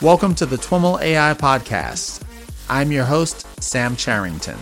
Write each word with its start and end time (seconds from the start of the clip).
Welcome 0.00 0.36
to 0.36 0.46
the 0.46 0.54
TWIML 0.54 1.00
AI 1.02 1.34
Podcast. 1.34 2.22
I'm 2.70 2.92
your 2.92 3.04
host, 3.04 3.44
Sam 3.60 3.96
Charrington. 3.96 4.56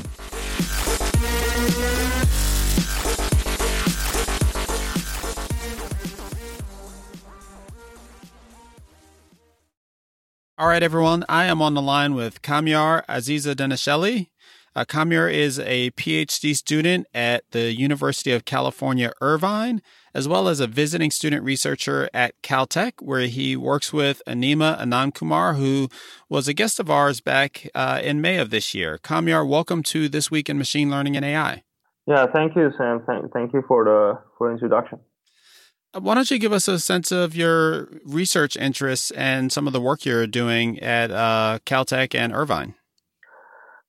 All 10.57 10.69
right, 10.69 10.83
everyone. 10.83 11.22
I 11.29 11.44
am 11.44 11.61
on 11.61 11.75
the 11.75 11.83
line 11.83 12.15
with 12.15 12.40
Kamyar 12.40 13.04
Azizzadenesheli. 13.04 14.29
Uh, 14.77 14.85
Kamyar 14.85 15.33
is 15.33 15.58
a 15.61 15.90
PhD 15.93 16.55
student 16.55 17.07
at 17.15 17.51
the 17.53 17.73
University 17.73 18.30
of 18.33 18.45
California, 18.45 19.11
Irvine, 19.23 19.80
as 20.12 20.29
well 20.29 20.49
as 20.49 20.61
a 20.61 20.66
visiting 20.66 21.11
student 21.11 21.43
researcher 21.43 22.11
at 22.12 22.35
Caltech, 22.43 22.93
where 23.01 23.23
he 23.23 23.57
works 23.57 23.91
with 23.91 24.21
Anima 24.27 24.77
Anandkumar, 24.79 25.57
who 25.57 25.89
was 26.29 26.47
a 26.47 26.52
guest 26.52 26.79
of 26.79 26.91
ours 26.91 27.23
back 27.23 27.71
uh, 27.75 28.02
in 28.05 28.21
May 28.21 28.37
of 28.37 28.51
this 28.51 28.75
year. 28.75 28.99
Kamyar, 29.02 29.49
welcome 29.49 29.83
to 29.85 30.11
This 30.11 30.30
Week 30.30 30.51
in 30.51 30.59
Machine 30.59 30.91
Learning 30.91 31.16
and 31.16 31.24
AI. 31.24 31.63
Yeah, 32.07 32.27
thank 32.30 32.55
you, 32.55 32.71
Sam. 32.77 33.02
Thank, 33.07 33.33
thank 33.33 33.55
you 33.55 33.63
for 33.66 33.83
the 33.83 34.21
for 34.37 34.49
the 34.49 34.52
introduction. 34.52 35.01
Uh, 35.95 36.01
why 36.01 36.15
don't 36.15 36.30
you 36.30 36.38
give 36.38 36.52
us 36.52 36.69
a 36.69 36.79
sense 36.79 37.11
of 37.11 37.35
your 37.35 37.88
research 38.05 38.59
interests 38.59 39.11
and 39.13 39.51
some 39.51 39.66
of 39.66 39.73
the 39.73 39.80
work 39.80 40.05
you're 40.05 40.27
doing 40.27 40.79
at 40.80 41.11
uh, 41.11 41.61
Caltech 41.65 42.15
and 42.15 42.35
Irvine? 42.35 42.74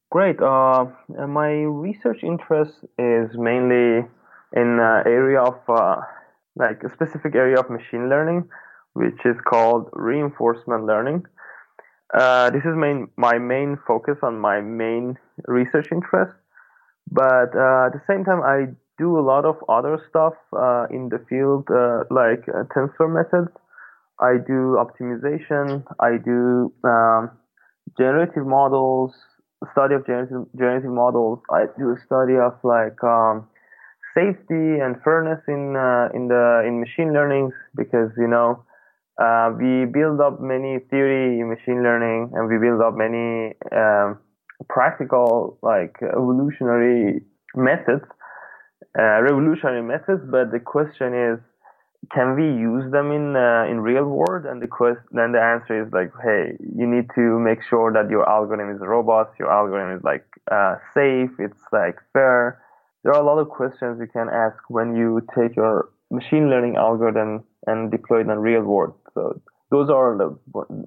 Great. 0.10 0.42
Uh, 0.42 0.86
my 1.28 1.50
research 1.52 2.24
interest 2.24 2.72
is 2.98 3.30
mainly 3.36 4.08
in 4.56 4.80
uh, 4.80 5.04
area 5.06 5.42
of 5.42 5.60
uh, 5.68 5.98
like 6.56 6.82
a 6.84 6.94
specific 6.94 7.36
area 7.36 7.60
of 7.60 7.70
machine 7.70 8.10
learning, 8.10 8.48
which 8.94 9.20
is 9.26 9.36
called 9.46 9.90
reinforcement 9.92 10.86
learning. 10.86 11.26
Uh, 12.14 12.50
this 12.52 12.64
is 12.64 12.74
main, 12.76 13.10
my 13.18 13.38
main 13.38 13.78
focus 13.86 14.18
on 14.24 14.40
my 14.40 14.62
main 14.62 15.18
research 15.46 15.90
interest. 15.92 16.34
But 17.12 17.54
uh, 17.54 17.88
at 17.88 17.94
the 17.94 18.02
same 18.08 18.24
time, 18.24 18.42
I 18.42 18.68
do 18.98 19.20
a 19.20 19.22
lot 19.22 19.44
of 19.44 19.58
other 19.68 20.00
stuff 20.10 20.34
uh, 20.54 20.88
in 20.90 21.10
the 21.10 21.20
field, 21.30 21.68
like 22.10 22.46
tensor 22.74 23.12
methods. 23.12 23.52
I 24.20 24.38
do 24.38 24.80
optimization. 24.80 25.84
I 26.00 26.18
do 26.18 26.74
um, 26.84 27.32
generative 27.98 28.48
models, 28.48 29.14
study 29.72 29.96
of 29.96 30.06
generative, 30.06 30.92
models. 30.92 31.40
I 31.52 31.66
do 31.78 31.92
a 31.92 31.98
study 32.06 32.36
of 32.38 32.54
like 32.64 33.02
um, 33.04 33.48
safety 34.16 34.80
and 34.80 34.96
fairness 35.04 35.42
in 35.48 35.76
uh, 35.76 36.10
in 36.14 36.28
the 36.28 36.64
in 36.66 36.80
machine 36.80 37.14
learning 37.14 37.52
because 37.76 38.12
you 38.18 38.28
know 38.28 38.64
uh, 39.22 39.52
we 39.58 39.86
build 39.86 40.22
up 40.22 40.40
many 40.42 40.80
theory 40.90 41.40
in 41.40 41.50
machine 41.50 41.84
learning 41.84 42.32
and 42.34 42.48
we 42.50 42.58
build 42.58 42.82
up 42.82 42.94
many 42.96 43.54
um, 43.72 44.20
practical 44.70 45.58
like 45.62 45.96
evolutionary 46.02 47.22
methods 47.56 48.06
uh, 48.98 49.22
revolutionary 49.22 49.84
methods, 49.84 50.24
but 50.30 50.52
the 50.52 50.60
question 50.60 51.14
is, 51.14 51.40
can 52.14 52.36
we 52.36 52.44
use 52.44 52.90
them 52.92 53.12
in 53.12 53.36
uh, 53.36 53.66
in 53.70 53.82
real 53.82 54.06
world? 54.06 54.46
And 54.46 54.62
the 54.62 54.68
quest, 54.68 55.00
then 55.12 55.32
the 55.32 55.42
answer 55.42 55.86
is 55.86 55.92
like, 55.92 56.12
hey, 56.24 56.56
you 56.60 56.88
need 56.88 57.08
to 57.16 57.40
make 57.40 57.60
sure 57.70 57.92
that 57.92 58.10
your 58.10 58.28
algorithm 58.30 58.74
is 58.76 58.82
robust, 58.82 59.32
your 59.40 59.52
algorithm 59.52 59.98
is 59.98 60.04
like 60.04 60.26
uh, 60.52 60.76
safe, 60.94 61.32
it's 61.40 61.62
like 61.72 61.98
fair. 62.14 62.62
There 63.04 63.14
are 63.14 63.22
a 63.22 63.26
lot 63.26 63.40
of 63.40 63.50
questions 63.50 64.00
you 64.00 64.08
can 64.08 64.30
ask 64.30 64.58
when 64.70 64.96
you 64.96 65.22
take 65.36 65.56
your 65.56 65.90
machine 66.12 66.50
learning 66.50 66.76
algorithm 66.76 67.44
and 67.66 67.92
deploy 67.92 68.22
it 68.22 68.28
in 68.28 68.40
real 68.40 68.64
world. 68.64 68.94
So 69.14 69.42
those 69.72 69.90
are 69.90 70.18
the 70.18 70.38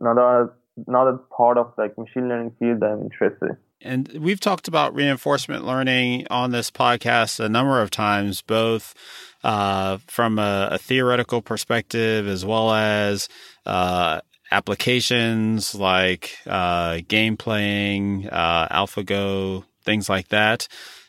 another 0.00 0.53
another 0.87 1.19
part 1.37 1.59
of 1.59 1.72
like 1.76 1.97
machine 1.99 2.28
learning 2.28 2.53
field 2.59 2.82
I'm 2.82 3.03
interested. 3.03 3.50
In. 3.50 3.56
And 3.82 4.09
we've 4.20 4.41
talked 4.41 4.69
about 4.69 4.94
reinforcement 4.94 5.65
learning 5.65 6.26
on 6.31 6.50
this 6.50 6.70
podcast 6.70 7.41
a 7.41 7.49
number 7.49 7.81
of 7.81 7.91
times, 7.91 8.43
both 8.43 8.94
uh, 9.43 9.99
from 10.06 10.39
a, 10.39 10.69
a, 10.73 10.78
theoretical 10.78 11.41
perspective 11.41 12.28
as 12.28 12.45
well 12.45 12.73
as 12.73 13.28
uh, 13.65 14.21
applications 14.53 15.75
like 15.75 16.37
uh, 16.47 17.01
game 17.09 17.37
playing, 17.37 18.29
uh, 18.29 18.69
AlphaGo, 18.69 19.65
things 19.83 20.09
like 20.09 20.29
that. 20.29 20.69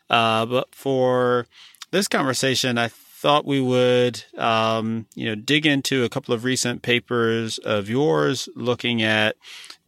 Uh, 0.10 0.46
but 0.46 0.74
for 0.74 1.46
this 1.92 2.08
conversation, 2.08 2.78
I 2.78 2.90
thought 3.22 3.46
we 3.46 3.62
would, 3.62 4.24
um, 4.38 5.06
you 5.14 5.28
know, 5.28 5.36
dig 5.36 5.66
into 5.66 6.04
a 6.04 6.10
couple 6.10 6.34
of 6.34 6.44
recent 6.44 6.82
papers 6.82 7.60
of 7.60 7.90
yours 7.90 8.50
looking 8.56 9.04
at 9.04 9.36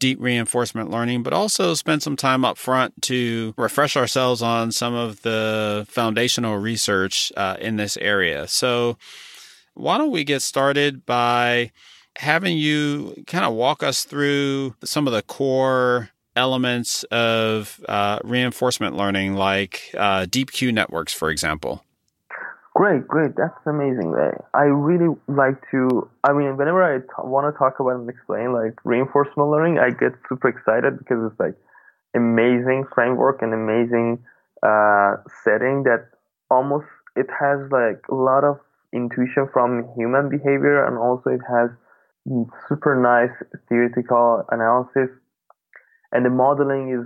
deep 0.03 0.19
reinforcement 0.19 0.91
learning, 0.91 1.23
but 1.23 1.31
also 1.31 1.73
spend 1.73 2.03
some 2.03 2.17
time 2.17 2.43
up 2.43 2.57
front 2.57 3.01
to 3.01 3.53
refresh 3.55 3.95
ourselves 3.95 4.41
on 4.41 4.69
some 4.69 4.93
of 4.93 5.21
the 5.21 5.85
foundational 5.87 6.57
research 6.57 7.31
uh, 7.37 7.55
in 7.61 7.77
this 7.77 7.95
area. 7.95 8.45
So, 8.49 8.97
why 9.75 9.97
don't 9.97 10.11
we 10.11 10.25
get 10.25 10.41
started 10.41 11.05
by 11.05 11.71
having 12.17 12.57
you 12.57 13.23
kind 13.27 13.45
of 13.45 13.53
walk 13.53 13.81
us 13.81 14.03
through 14.03 14.75
some 14.83 15.07
of 15.07 15.13
the 15.13 15.21
core 15.21 16.09
elements 16.35 17.03
of 17.03 17.79
uh, 17.87 18.19
reinforcement 18.25 18.97
learning, 18.97 19.35
like 19.35 19.89
uh, 19.97 20.25
deep 20.29 20.51
Q 20.51 20.73
networks, 20.73 21.13
for 21.13 21.29
example? 21.29 21.81
Great, 22.75 23.07
great. 23.07 23.35
That's 23.35 23.53
amazing. 23.67 24.15
I 24.55 24.63
really 24.63 25.15
like 25.27 25.61
to. 25.69 26.09
I 26.23 26.33
mean, 26.33 26.57
whenever 26.57 26.81
I 26.83 26.99
t- 26.99 27.05
want 27.19 27.53
to 27.53 27.57
talk 27.57 27.79
about 27.79 27.95
and 28.01 28.09
explain 28.09 28.51
like 28.51 28.73
reinforcement 28.83 29.49
learning, 29.49 29.77
I 29.77 29.91
get 29.91 30.13
super 30.27 30.47
excited 30.47 30.97
because 30.97 31.19
it's 31.29 31.39
like 31.39 31.53
amazing 32.15 32.85
framework 32.95 33.43
and 33.43 33.53
amazing 33.53 34.23
uh, 34.63 35.17
setting 35.43 35.83
that 35.83 36.09
almost 36.49 36.87
it 37.15 37.27
has 37.39 37.59
like 37.71 38.01
a 38.09 38.15
lot 38.15 38.43
of 38.43 38.59
intuition 38.93 39.47
from 39.53 39.87
human 39.95 40.29
behavior 40.29 40.85
and 40.85 40.97
also 40.97 41.29
it 41.29 41.41
has 41.49 41.69
super 42.67 42.95
nice 42.95 43.33
theoretical 43.69 44.43
analysis 44.51 45.09
and 46.11 46.25
the 46.25 46.29
modeling 46.29 46.89
is 46.91 47.05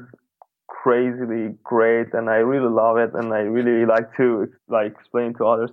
crazily 0.88 1.54
great 1.64 2.14
and 2.14 2.30
I 2.30 2.38
really 2.52 2.72
love 2.72 2.96
it 2.98 3.12
and 3.14 3.34
I 3.34 3.40
really 3.40 3.86
like 3.86 4.16
to 4.16 4.48
like 4.70 4.94
explain 4.94 5.34
to 5.38 5.46
others. 5.46 5.72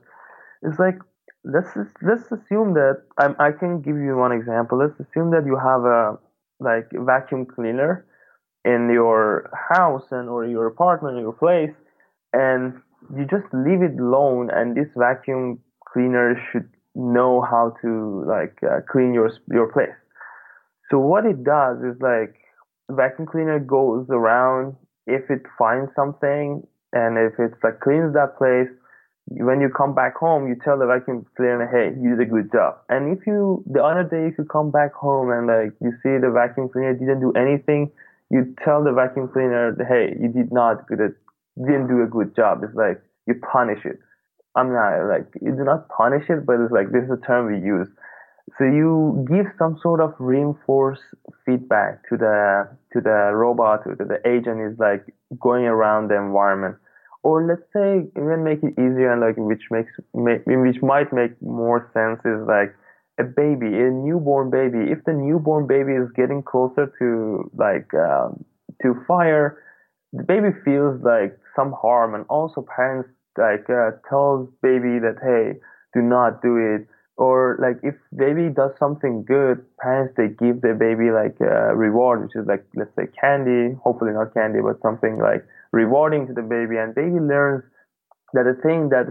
It's 0.63 0.79
like 0.81 0.99
let's 1.45 1.69
let's 2.03 2.27
assume 2.33 2.75
that 2.75 3.03
I'm, 3.19 3.37
I 3.39 3.53
can 3.53 3.81
give 3.81 3.97
you 3.97 4.17
one 4.17 4.33
example. 4.33 4.79
Let's 4.79 4.99
assume 4.99 5.31
that 5.31 5.45
you 5.47 5.57
have 5.57 5.83
a 5.85 6.19
like 6.59 6.89
vacuum 6.93 7.47
cleaner 7.47 8.07
in 8.65 8.91
your 8.93 9.51
house 9.71 10.07
and 10.11 10.29
or 10.29 10.47
your 10.47 10.67
apartment 10.67 11.19
or 11.19 11.21
your 11.21 11.39
place 11.45 11.77
and 12.33 12.75
you 13.17 13.25
just 13.25 13.47
leave 13.53 13.83
it 13.83 13.97
alone 14.01 14.51
and 14.51 14.77
this 14.77 14.89
vacuum 14.97 15.61
cleaner 15.93 16.35
should 16.51 16.69
know 16.97 17.41
how 17.41 17.73
to 17.83 18.25
like 18.27 18.57
uh, 18.65 18.81
clean 18.91 19.15
your 19.15 19.31
your 19.53 19.71
place. 19.73 19.99
So 20.91 20.99
what 20.99 21.25
it 21.25 21.45
does 21.45 21.79
is 21.85 22.01
like 22.01 22.35
vacuum 22.91 23.29
cleaner 23.29 23.61
goes 23.61 24.07
around 24.11 24.75
if 25.07 25.31
it 25.31 25.43
finds 25.59 25.91
something 25.95 26.67
and 26.93 27.19
if 27.19 27.39
it 27.39 27.53
like 27.63 27.81
cleans 27.81 28.15
that 28.15 28.37
place, 28.39 28.69
when 29.27 29.61
you 29.61 29.71
come 29.71 29.95
back 29.95 30.17
home, 30.17 30.49
you 30.49 30.57
tell 30.63 30.79
the 30.79 30.87
vacuum 30.87 31.25
cleaner, 31.37 31.67
hey, 31.67 31.99
you 31.99 32.17
did 32.17 32.29
a 32.29 32.31
good 32.31 32.53
job. 32.53 32.77
And 32.89 33.17
if 33.17 33.27
you, 33.27 33.65
the 33.67 33.83
other 33.83 34.05
day, 34.05 34.29
if 34.29 34.39
you 34.39 34.45
come 34.45 34.71
back 34.71 34.93
home 34.93 35.31
and 35.31 35.47
like 35.47 35.73
you 35.81 35.93
see 36.03 36.21
the 36.21 36.31
vacuum 36.31 36.69
cleaner 36.69 36.93
didn't 36.93 37.21
do 37.21 37.33
anything, 37.33 37.91
you 38.31 38.55
tell 38.65 38.85
the 38.85 38.93
vacuum 38.93 39.29
cleaner, 39.29 39.75
hey, 39.89 40.15
you 40.21 40.29
did 40.29 40.53
not 40.53 40.87
good, 40.87 40.99
didn't 41.57 41.89
do 41.89 42.03
a 42.03 42.07
good 42.07 42.37
job. 42.37 42.62
It's 42.65 42.75
like 42.75 43.00
you 43.27 43.35
punish 43.53 43.85
it. 43.85 43.99
I'm 44.57 44.73
not 44.73 45.09
like 45.09 45.27
you 45.41 45.53
do 45.53 45.65
not 45.65 45.89
punish 45.89 46.29
it, 46.29 46.47
but 46.47 46.61
it's 46.61 46.73
like 46.73 46.93
this 46.93 47.05
is 47.05 47.11
a 47.11 47.27
term 47.27 47.47
we 47.50 47.59
use. 47.59 47.89
So 48.58 48.64
you 48.64 49.26
give 49.29 49.46
some 49.58 49.79
sort 49.82 50.00
of 50.00 50.14
reinforced 50.19 51.02
feedback 51.44 52.06
to 52.08 52.17
the 52.17 52.69
to 52.93 53.00
the 53.00 53.32
robot 53.32 53.81
or 53.87 53.96
to 53.96 54.05
the 54.05 54.20
agent 54.29 54.61
is 54.61 54.79
like 54.79 55.05
going 55.41 55.64
around 55.64 56.08
the 56.08 56.17
environment. 56.17 56.76
Or 57.23 57.46
let's 57.46 57.64
say 57.73 58.06
even 58.17 58.44
make 58.44 58.62
it 58.62 58.75
easier 58.79 59.12
and 59.12 59.20
like 59.20 59.37
which 59.37 59.62
makes 59.70 59.91
make, 60.12 60.43
which 60.46 60.82
might 60.82 61.12
make 61.12 61.41
more 61.41 61.91
sense 61.94 62.20
is 62.25 62.46
like 62.46 62.76
a 63.19 63.25
baby, 63.25 63.67
a 63.67 63.91
newborn 63.91 64.50
baby. 64.50 64.93
If 64.93 65.05
the 65.05 65.14
newborn 65.14 65.67
baby 65.67 65.93
is 65.93 66.11
getting 66.14 66.43
closer 66.43 66.93
to 66.99 67.50
like 67.56 67.93
um, 67.94 68.44
to 68.82 68.94
fire, 69.08 69.58
the 70.12 70.23
baby 70.23 70.50
feels 70.64 71.02
like 71.02 71.38
some 71.56 71.73
harm, 71.73 72.14
and 72.14 72.26
also 72.29 72.64
parents 72.76 73.08
like 73.38 73.70
uh, 73.70 73.93
tells 74.08 74.49
baby 74.62 75.00
that 75.00 75.17
hey, 75.23 75.58
do 75.94 76.02
not 76.02 76.43
do 76.43 76.56
it 76.56 76.87
or 77.16 77.58
like 77.61 77.78
if 77.82 77.94
baby 78.16 78.49
does 78.49 78.72
something 78.78 79.25
good, 79.25 79.64
parents 79.78 80.14
they 80.16 80.28
give 80.28 80.61
their 80.61 80.75
baby 80.75 81.11
like 81.11 81.37
a 81.40 81.75
reward, 81.75 82.22
which 82.22 82.34
is 82.34 82.46
like 82.46 82.64
let's 82.75 82.94
say 82.96 83.06
candy, 83.20 83.75
hopefully 83.82 84.12
not 84.12 84.34
candy, 84.34 84.61
but 84.61 84.81
something 84.82 85.19
like 85.19 85.44
rewarding 85.72 86.26
to 86.26 86.32
the 86.32 86.43
baby, 86.43 86.76
and 86.76 86.94
baby 86.94 87.20
learns 87.20 87.62
that 88.32 88.44
the 88.44 88.55
thing 88.62 88.88
that 88.88 89.06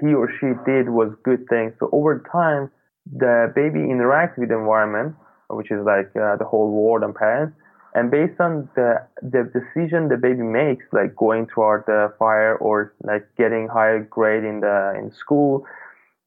he 0.00 0.14
or 0.14 0.30
she 0.38 0.54
did 0.64 0.88
was 0.88 1.12
good 1.24 1.46
thing. 1.48 1.72
So 1.80 1.90
over 1.92 2.22
time, 2.30 2.70
the 3.12 3.52
baby 3.54 3.80
interacts 3.80 4.38
with 4.38 4.50
the 4.50 4.58
environment, 4.58 5.16
which 5.48 5.70
is 5.70 5.84
like 5.84 6.14
uh, 6.16 6.36
the 6.36 6.44
whole 6.44 6.70
world 6.70 7.02
and 7.02 7.14
parents. 7.14 7.56
And 7.94 8.10
based 8.10 8.40
on 8.40 8.68
the 8.76 9.04
the 9.20 9.50
decision 9.50 10.08
the 10.08 10.16
baby 10.16 10.42
makes, 10.42 10.86
like 10.92 11.16
going 11.16 11.48
toward 11.48 11.84
the 11.86 12.12
fire 12.18 12.56
or 12.56 12.94
like 13.02 13.26
getting 13.36 13.66
higher 13.66 13.98
grade 14.04 14.44
in 14.44 14.60
the 14.60 14.94
in 14.96 15.10
school, 15.12 15.66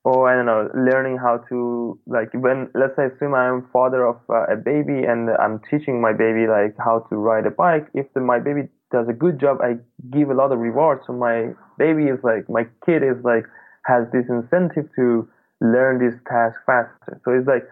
or 0.03 0.29
I 0.29 0.35
don't 0.35 0.45
know, 0.45 0.69
learning 0.75 1.17
how 1.17 1.37
to 1.49 1.99
like 2.07 2.33
when 2.33 2.69
let's 2.75 2.95
say 2.95 3.07
assume 3.07 3.33
I'm 3.33 3.67
father 3.71 4.05
of 4.05 4.17
uh, 4.29 4.51
a 4.51 4.57
baby 4.57 5.03
and 5.07 5.29
I'm 5.29 5.61
teaching 5.71 6.01
my 6.01 6.11
baby 6.11 6.45
like 6.47 6.75
how 6.77 7.05
to 7.09 7.15
ride 7.15 7.45
a 7.45 7.51
bike. 7.51 7.87
If 7.93 8.11
the, 8.13 8.19
my 8.19 8.39
baby 8.39 8.67
does 8.91 9.07
a 9.07 9.13
good 9.13 9.39
job, 9.39 9.59
I 9.61 9.79
give 10.11 10.29
a 10.29 10.33
lot 10.33 10.51
of 10.51 10.59
rewards. 10.59 11.03
So 11.07 11.13
my 11.13 11.53
baby 11.77 12.11
is 12.11 12.19
like 12.23 12.49
my 12.49 12.67
kid 12.85 13.01
is 13.01 13.23
like 13.23 13.45
has 13.85 14.05
this 14.11 14.25
incentive 14.27 14.89
to 14.95 15.27
learn 15.61 16.03
this 16.03 16.19
task 16.27 16.59
faster. 16.65 17.21
So 17.23 17.31
it's 17.31 17.47
like 17.47 17.63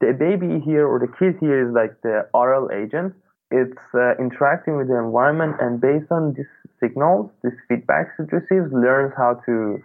the 0.00 0.12
baby 0.12 0.60
here 0.60 0.86
or 0.86 0.98
the 0.98 1.08
kid 1.18 1.36
here 1.40 1.66
is 1.66 1.74
like 1.74 1.96
the 2.02 2.28
RL 2.36 2.68
agent. 2.70 3.14
It's 3.50 3.80
uh, 3.94 4.12
interacting 4.20 4.76
with 4.76 4.88
the 4.88 4.98
environment 4.98 5.56
and 5.58 5.80
based 5.80 6.12
on 6.12 6.34
these 6.36 6.52
signals, 6.80 7.30
these 7.42 7.56
feedbacks 7.70 8.12
it 8.18 8.30
receives, 8.30 8.70
learns 8.72 9.14
how 9.16 9.40
to 9.46 9.80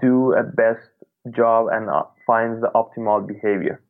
do 0.00 0.32
a 0.32 0.42
best 0.42 0.80
job 1.30 1.68
and 1.72 1.88
uh, 1.88 2.02
finds 2.26 2.60
the 2.60 2.70
optimal 2.74 3.26
behavior. 3.26 3.80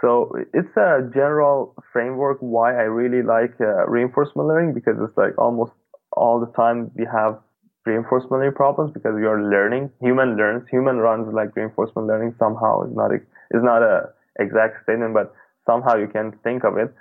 So 0.00 0.32
it's 0.52 0.76
a 0.76 1.08
general 1.14 1.74
framework 1.92 2.38
why 2.40 2.72
I 2.72 2.82
really 2.82 3.22
like 3.22 3.54
uh, 3.60 3.86
reinforcement 3.86 4.48
learning 4.48 4.74
because 4.74 4.96
it's 5.00 5.16
like 5.16 5.38
almost 5.38 5.72
all 6.12 6.40
the 6.40 6.52
time 6.52 6.90
we 6.94 7.06
have 7.10 7.38
reinforcement 7.86 8.32
learning 8.32 8.54
problems 8.54 8.92
because 8.92 9.14
we 9.14 9.24
are 9.24 9.42
learning. 9.42 9.90
Human 10.00 10.36
learns. 10.36 10.68
Human 10.70 10.98
runs 10.98 11.32
like 11.32 11.54
reinforcement 11.56 12.08
learning 12.08 12.34
somehow. 12.38 12.82
It's 12.82 12.96
not 12.96 13.12
a, 13.12 13.16
is 13.16 13.62
not 13.62 13.82
a 13.82 14.10
exact 14.38 14.82
statement, 14.82 15.14
but 15.14 15.32
somehow 15.66 15.96
you 15.96 16.08
can 16.08 16.32
think 16.42 16.64
of 16.64 16.76
it. 16.76 16.92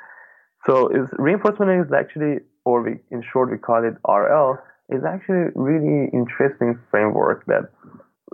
So 0.65 0.87
is 0.89 1.07
reinforcement 1.17 1.69
learning 1.69 1.85
is 1.85 1.93
actually, 1.93 2.45
or 2.63 2.83
we, 2.83 2.99
in 3.11 3.23
short 3.33 3.51
we 3.51 3.57
call 3.57 3.83
it 3.83 3.95
RL, 4.07 4.59
is 4.89 5.03
actually 5.03 5.51
really 5.55 6.09
interesting 6.13 6.79
framework 6.91 7.45
that 7.47 7.71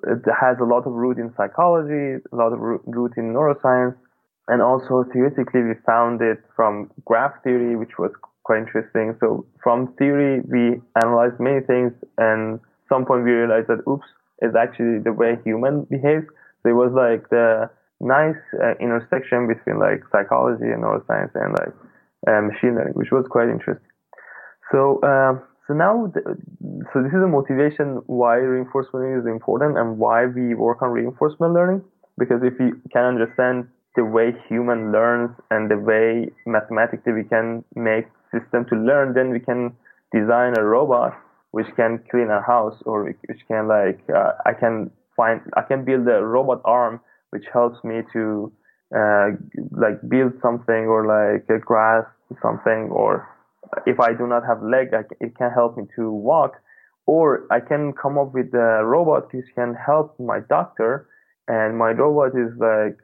it 0.07 0.23
has 0.39 0.57
a 0.59 0.63
lot 0.63 0.85
of 0.85 0.93
root 0.93 1.17
in 1.17 1.33
psychology, 1.35 2.21
a 2.31 2.35
lot 2.35 2.53
of 2.53 2.59
root 2.59 3.13
in 3.17 3.33
neuroscience, 3.33 3.95
and 4.47 4.61
also 4.61 5.05
theoretically 5.11 5.61
we 5.61 5.73
found 5.85 6.21
it 6.21 6.39
from 6.55 6.89
graph 7.05 7.33
theory, 7.43 7.75
which 7.75 7.97
was 7.97 8.11
quite 8.43 8.59
interesting. 8.59 9.15
So 9.19 9.45
from 9.63 9.93
theory 9.97 10.41
we 10.41 10.81
analyzed 11.01 11.39
many 11.39 11.61
things, 11.61 11.93
and 12.17 12.59
some 12.87 13.05
point 13.05 13.23
we 13.23 13.31
realized 13.31 13.67
that 13.67 13.83
oops 13.87 14.07
is 14.41 14.55
actually 14.55 14.99
the 14.99 15.13
way 15.13 15.37
human 15.43 15.85
behaves. 15.89 16.25
So 16.63 16.69
it 16.69 16.73
was 16.73 16.91
like 16.93 17.29
the 17.29 17.69
nice 17.99 18.39
uh, 18.55 18.73
intersection 18.79 19.47
between 19.47 19.79
like 19.79 20.01
psychology 20.11 20.71
and 20.71 20.83
neuroscience 20.83 21.31
and 21.35 21.51
like 21.53 21.73
uh, 22.27 22.41
machine 22.41 22.75
learning, 22.75 22.93
which 22.93 23.11
was 23.11 23.25
quite 23.29 23.49
interesting. 23.49 23.85
So 24.71 25.01
um, 25.03 25.41
so 25.69 25.75
now, 25.75 26.11
the, 26.11 26.35
so 26.91 27.03
this 27.03 27.13
is 27.13 27.21
a 27.21 27.27
motivation 27.27 28.01
why 28.07 28.37
reinforcement 28.37 29.05
learning 29.05 29.21
is 29.21 29.27
important 29.27 29.77
and 29.77 29.99
why 29.99 30.25
we 30.25 30.55
work 30.55 30.81
on 30.81 30.89
reinforcement 30.89 31.53
learning. 31.53 31.83
Because 32.17 32.41
if 32.41 32.53
we 32.59 32.71
can 32.91 33.05
understand 33.05 33.67
the 33.95 34.03
way 34.03 34.33
human 34.47 34.91
learns 34.91 35.29
and 35.51 35.69
the 35.69 35.77
way 35.77 36.31
mathematically 36.47 37.13
we 37.13 37.23
can 37.23 37.63
make 37.75 38.05
system 38.33 38.65
to 38.69 38.75
learn, 38.75 39.13
then 39.13 39.29
we 39.29 39.39
can 39.39 39.75
design 40.11 40.57
a 40.57 40.63
robot 40.63 41.13
which 41.51 41.67
can 41.75 42.01
clean 42.09 42.31
a 42.31 42.41
house 42.41 42.81
or 42.87 43.05
which 43.05 43.41
can 43.47 43.67
like 43.67 43.99
uh, 44.09 44.31
I 44.47 44.53
can 44.53 44.89
find 45.15 45.39
I 45.55 45.61
can 45.61 45.85
build 45.85 46.07
a 46.07 46.25
robot 46.25 46.61
arm 46.65 46.99
which 47.29 47.45
helps 47.53 47.83
me 47.83 48.01
to 48.13 48.51
uh, 48.95 49.27
like 49.69 50.01
build 50.09 50.33
something 50.41 50.89
or 50.89 51.05
like 51.05 51.45
grasp 51.61 52.09
something 52.41 52.89
or 52.89 53.27
if 53.85 53.99
I 53.99 54.13
do 54.13 54.27
not 54.27 54.45
have 54.45 54.61
leg, 54.61 54.87
it 55.19 55.35
can 55.37 55.51
help 55.51 55.77
me 55.77 55.83
to 55.95 56.11
walk, 56.11 56.53
or 57.05 57.45
I 57.51 57.59
can 57.59 57.93
come 57.93 58.17
up 58.17 58.33
with 58.33 58.53
a 58.53 58.83
robot 58.85 59.33
which 59.33 59.45
can 59.55 59.73
help 59.73 60.19
my 60.19 60.39
doctor, 60.49 61.07
and 61.47 61.77
my 61.77 61.91
robot 61.91 62.31
is 62.37 62.51
like, 62.57 62.97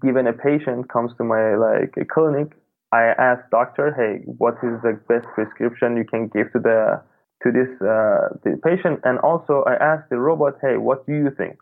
given 0.00 0.26
a 0.26 0.32
patient 0.32 0.88
comes 0.88 1.12
to 1.18 1.24
my 1.24 1.56
like 1.56 1.94
a 1.96 2.04
clinic, 2.04 2.52
I 2.92 3.04
ask 3.18 3.40
doctor, 3.50 3.92
hey, 3.92 4.22
what 4.26 4.54
is 4.62 4.80
the 4.82 5.00
best 5.08 5.26
prescription 5.34 5.96
you 5.96 6.04
can 6.04 6.28
give 6.28 6.52
to 6.52 6.58
the 6.58 7.02
to 7.42 7.50
this 7.50 7.70
uh, 7.80 8.28
the 8.44 8.60
patient, 8.62 9.00
and 9.04 9.18
also 9.20 9.64
I 9.66 9.74
ask 9.74 10.08
the 10.08 10.18
robot, 10.18 10.54
hey, 10.62 10.76
what 10.76 11.06
do 11.06 11.12
you 11.12 11.30
think? 11.36 11.56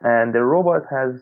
And 0.00 0.34
the 0.34 0.42
robot 0.42 0.82
has 0.90 1.20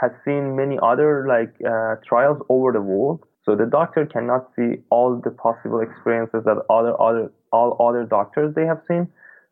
has 0.00 0.10
seen 0.24 0.56
many 0.56 0.78
other 0.82 1.26
like 1.28 1.54
uh, 1.64 1.96
trials 2.06 2.42
over 2.48 2.72
the 2.72 2.82
world 2.82 3.24
so 3.46 3.54
the 3.54 3.64
doctor 3.64 4.04
cannot 4.04 4.50
see 4.56 4.82
all 4.90 5.20
the 5.22 5.30
possible 5.30 5.80
experiences 5.80 6.42
that 6.44 6.58
other 6.68 7.00
other 7.00 7.32
all 7.52 7.76
other 7.80 8.04
doctors 8.04 8.54
they 8.54 8.66
have 8.66 8.82
seen. 8.88 9.08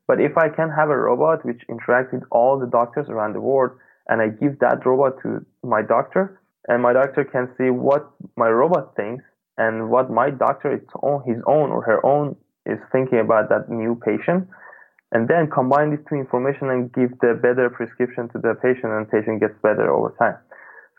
But 0.08 0.20
if 0.20 0.36
I 0.36 0.48
can 0.48 0.68
have 0.68 0.90
a 0.90 0.98
robot 0.98 1.46
which 1.46 1.62
interacts 1.70 2.12
with 2.12 2.24
all 2.30 2.58
the 2.58 2.66
doctors 2.66 3.06
around 3.08 3.34
the 3.34 3.40
world 3.40 3.70
and 4.08 4.20
I 4.20 4.28
give 4.28 4.58
that 4.58 4.84
robot 4.84 5.14
to 5.22 5.46
my 5.62 5.80
doctor 5.80 6.40
and 6.66 6.82
my 6.82 6.92
doctor 6.92 7.24
can 7.24 7.48
see 7.56 7.70
what 7.70 8.10
my 8.36 8.48
robot 8.48 8.96
thinks 8.96 9.24
and 9.56 9.88
what 9.88 10.10
my 10.10 10.28
doctor 10.28 10.74
its 10.74 10.90
own 11.02 11.22
his 11.24 11.40
own 11.46 11.70
or 11.70 11.82
her 11.82 12.04
own 12.04 12.36
is 12.66 12.78
thinking 12.90 13.20
about 13.20 13.48
that 13.50 13.70
new 13.70 13.94
patient 14.04 14.48
and 15.12 15.28
then 15.28 15.48
combine 15.48 15.90
these 15.90 16.04
two 16.08 16.16
information 16.16 16.68
and 16.70 16.92
give 16.92 17.10
the 17.20 17.38
better 17.40 17.70
prescription 17.70 18.28
to 18.30 18.38
the 18.38 18.54
patient 18.60 18.90
and 18.92 19.08
patient 19.08 19.38
gets 19.40 19.54
better 19.62 19.88
over 19.88 20.12
time. 20.18 20.34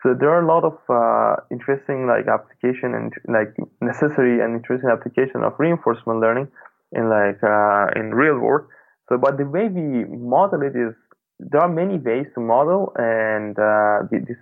So 0.06 0.14
there 0.14 0.30
are 0.30 0.40
a 0.40 0.46
lot 0.46 0.62
of 0.62 0.78
uh, 0.88 1.42
interesting 1.50 2.06
like 2.06 2.28
application 2.30 2.94
and 2.94 3.10
like 3.26 3.50
necessary 3.80 4.38
and 4.38 4.54
interesting 4.54 4.88
application 4.88 5.42
of 5.42 5.54
reinforcement 5.58 6.20
learning 6.20 6.46
in 6.92 7.10
like 7.10 7.42
uh, 7.42 7.90
in 7.98 8.14
real 8.14 8.38
world. 8.38 8.68
So, 9.08 9.18
but 9.18 9.36
the 9.36 9.46
way 9.46 9.66
we 9.66 10.04
model 10.04 10.62
it 10.62 10.78
is 10.78 10.94
there 11.40 11.60
are 11.60 11.68
many 11.68 11.98
ways 11.98 12.26
to 12.36 12.40
model 12.40 12.92
and 12.94 13.58
uh, 13.58 14.06
this 14.12 14.38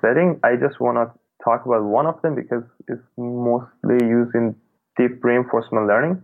setting. 0.00 0.38
I 0.44 0.54
just 0.54 0.78
want 0.78 1.02
to 1.02 1.10
talk 1.42 1.66
about 1.66 1.82
one 1.82 2.06
of 2.06 2.22
them 2.22 2.36
because 2.36 2.62
it's 2.86 3.02
mostly 3.18 3.98
used 4.06 4.36
in 4.36 4.54
deep 4.96 5.24
reinforcement 5.24 5.88
learning. 5.88 6.22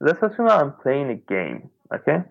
Let's 0.00 0.22
assume 0.22 0.48
I'm 0.48 0.72
playing 0.82 1.10
a 1.10 1.20
game. 1.20 1.68
Okay, 1.92 2.24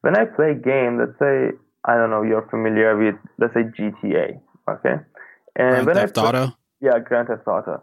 when 0.00 0.18
I 0.18 0.24
play 0.24 0.50
a 0.50 0.58
game, 0.58 0.98
let's 0.98 1.16
say 1.20 1.54
I 1.84 1.94
don't 1.94 2.10
know 2.10 2.22
you're 2.22 2.48
familiar 2.50 2.98
with 2.98 3.14
let's 3.38 3.54
say 3.54 3.62
GTA. 3.78 4.40
Okay, 4.68 4.96
and 5.58 5.84
Grand 5.84 5.98
Theft 5.98 6.18
Auto. 6.18 6.56
Yeah, 6.80 6.98
Grand 7.00 7.28
Theft 7.28 7.46
Auto. 7.46 7.82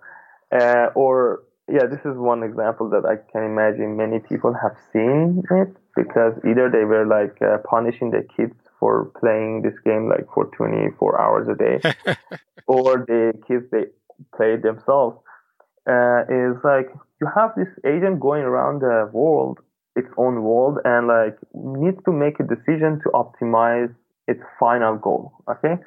Uh, 0.51 0.87
or 0.95 1.43
yeah, 1.67 1.85
this 1.85 1.99
is 2.05 2.17
one 2.17 2.43
example 2.43 2.89
that 2.89 3.05
I 3.05 3.15
can 3.31 3.43
imagine 3.43 3.97
many 3.97 4.19
people 4.19 4.53
have 4.53 4.75
seen 4.93 5.43
it 5.49 5.75
because 5.95 6.33
either 6.47 6.69
they 6.69 6.85
were 6.85 7.05
like 7.05 7.41
uh, 7.41 7.57
punishing 7.69 8.11
their 8.11 8.23
kids 8.23 8.55
for 8.79 9.11
playing 9.19 9.63
this 9.63 9.73
game 9.83 10.09
like 10.09 10.27
for 10.33 10.45
24 10.55 11.21
hours 11.21 11.47
a 11.47 11.55
day, 11.55 12.15
or 12.67 13.05
the 13.07 13.33
kids 13.47 13.65
they 13.71 13.85
play 14.35 14.55
themselves. 14.57 15.17
Uh, 15.87 16.23
is 16.29 16.57
like 16.63 16.89
you 17.21 17.27
have 17.35 17.51
this 17.55 17.67
agent 17.85 18.19
going 18.19 18.41
around 18.41 18.81
the 18.81 19.07
world, 19.13 19.59
its 19.95 20.09
own 20.17 20.41
world, 20.41 20.79
and 20.83 21.07
like 21.07 21.37
needs 21.53 21.97
to 22.05 22.11
make 22.11 22.39
a 22.39 22.43
decision 22.43 22.99
to 23.03 23.09
optimize 23.13 23.93
its 24.27 24.41
final 24.59 24.95
goal. 24.97 25.33
Okay, 25.49 25.77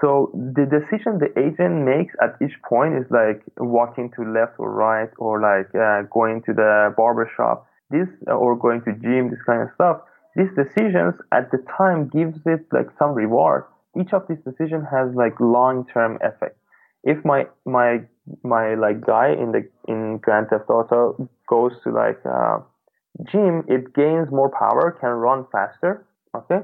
so 0.00 0.30
the 0.34 0.66
decision 0.66 1.18
the 1.18 1.32
agent 1.40 1.84
makes 1.84 2.14
at 2.22 2.36
each 2.42 2.56
point 2.68 2.94
is 2.94 3.06
like 3.10 3.42
walking 3.58 4.10
to 4.16 4.22
left 4.22 4.54
or 4.58 4.70
right 4.70 5.08
or 5.18 5.40
like 5.40 5.72
uh, 5.74 6.02
going 6.12 6.42
to 6.44 6.52
the 6.52 6.92
barber 6.96 7.30
shop 7.36 7.66
this 7.90 8.08
uh, 8.28 8.34
or 8.34 8.56
going 8.56 8.82
to 8.82 8.92
gym 9.00 9.30
this 9.30 9.40
kind 9.46 9.62
of 9.62 9.68
stuff. 9.74 10.02
These 10.34 10.52
decisions 10.54 11.14
at 11.32 11.50
the 11.50 11.64
time 11.78 12.08
gives 12.08 12.38
it 12.44 12.66
like 12.72 12.88
some 12.98 13.12
reward. 13.14 13.64
Each 13.98 14.12
of 14.12 14.26
these 14.28 14.42
decisions 14.44 14.84
has 14.90 15.14
like 15.14 15.40
long 15.40 15.86
term 15.92 16.18
effect. 16.22 16.58
If 17.02 17.24
my 17.24 17.46
my 17.64 18.00
my 18.42 18.74
like 18.74 19.00
guy 19.06 19.32
in 19.32 19.52
the 19.52 19.62
in 19.88 20.18
grand 20.18 20.48
theft 20.50 20.68
auto 20.68 21.30
goes 21.48 21.72
to 21.84 21.90
like 21.90 22.20
uh, 22.26 22.58
gym 23.32 23.64
it 23.68 23.94
gains 23.94 24.28
more 24.30 24.50
power 24.50 24.96
can 25.00 25.10
run 25.10 25.46
faster 25.50 26.04
okay? 26.34 26.60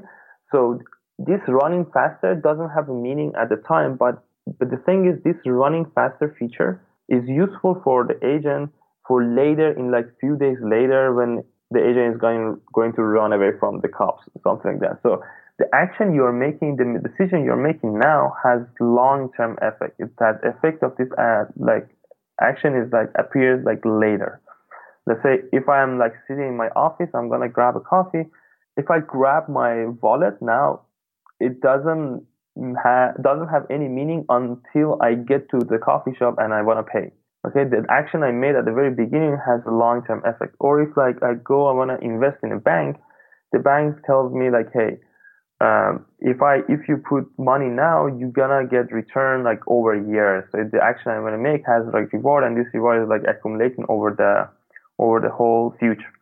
So 0.51 0.79
this 1.19 1.41
running 1.47 1.85
faster 1.93 2.35
doesn't 2.35 2.69
have 2.69 2.89
a 2.89 2.93
meaning 2.93 3.33
at 3.39 3.49
the 3.49 3.57
time, 3.67 3.97
but 3.97 4.23
but 4.59 4.69
the 4.69 4.77
thing 4.77 5.07
is, 5.07 5.23
this 5.23 5.39
running 5.45 5.85
faster 5.95 6.35
feature 6.37 6.81
is 7.07 7.23
useful 7.27 7.79
for 7.83 8.05
the 8.05 8.17
agent 8.25 8.71
for 9.07 9.23
later 9.23 9.71
in 9.71 9.91
like 9.91 10.05
few 10.19 10.37
days 10.37 10.57
later 10.61 11.13
when 11.13 11.43
the 11.71 11.79
agent 11.79 12.15
is 12.15 12.19
going 12.19 12.59
going 12.73 12.93
to 12.93 13.03
run 13.03 13.33
away 13.33 13.51
from 13.59 13.79
the 13.81 13.87
cops, 13.87 14.23
something 14.43 14.73
like 14.73 14.81
that. 14.81 14.99
So 15.03 15.21
the 15.59 15.65
action 15.73 16.13
you're 16.15 16.33
making, 16.33 16.77
the 16.77 16.99
decision 16.99 17.43
you're 17.43 17.55
making 17.55 17.99
now 17.99 18.33
has 18.43 18.61
long 18.79 19.31
term 19.37 19.57
effect. 19.61 19.95
It's 19.99 20.13
that 20.19 20.39
effect 20.43 20.83
of 20.83 20.95
this 20.97 21.07
like 21.57 21.87
action 22.41 22.75
is 22.75 22.91
like 22.91 23.09
appears 23.17 23.63
like 23.65 23.81
later. 23.85 24.41
Let's 25.05 25.21
say 25.21 25.43
if 25.51 25.67
I'm 25.67 25.97
like 25.99 26.13
sitting 26.27 26.47
in 26.47 26.57
my 26.57 26.69
office, 26.69 27.09
I'm 27.13 27.29
gonna 27.29 27.49
grab 27.49 27.75
a 27.75 27.81
coffee. 27.81 28.25
If 28.77 28.89
I 28.89 28.99
grab 28.99 29.49
my 29.49 29.85
wallet 30.01 30.41
now, 30.41 30.81
it 31.47 31.61
doesn't 31.61 32.25
ha- 32.85 33.13
doesn't 33.21 33.49
have 33.49 33.65
any 33.69 33.87
meaning 33.87 34.25
until 34.29 34.97
I 35.01 35.15
get 35.15 35.49
to 35.51 35.59
the 35.59 35.77
coffee 35.77 36.15
shop 36.17 36.35
and 36.37 36.53
I 36.53 36.61
want 36.61 36.79
to 36.85 36.87
pay. 36.91 37.11
Okay, 37.45 37.65
the 37.65 37.83
action 37.89 38.23
I 38.23 38.31
made 38.31 38.55
at 38.55 38.63
the 38.63 38.71
very 38.71 38.91
beginning 38.91 39.37
has 39.45 39.59
a 39.67 39.71
long-term 39.71 40.21
effect. 40.25 40.55
Or 40.59 40.81
if 40.81 40.95
like 40.95 41.21
I 41.21 41.33
go, 41.43 41.67
I 41.67 41.73
want 41.73 41.91
to 41.91 41.99
invest 41.99 42.37
in 42.41 42.53
a 42.53 42.59
bank, 42.59 42.97
the 43.51 43.59
bank 43.59 43.97
tells 44.05 44.33
me 44.33 44.49
like, 44.49 44.71
hey, 44.73 44.99
um, 45.59 46.05
if 46.19 46.41
I 46.41 46.59
if 46.67 46.87
you 46.87 46.97
put 46.97 47.27
money 47.37 47.67
now, 47.67 48.07
you're 48.07 48.31
gonna 48.31 48.67
get 48.67 48.91
return 48.91 49.43
like 49.43 49.59
over 49.67 49.95
years. 49.95 50.43
So 50.51 50.63
the 50.71 50.81
action 50.83 51.11
I'm 51.11 51.23
gonna 51.23 51.37
make 51.37 51.63
has 51.67 51.83
like 51.93 52.11
reward, 52.13 52.43
and 52.43 52.57
this 52.57 52.67
reward 52.73 53.03
is 53.03 53.09
like 53.09 53.23
accumulating 53.27 53.85
over 53.89 54.11
the 54.11 54.49
over 54.99 55.19
the 55.19 55.29
whole 55.29 55.75
future. 55.79 56.13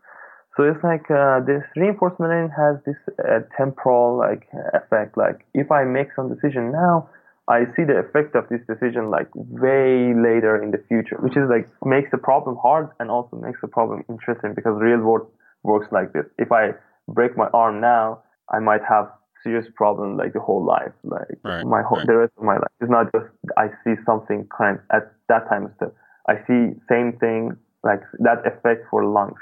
So 0.57 0.63
it's 0.63 0.83
like 0.83 1.09
uh, 1.09 1.39
this 1.39 1.63
reinforcement 1.75 2.31
learning 2.31 2.51
has 2.57 2.75
this 2.85 2.97
uh, 3.19 3.39
temporal 3.55 4.17
like 4.17 4.47
effect. 4.73 5.17
Like 5.17 5.45
if 5.53 5.71
I 5.71 5.83
make 5.85 6.09
some 6.15 6.33
decision 6.33 6.71
now, 6.71 7.09
I 7.47 7.65
see 7.75 7.83
the 7.83 7.97
effect 7.97 8.35
of 8.35 8.47
this 8.49 8.61
decision 8.67 9.09
like 9.09 9.27
way 9.33 10.13
later 10.13 10.61
in 10.61 10.71
the 10.71 10.83
future, 10.87 11.17
which 11.19 11.37
is 11.37 11.49
like 11.49 11.67
makes 11.85 12.11
the 12.11 12.17
problem 12.17 12.57
hard 12.61 12.89
and 12.99 13.09
also 13.09 13.37
makes 13.37 13.59
the 13.61 13.67
problem 13.67 14.03
interesting 14.09 14.53
because 14.53 14.79
real 14.79 14.99
world 14.99 15.27
works 15.63 15.87
like 15.91 16.13
this. 16.13 16.25
If 16.37 16.51
I 16.51 16.71
break 17.07 17.37
my 17.37 17.47
arm 17.53 17.81
now, 17.81 18.23
I 18.49 18.59
might 18.59 18.81
have 18.87 19.09
serious 19.43 19.65
problem 19.75 20.17
like 20.17 20.33
the 20.33 20.39
whole 20.39 20.63
life, 20.63 20.93
like 21.03 21.39
right, 21.43 21.65
my 21.65 21.81
whole 21.81 21.97
right. 21.97 22.07
the 22.07 22.15
rest 22.15 22.33
of 22.37 22.43
my 22.43 22.55
life. 22.55 22.71
It's 22.79 22.91
not 22.91 23.11
just 23.11 23.25
I 23.57 23.67
see 23.83 23.95
something 24.05 24.47
kind 24.55 24.79
at 24.91 25.13
that 25.29 25.49
time 25.49 25.71
step. 25.77 25.95
I 26.27 26.35
see 26.45 26.75
same 26.89 27.17
thing 27.19 27.57
like 27.83 28.01
that 28.19 28.45
effect 28.45 28.85
for 28.89 29.03
lungs. 29.03 29.39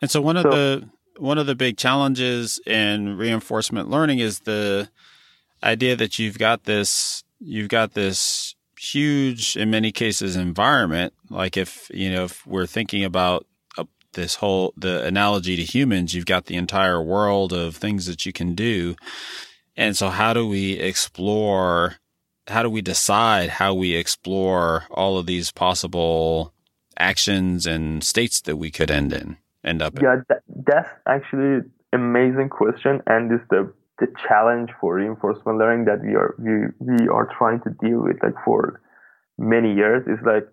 And 0.00 0.10
so 0.10 0.20
one 0.20 0.36
of 0.36 0.42
so, 0.42 0.50
the 0.50 0.88
one 1.18 1.38
of 1.38 1.46
the 1.46 1.54
big 1.54 1.76
challenges 1.76 2.60
in 2.66 3.16
reinforcement 3.16 3.88
learning 3.88 4.18
is 4.18 4.40
the 4.40 4.88
idea 5.62 5.96
that 5.96 6.18
you've 6.18 6.38
got 6.38 6.64
this 6.64 7.24
you've 7.40 7.68
got 7.68 7.94
this 7.94 8.54
huge 8.78 9.56
in 9.56 9.70
many 9.70 9.92
cases 9.92 10.36
environment. 10.36 11.14
Like 11.30 11.56
if 11.56 11.90
you 11.92 12.10
know 12.10 12.24
if 12.24 12.46
we're 12.46 12.66
thinking 12.66 13.04
about 13.04 13.46
uh, 13.78 13.84
this 14.12 14.36
whole 14.36 14.74
the 14.76 15.04
analogy 15.04 15.56
to 15.56 15.64
humans 15.64 16.14
you've 16.14 16.26
got 16.26 16.46
the 16.46 16.56
entire 16.56 17.02
world 17.02 17.52
of 17.52 17.76
things 17.76 18.06
that 18.06 18.26
you 18.26 18.32
can 18.32 18.54
do. 18.54 18.96
And 19.76 19.96
so 19.96 20.08
how 20.08 20.32
do 20.32 20.46
we 20.46 20.72
explore 20.72 21.96
how 22.48 22.62
do 22.62 22.70
we 22.70 22.82
decide 22.82 23.48
how 23.48 23.74
we 23.74 23.94
explore 23.94 24.84
all 24.90 25.18
of 25.18 25.26
these 25.26 25.50
possible 25.50 26.52
actions 26.98 27.66
and 27.66 28.04
states 28.04 28.40
that 28.42 28.56
we 28.56 28.70
could 28.70 28.90
end 28.90 29.12
in 29.12 29.36
end 29.66 29.82
up 29.82 30.00
yeah 30.00 30.16
that, 30.28 30.42
that's 30.66 30.88
actually 31.08 31.60
amazing 31.92 32.48
question 32.48 33.00
and 33.06 33.32
is 33.32 33.40
the 33.50 33.72
the 33.98 34.06
challenge 34.28 34.70
for 34.80 34.96
reinforcement 34.96 35.58
learning 35.58 35.84
that 35.86 36.00
we 36.02 36.14
are 36.14 36.34
we, 36.38 36.52
we 36.80 37.08
are 37.08 37.28
trying 37.38 37.60
to 37.60 37.70
deal 37.80 38.00
with 38.02 38.16
like 38.22 38.34
for 38.44 38.80
many 39.38 39.74
years 39.74 40.06
is 40.06 40.18
like 40.24 40.46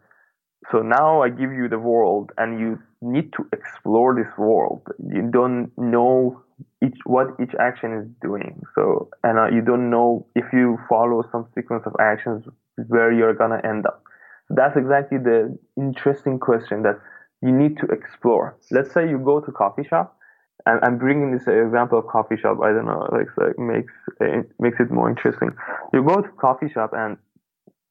so 0.72 0.82
now 0.82 1.22
I 1.22 1.30
give 1.30 1.52
you 1.52 1.68
the 1.68 1.80
world 1.80 2.32
and 2.38 2.60
you 2.60 2.80
need 3.02 3.34
to 3.34 3.46
explore 3.52 4.16
this 4.16 4.32
world. 4.38 4.82
You 5.00 5.30
don't 5.30 5.72
know 5.78 6.42
each 6.84 6.98
what 7.06 7.28
each 7.42 7.54
action 7.60 7.94
is 7.94 8.08
doing. 8.22 8.62
So 8.76 9.10
and 9.24 9.40
uh, 9.40 9.50
you 9.50 9.62
don't 9.62 9.90
know 9.90 10.26
if 10.36 10.46
you 10.54 10.78
follow 10.88 11.24
some 11.32 11.48
sequence 11.56 11.84
of 11.86 11.94
actions 12.00 12.46
where 12.88 13.12
you're 13.12 13.34
gonna 13.34 13.62
end 13.64 13.86
up. 13.86 14.04
That's 14.50 14.78
exactly 14.78 15.18
the 15.18 15.58
interesting 15.78 16.40
question 16.40 16.84
that 16.84 17.00
you 17.44 17.52
need 17.52 17.78
to 17.78 17.86
explore. 17.88 18.58
Let's 18.72 18.92
say 18.94 19.10
you 19.10 19.20
go 19.20 19.40
to 19.42 19.52
coffee 19.52 19.86
shop. 19.92 20.18
and 20.66 20.80
I'm 20.86 20.98
bringing 20.98 21.32
this 21.36 21.46
example 21.48 22.00
of 22.00 22.08
coffee 22.08 22.38
shop. 22.38 22.56
I 22.64 22.70
don't 22.76 22.86
know, 22.86 23.08
like, 23.12 23.28
like 23.38 23.60
makes 23.60 23.94
it 24.22 24.50
makes 24.60 24.80
it 24.80 24.90
more 24.92 25.10
interesting. 25.10 25.52
You 25.94 26.04
go 26.04 26.22
to 26.22 26.30
coffee 26.46 26.70
shop 26.76 26.92
and 26.94 27.18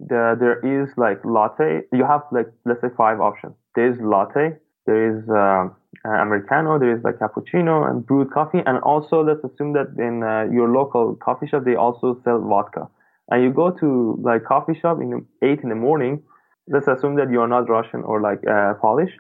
the, 0.01 0.37
there 0.43 0.59
is 0.75 0.89
like 0.97 1.19
latte. 1.25 1.83
You 1.93 2.05
have 2.05 2.23
like 2.33 2.49
let's 2.65 2.81
say 2.81 2.89
five 2.97 3.21
options. 3.21 3.55
There 3.75 3.89
is 3.93 3.99
latte, 4.01 4.57
there 4.87 5.03
is 5.11 5.29
uh, 5.29 5.69
americano, 6.05 6.79
there 6.79 6.95
is 6.97 7.03
like 7.05 7.19
cappuccino 7.19 7.89
and 7.89 8.07
brewed 8.07 8.31
coffee, 8.33 8.63
and 8.65 8.79
also 8.79 9.23
let's 9.23 9.45
assume 9.45 9.73
that 9.75 9.89
in 9.99 10.23
uh, 10.23 10.49
your 10.51 10.69
local 10.69 11.15
coffee 11.17 11.47
shop 11.47 11.65
they 11.65 11.77
also 11.77 12.19
sell 12.25 12.41
vodka. 12.41 12.89
And 13.31 13.43
you 13.43 13.51
go 13.53 13.71
to 13.71 14.19
like 14.23 14.45
coffee 14.45 14.79
shop 14.81 15.01
in 15.01 15.27
eight 15.43 15.61
in 15.63 15.69
the 15.69 15.75
morning. 15.75 16.23
Let's 16.69 16.89
assume 16.89 17.17
that 17.17 17.31
you 17.31 17.41
are 17.41 17.49
not 17.49 17.69
Russian 17.69 18.03
or 18.03 18.21
like 18.21 18.41
uh, 18.47 18.75
Polish, 18.81 19.13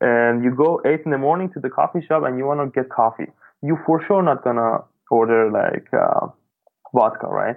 and 0.00 0.44
you 0.44 0.54
go 0.54 0.80
eight 0.86 1.00
in 1.04 1.10
the 1.10 1.18
morning 1.18 1.50
to 1.54 1.60
the 1.60 1.70
coffee 1.70 2.04
shop 2.06 2.22
and 2.24 2.38
you 2.38 2.44
want 2.46 2.60
to 2.60 2.80
get 2.80 2.90
coffee. 2.90 3.26
You 3.62 3.78
for 3.86 4.04
sure 4.06 4.22
not 4.22 4.44
gonna 4.44 4.84
order 5.10 5.50
like 5.50 5.86
uh, 5.92 6.28
vodka, 6.94 7.26
right? 7.26 7.56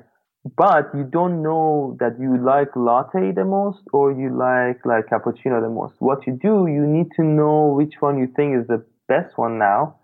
but 0.56 0.90
you 0.96 1.04
don't 1.04 1.42
know 1.44 1.98
that 2.00 2.18
you 2.20 2.38
like 2.38 2.70
latte 2.76 3.32
the 3.32 3.44
most 3.44 3.82
or 3.92 4.12
you 4.12 4.30
like 4.30 4.84
like 4.86 5.08
cappuccino 5.08 5.62
the 5.62 5.70
most. 5.70 5.96
What 6.00 6.26
you 6.26 6.34
do, 6.42 6.68
you 6.68 6.86
need 6.88 7.08
to 7.18 7.24
know 7.24 7.74
which 7.76 7.96
one 8.00 8.18
you 8.18 8.28
think 8.36 8.56
is 8.58 8.68
the 8.68 8.84
best 9.08 9.38
one 9.38 9.58
now, 9.60 9.98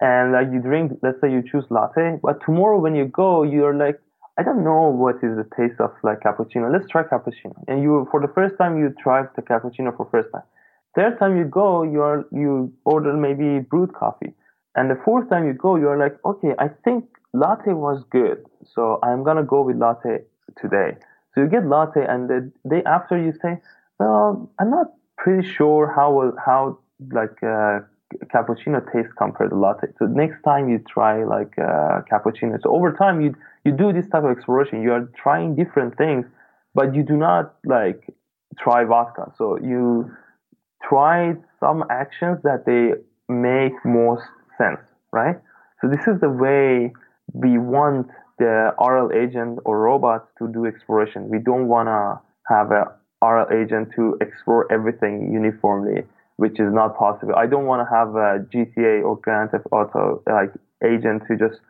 and 0.00 0.32
like 0.32 0.48
you 0.52 0.60
drink. 0.60 0.92
Let's 1.02 1.20
say 1.20 1.30
you 1.30 1.42
choose 1.42 1.64
latte, 1.70 2.18
but 2.22 2.40
tomorrow 2.44 2.78
when 2.78 2.94
you 2.94 3.06
go, 3.06 3.42
you're 3.42 3.74
like, 3.74 3.98
I 4.38 4.42
don't 4.42 4.62
know 4.62 4.88
what 4.90 5.16
is 5.16 5.36
the 5.36 5.48
taste 5.56 5.80
of 5.80 5.92
like 6.02 6.20
cappuccino. 6.20 6.70
Let's 6.70 6.88
try 6.90 7.02
cappuccino, 7.04 7.64
and 7.66 7.82
you 7.82 8.06
for 8.10 8.20
the 8.20 8.32
first 8.34 8.56
time 8.58 8.78
you 8.78 8.94
try 9.02 9.22
the 9.36 9.42
cappuccino 9.42 9.96
for 9.96 10.08
first 10.10 10.28
time. 10.32 10.44
Third 10.98 11.18
time 11.20 11.36
you 11.36 11.44
go, 11.44 11.84
you 11.84 12.02
are 12.02 12.26
you 12.32 12.72
order 12.84 13.12
maybe 13.12 13.60
brewed 13.60 13.92
coffee, 13.94 14.32
and 14.74 14.90
the 14.90 14.96
fourth 15.04 15.30
time 15.30 15.46
you 15.46 15.52
go, 15.52 15.76
you're 15.76 15.96
like, 15.96 16.16
okay, 16.24 16.54
I 16.58 16.68
think 16.84 17.04
latte 17.32 17.72
was 17.72 18.02
good, 18.10 18.38
so 18.74 18.98
I'm 19.04 19.22
gonna 19.22 19.44
go 19.44 19.62
with 19.62 19.76
latte 19.76 20.24
today. 20.60 20.96
So 21.32 21.42
you 21.42 21.48
get 21.48 21.66
latte, 21.66 22.04
and 22.04 22.28
the 22.28 22.50
day 22.68 22.82
after 22.84 23.16
you 23.16 23.32
say, 23.42 23.52
well, 24.00 24.50
I'm 24.58 24.70
not 24.70 24.88
pretty 25.16 25.46
sure 25.56 25.92
how 25.94 26.32
how 26.44 26.78
like 27.12 27.36
uh, 27.44 27.80
cappuccino 28.34 28.80
tastes 28.92 29.12
compared 29.16 29.50
to 29.50 29.56
latte. 29.56 29.88
So 30.00 30.06
next 30.06 30.42
time 30.42 30.68
you 30.68 30.78
try 30.96 31.22
like 31.22 31.54
uh, 31.58 32.02
cappuccino. 32.10 32.60
So 32.60 32.74
over 32.74 32.92
time 32.92 33.20
you 33.20 33.34
you 33.64 33.72
do 33.72 33.92
this 33.92 34.08
type 34.08 34.24
of 34.24 34.30
exploration. 34.36 34.82
You 34.82 34.92
are 34.94 35.08
trying 35.16 35.54
different 35.54 35.96
things, 35.96 36.26
but 36.74 36.94
you 36.96 37.04
do 37.04 37.16
not 37.16 37.54
like 37.64 38.00
try 38.58 38.84
vodka. 38.84 39.32
So 39.36 39.58
you 39.58 40.10
try 40.82 41.34
some 41.60 41.84
actions 41.90 42.38
that 42.44 42.64
they 42.66 42.92
make 43.32 43.72
most 43.84 44.24
sense, 44.56 44.80
right? 45.12 45.36
So 45.80 45.88
this 45.88 46.06
is 46.06 46.20
the 46.20 46.30
way 46.30 46.92
we 47.32 47.58
want 47.58 48.08
the 48.38 48.72
RL 48.80 49.10
agent 49.12 49.58
or 49.64 49.80
robots 49.80 50.28
to 50.38 50.48
do 50.48 50.66
exploration. 50.66 51.28
We 51.28 51.38
don't 51.38 51.68
want 51.68 51.88
to 51.88 52.20
have 52.48 52.70
a 52.70 52.94
RL 53.22 53.48
agent 53.52 53.90
to 53.96 54.16
explore 54.20 54.70
everything 54.72 55.32
uniformly, 55.32 56.02
which 56.36 56.60
is 56.60 56.72
not 56.72 56.96
possible. 56.96 57.34
I 57.36 57.46
don't 57.46 57.66
want 57.66 57.86
to 57.86 57.94
have 57.94 58.08
a 58.14 58.46
GTA 58.52 59.04
or 59.04 59.16
Grand 59.16 59.50
Theft 59.50 59.66
Auto 59.72 60.22
like 60.26 60.52
agent 60.84 61.24
to 61.28 61.36
just 61.36 61.60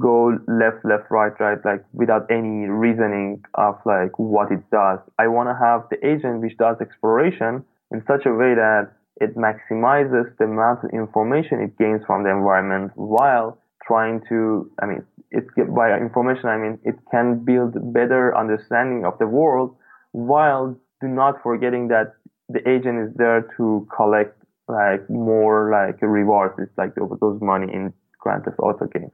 go 0.00 0.38
left, 0.46 0.84
left, 0.84 1.10
right, 1.10 1.32
right, 1.40 1.58
like 1.64 1.84
without 1.92 2.30
any 2.30 2.68
reasoning 2.68 3.44
of 3.54 3.78
like 3.84 4.18
what 4.18 4.50
it 4.52 4.62
does. 4.70 5.00
I 5.18 5.26
want 5.28 5.48
to 5.48 5.54
have 5.54 5.88
the 5.90 5.98
agent 6.06 6.40
which 6.40 6.56
does 6.56 6.76
exploration 6.80 7.64
in 7.92 8.02
such 8.06 8.26
a 8.26 8.32
way 8.32 8.54
that 8.54 8.92
it 9.20 9.36
maximizes 9.36 10.36
the 10.38 10.44
amount 10.44 10.84
of 10.84 10.90
information 10.90 11.60
it 11.60 11.76
gains 11.78 12.02
from 12.06 12.24
the 12.24 12.30
environment 12.30 12.90
while 12.94 13.58
trying 13.86 14.20
to, 14.28 14.70
I 14.82 14.86
mean, 14.86 15.04
it 15.30 15.44
by 15.74 15.96
information, 15.98 16.46
I 16.46 16.56
mean, 16.56 16.78
it 16.84 16.96
can 17.10 17.44
build 17.44 17.74
better 17.92 18.36
understanding 18.36 19.04
of 19.04 19.18
the 19.18 19.26
world 19.26 19.76
while 20.12 20.76
do 21.00 21.08
not 21.08 21.42
forgetting 21.42 21.88
that 21.88 22.14
the 22.48 22.60
agent 22.68 22.98
is 23.08 23.14
there 23.16 23.48
to 23.56 23.86
collect 23.94 24.36
like 24.68 25.08
more 25.10 25.70
like 25.70 26.00
rewards. 26.02 26.54
It's 26.58 26.76
like 26.76 26.94
those 26.94 27.40
money 27.40 27.72
in 27.72 27.92
Grand 28.20 28.44
Theft 28.44 28.58
Auto 28.58 28.86
game. 28.86 29.10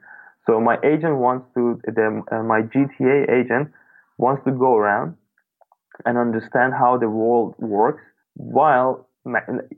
So 0.46 0.60
my 0.60 0.76
agent 0.84 1.16
wants 1.16 1.46
to, 1.54 1.80
the, 1.84 2.22
uh, 2.32 2.42
my 2.42 2.62
GTA 2.62 3.30
agent 3.30 3.70
wants 4.16 4.42
to 4.44 4.52
go 4.52 4.74
around 4.74 5.14
and 6.04 6.16
understand 6.18 6.72
how 6.72 6.98
the 6.98 7.08
world 7.08 7.54
works 7.58 8.02
while 8.38 9.06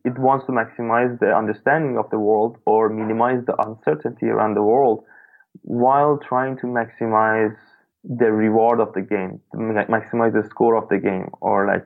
it 0.04 0.16
wants 0.18 0.46
to 0.46 0.52
maximize 0.52 1.18
the 1.18 1.34
understanding 1.34 1.98
of 1.98 2.08
the 2.10 2.18
world 2.18 2.56
or 2.66 2.88
minimize 2.88 3.44
the 3.46 3.56
uncertainty 3.66 4.26
around 4.26 4.54
the 4.54 4.62
world 4.62 5.02
while 5.62 6.18
trying 6.18 6.56
to 6.58 6.66
maximize 6.66 7.56
the 8.04 8.30
reward 8.30 8.80
of 8.80 8.92
the 8.94 9.00
game, 9.00 9.40
maximize 9.54 10.32
the 10.32 10.46
score 10.48 10.76
of 10.76 10.88
the 10.88 10.98
game, 10.98 11.28
or 11.40 11.66
like 11.66 11.84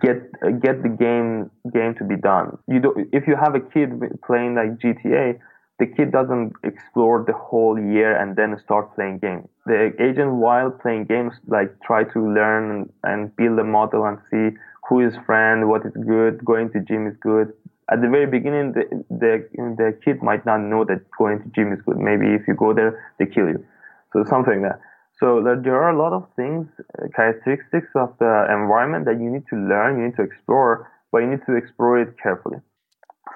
get 0.00 0.30
get 0.60 0.82
the 0.82 0.88
game 0.88 1.50
game 1.72 1.94
to 1.94 2.04
be 2.04 2.16
done. 2.16 2.58
You 2.68 2.80
do 2.80 3.08
if 3.12 3.26
you 3.26 3.36
have 3.36 3.54
a 3.54 3.60
kid 3.60 3.90
playing 4.24 4.54
like 4.54 4.78
GTA, 4.78 5.38
the 5.78 5.86
kid 5.86 6.12
doesn't 6.12 6.52
explore 6.62 7.24
the 7.26 7.32
whole 7.32 7.78
year 7.78 8.16
and 8.16 8.36
then 8.36 8.56
start 8.62 8.94
playing 8.94 9.18
games. 9.18 9.48
The 9.66 9.92
agent 10.00 10.34
while 10.34 10.70
playing 10.70 11.06
games 11.06 11.34
like 11.46 11.74
try 11.84 12.04
to 12.04 12.20
learn 12.20 12.92
and 13.02 13.34
build 13.36 13.58
a 13.58 13.64
model 13.64 14.04
and 14.04 14.18
see 14.30 14.56
who 14.88 15.06
is 15.06 15.14
friend, 15.26 15.68
what 15.68 15.84
is 15.84 15.92
good, 15.92 16.44
going 16.44 16.70
to 16.72 16.80
gym 16.80 17.06
is 17.06 17.16
good. 17.20 17.52
At 17.90 18.00
the 18.02 18.08
very 18.08 18.26
beginning, 18.26 18.72
the, 18.72 18.84
the, 19.10 19.44
the 19.76 19.98
kid 20.04 20.22
might 20.22 20.44
not 20.44 20.58
know 20.58 20.84
that 20.84 21.10
going 21.16 21.42
to 21.42 21.48
gym 21.54 21.72
is 21.72 21.80
good. 21.84 21.96
Maybe 21.98 22.26
if 22.34 22.42
you 22.48 22.54
go 22.54 22.72
there, 22.74 23.12
they 23.18 23.26
kill 23.26 23.48
you. 23.48 23.64
So 24.12 24.24
something 24.24 24.62
like 24.62 24.72
that. 24.72 24.80
So 25.20 25.42
there 25.42 25.74
are 25.82 25.90
a 25.90 25.98
lot 25.98 26.12
of 26.12 26.28
things, 26.36 26.68
uh, 26.78 27.08
characteristics 27.14 27.90
of 27.96 28.14
the 28.20 28.46
environment 28.50 29.04
that 29.06 29.18
you 29.20 29.28
need 29.30 29.44
to 29.50 29.56
learn, 29.56 29.98
you 29.98 30.06
need 30.06 30.16
to 30.16 30.22
explore, 30.22 30.90
but 31.10 31.18
you 31.18 31.26
need 31.26 31.44
to 31.46 31.56
explore 31.56 31.98
it 32.00 32.14
carefully. 32.22 32.58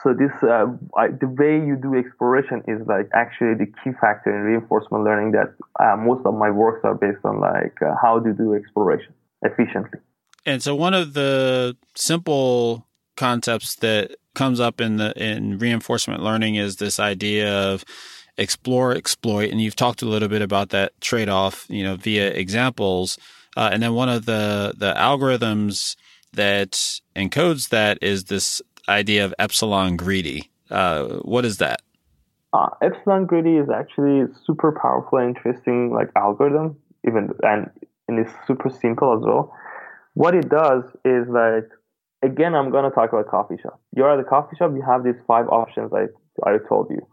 So 0.03 0.15
this, 0.15 0.31
uh, 0.43 0.67
I, 0.97 1.09
the 1.09 1.29
way 1.29 1.59
you 1.59 1.77
do 1.77 1.97
exploration 1.97 2.63
is 2.69 2.87
like 2.87 3.09
actually 3.15 3.55
the 3.55 3.67
key 3.83 3.91
factor 4.01 4.31
in 4.35 4.43
reinforcement 4.43 5.05
learning. 5.05 5.33
That 5.33 5.55
uh, 5.79 5.97
most 5.97 6.25
of 6.25 6.35
my 6.35 6.51
works 6.51 6.81
are 6.85 6.95
based 6.95 7.25
on 7.25 7.41
like 7.41 7.77
uh, 7.83 7.95
how 8.01 8.21
to 8.21 8.33
do 8.33 8.55
exploration 8.55 9.13
efficiently. 9.43 10.01
And 10.45 10.63
so 10.63 10.75
one 10.75 10.95
of 10.95 11.15
the 11.15 11.77
simple 11.95 12.87
concepts 13.17 13.77
that 13.77 14.17
comes 14.35 14.61
up 14.61 14.81
in 14.81 14.97
the 14.97 15.13
in 15.17 15.59
reinforcement 15.59 16.23
learning 16.23 16.57
is 16.57 16.77
this 16.77 16.99
idea 16.99 17.53
of 17.53 17.85
explore, 18.39 18.93
exploit, 18.93 19.51
and 19.51 19.61
you've 19.61 19.77
talked 19.77 20.03
a 20.03 20.07
little 20.07 20.29
bit 20.29 20.43
about 20.43 20.71
that 20.71 20.99
trade 21.01 21.29
off, 21.29 21.67
you 21.69 21.85
know, 21.85 21.97
via 21.97 22.29
examples. 22.29 23.19
Uh, 23.57 23.69
and 23.73 23.83
then 23.83 23.95
one 23.95 24.09
of 24.09 24.25
the 24.25 24.75
the 24.77 24.95
algorithms 24.95 25.97
that 26.33 27.01
encodes 27.15 27.69
that 27.69 27.99
is 28.01 28.25
this 28.25 28.63
idea 28.89 29.25
of 29.25 29.35
epsilon 29.39 29.97
greedy. 29.97 30.51
Uh, 30.71 31.19
what 31.19 31.45
is 31.45 31.59
that? 31.59 31.83
Uh, 32.55 32.69
epsilon 32.81 33.27
greedy 33.27 33.57
is 33.57 33.69
actually 33.71 34.27
super 34.45 34.73
powerful 34.73 35.19
and 35.19 35.37
interesting 35.37 35.93
like 35.93 36.11
algorithm, 36.17 36.77
even 37.07 37.31
and, 37.43 37.71
and 38.09 38.19
it's 38.19 38.33
super 38.47 38.71
simple 38.71 39.17
as 39.17 39.23
well. 39.23 39.55
What 40.15 40.35
it 40.35 40.49
does 40.49 40.85
is 41.05 41.27
like 41.29 41.69
again, 42.23 42.55
I'm 42.55 42.71
gonna 42.71 42.91
talk 42.91 43.13
about 43.13 43.29
coffee 43.29 43.57
shop. 43.63 43.81
You're 43.97 44.13
at 44.13 44.21
a 44.21 44.25
coffee 44.25 44.57
shop. 44.57 44.73
You 44.75 44.83
have 44.83 45.05
these 45.05 45.21
five 45.27 45.49
options 45.49 45.93
I 45.93 46.07
I 46.49 46.59
told 46.69 46.91
you 46.91 47.07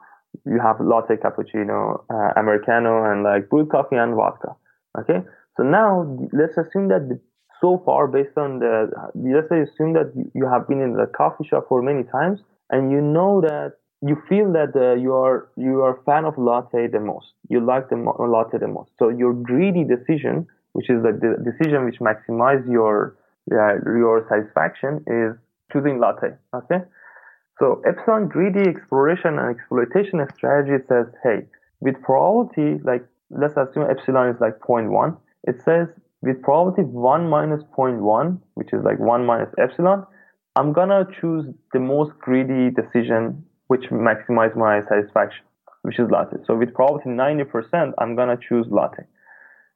you 0.45 0.59
have 0.59 0.79
latte, 0.79 1.15
cappuccino, 1.17 2.03
uh, 2.09 2.31
americano, 2.39 3.11
and 3.11 3.23
like 3.23 3.49
brewed 3.49 3.69
coffee 3.69 3.95
and 3.95 4.15
vodka. 4.15 4.55
Okay, 4.99 5.19
so 5.57 5.63
now 5.63 6.17
let's 6.33 6.57
assume 6.57 6.87
that 6.89 7.09
the, 7.09 7.19
so 7.61 7.81
far, 7.85 8.07
based 8.07 8.37
on 8.37 8.59
the, 8.59 8.89
let's 9.15 9.49
say 9.49 9.61
assume 9.61 9.93
that 9.93 10.11
you 10.33 10.47
have 10.47 10.67
been 10.67 10.81
in 10.81 10.93
the 10.93 11.07
coffee 11.07 11.45
shop 11.47 11.65
for 11.67 11.81
many 11.81 12.03
times, 12.03 12.39
and 12.69 12.91
you 12.91 13.01
know 13.01 13.41
that 13.41 13.73
you 14.01 14.15
feel 14.29 14.51
that 14.53 14.71
uh, 14.75 14.95
you 14.95 15.13
are 15.13 15.49
you 15.57 15.81
are 15.81 15.97
a 15.99 16.03
fan 16.03 16.25
of 16.25 16.37
latte 16.37 16.87
the 16.87 16.99
most. 16.99 17.33
You 17.49 17.59
like 17.59 17.89
the 17.89 17.97
latte 17.97 18.57
the 18.57 18.67
most. 18.67 18.91
So 18.97 19.09
your 19.09 19.33
greedy 19.33 19.83
decision, 19.83 20.47
which 20.79 20.89
is 20.89 21.03
the, 21.03 21.12
the 21.12 21.36
decision 21.43 21.83
which 21.83 22.00
maximizes 22.00 22.65
your 22.71 23.17
uh, 23.51 23.75
your 23.83 24.25
satisfaction, 24.29 25.03
is 25.07 25.36
choosing 25.74 26.00
latte. 26.00 26.38
Okay. 26.55 26.79
So 27.59 27.81
epsilon 27.86 28.29
greedy 28.29 28.63
exploration 28.69 29.38
and 29.38 29.53
exploitation 29.53 30.25
strategy 30.33 30.81
says, 30.88 31.07
hey, 31.21 31.39
with 31.81 32.01
probability, 32.01 32.81
like 32.86 33.03
let's 33.29 33.57
assume 33.57 33.91
epsilon 33.91 34.29
is 34.29 34.39
like 34.39 34.57
0.1, 34.62 35.17
it 35.43 35.62
says 35.65 35.89
with 36.21 36.41
probability 36.41 36.83
1 36.83 37.29
minus 37.29 37.62
0.1, 37.77 38.39
which 38.53 38.71
is 38.71 38.81
like 38.86 39.00
1 39.00 39.25
minus 39.25 39.50
epsilon, 39.57 40.05
I'm 40.55 40.71
gonna 40.71 41.05
choose 41.19 41.45
the 41.74 41.79
most 41.79 42.12
greedy 42.19 42.74
decision 42.74 43.43
which 43.67 43.89
maximize 43.91 44.55
my 44.55 44.79
satisfaction, 44.88 45.43
which 45.81 46.00
is 46.00 46.09
latte. 46.09 46.38
So 46.48 46.55
with 46.55 46.74
probability 46.74 47.09
90%, 47.09 47.91
I'm 47.98 48.15
gonna 48.15 48.38
choose 48.48 48.65
latte. 48.69 49.03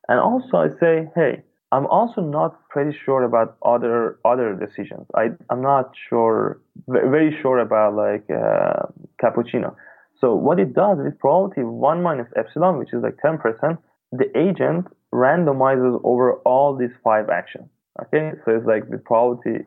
And 0.07 0.19
also 0.19 0.57
I 0.57 0.69
say, 0.79 1.09
hey, 1.15 1.43
I'm 1.71 1.87
also 1.87 2.21
not 2.21 2.69
pretty 2.69 2.95
sure 3.03 3.23
about 3.23 3.57
other 3.65 4.19
other 4.23 4.53
decisions. 4.53 5.07
I 5.15 5.29
I'm 5.49 5.61
not 5.61 5.91
sure 6.09 6.61
very 6.87 7.35
sure 7.41 7.59
about 7.59 7.95
like 7.95 8.25
uh, 8.29 8.85
cappuccino. 9.21 9.75
So 10.19 10.35
what 10.35 10.59
it 10.59 10.73
does 10.73 10.99
with 11.03 11.17
probability 11.19 11.63
one 11.63 12.03
minus 12.03 12.27
epsilon, 12.35 12.77
which 12.77 12.93
is 12.93 13.01
like 13.01 13.17
10%. 13.25 13.77
The 14.11 14.29
agent 14.37 14.85
randomizes 15.13 15.99
over 16.03 16.35
all 16.45 16.77
these 16.77 16.95
five 17.03 17.29
actions. 17.29 17.65
Okay, 18.03 18.31
so 18.45 18.55
it's 18.55 18.65
like 18.65 18.87
with 18.89 19.03
probability, 19.03 19.65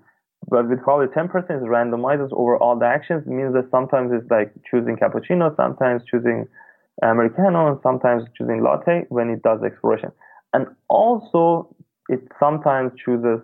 but 0.49 0.69
with 0.69 0.83
probably 0.83 1.09
10% 1.09 1.27
it 1.27 1.63
randomizes 1.63 2.31
over 2.33 2.57
all 2.57 2.79
the 2.79 2.87
actions. 2.87 3.25
It 3.27 3.31
means 3.31 3.53
that 3.55 3.69
sometimes 3.71 4.13
it's 4.13 4.31
like 4.31 4.53
choosing 4.71 4.97
cappuccino, 4.97 5.55
sometimes 5.57 6.03
choosing 6.09 6.47
americano, 7.03 7.73
and 7.73 7.79
sometimes 7.83 8.23
choosing 8.39 8.63
latte 8.63 9.05
when 9.09 9.29
it 9.31 9.43
does 9.43 9.61
exploration. 9.65 10.13
And 10.57 10.66
also 10.88 11.75
it 12.09 12.21
sometimes 12.40 12.92
chooses 13.05 13.40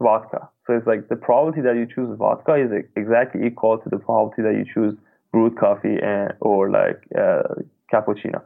vodka. 0.00 0.48
So 0.66 0.76
it's 0.76 0.86
like 0.86 1.08
the 1.08 1.16
probability 1.16 1.62
that 1.62 1.76
you 1.76 1.86
choose 1.86 2.16
vodka 2.18 2.54
is 2.54 2.70
exactly 2.96 3.46
equal 3.46 3.78
to 3.78 3.88
the 3.88 3.98
probability 3.98 4.42
that 4.42 4.54
you 4.58 4.66
choose 4.74 4.94
brewed 5.32 5.56
coffee 5.56 5.96
and, 6.02 6.32
or 6.40 6.70
like 6.70 7.00
uh, 7.16 7.42
cappuccino, 7.92 8.42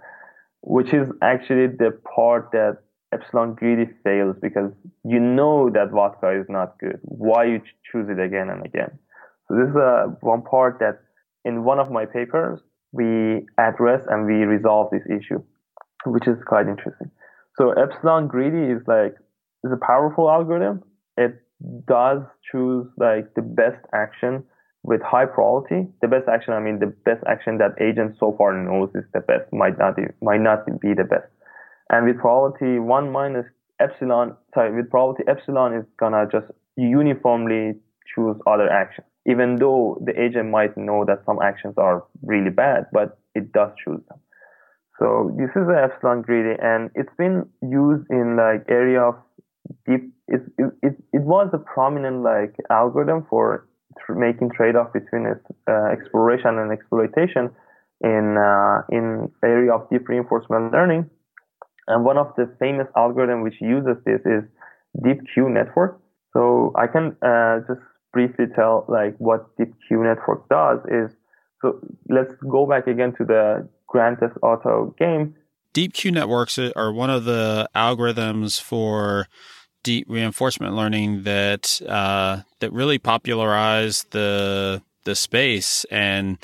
which 0.62 0.92
is 0.92 1.08
actually 1.22 1.66
the 1.66 1.90
part 2.14 2.50
that 2.52 2.78
epsilon 3.12 3.54
greedy 3.54 3.90
fails 4.02 4.36
because 4.40 4.70
you 5.04 5.20
know 5.20 5.70
that 5.70 5.90
vodka 5.90 6.30
is 6.40 6.46
not 6.48 6.78
good. 6.78 6.98
Why 7.02 7.44
you 7.44 7.60
choose 7.90 8.08
it 8.08 8.20
again 8.20 8.48
and 8.50 8.64
again? 8.64 8.98
So 9.48 9.56
this 9.56 9.70
is 9.70 9.76
uh, 9.76 10.06
one 10.20 10.42
part 10.42 10.78
that 10.80 11.00
in 11.44 11.64
one 11.64 11.78
of 11.80 11.90
my 11.90 12.06
papers 12.06 12.60
we 12.92 13.46
address 13.58 14.02
and 14.08 14.24
we 14.26 14.44
resolve 14.44 14.90
this 14.92 15.02
issue, 15.06 15.42
which 16.06 16.28
is 16.28 16.38
quite 16.46 16.68
interesting. 16.68 17.10
So 17.56 17.70
epsilon 17.72 18.28
greedy 18.28 18.72
is 18.72 18.82
like 18.86 19.14
is 19.64 19.72
a 19.72 19.86
powerful 19.86 20.30
algorithm. 20.30 20.82
It 21.16 21.40
does 21.86 22.22
choose 22.50 22.86
like 22.98 23.34
the 23.34 23.42
best 23.42 23.84
action 23.94 24.44
with 24.82 25.00
high 25.02 25.26
probability. 25.26 25.88
The 26.02 26.08
best 26.08 26.28
action, 26.28 26.52
I 26.52 26.60
mean, 26.60 26.78
the 26.78 26.92
best 27.04 27.24
action 27.26 27.58
that 27.58 27.80
agent 27.80 28.16
so 28.18 28.34
far 28.36 28.52
knows 28.52 28.90
is 28.94 29.04
the 29.14 29.20
best 29.20 29.50
might 29.52 29.78
not 29.78 29.96
be, 29.96 30.02
might 30.20 30.40
not 30.40 30.66
be 30.80 30.94
the 30.94 31.04
best. 31.04 31.28
And 31.90 32.06
with 32.06 32.18
probability 32.18 32.78
one 32.78 33.10
minus 33.10 33.46
epsilon, 33.80 34.36
sorry, 34.54 34.74
with 34.74 34.90
probability 34.90 35.24
epsilon 35.28 35.74
is 35.74 35.84
gonna 35.98 36.26
just 36.30 36.46
uniformly 36.76 37.74
choose 38.14 38.36
other 38.46 38.68
actions, 38.68 39.06
even 39.26 39.56
though 39.56 40.02
the 40.04 40.20
agent 40.20 40.50
might 40.50 40.76
know 40.76 41.04
that 41.06 41.22
some 41.24 41.38
actions 41.42 41.74
are 41.78 42.04
really 42.22 42.50
bad, 42.50 42.86
but 42.92 43.18
it 43.34 43.52
does 43.52 43.70
choose 43.82 44.00
them. 44.08 44.18
So 45.04 45.30
this 45.36 45.50
is 45.50 45.66
the 45.68 45.76
epsilon 45.76 46.22
greedy, 46.22 46.56
and 46.62 46.90
it's 46.94 47.12
been 47.18 47.44
used 47.60 48.06
in 48.08 48.38
like 48.38 48.64
area 48.70 49.02
of 49.02 49.16
deep 49.86 50.10
it, 50.28 50.40
it, 50.56 50.96
it 51.12 51.20
was 51.20 51.50
a 51.52 51.58
prominent 51.58 52.22
like 52.22 52.54
algorithm 52.70 53.26
for 53.28 53.68
tr- 54.00 54.14
making 54.14 54.52
trade-off 54.56 54.94
between 54.94 55.26
uh, 55.26 55.72
exploration 55.92 56.58
and 56.58 56.72
exploitation 56.72 57.50
in 58.02 58.38
uh, 58.38 58.80
in 58.90 59.30
area 59.44 59.72
of 59.74 59.90
deep 59.90 60.08
reinforcement 60.08 60.72
learning. 60.72 61.10
And 61.86 62.02
one 62.02 62.16
of 62.16 62.32
the 62.38 62.50
famous 62.58 62.88
algorithm 62.96 63.42
which 63.42 63.60
uses 63.60 63.96
this 64.06 64.22
is 64.24 64.42
deep 65.04 65.20
q 65.34 65.50
network. 65.50 66.00
So 66.32 66.72
i 66.76 66.86
can 66.86 67.14
uh, 67.20 67.60
just 67.68 67.84
briefly 68.14 68.46
tell 68.56 68.86
like 68.88 69.16
what 69.18 69.54
deep 69.58 69.74
q 69.86 70.02
network 70.02 70.48
does 70.48 70.80
is 70.88 71.10
so 71.60 71.78
let's 72.08 72.32
go 72.50 72.66
back 72.66 72.86
again 72.86 73.12
to 73.18 73.24
the 73.24 73.68
grand 73.86 74.18
theft 74.18 74.36
auto 74.42 74.94
game 74.98 75.34
deep 75.72 75.92
q 75.92 76.10
networks 76.10 76.58
are 76.58 76.92
one 76.92 77.10
of 77.10 77.24
the 77.24 77.68
algorithms 77.74 78.60
for 78.60 79.26
deep 79.82 80.06
reinforcement 80.08 80.74
learning 80.74 81.22
that 81.22 81.80
uh, 81.88 82.40
that 82.58 82.72
really 82.72 82.98
popularized 82.98 84.10
the 84.10 84.82
the 85.04 85.14
space 85.14 85.84
and 85.90 86.38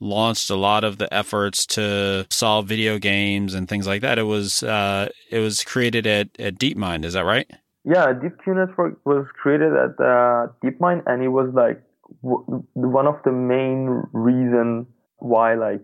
launched 0.00 0.50
a 0.50 0.56
lot 0.56 0.82
of 0.82 0.98
the 0.98 1.12
efforts 1.12 1.66
to 1.66 2.26
solve 2.30 2.66
video 2.66 2.98
games 2.98 3.54
and 3.54 3.68
things 3.68 3.86
like 3.86 4.02
that. 4.02 4.18
It 4.18 4.24
was 4.24 4.62
uh, 4.62 5.08
it 5.30 5.38
was 5.38 5.62
created 5.64 6.06
at, 6.06 6.28
at 6.38 6.58
DeepMind. 6.58 7.04
Is 7.04 7.14
that 7.14 7.24
right? 7.24 7.50
Yeah, 7.84 8.12
DeepQ 8.12 8.56
network 8.56 8.98
was 9.06 9.26
created 9.40 9.72
at 9.72 9.98
uh, 10.00 10.48
DeepMind, 10.62 11.02
and 11.06 11.22
it 11.22 11.28
was 11.28 11.50
like 11.54 11.82
w- 12.22 12.64
one 12.74 13.06
of 13.06 13.16
the 13.24 13.32
main 13.32 14.04
reason 14.12 14.86
why 15.18 15.54
like 15.54 15.82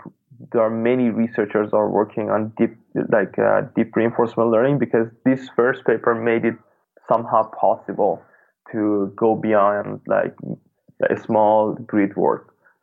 there 0.52 0.62
are 0.62 0.70
many 0.70 1.10
researchers 1.10 1.70
are 1.72 1.88
working 1.88 2.30
on 2.30 2.52
deep 2.58 2.76
like 3.10 3.38
uh, 3.38 3.62
deep 3.74 3.94
reinforcement 3.94 4.50
learning 4.50 4.78
because 4.78 5.08
this 5.24 5.48
first 5.56 5.84
paper 5.84 6.14
made 6.14 6.44
it 6.44 6.54
somehow 7.08 7.48
possible 7.58 8.22
to 8.72 9.12
go 9.16 9.36
beyond 9.36 10.00
like 10.06 10.34
a 11.10 11.16
small 11.16 11.74
grid 11.74 12.16
world, 12.16 12.40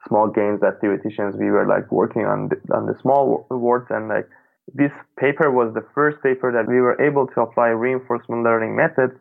small 0.08 0.28
games 0.28 0.62
that 0.62 0.80
theoreticians 0.82 1.36
we 1.36 1.52
were 1.52 1.68
like 1.68 1.92
working 1.92 2.26
on 2.26 2.50
the, 2.50 2.76
on 2.76 2.86
the 2.86 2.96
small 3.02 3.46
words 3.50 3.88
and 3.90 4.08
like 4.08 4.28
this 4.74 4.92
paper 5.20 5.52
was 5.52 5.74
the 5.74 5.86
first 5.94 6.22
paper 6.24 6.52
that 6.52 6.68
we 6.72 6.80
were 6.80 7.00
able 7.02 7.28
to 7.28 7.42
apply 7.42 7.68
reinforcement 7.68 8.44
learning 8.44 8.76
methods 8.76 9.14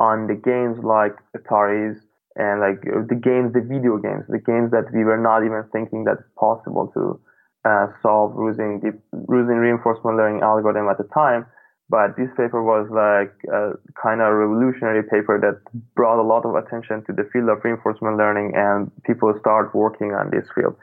on 0.00 0.26
the 0.26 0.34
games 0.34 0.82
like 0.82 1.14
Atari's 1.36 2.00
and 2.36 2.60
like 2.60 2.82
the 2.82 3.14
games, 3.14 3.52
the 3.52 3.60
video 3.60 3.98
games, 3.98 4.24
the 4.28 4.38
games 4.38 4.70
that 4.70 4.86
we 4.94 5.04
were 5.04 5.18
not 5.18 5.44
even 5.44 5.62
thinking 5.72 6.04
that 6.04 6.18
possible 6.36 6.90
to 6.94 7.20
uh, 7.64 7.86
solve 8.02 8.34
using 8.38 8.80
using 9.28 9.56
reinforcement 9.56 10.16
learning 10.16 10.42
algorithm 10.42 10.88
at 10.88 10.98
the 10.98 11.08
time. 11.12 11.46
But 11.90 12.16
this 12.16 12.30
paper 12.36 12.62
was 12.62 12.86
like 12.88 13.34
a 13.52 13.74
kind 14.00 14.20
of 14.22 14.32
revolutionary 14.32 15.02
paper 15.02 15.40
that 15.42 15.58
brought 15.96 16.20
a 16.20 16.26
lot 16.26 16.46
of 16.46 16.54
attention 16.54 17.04
to 17.06 17.12
the 17.12 17.28
field 17.32 17.48
of 17.48 17.58
reinforcement 17.64 18.16
learning, 18.16 18.52
and 18.54 18.90
people 19.02 19.34
start 19.40 19.74
working 19.74 20.14
on 20.14 20.30
this 20.30 20.46
field. 20.54 20.76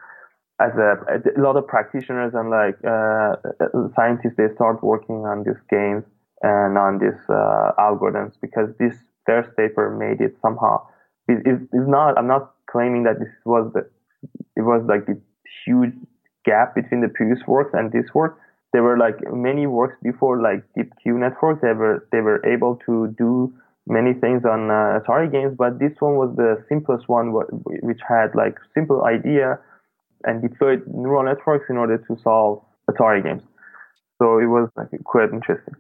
As 0.60 0.74
a, 0.76 0.98
a 1.38 1.42
lot 1.42 1.56
of 1.56 1.66
practitioners 1.68 2.34
and 2.34 2.50
like 2.50 2.76
uh, 2.84 3.38
scientists, 3.96 4.36
they 4.38 4.50
start 4.56 4.84
working 4.84 5.24
on 5.26 5.44
these 5.46 5.62
games 5.70 6.04
and 6.42 6.78
on 6.78 7.00
these 7.00 7.22
uh, 7.30 7.72
algorithms 7.80 8.34
because 8.42 8.70
this 8.78 8.94
first 9.26 9.56
paper 9.56 9.96
made 9.96 10.20
it 10.20 10.36
somehow. 10.42 10.86
It 11.28 11.46
is 11.46 11.60
not. 11.72 12.18
I'm 12.18 12.28
not 12.28 12.54
claiming 12.70 13.04
that 13.04 13.20
this 13.20 13.32
was 13.46 13.72
the. 13.74 13.90
It 14.56 14.62
was 14.62 14.84
like 14.88 15.06
the 15.06 15.22
huge 15.66 15.94
gap 16.48 16.76
between 16.80 17.02
the 17.02 17.12
previous 17.18 17.42
works 17.48 17.72
and 17.74 17.92
this 17.92 18.08
work. 18.14 18.40
There 18.74 18.84
were 18.84 18.98
like 18.98 19.18
many 19.32 19.66
works 19.68 19.98
before, 20.02 20.42
like 20.42 20.64
DeepQ 20.76 21.20
network. 21.26 21.62
They 21.62 21.74
were 21.82 22.08
they 22.12 22.22
were 22.28 22.40
able 22.46 22.74
to 22.88 22.94
do 23.18 23.54
many 23.88 24.14
things 24.14 24.44
on 24.44 24.70
uh, 24.70 25.00
Atari 25.00 25.32
games, 25.32 25.56
but 25.58 25.80
this 25.80 25.94
one 26.00 26.16
was 26.16 26.36
the 26.36 26.52
simplest 26.70 27.08
one, 27.08 27.28
which 27.90 28.02
had 28.08 28.36
like 28.36 28.56
simple 28.74 29.06
idea 29.06 29.60
and 30.26 30.42
deployed 30.42 30.84
neural 30.88 31.24
networks 31.24 31.66
in 31.70 31.78
order 31.78 31.98
to 31.98 32.18
solve 32.24 32.62
Atari 32.90 33.24
games. 33.24 33.44
So 34.22 34.40
it 34.40 34.48
was 34.48 34.70
like 34.76 34.90
quite 35.04 35.30
interesting. 35.32 35.76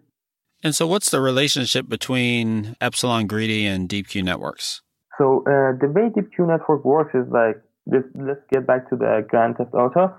And 0.63 0.75
so, 0.75 0.87
what's 0.87 1.11
the 1.11 1.21
relationship 1.21 1.87
between 1.87 2.75
Epsilon 2.81 3.27
Greedy 3.27 3.65
and 3.65 3.87
DeepQ 3.87 4.23
networks? 4.23 4.81
So 5.17 5.41
uh, 5.41 5.77
the 5.79 5.87
way 5.87 6.09
DeepQ 6.09 6.47
network 6.47 6.85
works 6.85 7.13
is 7.13 7.27
like 7.31 7.61
let's, 7.85 8.07
let's 8.15 8.41
get 8.51 8.65
back 8.65 8.89
to 8.89 8.95
the 8.95 9.25
Grand 9.27 9.57
Theft 9.57 9.73
Auto. 9.73 10.15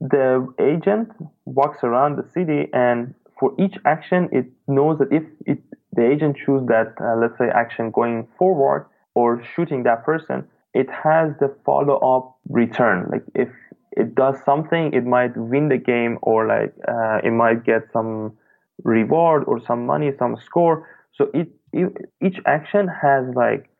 The 0.00 0.46
agent 0.60 1.10
walks 1.44 1.82
around 1.82 2.16
the 2.16 2.28
city, 2.30 2.68
and 2.72 3.14
for 3.38 3.54
each 3.58 3.76
action, 3.84 4.28
it 4.32 4.46
knows 4.68 4.98
that 4.98 5.12
if 5.12 5.24
it, 5.46 5.58
the 5.92 6.04
agent 6.04 6.36
chooses 6.36 6.66
that, 6.68 6.94
uh, 7.00 7.16
let's 7.16 7.38
say, 7.38 7.48
action 7.48 7.90
going 7.90 8.28
forward 8.38 8.86
or 9.14 9.42
shooting 9.54 9.82
that 9.84 10.04
person, 10.04 10.46
it 10.74 10.88
has 10.90 11.32
the 11.40 11.54
follow 11.64 11.96
up 11.98 12.36
return. 12.48 13.08
Like 13.10 13.24
if 13.34 13.48
it 13.92 14.14
does 14.14 14.36
something, 14.44 14.92
it 14.92 15.04
might 15.04 15.34
win 15.36 15.68
the 15.68 15.78
game 15.78 16.18
or 16.22 16.46
like 16.46 16.74
uh, 16.86 17.20
it 17.24 17.30
might 17.30 17.64
get 17.64 17.82
some 17.92 18.36
reward 18.84 19.44
or 19.46 19.58
some 19.66 19.86
money, 19.86 20.12
some 20.18 20.36
score. 20.36 20.86
So 21.14 21.30
it, 21.32 21.48
it 21.72 22.10
each 22.22 22.38
action 22.44 22.88
has 22.88 23.24
like 23.34 23.70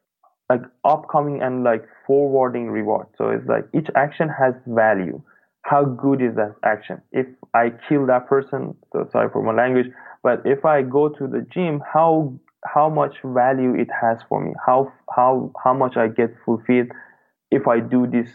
like 0.49 0.63
upcoming 0.85 1.43
and 1.43 1.65
like 1.65 1.85
forwarding 2.07 2.71
reward. 2.71 3.07
So 3.19 3.29
it's 3.29 3.47
like 3.47 3.67
each 3.75 3.89
action 3.95 4.29
has 4.31 4.55
value. 4.67 5.21
How 5.71 5.85
good 5.85 6.23
is 6.23 6.37
that 6.37 6.55
action? 6.63 7.03
If 7.11 7.27
I 7.53 7.73
kill 7.89 8.07
that 8.07 8.29
person, 8.29 8.77
so 8.93 9.09
sorry 9.11 9.29
for 9.33 9.43
my 9.43 9.53
language, 9.53 9.89
but 10.23 10.43
if 10.45 10.65
I 10.65 10.83
go 10.83 11.09
to 11.09 11.27
the 11.27 11.45
gym, 11.53 11.83
how 11.93 12.33
how 12.65 12.89
much 12.89 13.15
value 13.25 13.75
it 13.75 13.89
has 14.01 14.19
for 14.29 14.41
me? 14.41 14.53
How 14.65 14.93
how 15.15 15.51
how 15.63 15.75
much 15.75 15.97
I 15.97 16.07
get 16.09 16.31
fulfilled 16.45 16.89
if 17.51 17.67
I 17.67 17.81
do 17.81 18.07
this 18.07 18.29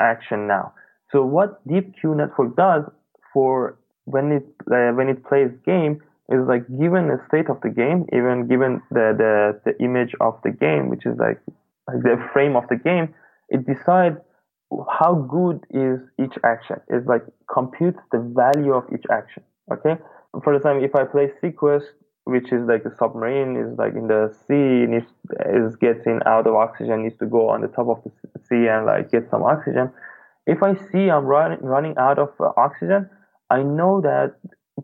action 0.00 0.48
now? 0.48 0.74
So 1.12 1.24
what 1.24 1.66
Deep 1.68 1.94
Q 2.00 2.14
network 2.16 2.56
does 2.56 2.84
for 3.32 3.78
when 4.04 4.32
it 4.32 4.46
uh, 4.70 4.90
when 4.98 5.08
it 5.08 5.24
plays 5.24 5.50
game 5.64 6.02
is 6.28 6.46
like 6.48 6.66
given 6.78 7.10
a 7.10 7.18
state 7.28 7.48
of 7.48 7.60
the 7.62 7.68
game, 7.68 8.06
even 8.12 8.48
given 8.48 8.80
the, 8.90 9.14
the, 9.22 9.60
the 9.64 9.84
image 9.84 10.14
of 10.20 10.34
the 10.44 10.50
game, 10.50 10.88
which 10.88 11.04
is 11.04 11.16
like, 11.18 11.40
like 11.88 12.02
the 12.02 12.16
frame 12.32 12.56
of 12.56 12.64
the 12.68 12.76
game, 12.76 13.14
it 13.48 13.66
decides 13.66 14.16
how 14.90 15.14
good 15.14 15.64
is 15.70 16.00
each 16.22 16.36
action. 16.44 16.76
It's 16.88 17.06
like 17.06 17.22
computes 17.52 18.00
the 18.10 18.18
value 18.18 18.72
of 18.72 18.84
each 18.92 19.04
action. 19.10 19.42
Okay. 19.72 19.96
For 20.42 20.54
example, 20.54 20.84
if 20.84 20.94
I 20.94 21.04
play 21.04 21.30
seaQuest, 21.42 21.84
which 22.24 22.52
is 22.52 22.62
like 22.66 22.84
a 22.84 22.96
submarine, 22.96 23.56
is 23.56 23.78
like 23.78 23.94
in 23.94 24.06
the 24.06 24.34
sea, 24.46 24.86
needs 24.86 25.06
is 25.46 25.76
getting 25.76 26.20
out 26.26 26.46
of 26.46 26.54
oxygen, 26.54 27.02
needs 27.02 27.18
to 27.18 27.26
go 27.26 27.48
on 27.48 27.60
the 27.60 27.68
top 27.68 27.88
of 27.88 28.02
the 28.04 28.40
sea 28.48 28.68
and 28.68 28.86
like 28.86 29.10
get 29.10 29.28
some 29.30 29.42
oxygen. 29.42 29.90
If 30.46 30.62
I 30.62 30.74
see 30.90 31.10
I'm 31.10 31.26
running 31.26 31.60
running 31.60 31.94
out 31.98 32.18
of 32.18 32.30
uh, 32.40 32.52
oxygen, 32.56 33.08
I 33.50 33.62
know 33.62 34.00
that 34.00 34.36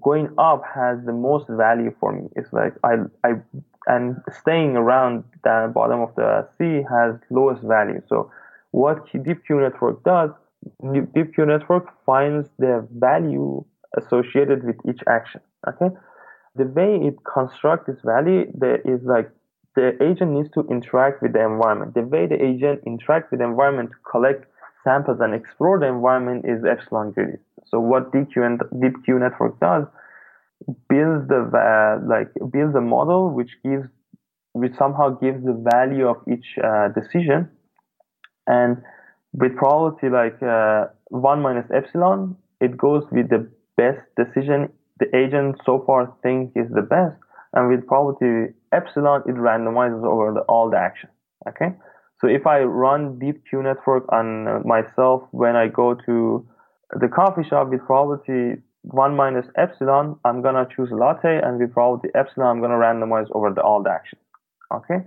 going 0.03 0.29
up 0.38 0.62
has 0.74 0.98
the 1.07 1.12
most 1.12 1.46
value 1.48 1.94
for 1.98 2.12
me. 2.12 2.29
It's 2.37 2.53
like 2.53 2.74
I 2.85 2.94
I 3.24 3.40
and 3.87 4.16
staying 4.40 4.77
around 4.77 5.24
the 5.44 5.70
bottom 5.74 6.01
of 6.01 6.14
the 6.14 6.46
sea 6.59 6.85
has 6.90 7.16
lowest 7.31 7.62
value. 7.62 8.03
So 8.09 8.31
what 8.70 9.04
deep 9.12 9.44
Q 9.46 9.61
network 9.61 10.02
does, 10.04 10.31
deep 11.14 11.35
Q 11.35 11.46
network 11.46 11.87
finds 12.04 12.48
the 12.59 12.87
value 12.90 13.64
associated 13.96 14.64
with 14.64 14.76
each 14.88 15.00
action. 15.09 15.40
Okay, 15.68 15.94
the 16.54 16.64
way 16.64 17.00
it 17.02 17.16
constructs 17.24 17.87
this 17.87 18.00
value 18.04 18.50
there 18.54 18.81
is 18.85 19.00
like 19.04 19.31
the 19.74 19.96
agent 20.02 20.33
needs 20.33 20.50
to 20.54 20.66
interact 20.70 21.22
with 21.22 21.33
the 21.33 21.44
environment. 21.44 21.94
The 21.94 22.02
way 22.02 22.26
the 22.26 22.42
agent 22.42 22.85
interacts 22.85 23.31
with 23.31 23.40
the 23.40 23.46
environment 23.46 23.90
to 23.90 23.96
collect 24.11 24.44
samples 24.85 25.18
and 25.20 25.35
explore 25.35 25.78
the 25.78 25.87
environment 25.87 26.44
is 26.44 26.64
epsilon 26.64 27.12
greedy. 27.12 27.38
So 27.66 27.78
what 27.78 28.12
DeepQ 28.12 28.46
and 28.46 28.61
DeepQ 28.83 29.20
network 29.20 29.61
does 29.61 29.85
builds 30.88 31.28
the 31.28 31.40
uh, 31.54 32.07
like 32.07 32.31
builds 32.50 32.74
a 32.74 32.81
model 32.81 33.31
which 33.31 33.50
gives 33.64 33.87
which 34.52 34.74
somehow 34.76 35.11
gives 35.11 35.44
the 35.44 35.57
value 35.72 36.09
of 36.09 36.16
each 36.33 36.46
uh, 36.62 36.88
decision, 36.88 37.48
and 38.48 38.82
with 39.32 39.54
probability 39.56 40.08
like 40.08 40.42
uh, 40.42 40.87
one 41.08 41.40
minus 41.40 41.66
epsilon, 41.72 42.37
it 42.61 42.76
goes 42.76 43.04
with 43.12 43.28
the 43.28 43.48
best 43.76 44.00
decision 44.16 44.70
the 44.98 45.06
agent 45.16 45.56
so 45.64 45.84
far 45.87 46.12
think 46.22 46.50
is 46.56 46.66
the 46.74 46.82
best, 46.82 47.14
and 47.52 47.68
with 47.68 47.87
probability 47.87 48.52
epsilon, 48.72 49.22
it 49.26 49.37
randomizes 49.37 50.04
over 50.04 50.32
the, 50.34 50.40
all 50.48 50.68
the 50.70 50.76
action. 50.76 51.08
Okay, 51.48 51.70
so 52.20 52.26
if 52.26 52.46
I 52.46 52.61
run 52.61 53.18
deep 53.20 53.44
Q 53.48 53.62
network 53.62 54.11
on 54.12 54.48
uh, 54.48 54.61
myself 54.64 55.22
when 55.30 55.54
I 55.54 55.68
go 55.68 55.94
to 56.06 56.46
the 56.98 57.08
coffee 57.08 57.48
shop 57.48 57.68
with 57.68 57.84
probability 57.87 58.61
1 58.82 59.16
minus 59.16 59.46
epsilon, 59.56 60.18
I'm 60.24 60.42
going 60.42 60.54
to 60.54 60.66
choose 60.74 60.88
latte, 60.90 61.40
and 61.42 61.61
with 61.61 61.72
probability 61.72 62.08
epsilon, 62.14 62.48
I'm 62.48 62.58
going 62.58 62.70
to 62.70 62.76
randomize 62.76 63.28
over 63.32 63.52
the 63.52 63.61
all 63.61 63.82
the 63.82 63.90
actions. 63.90 64.22
Okay? 64.74 65.04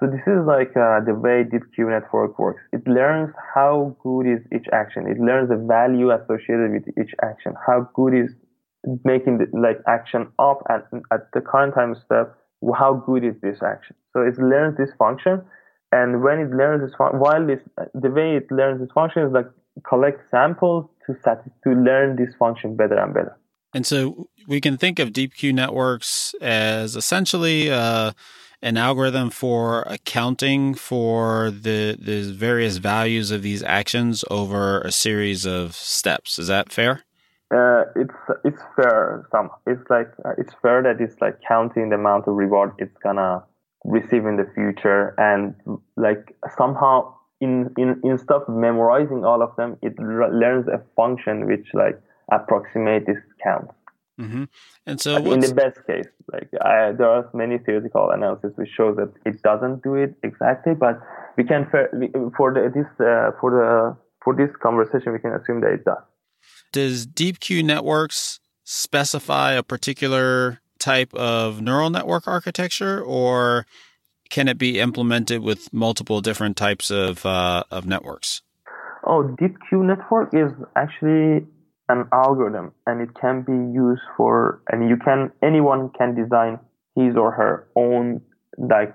So 0.00 0.06
this 0.06 0.20
is 0.26 0.44
like 0.46 0.76
uh, 0.76 1.00
the 1.00 1.14
way 1.14 1.42
Deep 1.42 1.62
Q 1.74 1.88
network 1.88 2.38
works. 2.38 2.62
It 2.72 2.86
learns 2.86 3.32
how 3.54 3.96
good 4.02 4.26
is 4.26 4.40
each 4.54 4.66
action. 4.72 5.06
It 5.06 5.18
learns 5.18 5.48
the 5.48 5.56
value 5.56 6.10
associated 6.10 6.70
with 6.72 6.88
each 7.00 7.14
action. 7.22 7.54
How 7.66 7.88
good 7.94 8.12
is 8.14 8.30
making 9.04 9.38
the 9.38 9.46
like 9.58 9.80
action 9.88 10.28
up 10.38 10.62
at, 10.68 10.86
at 11.12 11.32
the 11.32 11.40
current 11.40 11.74
time 11.74 11.94
step. 12.04 12.36
How 12.76 13.02
good 13.06 13.24
is 13.24 13.34
this 13.42 13.58
action? 13.62 13.96
So 14.12 14.20
it 14.20 14.38
learns 14.38 14.76
this 14.76 14.90
function, 14.98 15.42
and 15.92 16.22
when 16.22 16.40
it 16.40 16.50
learns 16.50 16.82
this, 16.82 16.94
fun- 16.96 17.18
while 17.18 17.46
this 17.46 17.60
the 17.94 18.10
way 18.10 18.36
it 18.36 18.50
learns 18.50 18.80
this 18.80 18.90
function 18.92 19.22
is 19.22 19.32
like 19.32 19.46
collect 19.88 20.20
samples 20.30 20.88
to 21.06 21.14
to 21.64 21.70
learn 21.70 22.16
this 22.16 22.34
function 22.38 22.76
better 22.76 22.98
and 22.98 23.14
better. 23.14 23.36
And 23.74 23.86
so 23.86 24.28
we 24.46 24.60
can 24.60 24.76
think 24.76 24.98
of 24.98 25.12
deep 25.12 25.34
Q 25.34 25.52
networks 25.52 26.34
as 26.40 26.96
essentially 26.96 27.70
uh, 27.70 28.12
an 28.62 28.76
algorithm 28.76 29.30
for 29.30 29.82
accounting 29.82 30.74
for 30.74 31.50
the 31.50 31.96
the 32.00 32.32
various 32.32 32.78
values 32.78 33.30
of 33.30 33.42
these 33.42 33.62
actions 33.62 34.24
over 34.30 34.80
a 34.80 34.92
series 34.92 35.46
of 35.46 35.74
steps. 35.74 36.38
Is 36.38 36.48
that 36.48 36.72
fair? 36.72 37.02
Uh, 37.54 37.84
it's 37.94 38.14
it's 38.44 38.62
fair. 38.74 39.26
Some 39.30 39.50
it's 39.66 39.88
like 39.88 40.08
uh, 40.24 40.32
it's 40.38 40.52
fair 40.62 40.82
that 40.82 41.00
it's 41.00 41.20
like 41.20 41.38
counting 41.46 41.90
the 41.90 41.94
amount 41.96 42.26
of 42.26 42.34
reward 42.34 42.72
it's 42.78 42.96
gonna 43.02 43.44
receive 43.84 44.26
in 44.26 44.36
the 44.36 44.50
future, 44.54 45.14
and 45.16 45.54
like 45.96 46.36
somehow 46.58 47.14
in, 47.40 47.72
in 47.76 48.00
instead 48.02 48.34
of 48.34 48.48
memorizing 48.48 49.24
all 49.24 49.42
of 49.42 49.54
them, 49.56 49.76
it 49.82 49.98
learns 49.98 50.66
a 50.68 50.82
function 50.96 51.46
which 51.46 51.68
like 51.74 52.00
approximate 52.32 53.06
this 53.06 53.18
count. 53.42 53.70
Mm-hmm. 54.20 54.44
And 54.86 55.00
so, 55.00 55.16
in 55.16 55.40
the 55.40 55.54
best 55.54 55.86
case, 55.86 56.06
like 56.32 56.48
I, 56.62 56.92
there 56.92 57.08
are 57.08 57.28
many 57.34 57.58
theoretical 57.58 58.10
analysis 58.10 58.52
which 58.56 58.70
show 58.74 58.94
that 58.94 59.12
it 59.26 59.42
doesn't 59.42 59.82
do 59.82 59.94
it 59.94 60.14
exactly, 60.22 60.74
but 60.74 61.00
we 61.36 61.44
can 61.44 61.68
for 61.70 62.54
the, 62.54 62.72
this 62.74 62.86
uh, 63.06 63.32
for 63.40 63.50
the 63.50 63.96
for 64.24 64.34
this 64.34 64.50
conversation 64.62 65.12
we 65.12 65.18
can 65.18 65.32
assume 65.32 65.60
that 65.60 65.72
it 65.72 65.84
does. 65.84 66.02
Does 66.72 67.06
DeepQ 67.06 67.64
networks 67.64 68.40
specify 68.64 69.52
a 69.52 69.62
particular 69.62 70.60
type 70.78 71.12
of 71.14 71.60
neural 71.60 71.90
network 71.90 72.26
architecture, 72.26 73.02
or 73.02 73.66
can 74.30 74.48
it 74.48 74.56
be 74.56 74.80
implemented 74.80 75.42
with 75.42 75.72
multiple 75.72 76.20
different 76.22 76.56
types 76.56 76.90
of 76.90 77.26
uh, 77.26 77.64
of 77.70 77.86
networks? 77.86 78.40
Oh, 79.04 79.36
DeepQ 79.40 79.84
network 79.86 80.34
is 80.34 80.50
actually 80.74 81.46
an 81.88 82.08
algorithm, 82.12 82.72
and 82.86 83.00
it 83.00 83.14
can 83.20 83.42
be 83.42 83.52
used 83.52 84.02
for. 84.16 84.60
And 84.70 84.88
you 84.88 84.96
can 84.96 85.30
anyone 85.42 85.90
can 85.90 86.14
design 86.14 86.58
his 86.94 87.16
or 87.16 87.30
her 87.32 87.68
own 87.76 88.20
like 88.58 88.94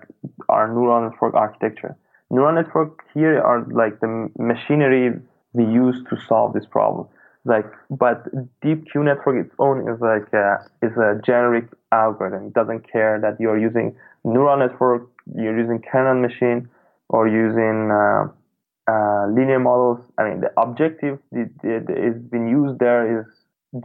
our 0.50 0.68
neural 0.68 1.10
network 1.10 1.34
architecture. 1.34 1.96
Neural 2.30 2.56
network 2.56 3.04
here 3.14 3.40
are 3.40 3.66
like 3.72 4.00
the 4.00 4.30
machinery 4.40 5.12
we 5.54 5.66
use 5.66 5.98
to 6.10 6.18
solve 6.28 6.54
this 6.54 6.66
problem. 6.66 7.08
Like, 7.44 7.66
but 7.90 8.24
deep 8.62 8.86
q 8.92 9.04
network 9.04 9.46
its 9.46 9.56
own 9.60 9.90
is 9.90 10.00
like 10.00 10.32
a, 10.34 10.64
is 10.82 10.96
a 10.98 11.20
generic 11.26 11.66
algorithm. 11.92 12.48
It 12.48 12.54
doesn't 12.54 12.92
care 12.92 13.20
that 13.20 13.40
you're 13.40 13.58
using 13.58 13.96
neural 14.24 14.58
network 14.58 15.10
you're 15.36 15.58
using 15.58 15.82
kernel 15.82 16.22
machine 16.22 16.70
or 17.10 17.28
using 17.28 17.92
uh, 17.92 18.28
uh, 18.90 19.28
linear 19.28 19.60
models. 19.60 20.00
I 20.18 20.24
mean, 20.30 20.42
the 20.42 20.52
objective 20.60 21.20
that 21.32 21.86
is 21.90 22.22
being 22.32 22.48
used 22.48 22.80
there 22.80 23.20
is 23.20 23.26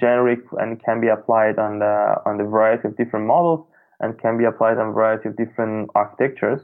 generic 0.00 0.40
and 0.58 0.82
can 0.82 1.00
be 1.00 1.08
applied 1.08 1.58
on 1.58 1.78
the 1.78 2.16
on 2.26 2.38
the 2.38 2.44
variety 2.44 2.88
of 2.88 2.96
different 2.96 3.26
models. 3.26 3.66
and 4.00 4.18
can 4.20 4.36
be 4.36 4.44
applied 4.44 4.76
on 4.78 4.88
a 4.88 4.92
variety 4.92 5.28
of 5.30 5.36
different 5.36 5.88
architectures. 5.94 6.60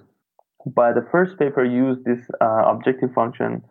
But 0.66 0.95
the 0.95 1.07
first 1.11 1.38
paper 1.38 1.64
used 1.64 2.05
this 2.05 2.23
uh, 2.40 2.64
objective 2.66 3.12
function 3.14 3.62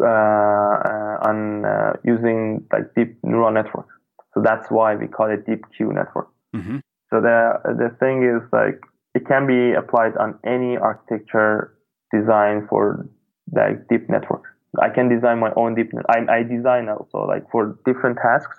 uh, 0.00 0.04
uh, 0.04 1.28
on 1.28 1.64
uh, 1.64 1.92
using 2.04 2.64
like 2.72 2.94
deep 2.94 3.18
neural 3.22 3.50
networks. 3.52 3.94
So 4.34 4.40
that's 4.42 4.70
why 4.70 4.94
we 4.94 5.06
call 5.08 5.30
it 5.30 5.44
deep 5.46 5.62
Q 5.76 5.92
network. 5.92 6.28
Mm-hmm. 6.54 6.78
So 7.10 7.20
the 7.20 7.38
the 7.64 7.90
thing 8.00 8.22
is 8.24 8.42
like 8.52 8.80
it 9.14 9.26
can 9.26 9.46
be 9.46 9.72
applied 9.72 10.16
on 10.16 10.38
any 10.44 10.76
architecture 10.76 11.74
designed 12.14 12.68
for 12.68 13.06
like 13.52 13.88
deep 13.88 14.08
networks. 14.08 14.50
I 14.80 14.88
can 14.88 15.08
design 15.08 15.38
my 15.38 15.52
own 15.56 15.74
deep. 15.74 15.92
I, 16.08 16.38
I 16.38 16.42
design 16.42 16.88
also 16.88 17.26
like 17.26 17.50
for 17.50 17.78
different 17.84 18.18
tasks. 18.22 18.58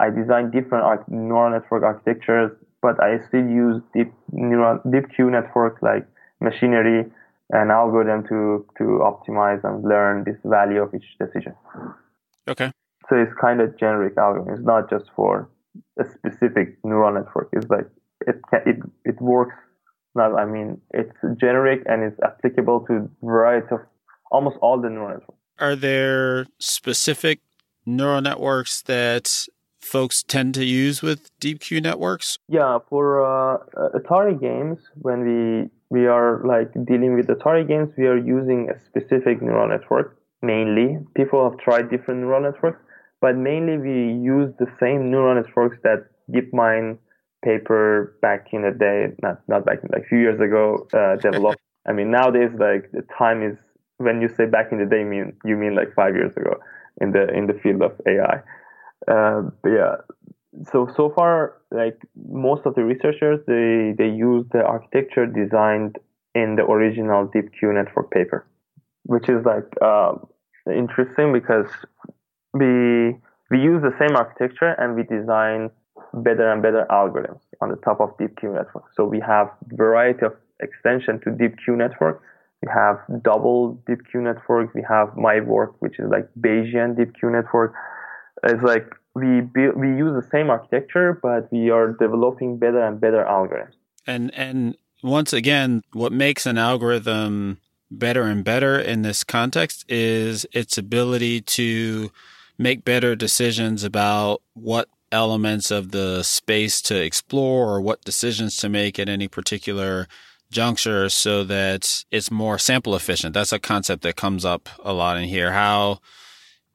I 0.00 0.08
design 0.08 0.50
different 0.50 0.84
arch- 0.84 1.08
neural 1.08 1.50
network 1.50 1.82
architectures, 1.82 2.52
but 2.80 3.02
I 3.02 3.18
still 3.28 3.46
use 3.46 3.82
deep 3.94 4.12
neural 4.32 4.80
deep 4.90 5.10
Q 5.14 5.30
network 5.30 5.82
like 5.82 6.06
machinery 6.40 7.04
and 7.50 7.70
algorithm 7.70 8.22
to 8.28 8.64
to 8.78 8.84
optimize 9.04 9.62
and 9.64 9.84
learn 9.84 10.24
this 10.24 10.38
value 10.44 10.82
of 10.82 10.94
each 10.94 11.18
decision. 11.18 11.54
Okay. 12.48 12.72
So 13.08 13.16
it's 13.16 13.32
kind 13.40 13.60
of 13.60 13.76
generic 13.78 14.16
algorithm. 14.16 14.54
It's 14.54 14.64
not 14.64 14.88
just 14.88 15.10
for 15.14 15.50
a 15.98 16.04
specific 16.04 16.78
neural 16.84 17.12
network. 17.12 17.50
It's 17.52 17.68
like 17.68 17.86
it 18.26 18.40
can, 18.48 18.60
it 18.66 18.76
it 19.04 19.20
works. 19.20 19.56
Not 20.14 20.34
I 20.38 20.46
mean 20.46 20.80
it's 20.94 21.14
generic 21.38 21.82
and 21.86 22.02
it's 22.02 22.18
applicable 22.22 22.86
to 22.86 23.10
variety 23.22 23.68
of 23.72 23.80
almost 24.30 24.56
all 24.60 24.80
the 24.80 24.88
neural 24.88 25.18
networks. 25.18 25.34
Are 25.58 25.76
there 25.76 26.46
specific 26.58 27.40
neural 27.84 28.20
networks 28.22 28.82
that 28.82 29.46
folks 29.80 30.22
tend 30.22 30.54
to 30.54 30.64
use 30.64 31.02
with 31.02 31.30
DeepQ 31.40 31.82
networks? 31.82 32.38
Yeah, 32.48 32.78
for 32.88 33.24
uh, 33.24 33.58
Atari 33.94 34.40
games, 34.40 34.78
when 34.94 35.20
we 35.24 35.70
we 35.90 36.06
are 36.06 36.42
like 36.46 36.72
dealing 36.86 37.14
with 37.16 37.26
Atari 37.26 37.66
games, 37.66 37.90
we 37.98 38.06
are 38.06 38.16
using 38.16 38.70
a 38.70 38.78
specific 38.86 39.42
neural 39.42 39.68
network 39.68 40.16
mainly. 40.42 40.98
People 41.14 41.48
have 41.48 41.58
tried 41.58 41.90
different 41.90 42.20
neural 42.20 42.42
networks, 42.42 42.80
but 43.20 43.36
mainly 43.36 43.76
we 43.76 44.14
use 44.22 44.52
the 44.58 44.66
same 44.80 45.10
neural 45.10 45.34
networks 45.34 45.76
that 45.82 46.06
DeepMind 46.32 46.98
paper 47.44 48.16
back 48.22 48.48
in 48.52 48.62
the 48.62 48.70
day, 48.70 49.14
not 49.22 49.40
not 49.48 49.64
back 49.64 49.78
in 49.82 49.88
like 49.92 50.02
a 50.02 50.08
few 50.08 50.18
years 50.18 50.40
ago, 50.40 50.86
uh, 50.94 51.16
developed. 51.20 51.60
I 51.86 51.92
mean, 51.92 52.10
nowadays 52.10 52.50
like 52.58 52.90
the 52.92 53.04
time 53.18 53.42
is 53.42 53.56
when 54.00 54.20
you 54.22 54.28
say 54.28 54.46
back 54.46 54.72
in 54.72 54.78
the 54.78 54.86
day, 54.86 55.04
mean 55.04 55.34
you 55.44 55.56
mean 55.56 55.74
like 55.74 55.94
five 55.94 56.14
years 56.14 56.34
ago 56.36 56.54
in 57.00 57.12
the 57.12 57.28
in 57.28 57.46
the 57.46 57.54
field 57.62 57.82
of 57.82 57.92
AI. 58.06 58.42
Uh, 59.06 59.42
yeah, 59.66 59.96
so 60.70 60.88
so 60.96 61.12
far, 61.14 61.58
like 61.70 61.98
most 62.28 62.66
of 62.66 62.74
the 62.74 62.84
researchers, 62.84 63.40
they 63.46 63.94
they 63.96 64.10
use 64.10 64.46
the 64.52 64.62
architecture 64.62 65.26
designed 65.26 65.98
in 66.34 66.56
the 66.56 66.64
original 66.64 67.28
Deep 67.32 67.50
DeepQ 67.52 67.74
network 67.74 68.10
paper, 68.10 68.46
which 69.04 69.28
is 69.28 69.44
like 69.44 69.68
uh, 69.82 70.14
interesting 70.66 71.32
because 71.32 71.68
we 72.54 73.16
we 73.50 73.58
use 73.60 73.82
the 73.82 73.94
same 73.98 74.16
architecture 74.16 74.72
and 74.78 74.96
we 74.96 75.02
design 75.02 75.70
better 76.14 76.50
and 76.50 76.62
better 76.62 76.86
algorithms 76.90 77.40
on 77.60 77.68
the 77.68 77.76
top 77.76 78.00
of 78.00 78.16
DeepQ 78.16 78.54
network. 78.54 78.84
So 78.96 79.04
we 79.04 79.20
have 79.20 79.50
variety 79.66 80.24
of 80.24 80.32
extension 80.60 81.20
to 81.20 81.30
DeepQ 81.30 81.76
network 81.76 82.22
we 82.62 82.68
have 82.72 82.98
double 83.22 83.82
deep 83.86 84.00
Q 84.10 84.22
network. 84.22 84.74
We 84.74 84.84
have 84.88 85.16
my 85.16 85.40
work, 85.40 85.74
which 85.80 85.98
is 85.98 86.10
like 86.10 86.28
Bayesian 86.38 86.96
deep 86.96 87.14
Q 87.18 87.30
network. 87.30 87.74
It's 88.44 88.62
like 88.62 88.86
we 89.14 89.40
build, 89.40 89.76
we 89.76 89.88
use 89.88 90.14
the 90.14 90.28
same 90.30 90.50
architecture, 90.50 91.18
but 91.22 91.50
we 91.50 91.70
are 91.70 91.92
developing 91.92 92.58
better 92.58 92.82
and 92.82 93.00
better 93.00 93.24
algorithms. 93.24 93.74
And 94.06 94.32
and 94.34 94.76
once 95.02 95.32
again, 95.32 95.82
what 95.92 96.12
makes 96.12 96.46
an 96.46 96.58
algorithm 96.58 97.58
better 97.90 98.22
and 98.22 98.44
better 98.44 98.78
in 98.78 99.02
this 99.02 99.24
context 99.24 99.84
is 99.88 100.46
its 100.52 100.78
ability 100.78 101.40
to 101.40 102.10
make 102.58 102.84
better 102.84 103.16
decisions 103.16 103.82
about 103.82 104.42
what 104.52 104.88
elements 105.10 105.70
of 105.70 105.90
the 105.90 106.22
space 106.22 106.80
to 106.82 107.02
explore 107.02 107.74
or 107.74 107.80
what 107.80 108.04
decisions 108.04 108.56
to 108.58 108.68
make 108.68 108.98
at 108.98 109.08
any 109.08 109.26
particular 109.26 110.06
juncture 110.50 111.08
so 111.08 111.44
that 111.44 112.04
it's 112.10 112.30
more 112.30 112.58
sample 112.58 112.94
efficient. 112.94 113.34
That's 113.34 113.52
a 113.52 113.58
concept 113.58 114.02
that 114.02 114.16
comes 114.16 114.44
up 114.44 114.68
a 114.82 114.92
lot 114.92 115.16
in 115.16 115.24
here. 115.24 115.52
How 115.52 116.00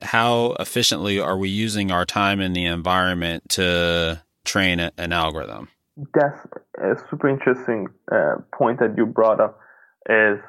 how 0.01 0.55
efficiently 0.59 1.19
are 1.19 1.37
we 1.37 1.49
using 1.49 1.91
our 1.91 2.05
time 2.05 2.39
in 2.41 2.53
the 2.53 2.65
environment 2.65 3.49
to 3.49 4.21
train 4.43 4.79
a, 4.79 4.91
an 4.97 5.13
algorithm? 5.13 5.69
That's 6.13 6.37
a 6.77 6.95
super 7.09 7.29
interesting 7.29 7.87
uh, 8.11 8.35
point 8.53 8.79
that 8.79 8.95
you 8.97 9.05
brought 9.05 9.39
up. 9.39 9.59
Is 10.09 10.39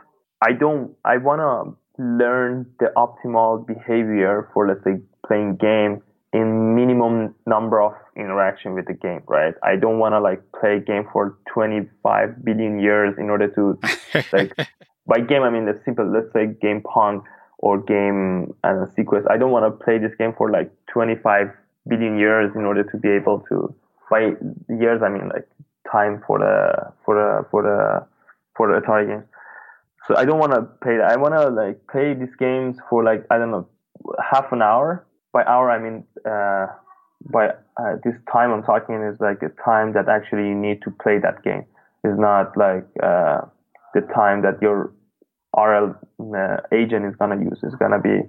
I 0.43 0.53
don't 0.53 0.95
I 1.05 1.17
want 1.19 1.41
to 1.41 2.03
learn 2.03 2.67
the 2.79 2.93
optimal 2.97 3.67
behavior 3.67 4.51
for 4.53 4.69
let's 4.69 4.85
say 4.85 5.01
playing 5.27 5.57
game 5.57 6.03
in 6.33 6.76
minimum 7.11 7.35
number 7.47 7.83
of 7.83 7.93
interaction 8.17 8.75
with 8.75 8.87
the 8.87 8.95
game, 8.95 9.23
right? 9.27 9.55
I 9.63 9.77
don't 9.77 9.99
want 9.99 10.13
to 10.13 10.21
like 10.21 10.43
play 10.59 10.77
a 10.77 10.81
game 10.81 11.07
for 11.13 11.39
25 11.53 12.45
billion 12.45 12.79
years 12.79 13.15
in 13.19 13.31
order 13.31 13.49
to 13.49 13.79
like 14.33 14.57
by 15.07 15.21
game 15.21 15.43
I 15.43 15.51
mean 15.51 15.67
the 15.67 15.81
simple 15.85 16.11
let's 16.11 16.33
say 16.33 16.47
game 16.47 16.83
Pong 16.83 17.23
or 17.59 17.81
game 17.81 18.55
and 18.65 18.89
sequence. 18.93 19.27
I 19.31 19.37
don't 19.37 19.51
want 19.51 19.65
to 19.65 19.85
play 19.85 19.99
this 19.99 20.15
game 20.17 20.35
for 20.37 20.51
like 20.51 20.71
25 20.93 21.49
billion 21.89 22.19
years 22.19 22.55
in 22.55 22.65
order 22.65 22.83
to 22.83 22.97
be 22.97 23.09
able 23.09 23.45
to 23.49 23.75
by 24.11 24.33
years 24.69 25.03
I 25.03 25.09
mean 25.09 25.29
like 25.29 25.49
time 25.91 26.23
for 26.27 26.39
the 26.39 26.93
for 27.05 27.15
the 27.15 27.49
for 27.51 27.63
the 27.63 28.07
for 28.57 28.69
the 28.69 28.81
Atari 28.81 29.07
games. 29.07 29.25
So 30.07 30.17
I 30.17 30.25
don't 30.25 30.39
want 30.39 30.53
to 30.53 30.63
play 30.83 30.97
that. 30.99 31.11
I 31.11 31.17
want 31.17 31.35
to 31.35 31.49
like 31.49 31.87
play 31.91 32.15
these 32.15 32.35
games 32.39 32.77
for 32.89 33.03
like 33.03 33.25
I 33.31 33.39
don't 33.39 33.51
know 33.51 33.69
half 34.23 34.53
an 34.53 34.63
hour 34.63 35.07
by 35.33 35.45
hour 35.45 35.71
I 35.71 35.79
mean 35.79 36.05
uh, 36.25 36.67
by 37.25 37.49
uh, 37.77 37.97
this 38.05 38.15
time 38.33 38.53
I'm 38.53 38.63
talking 38.63 39.03
is 39.03 39.19
like 39.21 39.41
the 39.41 39.53
time 39.65 39.93
that 39.95 40.09
actually 40.09 40.49
you 40.49 40.55
need 40.55 40.83
to 40.83 40.91
play 40.91 41.19
that 41.19 41.43
game. 41.43 41.65
Is 42.05 42.19
not 42.19 42.57
like 42.57 42.87
uh, 43.03 43.41
the 43.95 44.03
time 44.15 44.43
that 44.43 44.63
your 44.63 44.93
RL 45.57 45.97
uh, 46.21 46.57
agent 46.73 47.05
is 47.05 47.17
gonna 47.17 47.43
use. 47.43 47.59
It's 47.63 47.75
gonna 47.75 48.01
be 48.01 48.21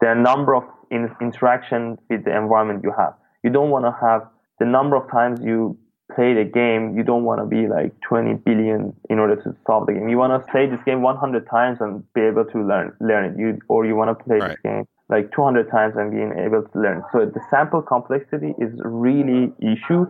the 0.00 0.14
number 0.14 0.54
of 0.54 0.64
in- 0.90 1.14
interaction 1.20 1.98
with 2.08 2.24
the 2.24 2.36
environment 2.36 2.82
you 2.82 2.92
have. 2.96 3.14
You 3.42 3.50
don't 3.50 3.70
want 3.70 3.84
to 3.84 3.94
have 4.00 4.26
the 4.58 4.64
number 4.64 4.96
of 4.96 5.10
times 5.10 5.40
you 5.42 5.76
play 6.14 6.32
the 6.32 6.44
game. 6.44 6.96
You 6.96 7.02
don't 7.02 7.24
want 7.24 7.40
to 7.40 7.46
be 7.46 7.68
like 7.68 7.92
20 8.08 8.34
billion 8.44 8.94
in 9.10 9.18
order 9.18 9.36
to 9.36 9.54
solve 9.66 9.86
the 9.86 9.92
game. 9.92 10.08
You 10.08 10.16
want 10.16 10.32
to 10.32 10.50
play 10.50 10.66
this 10.66 10.80
game 10.86 11.02
100 11.02 11.46
times 11.48 11.78
and 11.80 12.02
be 12.14 12.22
able 12.22 12.44
to 12.46 12.62
learn 12.62 12.96
learn 13.00 13.24
it. 13.32 13.38
You 13.38 13.58
or 13.68 13.84
you 13.84 13.96
want 13.96 14.16
to 14.16 14.24
play 14.24 14.38
right. 14.38 14.50
this 14.50 14.58
game 14.62 14.86
like 15.08 15.32
200 15.32 15.70
times 15.70 15.94
and 15.96 16.10
being 16.10 16.32
able 16.38 16.62
to 16.62 16.78
learn. 16.78 17.02
So 17.12 17.26
the 17.26 17.40
sample 17.50 17.82
complexity 17.82 18.54
is 18.58 18.72
really 18.84 19.52
issue 19.60 20.06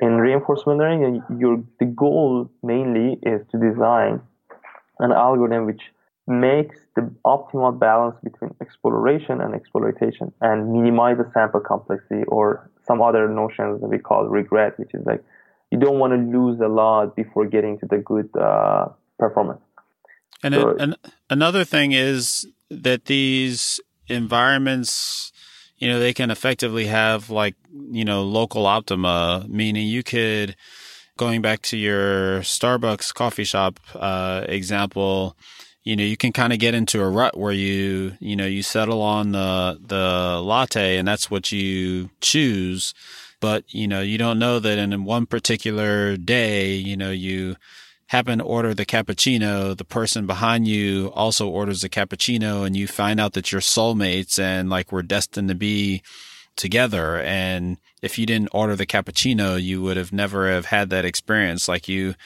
in 0.00 0.16
reinforcement 0.16 0.78
learning. 0.78 1.04
And 1.04 1.40
your 1.40 1.62
the 1.78 1.86
goal 1.86 2.50
mainly 2.62 3.18
is 3.22 3.42
to 3.52 3.58
design 3.58 4.20
an 4.98 5.12
algorithm 5.12 5.66
which 5.66 5.82
makes 6.26 6.76
the 6.94 7.02
optimal 7.24 7.76
balance 7.78 8.16
between 8.22 8.54
exploration 8.60 9.40
and 9.40 9.54
exploitation 9.54 10.32
and 10.40 10.72
minimize 10.72 11.16
the 11.18 11.28
sample 11.32 11.60
complexity 11.60 12.22
or 12.28 12.70
some 12.86 13.02
other 13.02 13.28
notions 13.28 13.80
that 13.80 13.88
we 13.88 13.98
call 13.98 14.26
regret, 14.26 14.78
which 14.78 14.94
is 14.94 15.04
like 15.06 15.22
you 15.70 15.78
don't 15.78 15.98
want 15.98 16.12
to 16.12 16.38
lose 16.38 16.60
a 16.60 16.68
lot 16.68 17.14
before 17.14 17.46
getting 17.46 17.78
to 17.78 17.86
the 17.86 17.98
good 17.98 18.28
uh, 18.36 18.88
performance. 19.18 19.60
And, 20.42 20.54
so, 20.54 20.76
another 21.28 21.64
thing 21.64 21.92
is 21.92 22.46
that 22.70 23.04
these 23.04 23.80
environments, 24.10 25.32
you 25.78 25.88
know, 25.88 25.98
they 25.98 26.12
can 26.12 26.30
effectively 26.30 26.86
have 26.86 27.30
like, 27.30 27.54
you 27.90 28.04
know, 28.04 28.22
local 28.22 28.66
optima, 28.66 29.46
meaning 29.48 29.86
you 29.86 30.02
could, 30.02 30.56
going 31.16 31.42
back 31.42 31.62
to 31.62 31.76
your 31.76 32.40
Starbucks 32.40 33.12
coffee 33.14 33.44
shop 33.44 33.80
uh, 33.94 34.44
example, 34.48 35.36
you 35.82 35.96
know, 35.96 36.04
you 36.04 36.16
can 36.16 36.32
kind 36.32 36.52
of 36.52 36.58
get 36.58 36.74
into 36.74 37.00
a 37.00 37.08
rut 37.08 37.36
where 37.36 37.52
you, 37.52 38.12
you 38.20 38.36
know, 38.36 38.46
you 38.46 38.62
settle 38.62 39.00
on 39.00 39.32
the 39.32 39.78
the 39.86 40.40
latte 40.42 40.98
and 40.98 41.08
that's 41.08 41.30
what 41.30 41.50
you 41.50 42.10
choose, 42.20 42.92
but 43.40 43.64
you 43.68 43.88
know, 43.88 44.00
you 44.00 44.18
don't 44.18 44.38
know 44.38 44.58
that 44.58 44.78
in 44.78 45.04
one 45.04 45.26
particular 45.26 46.16
day, 46.16 46.74
you 46.74 46.96
know, 46.96 47.10
you 47.10 47.56
happen 48.10 48.38
to 48.38 48.44
order 48.44 48.74
the 48.74 48.84
cappuccino, 48.84 49.76
the 49.76 49.84
person 49.84 50.26
behind 50.26 50.66
you 50.66 51.12
also 51.14 51.48
orders 51.48 51.80
the 51.80 51.88
cappuccino 51.88 52.66
and 52.66 52.76
you 52.76 52.88
find 52.88 53.20
out 53.20 53.34
that 53.34 53.52
you're 53.52 53.60
soulmates 53.60 54.36
and 54.36 54.68
like 54.68 54.90
we're 54.90 55.00
destined 55.00 55.48
to 55.48 55.54
be 55.54 56.02
together. 56.56 57.20
And 57.20 57.76
if 58.02 58.18
you 58.18 58.26
didn't 58.26 58.48
order 58.52 58.74
the 58.74 58.84
cappuccino, 58.84 59.62
you 59.62 59.80
would 59.82 59.96
have 59.96 60.12
never 60.12 60.50
have 60.50 60.66
had 60.66 60.90
that 60.90 61.04
experience. 61.04 61.68
Like 61.68 61.86
you, 61.86 62.16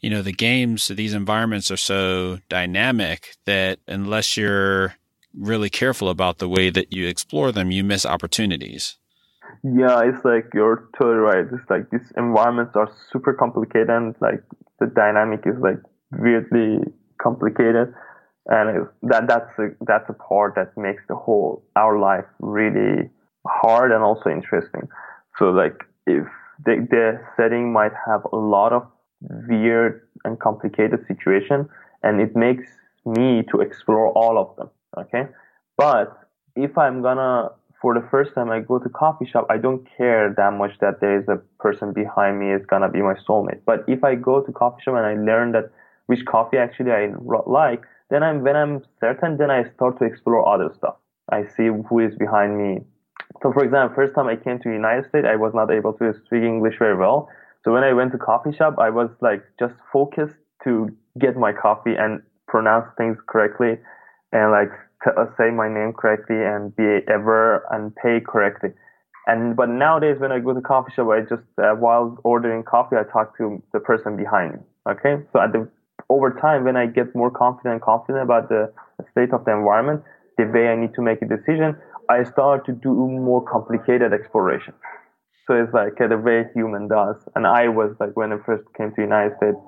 you 0.00 0.08
know, 0.08 0.22
the 0.22 0.32
games, 0.32 0.88
these 0.88 1.12
environments 1.12 1.70
are 1.70 1.76
so 1.76 2.38
dynamic 2.48 3.36
that 3.44 3.78
unless 3.86 4.38
you're 4.38 4.94
really 5.38 5.68
careful 5.68 6.08
about 6.08 6.38
the 6.38 6.48
way 6.48 6.70
that 6.70 6.94
you 6.94 7.06
explore 7.06 7.52
them, 7.52 7.70
you 7.70 7.84
miss 7.84 8.06
opportunities. 8.06 8.96
Yeah, 9.62 10.02
it's 10.04 10.24
like 10.24 10.46
you're 10.54 10.88
totally 10.98 11.16
right. 11.16 11.44
It's 11.52 11.70
like 11.70 11.90
these 11.90 12.12
environments 12.16 12.76
are 12.76 12.88
super 13.10 13.32
complicated 13.32 13.90
and 13.90 14.14
like 14.20 14.42
the 14.80 14.86
dynamic 14.86 15.40
is 15.46 15.56
like 15.60 15.78
weirdly 16.12 16.80
complicated, 17.20 17.94
and 18.46 18.86
that 19.02 19.26
that's 19.28 19.58
a, 19.58 19.68
that's 19.86 20.08
a 20.08 20.12
part 20.12 20.54
that 20.56 20.76
makes 20.76 21.02
the 21.08 21.16
whole 21.16 21.64
our 21.76 21.98
life 21.98 22.24
really 22.40 23.10
hard 23.46 23.92
and 23.92 24.02
also 24.02 24.30
interesting. 24.30 24.88
So 25.38 25.50
like 25.50 25.84
if 26.06 26.26
the, 26.64 26.86
the 26.90 27.20
setting 27.36 27.72
might 27.72 27.92
have 28.06 28.22
a 28.32 28.36
lot 28.36 28.72
of 28.72 28.86
weird 29.20 30.08
and 30.24 30.38
complicated 30.38 31.06
situation, 31.06 31.68
and 32.02 32.20
it 32.20 32.36
makes 32.36 32.66
me 33.04 33.42
to 33.50 33.60
explore 33.60 34.10
all 34.12 34.38
of 34.38 34.56
them. 34.56 34.70
Okay, 34.98 35.28
but 35.76 36.18
if 36.54 36.76
I'm 36.78 37.02
gonna 37.02 37.50
for 37.80 37.94
the 37.94 38.06
first 38.10 38.34
time 38.34 38.50
I 38.50 38.60
go 38.60 38.78
to 38.78 38.88
coffee 38.88 39.26
shop, 39.26 39.46
I 39.50 39.58
don't 39.58 39.86
care 39.96 40.32
that 40.36 40.52
much 40.52 40.72
that 40.80 41.00
there 41.00 41.18
is 41.20 41.28
a 41.28 41.36
person 41.58 41.92
behind 41.92 42.38
me 42.38 42.52
is 42.52 42.64
gonna 42.66 42.88
be 42.88 43.02
my 43.02 43.14
soulmate. 43.28 43.60
But 43.66 43.84
if 43.86 44.02
I 44.02 44.14
go 44.14 44.40
to 44.40 44.52
coffee 44.52 44.82
shop 44.82 44.94
and 44.96 45.06
I 45.06 45.14
learn 45.14 45.52
that 45.52 45.70
which 46.06 46.24
coffee 46.24 46.56
actually 46.56 46.92
I 46.92 47.12
like, 47.46 47.82
then 48.10 48.22
I'm 48.22 48.42
when 48.42 48.56
I'm 48.56 48.84
certain, 49.00 49.36
then 49.36 49.50
I 49.50 49.64
start 49.74 49.98
to 49.98 50.04
explore 50.04 50.48
other 50.48 50.72
stuff. 50.76 50.96
I 51.30 51.44
see 51.44 51.66
who 51.88 51.98
is 51.98 52.14
behind 52.14 52.56
me. 52.56 52.80
So, 53.42 53.52
for 53.52 53.64
example, 53.64 53.94
first 53.94 54.14
time 54.14 54.28
I 54.28 54.36
came 54.36 54.58
to 54.60 54.70
United 54.70 55.08
States, 55.08 55.26
I 55.28 55.36
was 55.36 55.52
not 55.54 55.70
able 55.70 55.92
to 55.94 56.14
speak 56.24 56.42
English 56.42 56.76
very 56.78 56.96
well. 56.96 57.28
So 57.64 57.72
when 57.72 57.82
I 57.82 57.92
went 57.92 58.12
to 58.12 58.18
coffee 58.18 58.52
shop, 58.56 58.76
I 58.78 58.90
was 58.90 59.10
like 59.20 59.42
just 59.58 59.74
focused 59.92 60.36
to 60.64 60.88
get 61.18 61.36
my 61.36 61.52
coffee 61.52 61.94
and 61.98 62.22
pronounce 62.46 62.86
things 62.96 63.18
correctly, 63.26 63.78
and 64.32 64.52
like 64.52 64.70
say 65.38 65.50
my 65.50 65.68
name 65.68 65.92
correctly 65.92 66.36
and 66.36 66.74
be 66.74 67.00
ever 67.08 67.66
and 67.70 67.94
pay 67.96 68.20
correctly. 68.20 68.70
And 69.26 69.56
but 69.56 69.68
nowadays 69.68 70.18
when 70.18 70.32
I 70.32 70.38
go 70.38 70.54
to 70.54 70.60
coffee 70.60 70.92
shop, 70.94 71.08
I 71.10 71.20
just 71.20 71.42
uh, 71.58 71.74
while 71.74 72.18
ordering 72.24 72.62
coffee, 72.62 72.96
I 72.96 73.02
talk 73.12 73.36
to 73.38 73.62
the 73.72 73.80
person 73.80 74.16
behind 74.16 74.54
me. 74.54 74.58
Okay, 74.88 75.16
so 75.32 75.40
at 75.40 75.52
the 75.52 75.68
over 76.08 76.30
time, 76.40 76.64
when 76.64 76.76
I 76.76 76.86
get 76.86 77.14
more 77.14 77.30
confident 77.30 77.72
and 77.74 77.82
confident 77.82 78.22
about 78.22 78.48
the 78.48 78.72
state 79.10 79.32
of 79.32 79.44
the 79.44 79.52
environment, 79.52 80.02
the 80.38 80.44
way 80.44 80.68
I 80.68 80.76
need 80.76 80.94
to 80.94 81.02
make 81.02 81.20
a 81.22 81.26
decision, 81.26 81.76
I 82.08 82.22
start 82.22 82.64
to 82.66 82.72
do 82.72 82.94
more 82.94 83.42
complicated 83.42 84.12
exploration. 84.12 84.74
So 85.46 85.54
it's 85.54 85.72
like 85.72 86.00
uh, 86.00 86.08
the 86.08 86.18
way 86.18 86.44
human 86.54 86.88
does. 86.88 87.16
And 87.34 87.46
I 87.46 87.68
was 87.68 87.94
like 87.98 88.16
when 88.16 88.32
I 88.32 88.38
first 88.44 88.64
came 88.76 88.92
to 88.94 89.00
United 89.00 89.36
States 89.38 89.58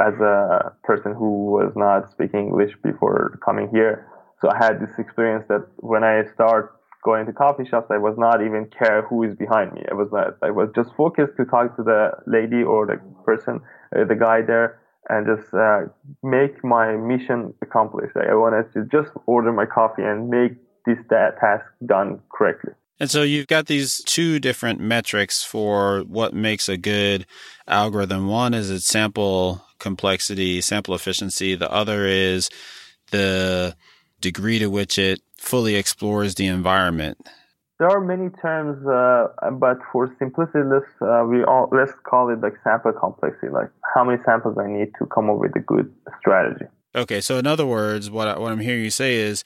as 0.00 0.14
a 0.20 0.72
person 0.84 1.14
who 1.14 1.52
was 1.52 1.72
not 1.76 2.10
speaking 2.10 2.48
English 2.48 2.72
before 2.82 3.38
coming 3.44 3.68
here. 3.70 4.06
So 4.42 4.50
I 4.50 4.56
had 4.58 4.80
this 4.80 4.98
experience 4.98 5.44
that 5.48 5.64
when 5.76 6.02
I 6.02 6.24
start 6.34 6.74
going 7.04 7.26
to 7.26 7.32
coffee 7.32 7.64
shops, 7.64 7.86
I 7.90 7.98
was 7.98 8.16
not 8.18 8.44
even 8.44 8.66
care 8.76 9.02
who 9.02 9.22
is 9.22 9.36
behind 9.36 9.72
me. 9.72 9.82
I 9.88 9.94
was 9.94 10.08
not. 10.12 10.36
I 10.42 10.50
was 10.50 10.68
just 10.74 10.90
focused 10.96 11.36
to 11.36 11.44
talk 11.44 11.76
to 11.76 11.84
the 11.84 12.10
lady 12.26 12.62
or 12.64 12.86
the 12.86 13.00
person, 13.24 13.60
uh, 13.96 14.04
the 14.04 14.16
guy 14.16 14.42
there, 14.42 14.80
and 15.08 15.26
just 15.26 15.54
uh, 15.54 15.82
make 16.24 16.62
my 16.64 16.96
mission 16.96 17.54
accomplished. 17.62 18.16
I 18.16 18.34
wanted 18.34 18.72
to 18.74 18.84
just 18.90 19.12
order 19.26 19.52
my 19.52 19.64
coffee 19.64 20.02
and 20.02 20.28
make 20.28 20.54
this 20.86 20.98
that 21.10 21.38
task 21.38 21.64
done 21.86 22.20
correctly. 22.36 22.72
And 22.98 23.10
so 23.10 23.22
you've 23.22 23.46
got 23.46 23.66
these 23.66 24.02
two 24.04 24.40
different 24.40 24.80
metrics 24.80 25.44
for 25.44 26.00
what 26.00 26.34
makes 26.34 26.68
a 26.68 26.76
good 26.76 27.26
algorithm. 27.68 28.26
One 28.26 28.54
is 28.54 28.70
its 28.70 28.86
sample 28.86 29.64
complexity, 29.78 30.60
sample 30.60 30.96
efficiency. 30.96 31.54
The 31.54 31.70
other 31.70 32.06
is 32.06 32.50
the 33.10 33.76
degree 34.22 34.58
to 34.58 34.68
which 34.68 34.98
it 34.98 35.20
fully 35.36 35.74
explores 35.74 36.36
the 36.36 36.46
environment. 36.46 37.18
There 37.78 37.90
are 37.90 38.00
many 38.00 38.30
terms, 38.30 38.86
uh, 38.86 39.50
but 39.52 39.78
for 39.90 40.14
simplicity, 40.18 40.64
let's 40.64 40.86
uh, 41.02 41.24
we 41.28 41.42
all 41.44 41.68
let's 41.72 41.92
call 42.04 42.30
it 42.30 42.40
like 42.40 42.54
sample 42.62 42.92
complexity, 42.92 43.48
like 43.48 43.70
how 43.94 44.04
many 44.04 44.22
samples 44.24 44.56
I 44.56 44.68
need 44.68 44.92
to 44.98 45.06
come 45.06 45.28
up 45.28 45.38
with 45.38 45.54
a 45.56 45.60
good 45.60 45.92
strategy. 46.20 46.66
Okay, 46.94 47.20
so 47.20 47.38
in 47.38 47.46
other 47.46 47.66
words, 47.66 48.10
what 48.10 48.28
I, 48.28 48.38
what 48.38 48.52
I'm 48.52 48.60
hearing 48.60 48.84
you 48.84 48.90
say 48.90 49.16
is 49.16 49.42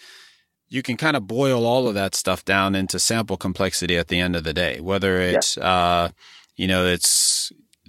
you 0.69 0.83
can 0.83 0.97
kind 0.97 1.17
of 1.17 1.27
boil 1.27 1.65
all 1.65 1.89
of 1.89 1.95
that 1.95 2.15
stuff 2.15 2.45
down 2.45 2.75
into 2.75 2.99
sample 2.99 3.37
complexity 3.37 3.97
at 3.97 4.09
the 4.09 4.21
end 4.21 4.37
of 4.37 4.45
the 4.45 4.53
day, 4.53 4.81
whether 4.81 5.19
it's 5.21 5.57
yeah. 5.57 5.65
uh, 5.65 6.09
you 6.57 6.67
know 6.67 6.85
it's 6.85 7.36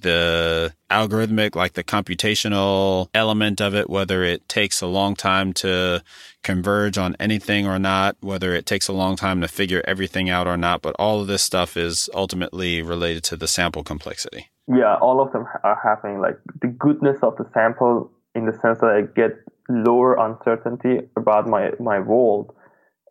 the 0.02 0.74
algorithmic, 0.90 1.56
like 1.56 1.74
the 1.74 1.84
computational 1.84 3.10
element 3.14 3.62
of 3.62 3.76
it, 3.76 3.90
whether 3.90 4.24
it 4.24 4.48
takes 4.48 4.82
a 4.82 4.88
long 4.88 5.16
time 5.16 5.54
to 5.54 6.04
converge 6.44 6.98
on 6.98 7.16
anything 7.20 7.68
or 7.68 7.80
not, 7.80 8.16
whether 8.22 8.54
it 8.54 8.66
takes 8.66 8.88
a 8.88 8.94
long 8.94 9.16
time 9.16 9.42
to 9.42 9.48
figure 9.48 9.82
everything 9.86 10.30
out 10.30 10.48
or 10.48 10.58
not. 10.58 10.82
But 10.82 10.96
all 10.98 11.22
of 11.22 11.28
this 11.28 11.44
stuff 11.44 11.76
is 11.78 12.10
ultimately 12.14 12.82
related 12.82 13.24
to 13.26 13.38
the 13.38 13.48
sample 13.48 13.84
complexity. 13.84 14.50
Yeah, 14.68 14.96
all 14.96 15.22
of 15.22 15.32
them 15.32 15.46
are 15.64 15.80
happening. 15.82 16.20
Like 16.20 16.40
the 16.62 16.68
goodness 16.68 17.18
of 17.22 17.38
the 17.38 17.48
sample 17.54 18.12
in 18.36 18.46
the 18.46 18.54
sense 18.54 18.80
that 18.80 18.92
I 18.92 19.02
get 19.02 19.32
lower 19.70 20.16
uncertainty 20.16 21.08
about 21.16 21.48
my, 21.48 21.72
my 21.80 22.00
world 22.00 22.54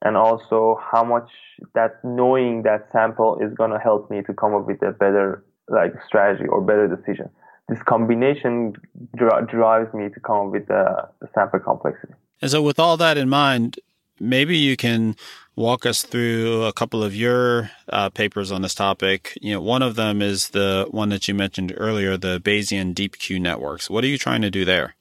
and 0.03 0.17
also 0.17 0.79
how 0.93 1.05
much 1.05 1.31
that 1.75 2.05
knowing 2.05 2.63
that 2.63 2.89
sample 2.93 3.39
is 3.41 3.53
going 3.55 3.71
to 3.71 3.79
help 3.79 4.11
me 4.11 4.23
to 4.23 4.35
come 4.35 4.55
up 4.55 4.67
with 4.67 4.83
a 4.83 4.93
better 4.93 5.45
like 5.69 5.93
strategy 6.07 6.47
or 6.47 6.61
better 6.61 6.89
decision. 6.89 7.31
This 7.69 7.83
combination 7.83 8.75
dri- 9.17 9.47
drives 9.49 9.93
me 9.93 10.09
to 10.09 10.21
come 10.21 10.47
up 10.47 10.53
with 10.53 10.69
the, 10.69 11.09
the 11.21 11.29
sample 11.35 11.59
complexity. 11.59 12.15
And 12.41 12.51
so, 12.51 12.63
with 12.63 12.79
all 12.79 12.97
that 12.99 13.19
in 13.19 13.29
mind, 13.29 13.81
maybe 14.21 14.57
you 14.57 14.77
can 14.77 15.17
walk 15.57 15.87
us 15.87 16.03
through 16.03 16.65
a 16.65 16.73
couple 16.73 17.03
of 17.03 17.15
your 17.15 17.71
uh, 17.89 18.11
papers 18.11 18.53
on 18.53 18.63
this 18.63 18.75
topic. 18.75 19.37
You 19.41 19.55
know, 19.55 19.61
one 19.61 19.83
of 19.83 19.97
them 19.97 20.23
is 20.23 20.51
the 20.51 20.87
one 20.91 21.09
that 21.09 21.27
you 21.27 21.35
mentioned 21.35 21.75
earlier, 21.77 22.17
the 22.17 22.41
Bayesian 22.41 22.95
Deep 22.95 23.19
Q 23.19 23.41
networks. 23.41 23.91
What 23.91 24.05
are 24.05 24.09
you 24.09 24.19
trying 24.19 24.43
to 24.43 24.51
do 24.51 24.65
there? 24.65 24.95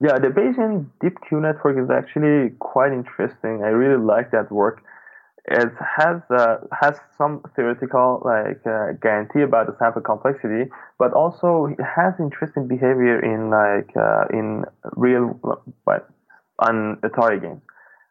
Yeah, 0.00 0.18
the 0.18 0.28
Bayesian 0.28 0.86
Deep 1.00 1.18
Q 1.28 1.40
network 1.40 1.76
is 1.78 1.90
actually 1.90 2.54
quite 2.58 2.92
interesting. 2.92 3.62
I 3.64 3.68
really 3.68 4.02
like 4.02 4.30
that 4.30 4.50
work 4.50 4.82
it 5.46 5.70
has 5.96 6.20
uh, 6.30 6.58
has 6.78 6.98
some 7.16 7.42
theoretical 7.56 8.22
like 8.24 8.60
uh, 8.66 8.92
guarantee 9.00 9.42
about 9.42 9.66
the 9.66 9.76
sample 9.78 10.02
complexity, 10.02 10.70
but 10.98 11.12
also 11.12 11.66
it 11.66 11.82
has 11.82 12.14
interesting 12.18 12.68
behavior 12.68 13.18
in 13.20 13.50
like 13.50 13.90
uh, 13.96 14.24
in 14.32 14.64
real 14.96 15.38
but 15.84 16.08
on 16.58 16.96
Atari 17.02 17.40
games. 17.40 17.62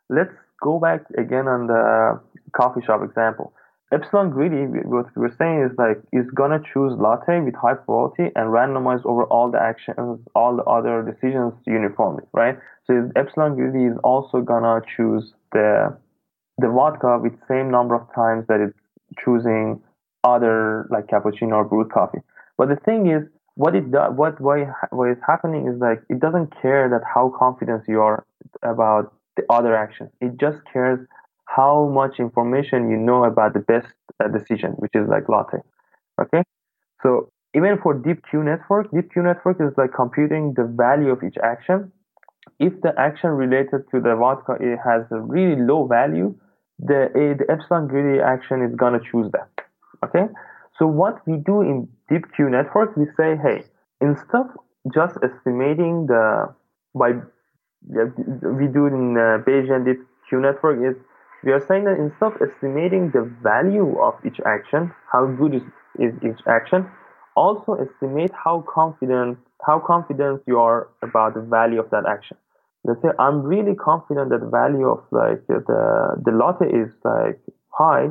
Let's 0.09 0.33
go 0.61 0.79
back 0.79 1.01
again 1.17 1.47
on 1.47 1.67
the 1.67 2.19
coffee 2.53 2.81
shop 2.85 3.03
example. 3.03 3.53
Epsilon 3.93 4.31
greedy, 4.31 4.65
what 4.83 5.05
we 5.15 5.21
were 5.21 5.35
saying 5.37 5.61
is 5.61 5.71
like 5.77 6.01
is 6.11 6.29
gonna 6.31 6.59
choose 6.73 6.91
latte 6.97 7.39
with 7.39 7.55
high 7.55 7.73
probability 7.73 8.33
and 8.35 8.49
randomize 8.49 9.05
over 9.05 9.23
all 9.25 9.49
the 9.49 9.61
actions, 9.61 10.19
all 10.35 10.57
the 10.57 10.63
other 10.63 11.03
decisions 11.03 11.53
uniformly, 11.65 12.23
right? 12.33 12.57
So 12.85 13.09
epsilon 13.15 13.55
greedy 13.55 13.85
is 13.85 13.97
also 14.03 14.41
gonna 14.41 14.81
choose 14.95 15.33
the 15.53 15.95
the 16.57 16.69
vodka 16.69 17.19
with 17.21 17.33
same 17.47 17.69
number 17.69 17.95
of 17.95 18.07
times 18.13 18.45
that 18.47 18.59
it's 18.59 18.77
choosing 19.23 19.81
other 20.23 20.87
like 20.89 21.07
cappuccino 21.07 21.53
or 21.53 21.63
brewed 21.63 21.91
coffee. 21.91 22.19
But 22.57 22.69
the 22.69 22.75
thing 22.77 23.07
is, 23.07 23.23
what 23.55 23.75
it 23.75 23.91
does, 23.91 24.13
what 24.15 24.39
why 24.39 24.71
what 24.91 25.09
is 25.09 25.17
happening 25.25 25.67
is 25.67 25.79
like 25.79 26.01
it 26.09 26.19
doesn't 26.19 26.53
care 26.61 26.89
that 26.89 27.01
how 27.03 27.33
confident 27.37 27.83
you 27.87 28.01
are 28.01 28.25
about 28.63 29.13
the 29.35 29.43
other 29.49 29.75
action. 29.75 30.09
It 30.21 30.37
just 30.37 30.57
cares 30.71 30.99
how 31.45 31.87
much 31.87 32.19
information 32.19 32.89
you 32.89 32.97
know 32.97 33.23
about 33.23 33.53
the 33.53 33.59
best 33.59 33.87
uh, 34.23 34.27
decision, 34.27 34.71
which 34.73 34.91
is 34.93 35.07
like 35.07 35.29
latte. 35.29 35.57
Okay, 36.21 36.43
so 37.01 37.31
even 37.55 37.77
for 37.81 37.93
deep 37.93 38.23
Q 38.29 38.43
network, 38.43 38.91
deep 38.91 39.11
Q 39.11 39.23
network 39.23 39.57
is 39.59 39.73
like 39.77 39.93
computing 39.95 40.53
the 40.55 40.63
value 40.63 41.11
of 41.11 41.23
each 41.23 41.37
action. 41.43 41.91
If 42.59 42.81
the 42.81 42.93
action 42.97 43.31
related 43.31 43.89
to 43.91 43.99
the 43.99 44.15
vodka 44.15 44.57
it 44.59 44.77
has 44.83 45.03
a 45.11 45.19
really 45.19 45.61
low 45.61 45.85
value, 45.87 46.35
the, 46.79 47.09
the 47.13 47.45
epsilon 47.51 47.87
greedy 47.87 48.21
action 48.21 48.61
is 48.61 48.75
going 48.75 48.93
to 48.93 48.99
choose 49.11 49.31
that. 49.31 49.49
Okay. 50.05 50.31
So 50.77 50.85
what 50.85 51.25
we 51.25 51.37
do 51.37 51.61
in 51.61 51.87
deep 52.09 52.25
Q 52.35 52.49
network, 52.49 52.95
we 52.95 53.05
say, 53.17 53.35
hey, 53.35 53.63
instead 53.99 54.41
of 54.41 54.47
just 54.93 55.17
estimating 55.23 56.05
the 56.07 56.53
by 56.93 57.09
yeah, 57.89 58.03
we 58.41 58.67
do 58.67 58.85
in 58.87 59.17
uh, 59.17 59.43
Bayesian 59.45 59.85
deep 59.85 59.99
Q 60.29 60.41
network 60.41 60.77
is 60.79 61.01
we 61.43 61.51
are 61.51 61.63
saying 61.67 61.85
that 61.85 61.97
instead 61.97 62.33
of 62.33 62.41
estimating 62.41 63.11
the 63.11 63.31
value 63.41 63.99
of 63.99 64.13
each 64.25 64.39
action, 64.45 64.91
how 65.11 65.25
good 65.25 65.55
is, 65.55 65.61
is 65.99 66.13
each 66.23 66.41
action, 66.47 66.87
also 67.35 67.73
estimate 67.73 68.31
how 68.33 68.63
confident 68.67 69.37
how 69.65 69.79
confident 69.79 70.41
you 70.45 70.59
are 70.59 70.89
about 71.01 71.33
the 71.33 71.41
value 71.41 71.79
of 71.79 71.89
that 71.89 72.05
action 72.07 72.37
let's 72.87 73.01
say 73.01 73.09
I'm 73.19 73.43
really 73.43 73.75
confident 73.75 74.29
that 74.31 74.39
the 74.39 74.49
value 74.49 74.87
of 74.87 75.03
like 75.11 75.45
the 75.47 75.59
the 76.23 76.31
latte 76.31 76.65
is 76.65 76.89
like 77.03 77.39
high, 77.69 78.07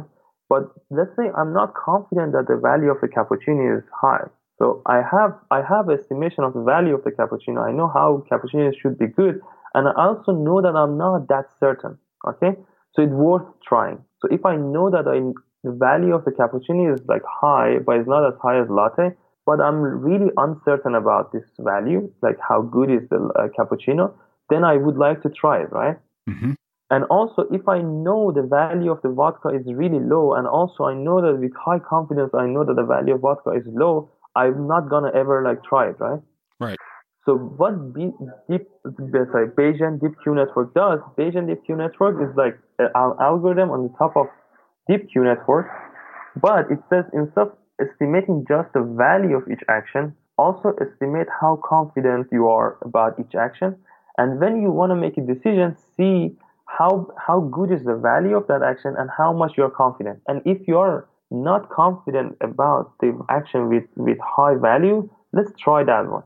but 0.49 0.70
let's 0.91 1.11
say 1.16 1.31
I'm 1.37 1.53
not 1.53 1.74
confident 1.74 2.33
that 2.33 2.47
the 2.49 2.57
value 2.57 2.91
of 2.91 3.01
the 3.01 3.09
cappuccino 3.09 3.79
is 3.79 3.85
high. 4.01 4.29
So 4.59 4.83
I 4.87 5.03
have 5.03 5.33
I 5.51 5.62
have 5.62 5.91
estimation 5.91 6.45
of 6.45 6.53
the 6.55 6.62
value 6.62 6.95
of 6.95 7.05
the 7.05 7.11
cappuccino. 7.11 7.66
I 7.66 7.72
know 7.72 7.89
how 7.89 8.24
cappuccinos 8.31 8.74
should 8.81 8.99
be 8.99 9.07
good, 9.07 9.41
and 9.74 9.89
I 9.89 9.93
also 9.97 10.33
know 10.33 10.61
that 10.62 10.77
I'm 10.77 10.97
not 10.97 11.29
that 11.29 11.47
certain. 11.59 11.99
Okay, 12.27 12.53
so 12.93 13.03
it's 13.03 13.12
worth 13.12 13.49
trying. 13.66 13.99
So 14.20 14.29
if 14.31 14.45
I 14.45 14.57
know 14.57 14.91
that 14.91 15.09
I 15.09 15.20
the 15.64 15.72
value 15.72 16.14
of 16.14 16.24
the 16.24 16.31
cappuccino 16.31 16.95
is 16.95 17.01
like 17.09 17.22
high, 17.24 17.79
but 17.85 17.97
it's 17.97 18.09
not 18.09 18.27
as 18.27 18.35
high 18.41 18.61
as 18.61 18.68
latte. 18.68 19.16
But 19.47 19.61
I'm 19.61 19.81
really 19.81 20.33
uncertain 20.37 20.97
about 20.97 21.33
this 21.33 21.45
value, 21.61 22.11
like 22.20 22.37
how 22.41 22.62
good 22.62 22.91
is 22.91 23.09
the 23.11 23.31
uh, 23.39 23.47
cappuccino. 23.57 24.12
Then 24.51 24.65
I 24.65 24.77
would 24.77 24.97
like 24.97 25.23
to 25.23 25.31
try 25.31 25.63
it, 25.63 25.73
right? 25.73 25.97
Mm-hmm. 26.29 26.53
And 26.91 27.05
also, 27.05 27.47
if 27.51 27.69
I 27.69 27.83
know 27.83 28.31
the 28.31 28.43
value 28.43 28.93
of 28.93 29.03
the 29.03 29.09
vodka 29.09 29.49
is 29.49 29.67
really 29.67 29.99
low, 29.99 30.35
and 30.35 30.47
also 30.47 30.85
I 30.85 30.95
know 30.95 31.21
that 31.21 31.41
with 31.41 31.53
high 31.59 31.81
confidence, 31.81 32.31
I 32.33 32.47
know 32.47 32.65
that 32.65 32.77
the 32.77 32.85
value 32.85 33.15
of 33.15 33.23
vodka 33.23 33.51
is 33.51 33.65
low, 33.67 34.11
I'm 34.37 34.69
not 34.69 34.89
gonna 34.89 35.11
ever 35.15 35.43
like 35.43 35.65
try 35.65 35.91
it, 35.91 35.97
right? 35.99 36.21
Right. 36.61 36.79
So 37.25 37.35
what 37.35 37.93
B, 37.93 38.13
deep, 38.49 38.69
sorry, 38.85 39.49
Bayesian 39.49 40.01
Deep 40.01 40.13
Q 40.23 40.37
network 40.37 40.75
does, 40.75 41.01
Bayesian 41.19 41.49
Deep 41.49 41.65
Q 41.67 41.75
network 41.75 42.23
is 42.23 42.37
like 42.37 42.57
an 42.79 42.89
algorithm 42.95 43.71
on 43.71 43.83
the 43.83 43.93
top 43.99 44.17
of 44.17 44.27
Deep 44.89 45.11
Q 45.11 45.25
network, 45.25 45.67
but 46.41 46.71
it 46.71 46.79
says 46.89 47.05
instead 47.13 47.51
of 47.51 47.53
estimating 47.81 48.45
just 48.47 48.73
the 48.75 48.83
value 48.83 49.37
of 49.37 49.43
each 49.51 49.65
action, 49.69 50.15
also 50.39 50.73
estimate 50.81 51.27
how 51.41 51.59
confident 51.69 52.29
you 52.31 52.47
are 52.47 52.79
about 52.83 53.19
each 53.19 53.35
action. 53.35 53.75
And 54.19 54.41
when 54.41 54.62
you 54.62 54.71
want 54.71 54.91
to 54.91 54.97
make 54.97 55.17
a 55.19 55.21
decision, 55.21 55.77
see 55.97 56.37
how 56.67 57.09
how 57.27 57.41
good 57.41 57.71
is 57.71 57.85
the 57.85 57.97
value 57.97 58.37
of 58.37 58.47
that 58.49 58.62
action 58.62 58.95
and 58.99 59.09
how 59.17 59.33
much 59.33 59.53
you're 59.57 59.71
confident. 59.71 60.21
And 60.27 60.43
if 60.45 60.67
you're 60.67 61.09
not 61.31 61.71
confident 61.71 62.37
about 62.41 62.93
the 63.01 63.19
action 63.29 63.69
with, 63.69 63.85
with 63.97 64.19
high 64.23 64.55
value, 64.55 65.09
let's 65.33 65.53
try 65.59 65.85
that 65.85 66.09
one. 66.09 66.23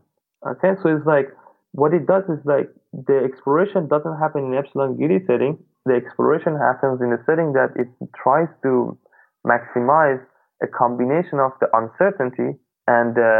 Okay, 0.46 0.72
so 0.82 0.94
it's 0.94 1.06
like 1.06 1.28
what 1.72 1.94
it 1.94 2.06
does 2.06 2.24
is 2.24 2.44
like 2.44 2.70
the 2.92 3.22
exploration 3.24 3.88
doesn't 3.88 4.18
happen 4.18 4.44
in 4.44 4.54
epsilon 4.54 4.96
greedy 4.96 5.24
setting. 5.26 5.58
The 5.86 5.94
exploration 5.94 6.56
happens 6.56 7.00
in 7.00 7.12
a 7.12 7.18
setting 7.24 7.52
that 7.54 7.70
it 7.76 7.88
tries 8.14 8.48
to 8.62 8.98
maximize 9.46 10.20
a 10.62 10.66
combination 10.66 11.38
of 11.40 11.52
the 11.60 11.68
uncertainty 11.72 12.58
and 12.94 13.14
the 13.14 13.32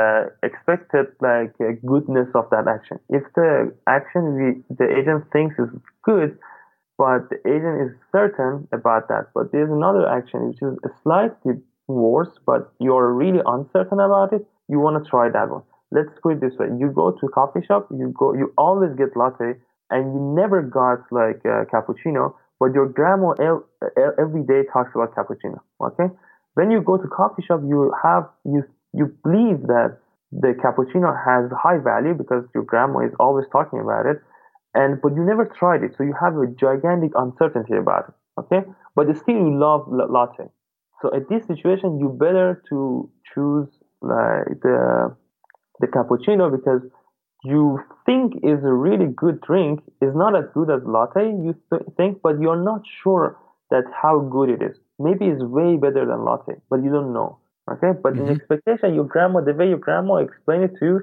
expected 0.48 1.07
like 1.20 1.55
uh, 1.61 1.72
goodness 1.92 2.28
of 2.40 2.46
that 2.55 2.66
action. 2.76 2.96
If 3.09 3.24
the 3.34 3.74
action 3.98 4.22
we, 4.38 4.46
the 4.80 4.88
agent 4.98 5.24
thinks 5.32 5.59
is 5.64 5.70
good, 6.11 6.38
but 7.03 7.20
the 7.30 7.38
agent 7.55 7.76
is 7.84 7.90
certain 8.12 8.68
about 8.78 9.09
that, 9.09 9.24
but 9.34 9.51
there's 9.53 9.72
another 9.80 10.05
action 10.18 10.48
which 10.48 10.62
is 10.62 10.74
slightly 11.03 11.55
worse, 11.88 12.34
but 12.46 12.72
you're 12.78 13.12
really 13.22 13.42
uncertain 13.57 14.01
about 14.09 14.32
it, 14.36 14.42
you 14.68 14.78
want 14.78 15.03
to 15.03 15.11
try 15.11 15.26
that 15.28 15.48
one 15.57 15.64
let's 15.90 16.11
put 16.22 16.34
it 16.34 16.40
this 16.40 16.57
way: 16.59 16.66
you 16.78 16.90
go 16.94 17.11
to 17.11 17.26
a 17.26 17.30
coffee 17.30 17.64
shop, 17.66 17.88
you 17.90 18.12
go, 18.16 18.34
you 18.34 18.53
always 18.57 18.90
get 18.96 19.16
latte, 19.16 19.55
and 19.90 20.14
you 20.14 20.20
never 20.20 20.62
got 20.62 21.01
like 21.11 21.42
a 21.44 21.66
cappuccino, 21.66 22.34
but 22.59 22.72
your 22.74 22.86
grandma 22.86 23.34
every 24.18 24.42
day 24.42 24.62
talks 24.72 24.90
about 24.94 25.14
cappuccino. 25.14 25.59
Okay, 25.80 26.12
when 26.55 26.70
you 26.70 26.80
go 26.80 26.96
to 26.96 27.09
coffee 27.09 27.42
shop, 27.42 27.61
you 27.66 27.92
have 28.03 28.28
you 28.44 28.64
you 28.93 29.07
believe 29.24 29.62
that 29.68 29.99
the 30.32 30.55
cappuccino 30.62 31.11
has 31.24 31.51
high 31.53 31.78
value 31.78 32.14
because 32.14 32.45
your 32.55 32.64
grandma 32.64 33.01
is 33.01 33.12
always 33.18 33.47
talking 33.53 33.80
about 33.80 34.07
it, 34.07 34.22
and 34.74 35.01
but 35.03 35.14
you 35.14 35.24
never 35.24 35.45
tried 35.45 35.82
it, 35.82 35.95
so 35.97 36.05
you 36.05 36.14
have 36.20 36.36
a 36.36 36.47
gigantic 36.47 37.12
uncertainty 37.16 37.74
about 37.76 38.09
it. 38.09 38.14
Okay, 38.41 38.62
but 38.95 39.07
still 39.16 39.34
you 39.36 39.59
love 39.59 39.86
latte. 39.91 40.49
So 41.03 41.14
at 41.14 41.28
this 41.28 41.47
situation, 41.47 41.99
you 41.99 42.09
better 42.11 42.62
to 42.70 43.11
choose 43.34 43.68
like 44.03 44.61
the 44.62 45.16
the 45.80 45.86
cappuccino 45.88 46.51
because 46.51 46.82
you 47.45 47.80
think 48.07 48.34
is 48.45 48.64
a 48.64 48.72
really 48.72 49.07
good 49.07 49.41
drink 49.43 49.80
is 50.03 50.14
not 50.14 50.36
as 50.36 50.47
good 50.55 50.70
as 50.70 50.82
latte 50.84 51.26
you 51.30 51.55
th- 51.70 51.82
think 51.97 52.20
but 52.22 52.41
you're 52.41 52.62
not 52.62 52.82
sure 53.03 53.38
that 53.70 53.84
how 54.03 54.20
good 54.20 54.51
it 54.51 54.62
is 54.62 54.78
maybe 55.01 55.26
it's 55.26 55.43
way 55.43 55.76
better 55.76 56.07
than 56.07 56.24
latte 56.24 56.55
but 56.70 56.84
you 56.84 56.93
don't 56.93 57.14
know 57.14 57.39
okay 57.70 57.92
but 58.02 58.14
mm-hmm. 58.14 58.28
in 58.28 58.36
expectation 58.36 58.94
your 58.94 59.04
grandma 59.04 59.40
the 59.40 59.52
way 59.52 59.68
your 59.68 59.78
grandma 59.78 60.16
explained 60.16 60.64
it 60.64 60.72
to 60.78 60.84
you 60.86 61.00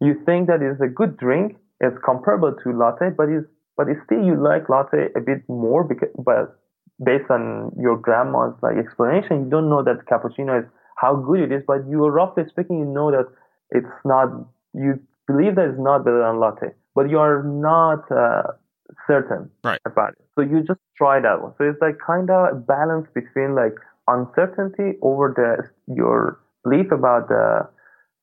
you 0.00 0.14
think 0.24 0.46
that 0.48 0.62
it's 0.62 0.80
a 0.80 0.88
good 0.88 1.16
drink 1.16 1.56
it's 1.80 1.96
comparable 2.04 2.54
to 2.62 2.72
latte 2.72 3.10
but 3.16 3.28
it's 3.28 3.46
but 3.76 3.88
it's 3.88 4.00
still 4.04 4.22
you 4.24 4.36
like 4.36 4.68
latte 4.68 5.08
a 5.16 5.20
bit 5.20 5.42
more 5.48 5.84
because 5.84 6.08
but 6.18 6.56
based 7.04 7.30
on 7.30 7.72
your 7.78 7.96
grandma's 7.96 8.54
like 8.62 8.76
explanation 8.76 9.44
you 9.44 9.50
don't 9.50 9.68
know 9.68 9.82
that 9.82 10.04
cappuccino 10.06 10.58
is 10.60 10.66
how 10.96 11.14
good 11.16 11.40
it 11.40 11.52
is 11.52 11.62
but 11.66 11.86
you 11.88 12.04
are 12.04 12.10
roughly 12.10 12.44
speaking 12.48 12.78
you 12.78 12.84
know 12.84 13.10
that 13.10 13.26
it's 13.70 13.96
not 14.04 14.28
you 14.74 14.98
believe 15.30 15.54
that 15.56 15.68
it's 15.70 15.78
not 15.78 16.04
better 16.04 16.20
than 16.20 16.40
latte, 16.40 16.74
but 16.94 17.08
you 17.08 17.18
are 17.18 17.42
not 17.42 18.10
uh, 18.10 18.52
certain 19.06 19.50
right. 19.64 19.80
about 19.86 20.10
it. 20.10 20.24
So 20.34 20.42
you 20.42 20.62
just 20.66 20.80
try 20.96 21.20
that 21.20 21.42
one. 21.42 21.52
So 21.58 21.64
it's 21.64 21.80
like 21.80 21.98
kind 22.04 22.30
of 22.30 22.52
a 22.52 22.54
balance 22.54 23.06
between 23.14 23.54
like 23.54 23.74
uncertainty 24.10 24.98
over 25.02 25.32
the 25.36 25.94
your 25.94 26.40
belief 26.64 26.90
about 26.92 27.28
the 27.28 27.68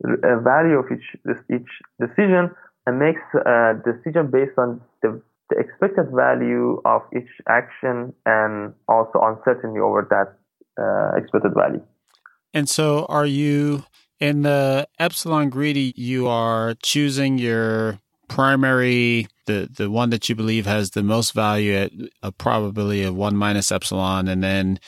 uh, 0.06 0.40
value 0.42 0.78
of 0.78 0.86
each 0.92 1.08
each 1.50 1.72
decision 2.00 2.52
and 2.86 3.00
makes 3.00 3.22
a 3.34 3.74
decision 3.84 4.30
based 4.32 4.58
on 4.58 4.82
the, 5.02 5.22
the 5.50 5.58
expected 5.58 6.08
value 6.14 6.82
of 6.86 7.02
each 7.16 7.30
action 7.50 8.14
and 8.26 8.74
also 8.88 9.20
uncertainty 9.22 9.80
over 9.80 10.08
that 10.10 10.38
uh, 10.82 11.18
expected 11.18 11.54
value. 11.54 11.82
And 12.54 12.70
so, 12.70 13.06
are 13.10 13.26
you 13.26 13.84
in 14.20 14.42
the 14.44 14.88
epsilon 15.00 15.50
greedy, 15.50 15.94
you 15.96 16.28
are 16.28 16.76
choosing 16.82 17.38
your 17.38 18.00
primary, 18.28 19.28
the, 19.46 19.70
the 19.72 19.90
one 19.90 20.10
that 20.10 20.28
you 20.28 20.36
believe 20.36 20.66
has 20.66 20.92
the 20.92 21.04
most 21.04 21.34
value 21.34 21.74
at 21.74 21.92
a 22.22 22.32
probability 22.32 23.04
of 23.04 23.16
one 23.16 23.36
minus 23.36 23.72
epsilon. 23.72 24.28
And 24.28 24.44
then 24.44 24.80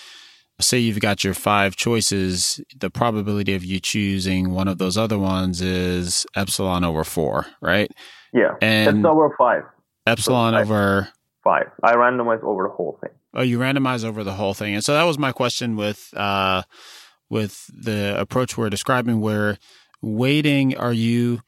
say 0.60 0.80
you've 0.80 0.99
got 0.99 1.24
your 1.24 1.34
five 1.34 1.76
choices, 1.76 2.62
the 2.78 2.89
probability 2.89 3.55
of 3.55 3.64
you 3.64 3.80
choosing 3.80 4.51
one 4.51 4.68
of 4.68 4.78
those 4.78 4.97
other 4.97 5.18
ones 5.18 5.62
is 5.62 6.26
epsilon 6.36 6.84
over 6.84 7.03
four, 7.03 7.45
right? 7.62 7.91
Yeah. 8.34 8.55
And 8.62 8.99
it's 8.99 9.05
over 9.05 9.34
five. 9.38 9.64
Epsilon 10.05 10.53
so 10.53 10.60
over 10.60 11.10
five. 11.43 11.72
I 11.84 11.93
randomize 11.93 12.43
over 12.43 12.64
the 12.64 12.74
whole 12.74 12.99
thing. 13.01 13.12
Oh, 13.34 13.41
you 13.41 13.60
randomize 13.60 14.03
over 14.03 14.24
the 14.24 14.34
whole 14.34 14.53
thing. 14.53 14.74
And 14.74 14.84
so 14.84 14.93
that 14.93 15.03
was 15.03 15.18
my 15.18 15.32
question 15.32 15.76
with, 15.76 16.14
uh, 16.16 16.64
with 17.30 17.70
the 17.74 18.20
approach 18.20 18.57
we're 18.57 18.70
describing 18.70 19.22
where 19.22 19.57
weighting 20.01 20.76
are 20.78 20.93
you 20.93 21.41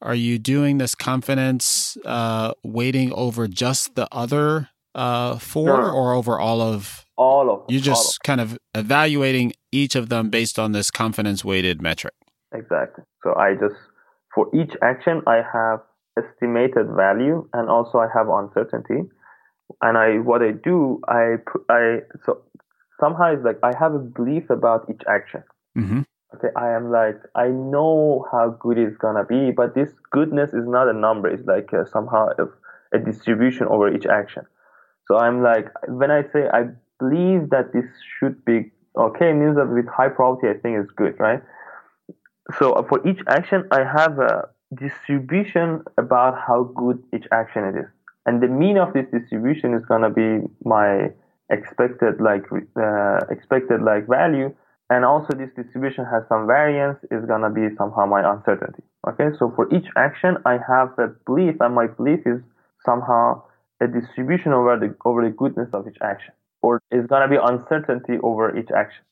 are 0.00 0.14
you 0.14 0.38
doing 0.38 0.78
this 0.78 0.94
confidence 0.94 1.96
uh, 2.04 2.52
weighting 2.62 3.12
over 3.12 3.48
just 3.48 3.96
the 3.96 4.08
other 4.12 4.68
uh, 4.94 5.38
four 5.38 5.66
no. 5.66 5.90
or 5.90 6.14
over 6.14 6.38
all 6.38 6.60
of 6.60 7.04
all 7.18 7.50
of 7.50 7.64
you 7.68 7.80
just 7.80 8.16
of 8.16 8.22
kind 8.24 8.40
of 8.40 8.58
evaluating 8.74 9.52
each 9.72 9.94
of 9.94 10.08
them 10.08 10.30
based 10.30 10.58
on 10.58 10.72
this 10.72 10.90
confidence 10.90 11.44
weighted 11.44 11.82
metric 11.82 12.14
exactly 12.54 13.04
so 13.22 13.34
i 13.36 13.52
just 13.54 13.76
for 14.34 14.48
each 14.54 14.72
action 14.82 15.20
i 15.26 15.36
have 15.36 15.80
estimated 16.16 16.86
value 16.96 17.46
and 17.52 17.68
also 17.68 17.98
i 17.98 18.06
have 18.14 18.28
uncertainty 18.28 19.02
and 19.82 19.98
i 19.98 20.18
what 20.18 20.42
i 20.42 20.52
do 20.52 21.00
i 21.08 21.34
i 21.68 21.98
so 22.24 22.40
somehow 23.00 23.32
it's 23.32 23.44
like 23.44 23.58
I 23.62 23.72
have 23.78 23.94
a 23.94 23.98
belief 23.98 24.50
about 24.50 24.88
each 24.90 25.02
action. 25.08 25.42
Mm-hmm. 25.76 26.02
Okay, 26.34 26.48
I 26.56 26.74
am 26.74 26.90
like 26.90 27.16
I 27.34 27.48
know 27.48 28.26
how 28.30 28.56
good 28.60 28.78
it's 28.78 28.96
gonna 28.98 29.24
be, 29.24 29.50
but 29.50 29.74
this 29.74 29.90
goodness 30.10 30.50
is 30.52 30.66
not 30.66 30.88
a 30.88 30.92
number. 30.92 31.28
It's 31.28 31.46
like 31.46 31.72
uh, 31.72 31.84
somehow 31.86 32.28
a, 32.38 32.96
a 32.96 32.98
distribution 32.98 33.66
over 33.66 33.94
each 33.94 34.06
action. 34.06 34.44
So 35.06 35.18
I'm 35.18 35.42
like 35.42 35.68
when 35.88 36.10
I 36.10 36.22
say 36.32 36.48
I 36.52 36.66
believe 36.98 37.50
that 37.50 37.72
this 37.72 37.84
should 38.18 38.44
be 38.44 38.70
okay, 38.96 39.32
means 39.32 39.56
that 39.56 39.68
with 39.68 39.86
high 39.86 40.08
probability 40.08 40.58
I 40.58 40.60
think 40.60 40.78
it's 40.78 40.90
good, 40.92 41.18
right? 41.18 41.42
So 42.58 42.72
uh, 42.72 42.82
for 42.82 43.06
each 43.06 43.20
action, 43.28 43.66
I 43.70 43.84
have 43.84 44.18
a 44.18 44.48
distribution 44.74 45.82
about 45.96 46.38
how 46.38 46.64
good 46.74 47.02
each 47.14 47.26
action 47.32 47.64
it 47.64 47.76
is, 47.76 47.88
and 48.26 48.42
the 48.42 48.48
mean 48.48 48.78
of 48.78 48.92
this 48.92 49.06
distribution 49.12 49.74
is 49.74 49.84
gonna 49.86 50.10
be 50.10 50.46
my 50.64 51.10
expected 51.50 52.20
like 52.20 52.44
uh, 52.76 53.20
expected 53.30 53.82
like 53.82 54.06
value. 54.06 54.54
And 54.90 55.04
also 55.04 55.34
this 55.36 55.50
distribution 55.54 56.06
has 56.06 56.22
some 56.30 56.46
variance 56.46 56.96
is 57.10 57.22
going 57.26 57.42
to 57.42 57.50
be 57.50 57.68
somehow 57.76 58.06
my 58.06 58.24
uncertainty 58.24 58.82
okay? 59.06 59.28
So 59.38 59.52
for 59.54 59.72
each 59.74 59.86
action 59.96 60.36
i 60.44 60.58
have 60.66 60.98
a 60.98 61.08
belief 61.26 61.56
and 61.60 61.74
my 61.74 61.86
belief 61.86 62.20
is 62.26 62.40
somehow 62.84 63.42
a 63.80 63.86
distribution 63.86 64.52
over 64.52 64.76
the 64.76 64.94
over 65.04 65.22
the 65.24 65.30
goodness 65.30 65.68
of 65.72 65.86
each 65.86 65.98
action 66.02 66.32
or 66.68 66.82
is 66.90 67.06
going 67.06 67.22
to 67.22 67.28
be 67.28 67.40
uncertainty 67.42 68.18
over 68.22 68.56
each 68.58 68.70
action 68.76 69.02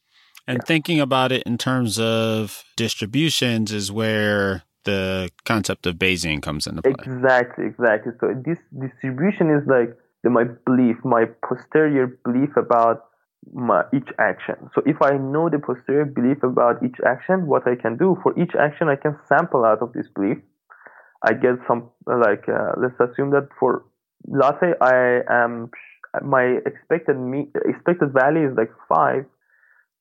and 0.46 0.58
yeah. 0.58 0.66
thinking 0.66 1.00
about 1.00 1.32
it 1.32 1.42
in 1.44 1.56
terms 1.58 1.98
of 1.98 2.64
distributions 2.76 3.72
is 3.72 3.90
where 3.90 4.62
the 4.84 5.30
concept 5.44 5.86
of 5.86 5.96
bayesian 5.96 6.40
comes 6.40 6.66
into 6.66 6.82
play 6.82 6.92
exactly 7.14 7.64
exactly 7.66 8.12
so 8.20 8.26
this 8.44 8.58
distribution 8.84 9.50
is 9.50 9.62
like 9.66 9.90
my 10.30 10.44
belief, 10.64 10.96
my 11.04 11.24
posterior 11.46 12.18
belief 12.24 12.56
about 12.56 13.04
my, 13.52 13.84
each 13.94 14.08
action. 14.18 14.56
So 14.74 14.82
if 14.86 14.96
I 15.02 15.16
know 15.16 15.48
the 15.48 15.58
posterior 15.58 16.04
belief 16.04 16.42
about 16.42 16.82
each 16.84 16.96
action, 17.06 17.46
what 17.46 17.66
I 17.66 17.76
can 17.76 17.96
do 17.96 18.16
for 18.22 18.38
each 18.38 18.52
action, 18.58 18.88
I 18.88 18.96
can 18.96 19.16
sample 19.28 19.64
out 19.64 19.82
of 19.82 19.92
this 19.92 20.06
belief. 20.14 20.38
I 21.22 21.32
get 21.32 21.56
some 21.66 21.90
like 22.06 22.48
uh, 22.48 22.72
let's 22.76 22.98
assume 23.00 23.30
that 23.30 23.48
for 23.58 23.84
latte, 24.26 24.74
I 24.80 25.20
am 25.30 25.70
my 26.22 26.58
expected 26.66 27.18
me 27.18 27.48
expected 27.64 28.12
value 28.12 28.50
is 28.50 28.56
like 28.56 28.70
five, 28.88 29.24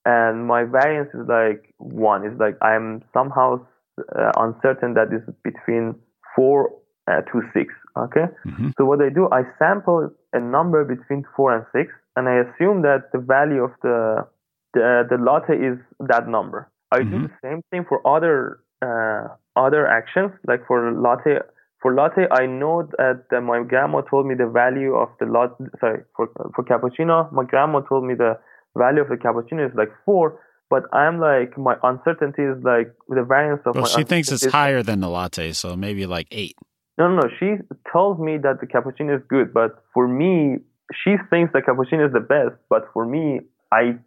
and 0.05 0.45
my 0.45 0.63
variance 0.63 1.09
is 1.13 1.27
like 1.27 1.73
one. 1.77 2.25
It's 2.25 2.39
like 2.39 2.57
I'm 2.61 3.03
somehow 3.13 3.65
uh, 3.99 4.31
uncertain 4.37 4.93
that 4.95 5.13
is 5.13 5.21
between 5.43 5.95
four 6.35 6.71
uh, 7.07 7.21
to 7.21 7.41
six. 7.53 7.73
Okay. 7.97 8.25
Mm-hmm. 8.45 8.69
So 8.77 8.85
what 8.85 9.01
I 9.01 9.09
do, 9.09 9.29
I 9.31 9.43
sample 9.57 10.11
a 10.33 10.39
number 10.39 10.83
between 10.83 11.23
four 11.35 11.55
and 11.55 11.65
six, 11.71 11.93
and 12.15 12.27
I 12.27 12.43
assume 12.43 12.81
that 12.81 13.11
the 13.13 13.19
value 13.19 13.63
of 13.63 13.71
the 13.81 14.27
the, 14.73 15.03
the 15.09 15.17
latte 15.17 15.55
is 15.55 15.79
that 16.07 16.27
number. 16.27 16.69
I 16.91 16.99
mm-hmm. 16.99 17.11
do 17.11 17.27
the 17.27 17.33
same 17.41 17.61
thing 17.71 17.85
for 17.87 18.05
other 18.05 18.59
uh, 18.81 19.35
other 19.55 19.87
actions, 19.87 20.31
like 20.47 20.67
for 20.67 20.91
latte. 20.91 21.39
For 21.85 21.93
latte, 21.93 22.25
I 22.31 22.47
know 22.47 22.89
that 22.97 23.25
uh, 23.31 23.41
my 23.41 23.61
grandma 23.61 24.01
told 24.01 24.25
me 24.25 24.33
the 24.33 24.47
value 24.47 24.95
of 24.95 25.09
the 25.19 25.27
latte. 25.27 25.65
Sorry, 25.79 26.01
for 26.15 26.25
for 26.55 26.63
cappuccino, 26.63 27.31
my 27.31 27.43
grandma 27.43 27.81
told 27.81 28.05
me 28.05 28.15
the 28.15 28.39
value 28.75 29.01
of 29.03 29.09
the 29.09 29.17
cappuccino 29.17 29.69
is 29.69 29.75
like 29.75 29.91
four. 30.03 30.41
But 30.71 30.85
I'm 30.91 31.19
like 31.19 31.55
my 31.59 31.75
uncertainty 31.83 32.41
is 32.41 32.57
like 32.63 32.91
the 33.07 33.21
variance 33.21 33.61
of. 33.67 33.75
Well, 33.75 33.85
she 33.85 34.03
thinks 34.03 34.31
it's 34.31 34.45
higher 34.45 34.81
than 34.81 34.99
the 35.01 35.09
latte, 35.09 35.51
so 35.51 35.75
maybe 35.75 36.07
like 36.07 36.25
eight. 36.31 36.55
No, 36.97 37.07
no, 37.07 37.21
no. 37.21 37.29
She 37.39 37.57
tells 37.91 38.17
me 38.17 38.39
that 38.39 38.61
the 38.61 38.65
cappuccino 38.65 39.15
is 39.15 39.21
good, 39.29 39.53
but 39.53 39.83
for 39.93 40.07
me, 40.07 40.57
she 40.91 41.17
thinks 41.29 41.53
the 41.53 41.61
cappuccino 41.61 42.07
is 42.07 42.13
the 42.13 42.25
best. 42.35 42.55
But 42.67 42.89
for 42.93 43.05
me, 43.05 43.41
I 43.71 43.99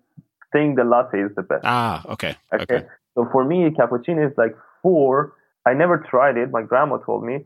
think 0.53 0.79
the 0.79 0.83
latte 0.83 1.21
is 1.21 1.31
the 1.37 1.43
best. 1.43 1.63
Ah, 1.63 2.03
okay. 2.09 2.35
Okay. 2.53 2.75
okay. 2.75 2.87
So 3.15 3.29
for 3.31 3.45
me, 3.45 3.71
cappuccino 3.71 4.27
is 4.29 4.37
like 4.37 4.57
four. 4.83 5.35
I 5.65 5.75
never 5.75 6.05
tried 6.11 6.37
it. 6.37 6.51
My 6.51 6.63
grandma 6.63 6.97
told 6.97 7.23
me. 7.23 7.45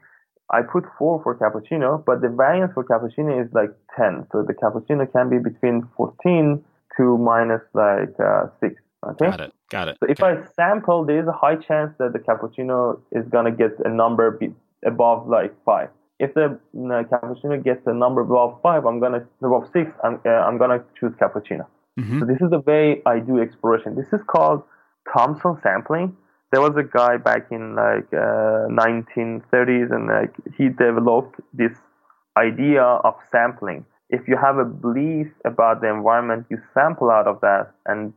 I 0.53 0.63
put 0.63 0.85
four 0.99 1.23
for 1.23 1.35
cappuccino, 1.37 2.05
but 2.05 2.21
the 2.21 2.29
variance 2.29 2.73
for 2.75 2.85
cappuccino 2.85 3.45
is 3.45 3.53
like 3.53 3.71
10. 3.97 4.27
So 4.33 4.43
the 4.43 4.55
cappuccino 4.55 5.11
can 5.11 5.31
be 5.31 5.39
between 5.39 5.89
14 5.97 6.63
to 6.97 7.19
minus 7.19 7.63
like 7.73 8.15
uh, 8.21 8.47
6. 8.61 8.75
Okay. 9.05 9.31
Got 9.31 9.41
it. 9.41 9.53
Got 9.71 9.89
it. 9.89 9.97
So 10.01 10.07
if 10.09 10.23
okay. 10.23 10.41
I 10.41 10.47
sample, 10.55 11.05
there 11.05 11.21
is 11.21 11.27
a 11.27 11.33
high 11.33 11.57
chance 11.57 11.95
that 11.99 12.13
the 12.13 12.19
cappuccino 12.19 13.01
is 13.11 13.27
going 13.29 13.47
to 13.47 13.51
get 13.51 13.73
a 13.85 13.89
number 13.89 14.31
be- 14.31 14.55
above 14.85 15.27
like 15.27 15.55
5 15.65 15.89
if 16.23 16.35
the 16.35 16.59
cappuccino 16.73 17.63
gets 17.63 17.85
a 17.87 17.93
number 17.93 18.21
above 18.21 18.61
five, 18.63 18.87
I'm 18.87 19.01
gonna 19.01 19.27
above 19.43 19.69
six, 19.73 19.91
I'm 20.05 20.21
uh, 20.25 20.29
I'm 20.29 20.57
gonna 20.57 20.85
choose 20.99 21.13
cappuccino. 21.15 21.67
Mm-hmm. 21.99 22.21
So 22.21 22.27
this 22.27 22.41
is 22.41 22.51
the 22.51 22.61
way 22.61 23.03
I 23.05 23.19
do 23.19 23.41
exploration. 23.41 23.97
This 23.97 24.13
is 24.13 24.21
called 24.27 24.63
Thompson 25.13 25.59
sampling. 25.63 26.17
There 26.53 26.61
was 26.61 26.75
a 26.77 26.83
guy 26.83 27.17
back 27.17 27.49
in 27.51 27.75
like 27.75 28.13
uh, 28.13 28.69
1930s, 28.69 29.91
and 29.91 30.07
like 30.07 30.35
he 30.57 30.69
developed 30.69 31.41
this 31.53 31.73
idea 32.37 32.83
of 32.83 33.15
sampling. 33.31 33.85
If 34.11 34.29
you 34.29 34.37
have 34.37 34.59
a 34.59 34.65
belief 34.65 35.29
about 35.45 35.81
the 35.81 35.89
environment, 35.89 36.47
you 36.51 36.59
sample 36.75 37.11
out 37.11 37.27
of 37.27 37.41
that 37.41 37.73
and 37.87 38.13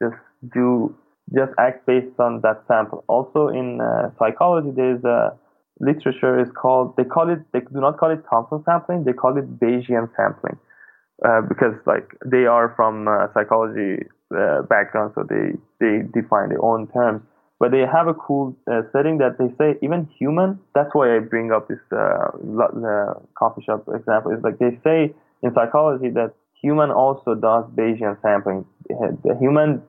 just 0.00 0.16
do 0.54 0.94
just 1.34 1.52
act 1.58 1.86
based 1.86 2.18
on 2.18 2.40
that 2.42 2.62
sample. 2.66 3.04
Also 3.08 3.48
in 3.48 3.80
uh, 3.80 4.10
psychology, 4.18 4.70
there's 4.74 5.02
a 5.04 5.36
literature 5.80 6.38
is 6.38 6.48
called 6.60 6.94
they 6.96 7.04
call 7.04 7.28
it 7.30 7.38
they 7.52 7.60
do 7.60 7.80
not 7.80 7.98
call 7.98 8.10
it 8.10 8.22
Thompson 8.30 8.62
sampling, 8.64 9.04
they 9.04 9.12
call 9.12 9.36
it 9.36 9.58
Bayesian 9.58 10.08
sampling 10.16 10.58
uh, 11.24 11.40
because 11.42 11.74
like 11.86 12.16
they 12.24 12.46
are 12.46 12.72
from 12.76 13.08
uh, 13.08 13.26
psychology 13.34 14.04
uh, 14.36 14.62
background, 14.62 15.12
so 15.14 15.24
they 15.28 15.52
they 15.80 16.02
define 16.12 16.48
their 16.50 16.64
own 16.64 16.86
terms. 16.88 17.22
But 17.60 17.72
they 17.72 17.84
have 17.86 18.08
a 18.08 18.14
cool 18.14 18.56
uh, 18.66 18.82
setting 18.90 19.18
that 19.18 19.36
they 19.38 19.54
say 19.58 19.78
even 19.82 20.08
human. 20.18 20.58
That's 20.74 20.88
why 20.94 21.14
I 21.14 21.18
bring 21.18 21.52
up 21.52 21.68
this 21.68 21.78
uh, 21.92 23.14
coffee 23.38 23.62
shop 23.62 23.86
example. 23.94 24.32
Is 24.32 24.42
like 24.42 24.58
they 24.58 24.80
say 24.82 25.14
in 25.42 25.54
psychology 25.54 26.08
that 26.10 26.32
human 26.60 26.90
also 26.90 27.34
does 27.34 27.66
Bayesian 27.76 28.20
sampling. 28.22 28.64
The 28.88 29.36
human 29.38 29.82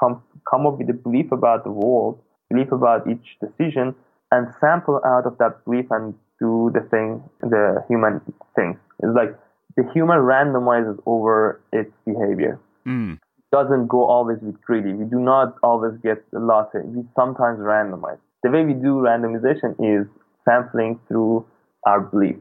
come 0.00 0.22
come 0.50 0.66
up 0.66 0.78
with 0.78 0.88
a 0.88 0.94
belief 0.94 1.30
about 1.30 1.64
the 1.64 1.70
world, 1.70 2.18
belief 2.50 2.72
about 2.72 3.06
each 3.06 3.36
decision, 3.40 3.94
and 4.32 4.48
sample 4.58 5.00
out 5.04 5.26
of 5.26 5.36
that 5.38 5.64
belief 5.66 5.86
and 5.90 6.14
do 6.40 6.70
the 6.72 6.80
thing, 6.88 7.22
the 7.40 7.84
human 7.88 8.20
thing. 8.54 8.78
It's 9.02 9.14
like 9.14 9.38
the 9.76 9.84
human 9.92 10.18
randomizes 10.18 10.98
over 11.06 11.60
its 11.72 11.92
behavior. 12.06 12.58
Mm. 12.86 13.18
Doesn't 13.50 13.86
go 13.86 14.04
always 14.04 14.38
with 14.42 14.60
greedy. 14.60 14.92
We 14.92 15.06
do 15.06 15.18
not 15.18 15.56
always 15.62 15.94
get 16.02 16.22
a 16.34 16.38
latte. 16.38 16.80
We 16.84 17.02
sometimes 17.16 17.58
randomize. 17.60 18.18
The 18.42 18.50
way 18.50 18.64
we 18.64 18.74
do 18.74 19.00
randomization 19.00 19.74
is 19.80 20.06
sampling 20.44 21.00
through 21.08 21.46
our 21.86 22.00
belief. 22.00 22.36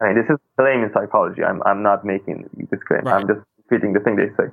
I 0.00 0.06
mean, 0.06 0.16
this 0.16 0.30
is 0.30 0.38
claim 0.56 0.82
in 0.82 0.90
psychology. 0.92 1.42
I'm 1.42 1.62
I'm 1.64 1.82
not 1.82 2.04
making 2.04 2.48
this 2.70 2.80
claim. 2.86 3.02
Right. 3.02 3.20
I'm 3.20 3.26
just 3.26 3.40
repeating 3.68 3.92
the 3.92 4.00
thing 4.00 4.16
they 4.16 4.28
say. 4.36 4.50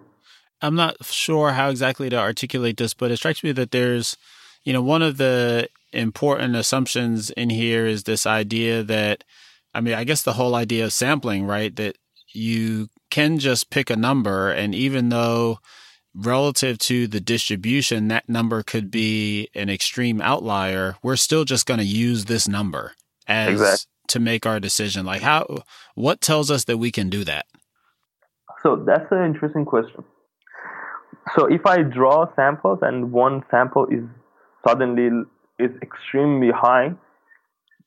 I'm 0.61 0.75
not 0.75 1.03
sure 1.05 1.51
how 1.51 1.69
exactly 1.69 2.09
to 2.09 2.17
articulate 2.17 2.77
this, 2.77 2.93
but 2.93 3.11
it 3.11 3.17
strikes 3.17 3.43
me 3.43 3.51
that 3.53 3.71
there's, 3.71 4.17
you 4.63 4.73
know, 4.73 4.81
one 4.81 5.01
of 5.01 5.17
the 5.17 5.69
important 5.93 6.55
assumptions 6.55 7.29
in 7.31 7.49
here 7.49 7.85
is 7.85 8.03
this 8.03 8.25
idea 8.25 8.83
that, 8.83 9.23
I 9.73 9.81
mean, 9.81 9.93
I 9.93 10.03
guess 10.03 10.21
the 10.21 10.33
whole 10.33 10.55
idea 10.55 10.85
of 10.85 10.93
sampling, 10.93 11.45
right? 11.45 11.75
That 11.75 11.97
you 12.33 12.89
can 13.09 13.39
just 13.39 13.69
pick 13.69 13.89
a 13.89 13.95
number, 13.95 14.51
and 14.51 14.75
even 14.75 15.09
though 15.09 15.59
relative 16.13 16.77
to 16.79 17.07
the 17.07 17.19
distribution, 17.19 18.07
that 18.07 18.27
number 18.27 18.63
could 18.63 18.89
be 18.89 19.49
an 19.55 19.69
extreme 19.69 20.21
outlier, 20.21 20.95
we're 21.03 21.15
still 21.15 21.45
just 21.45 21.65
going 21.65 21.79
to 21.79 21.85
use 21.85 22.25
this 22.25 22.47
number 22.47 22.93
as 23.27 23.49
exactly. 23.49 23.85
to 24.07 24.19
make 24.19 24.45
our 24.45 24.59
decision. 24.59 25.05
Like, 25.05 25.21
how, 25.21 25.63
what 25.95 26.21
tells 26.21 26.49
us 26.49 26.65
that 26.65 26.77
we 26.77 26.91
can 26.91 27.09
do 27.09 27.23
that? 27.25 27.45
So 28.63 28.83
that's 28.85 29.09
an 29.11 29.23
interesting 29.25 29.65
question. 29.65 30.03
So 31.37 31.45
if 31.45 31.65
I 31.65 31.83
draw 31.83 32.33
samples 32.35 32.79
and 32.81 33.11
one 33.11 33.43
sample 33.51 33.85
is 33.85 34.03
suddenly 34.67 35.25
is 35.59 35.71
extremely 35.81 36.49
high, 36.51 36.91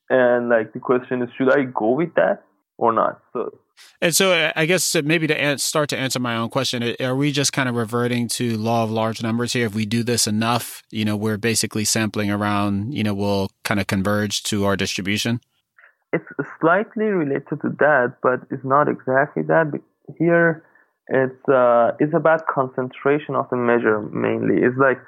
and 0.09 0.49
like 0.49 0.73
the 0.73 0.79
question 0.79 1.21
is, 1.21 1.29
should 1.37 1.51
I 1.51 1.63
go 1.63 1.91
with 1.91 2.13
that 2.15 2.43
or 2.77 2.93
not? 2.93 3.21
So 3.33 3.57
and 4.01 4.15
so 4.15 4.33
uh, 4.33 4.51
I 4.55 4.65
guess 4.65 4.95
maybe 5.03 5.27
to 5.27 5.57
start 5.57 5.89
to 5.89 5.97
answer 5.97 6.19
my 6.19 6.35
own 6.35 6.49
question, 6.49 6.95
are 6.99 7.15
we 7.15 7.31
just 7.31 7.53
kind 7.53 7.69
of 7.69 7.75
reverting 7.75 8.27
to 8.29 8.57
law 8.57 8.83
of 8.83 8.91
large 8.91 9.21
numbers 9.23 9.53
here? 9.53 9.65
If 9.65 9.75
we 9.75 9.85
do 9.85 10.03
this 10.03 10.27
enough, 10.27 10.83
you 10.91 11.05
know, 11.05 11.15
we're 11.15 11.37
basically 11.37 11.85
sampling 11.85 12.29
around, 12.29 12.93
you 12.93 13.03
know, 13.03 13.13
we'll 13.13 13.49
kind 13.63 13.79
of 13.79 13.87
converge 13.87 14.43
to 14.43 14.65
our 14.65 14.75
distribution? 14.75 15.39
It's 16.11 16.25
slightly 16.59 17.05
related 17.05 17.59
to 17.61 17.69
that, 17.79 18.17
but 18.21 18.41
it's 18.51 18.63
not 18.63 18.87
exactly 18.87 19.43
that. 19.43 19.71
Here, 20.19 20.63
it's 21.07 21.49
uh, 21.49 21.91
it's 21.99 22.13
about 22.13 22.45
concentration 22.47 23.35
of 23.35 23.49
the 23.49 23.57
measure 23.57 24.01
mainly. 24.01 24.61
It's 24.61 24.77
like 24.77 24.99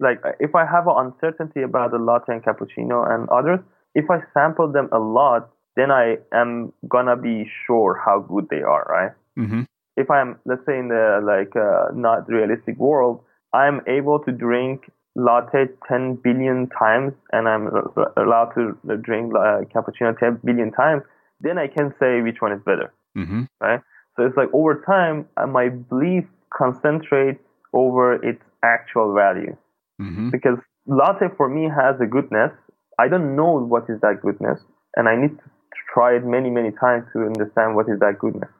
like 0.00 0.20
if 0.38 0.54
I 0.54 0.64
have 0.64 0.86
an 0.86 0.94
uncertainty 1.12 1.62
about 1.62 1.90
the 1.90 1.98
latte 1.98 2.32
and 2.32 2.42
cappuccino 2.42 3.08
and 3.10 3.28
others, 3.30 3.60
if 3.94 4.10
I 4.10 4.20
sample 4.32 4.70
them 4.70 4.88
a 4.92 4.98
lot, 4.98 5.50
then 5.76 5.90
I 5.90 6.18
am 6.32 6.72
gonna 6.88 7.16
be 7.16 7.50
sure 7.66 8.00
how 8.04 8.20
good 8.20 8.48
they 8.50 8.62
are, 8.62 8.84
right? 8.88 9.12
Mm-hmm. 9.38 9.62
If 9.96 10.10
I'm, 10.10 10.38
let's 10.44 10.64
say, 10.66 10.78
in 10.78 10.88
the 10.88 11.20
like 11.22 11.54
uh, 11.56 11.94
not 11.94 12.28
realistic 12.28 12.78
world, 12.78 13.22
I'm 13.52 13.80
able 13.86 14.18
to 14.20 14.32
drink 14.32 14.90
latte 15.16 15.66
10 15.88 16.16
billion 16.22 16.68
times, 16.68 17.12
and 17.32 17.48
I'm 17.48 17.68
allowed 18.16 18.52
to 18.56 18.76
drink 19.02 19.32
uh, 19.34 19.62
cappuccino 19.72 20.18
10 20.18 20.40
billion 20.44 20.72
times. 20.72 21.02
Then 21.40 21.58
I 21.58 21.68
can 21.68 21.94
say 22.00 22.20
which 22.20 22.40
one 22.40 22.52
is 22.52 22.60
better, 22.64 22.92
mm-hmm. 23.16 23.44
right? 23.60 23.80
So 24.16 24.24
it's 24.24 24.36
like 24.36 24.48
over 24.52 24.82
time, 24.86 25.26
uh, 25.36 25.46
my 25.46 25.68
belief 25.68 26.24
concentrates 26.56 27.40
over 27.72 28.14
its 28.14 28.42
actual 28.62 29.14
value, 29.14 29.56
mm-hmm. 30.00 30.30
because 30.30 30.58
latte 30.86 31.26
for 31.36 31.48
me 31.48 31.68
has 31.68 32.00
a 32.00 32.06
goodness. 32.06 32.52
I 32.98 33.08
don't 33.08 33.34
know 33.34 33.58
what 33.58 33.84
is 33.88 34.00
that 34.02 34.22
goodness, 34.22 34.60
and 34.96 35.08
I 35.08 35.16
need 35.16 35.36
to 35.38 35.50
it 35.94 36.24
many, 36.24 36.50
many 36.50 36.70
times 36.72 37.04
to 37.12 37.20
understand 37.20 37.76
what 37.76 37.88
is 37.88 37.98
that 38.00 38.18
goodness. 38.18 38.50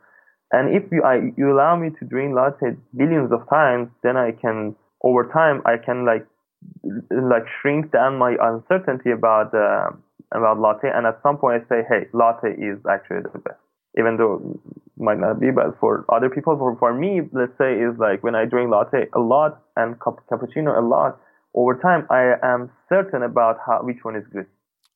And 0.53 0.75
if 0.75 0.85
you, 0.93 1.03
I, 1.03 1.33
you 1.37 1.53
allow 1.53 1.77
me 1.77 1.91
to 1.99 2.05
drink 2.05 2.35
latte 2.35 2.77
billions 2.97 3.33
of 3.33 3.49
times, 3.51 3.89
then 4.03 4.17
I 4.17 4.33
can, 4.33 4.77
over 5.03 5.29
time, 5.33 5.63
I 5.67 5.77
can 5.77 6.07
like, 6.07 6.27
like 7.11 7.45
shrink 7.61 7.91
down 7.91 8.19
my 8.19 8.37
uncertainty 8.41 9.11
about, 9.11 9.53
uh, 9.55 9.91
about 10.33 10.61
latte. 10.61 10.89
And 10.95 11.07
at 11.07 11.19
some 11.23 11.39
point 11.39 11.65
I 11.65 11.69
say, 11.69 11.83
hey, 11.89 12.07
latte 12.13 12.51
is 12.53 12.79
actually 12.89 13.23
the 13.23 13.39
best. 13.39 13.59
Even 13.99 14.17
though 14.17 14.61
it 14.65 15.03
might 15.03 15.19
not 15.19 15.41
be, 15.41 15.51
but 15.51 15.79
for 15.79 16.05
other 16.09 16.29
people, 16.29 16.57
for, 16.57 16.77
for 16.79 16.95
me, 16.95 17.23
let's 17.33 17.57
say 17.59 17.75
is 17.75 17.99
like 17.99 18.23
when 18.23 18.35
I 18.35 18.45
drink 18.45 18.71
latte 18.71 19.09
a 19.13 19.21
lot 19.21 19.63
and 19.77 19.99
cappuccino 19.99 20.77
a 20.77 20.81
lot, 20.81 21.21
over 21.55 21.79
time, 21.79 22.07
I 22.11 22.35
am 22.43 22.71
certain 22.89 23.23
about 23.23 23.59
how, 23.65 23.81
which 23.83 23.99
one 24.03 24.17
is 24.17 24.25
good. 24.33 24.47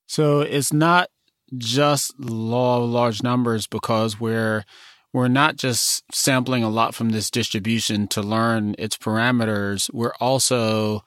So 0.07 0.41
it's 0.41 0.73
not 0.73 1.09
just 1.57 2.19
law 2.19 2.83
of 2.83 2.91
large 2.91 3.23
numbers 3.23 3.67
because 3.67 4.21
we're 4.21 4.65
we're 5.13 5.29
not 5.29 5.57
just 5.57 6.03
sampling 6.13 6.63
a 6.63 6.69
lot 6.69 6.95
from 6.95 7.11
this 7.11 7.31
distribution 7.31 8.09
to 8.09 8.21
learn 8.21 8.75
its 8.79 8.97
parameters. 8.97 9.93
We're 9.93 10.15
also 10.21 11.03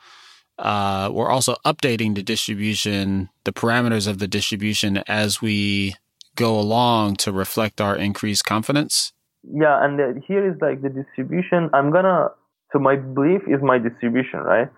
uh, 0.57 1.09
we're 1.11 1.29
also 1.29 1.55
updating 1.65 2.15
the 2.15 2.23
distribution, 2.23 3.29
the 3.45 3.53
parameters 3.53 4.07
of 4.07 4.19
the 4.19 4.27
distribution 4.27 5.03
as 5.07 5.41
we 5.41 5.95
go 6.35 6.59
along 6.59 7.15
to 7.17 7.31
reflect 7.31 7.81
our 7.81 7.95
increased 7.95 8.45
confidence. 8.45 9.11
Yeah, 9.43 9.83
and 9.83 9.97
the, 9.97 10.21
here 10.27 10.47
is 10.47 10.57
like 10.61 10.81
the 10.81 10.89
distribution. 10.89 11.69
I'm 11.73 11.91
gonna 11.91 12.29
So 12.71 12.79
my 12.79 12.95
belief 12.95 13.41
is 13.47 13.61
my 13.61 13.77
distribution, 13.77 14.39
right? 14.39 14.69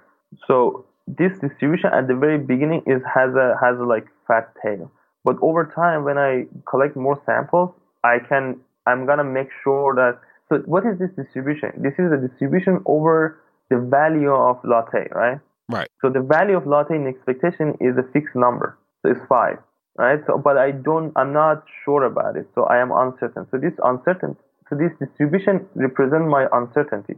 So 0.48 0.86
this 1.08 1.38
distribution 1.40 1.92
at 1.94 2.08
the 2.08 2.16
very 2.16 2.38
beginning 2.38 2.84
is 2.88 3.02
has 3.14 3.36
a 3.36 3.56
has 3.62 3.78
a 3.78 3.84
like 3.84 4.08
fat 4.28 4.54
tail. 4.62 4.92
But 5.24 5.38
over 5.42 5.72
time, 5.74 6.04
when 6.04 6.18
I 6.18 6.46
collect 6.70 6.96
more 6.96 7.22
samples, 7.26 7.74
I 8.04 8.18
can 8.28 8.60
I'm 8.86 9.06
gonna 9.06 9.24
make 9.24 9.50
sure 9.64 9.96
that. 9.96 10.20
So 10.50 10.58
what 10.66 10.84
is 10.86 11.00
this 11.00 11.10
distribution? 11.16 11.72
This 11.78 11.94
is 11.98 12.12
a 12.12 12.18
distribution 12.18 12.84
over 12.86 13.42
the 13.70 13.80
value 13.80 14.34
of 14.34 14.60
latte, 14.64 15.08
right? 15.12 15.40
Right. 15.70 15.88
So 16.02 16.10
the 16.10 16.22
value 16.22 16.58
of 16.58 16.68
latte 16.68 16.96
in 16.96 17.08
expectation 17.08 17.78
is 17.80 17.98
a 17.98 18.04
fixed 18.12 18.36
number. 18.36 18.78
So 19.02 19.12
it's 19.12 19.26
five, 19.30 19.58
right? 19.98 20.20
So, 20.28 20.38
but 20.38 20.58
I 20.58 20.72
don't, 20.72 21.14
I'm 21.16 21.32
not 21.32 21.64
sure 21.86 22.04
about 22.04 22.36
it. 22.36 22.46
So 22.54 22.66
I 22.66 22.80
am 22.80 22.92
uncertain. 22.92 23.48
So 23.50 23.58
this 23.58 23.74
uncertain 23.82 24.36
so 24.70 24.76
this 24.76 24.92
distribution 25.00 25.68
represents 25.76 26.26
my 26.30 26.48
uncertainty. 26.52 27.16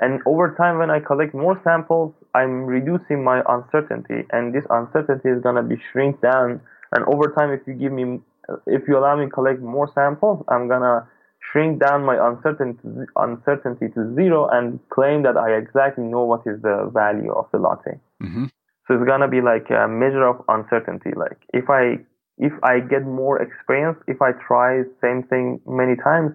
And 0.00 0.20
over 0.26 0.54
time, 0.58 0.78
when 0.78 0.90
I 0.90 1.00
collect 1.00 1.34
more 1.34 1.60
samples, 1.64 2.12
I'm 2.34 2.66
reducing 2.66 3.24
my 3.24 3.42
uncertainty, 3.48 4.26
and 4.30 4.52
this 4.52 4.64
uncertainty 4.68 5.28
is 5.28 5.42
gonna 5.42 5.62
be 5.62 5.76
shrink 5.90 6.20
down. 6.20 6.60
And 6.96 7.04
over 7.12 7.30
time, 7.36 7.52
if 7.52 7.60
you 7.66 7.74
give 7.74 7.92
me, 7.92 8.20
if 8.66 8.88
you 8.88 8.96
allow 8.96 9.16
me 9.16 9.26
to 9.26 9.30
collect 9.30 9.60
more 9.60 9.86
samples, 9.94 10.42
I'm 10.48 10.66
gonna 10.66 11.06
shrink 11.52 11.78
down 11.78 12.04
my 12.04 12.16
uncertainty 12.28 12.88
uncertainty 13.16 13.88
to 13.94 14.14
zero 14.14 14.48
and 14.48 14.80
claim 14.88 15.22
that 15.24 15.36
I 15.36 15.50
exactly 15.56 16.04
know 16.04 16.24
what 16.24 16.40
is 16.46 16.62
the 16.62 16.90
value 16.92 17.32
of 17.32 17.46
the 17.52 17.58
latte. 17.58 18.00
Mm-hmm. 18.22 18.46
So 18.88 18.94
it's 18.94 19.04
gonna 19.04 19.28
be 19.28 19.42
like 19.42 19.68
a 19.68 19.86
measure 19.86 20.26
of 20.26 20.42
uncertainty. 20.48 21.10
Like 21.14 21.38
if 21.52 21.68
I 21.68 21.98
if 22.38 22.54
I 22.62 22.80
get 22.80 23.04
more 23.04 23.42
experience, 23.42 23.98
if 24.08 24.22
I 24.22 24.32
try 24.32 24.82
same 25.02 25.22
thing 25.24 25.60
many 25.66 25.96
times, 25.96 26.32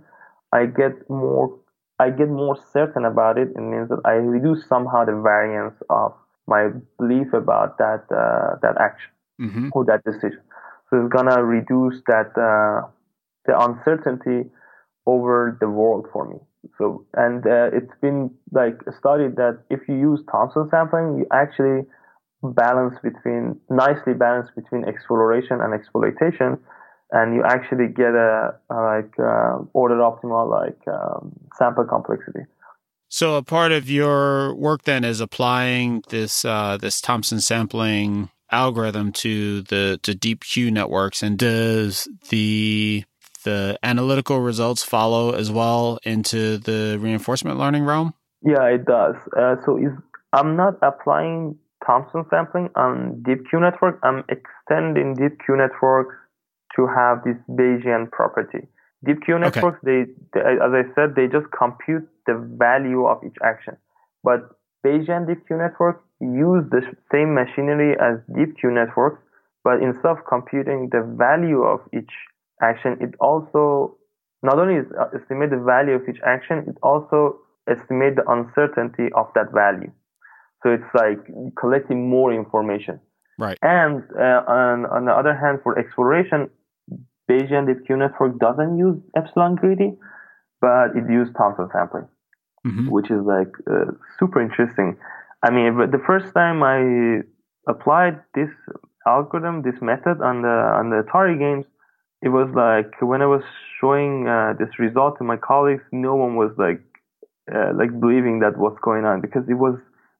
I 0.53 0.67
get 0.67 1.09
more 1.09 1.57
I 1.97 2.11
get 2.11 2.29
more 2.29 2.55
certain 2.71 3.05
about 3.05 3.39
it. 3.39 3.49
It 3.55 3.61
means 3.73 3.89
that 3.89 4.01
I 4.05 4.13
reduce 4.37 4.67
somehow 4.67 5.05
the 5.05 5.17
variance 5.31 5.77
of 5.89 6.13
my 6.45 6.69
belief 6.99 7.33
about 7.33 7.79
that 7.79 8.05
uh, 8.11 8.57
that 8.61 8.77
action 8.79 9.11
Mm-hmm. 9.41 9.69
or 9.71 9.85
that 9.85 10.03
decision. 10.03 10.39
So 10.91 11.05
it's 11.05 11.13
gonna 11.13 11.43
reduce 11.43 12.01
that 12.07 12.35
uh, 12.37 12.87
the 13.45 13.57
uncertainty 13.57 14.49
over 15.05 15.57
the 15.59 15.69
world 15.69 16.07
for 16.11 16.27
me. 16.29 16.37
So 16.77 17.05
and 17.13 17.45
uh, 17.47 17.69
it's 17.73 17.93
been 18.01 18.29
like 18.51 18.79
studied 18.99 19.35
that 19.37 19.63
if 19.69 19.79
you 19.87 19.95
use 19.95 20.19
Thompson 20.31 20.67
sampling, 20.69 21.17
you 21.17 21.25
actually 21.31 21.87
balance 22.43 22.95
between 23.01 23.59
nicely 23.69 24.13
balance 24.13 24.49
between 24.55 24.85
exploration 24.85 25.61
and 25.61 25.73
exploitation, 25.73 26.59
and 27.11 27.35
you 27.35 27.43
actually 27.43 27.87
get 27.87 28.13
a, 28.13 28.53
a 28.69 28.75
like 28.75 29.13
uh, 29.17 29.59
order 29.73 29.95
optimal 29.95 30.49
like 30.49 30.79
um, 30.87 31.31
sample 31.57 31.85
complexity. 31.85 32.41
So 33.07 33.35
a 33.35 33.43
part 33.43 33.71
of 33.71 33.89
your 33.89 34.55
work 34.55 34.83
then 34.83 35.03
is 35.03 35.19
applying 35.19 36.03
this 36.09 36.45
uh, 36.45 36.77
this 36.77 37.01
Thompson 37.01 37.41
sampling 37.41 38.29
algorithm 38.51 39.11
to 39.13 39.61
the 39.63 39.99
to 40.03 40.13
deep 40.13 40.43
Q 40.43 40.71
networks, 40.71 41.23
and 41.23 41.37
does 41.37 42.07
the 42.29 43.03
the 43.43 43.77
analytical 43.81 44.39
results 44.39 44.83
follow 44.83 45.31
as 45.31 45.51
well 45.51 45.99
into 46.03 46.57
the 46.57 46.97
reinforcement 46.99 47.57
learning 47.57 47.85
realm? 47.85 48.13
Yeah, 48.43 48.65
it 48.65 48.85
does. 48.85 49.15
Uh, 49.37 49.55
so 49.65 49.77
is 49.77 49.91
I'm 50.33 50.55
not 50.55 50.75
applying 50.81 51.57
Thompson 51.85 52.25
sampling 52.29 52.69
on 52.75 53.21
deep 53.23 53.49
Q 53.49 53.59
network. 53.59 53.99
I'm 54.03 54.23
extending 54.29 55.15
deep 55.15 55.39
Q 55.45 55.57
networks 55.57 56.15
to 56.75 56.87
have 56.87 57.23
this 57.23 57.35
Bayesian 57.49 58.11
property. 58.11 58.67
Deep 59.03 59.23
Q 59.25 59.39
networks, 59.39 59.79
they, 59.83 60.05
they, 60.33 60.39
as 60.39 60.71
I 60.71 60.83
said, 60.95 61.15
they 61.15 61.27
just 61.27 61.47
compute 61.57 62.07
the 62.27 62.35
value 62.57 63.05
of 63.07 63.17
each 63.25 63.35
action. 63.43 63.75
But 64.23 64.41
Bayesian 64.85 65.27
deep 65.27 65.45
Q 65.47 65.57
network 65.57 66.03
use 66.21 66.63
the 66.69 66.81
same 67.11 67.33
machinery 67.33 67.97
as 67.99 68.19
deep 68.35 68.57
Q 68.57 68.71
networks, 68.71 69.19
but 69.63 69.81
instead 69.81 70.05
of 70.05 70.17
computing 70.27 70.89
the 70.91 71.01
value 71.17 71.63
of 71.63 71.81
each 71.93 72.11
action, 72.61 72.97
it 73.01 73.15
also 73.19 73.97
not 74.43 74.57
only 74.57 74.75
is 74.75 74.87
uh, 74.99 75.09
estimate 75.15 75.49
the 75.49 75.57
value 75.57 75.93
of 75.93 76.07
each 76.07 76.19
action, 76.25 76.65
it 76.67 76.77
also 76.81 77.39
estimate 77.69 78.15
the 78.15 78.27
uncertainty 78.29 79.09
of 79.15 79.27
that 79.35 79.51
value. 79.53 79.91
So 80.63 80.69
it's 80.71 80.91
like 80.93 81.19
collecting 81.59 82.09
more 82.09 82.33
information. 82.33 82.99
Right. 83.37 83.57
And 83.61 84.03
uh, 84.17 84.43
on, 84.47 84.85
on 84.85 85.05
the 85.05 85.11
other 85.11 85.35
hand, 85.35 85.59
for 85.63 85.77
exploration, 85.77 86.49
Bayesian 87.29 87.67
deep 87.67 87.85
Q 87.85 87.97
network 87.97 88.39
doesn't 88.39 88.77
use 88.77 88.97
epsilon 89.15 89.55
greedy, 89.55 89.97
but 90.59 90.95
it 90.95 91.09
uses 91.09 91.33
Thompson 91.35 91.69
sampling, 91.71 92.07
mm-hmm. 92.65 92.89
which 92.89 93.09
is 93.09 93.21
like 93.23 93.53
uh, 93.69 93.91
super 94.19 94.41
interesting. 94.41 94.97
I 95.43 95.49
mean, 95.49 95.77
but 95.77 95.91
the 95.91 96.03
first 96.05 96.33
time 96.33 96.61
I 96.63 97.21
applied 97.67 98.21
this 98.35 98.49
algorithm, 99.07 99.63
this 99.63 99.79
method 99.81 100.21
on 100.21 100.41
the 100.43 100.55
on 100.79 100.89
the 100.89 101.03
Atari 101.03 101.37
games, 101.37 101.65
it 102.21 102.29
was 102.29 102.49
like 102.55 103.01
when 103.01 103.21
I 103.21 103.25
was 103.25 103.43
showing 103.79 104.27
uh, 104.27 104.53
this 104.59 104.69
result 104.77 105.17
to 105.17 105.23
my 105.23 105.37
colleagues, 105.37 105.83
no 105.91 106.15
one 106.15 106.35
was 106.35 106.51
like 106.57 106.81
uh, 107.53 107.73
like 107.75 107.99
believing 107.99 108.39
that 108.39 108.57
what's 108.57 108.79
going 108.81 109.05
on 109.05 109.21
because 109.21 109.43
it 109.49 109.55
was 109.55 109.77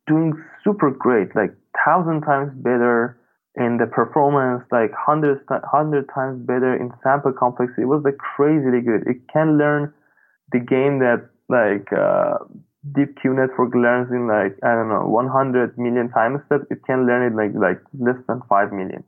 doing 0.08 0.34
super 0.64 0.90
great, 0.90 1.36
like 1.36 1.54
thousand 1.86 2.22
times 2.22 2.52
better 2.56 3.18
in 3.56 3.78
the 3.78 3.86
performance, 3.86 4.64
like 4.72 4.92
hundred 4.98 5.40
hundred 5.70 6.10
times 6.14 6.42
better 6.46 6.74
in 6.76 6.92
sample 7.04 7.34
complexity. 7.34 7.84
It 7.84 7.94
was 7.94 8.02
like 8.04 8.18
crazily 8.18 8.82
good. 8.82 9.06
It 9.06 9.22
can 9.32 9.58
learn 9.58 9.94
the 10.52 10.60
game 10.60 11.00
that 11.00 11.30
like 11.50 11.92
uh, 11.94 12.40
deep 12.96 13.16
Q 13.22 13.34
network 13.34 13.76
learns 13.76 14.10
in 14.12 14.28
like 14.28 14.58
I 14.64 14.74
don't 14.74 14.90
know 14.90 15.06
100 15.06 15.78
million 15.78 16.10
time 16.10 16.42
steps. 16.46 16.66
It 16.72 16.84
can 16.86 17.06
learn 17.06 17.22
it 17.32 17.36
like 17.36 17.54
like 17.54 17.82
less 17.98 18.18
than 18.28 18.42
five 18.50 18.72
million 18.72 19.04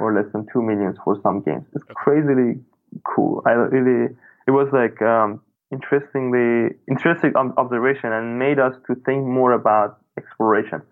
or 0.00 0.12
less 0.12 0.30
than 0.32 0.46
two 0.52 0.62
millions 0.62 0.96
for 1.04 1.18
some 1.22 1.40
games. 1.42 1.64
It's 1.74 1.84
crazily 1.94 2.60
cool. 3.04 3.42
I 3.46 3.52
really 3.52 4.14
it 4.46 4.50
was 4.50 4.68
like 4.72 5.00
um, 5.00 5.40
interestingly 5.72 6.76
interesting 6.88 7.32
observation 7.36 8.12
and 8.12 8.38
made 8.38 8.58
us 8.58 8.74
to 8.86 8.94
think 9.06 9.24
more 9.24 9.52
about 9.52 9.98
exploration. 10.18 10.82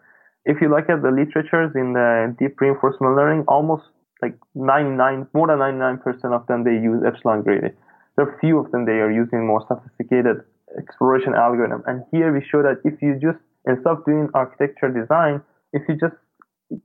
If 0.45 0.61
you 0.61 0.69
look 0.71 0.89
at 0.89 1.03
the 1.03 1.11
literatures 1.11 1.71
in 1.77 1.93
the 1.93 2.35
deep 2.39 2.61
reinforcement 2.61 3.15
learning, 3.15 3.45
almost 3.47 3.85
like 4.21 4.35
99, 4.55 5.29
more 5.35 5.47
than 5.47 5.59
99% 5.59 6.03
of 6.33 6.47
them, 6.47 6.65
they 6.65 6.73
use 6.73 7.03
epsilon 7.07 7.43
greedy. 7.43 7.71
There 8.17 8.27
are 8.27 8.39
few 8.41 8.59
of 8.59 8.71
them, 8.73 8.85
they 8.85 8.99
are 8.99 9.11
using 9.11 9.47
more 9.47 9.65
sophisticated 9.69 10.43
exploration 10.79 11.35
algorithm. 11.35 11.83
And 11.87 12.05
here 12.11 12.33
we 12.33 12.45
show 12.51 12.63
that 12.63 12.81
if 12.85 13.01
you 13.03 13.15
just, 13.15 13.39
instead 13.67 13.87
of 13.87 14.05
doing 14.05 14.29
architecture 14.35 14.89
design, 14.89 15.43
if 15.73 15.83
you 15.89 15.97
just 15.97 16.15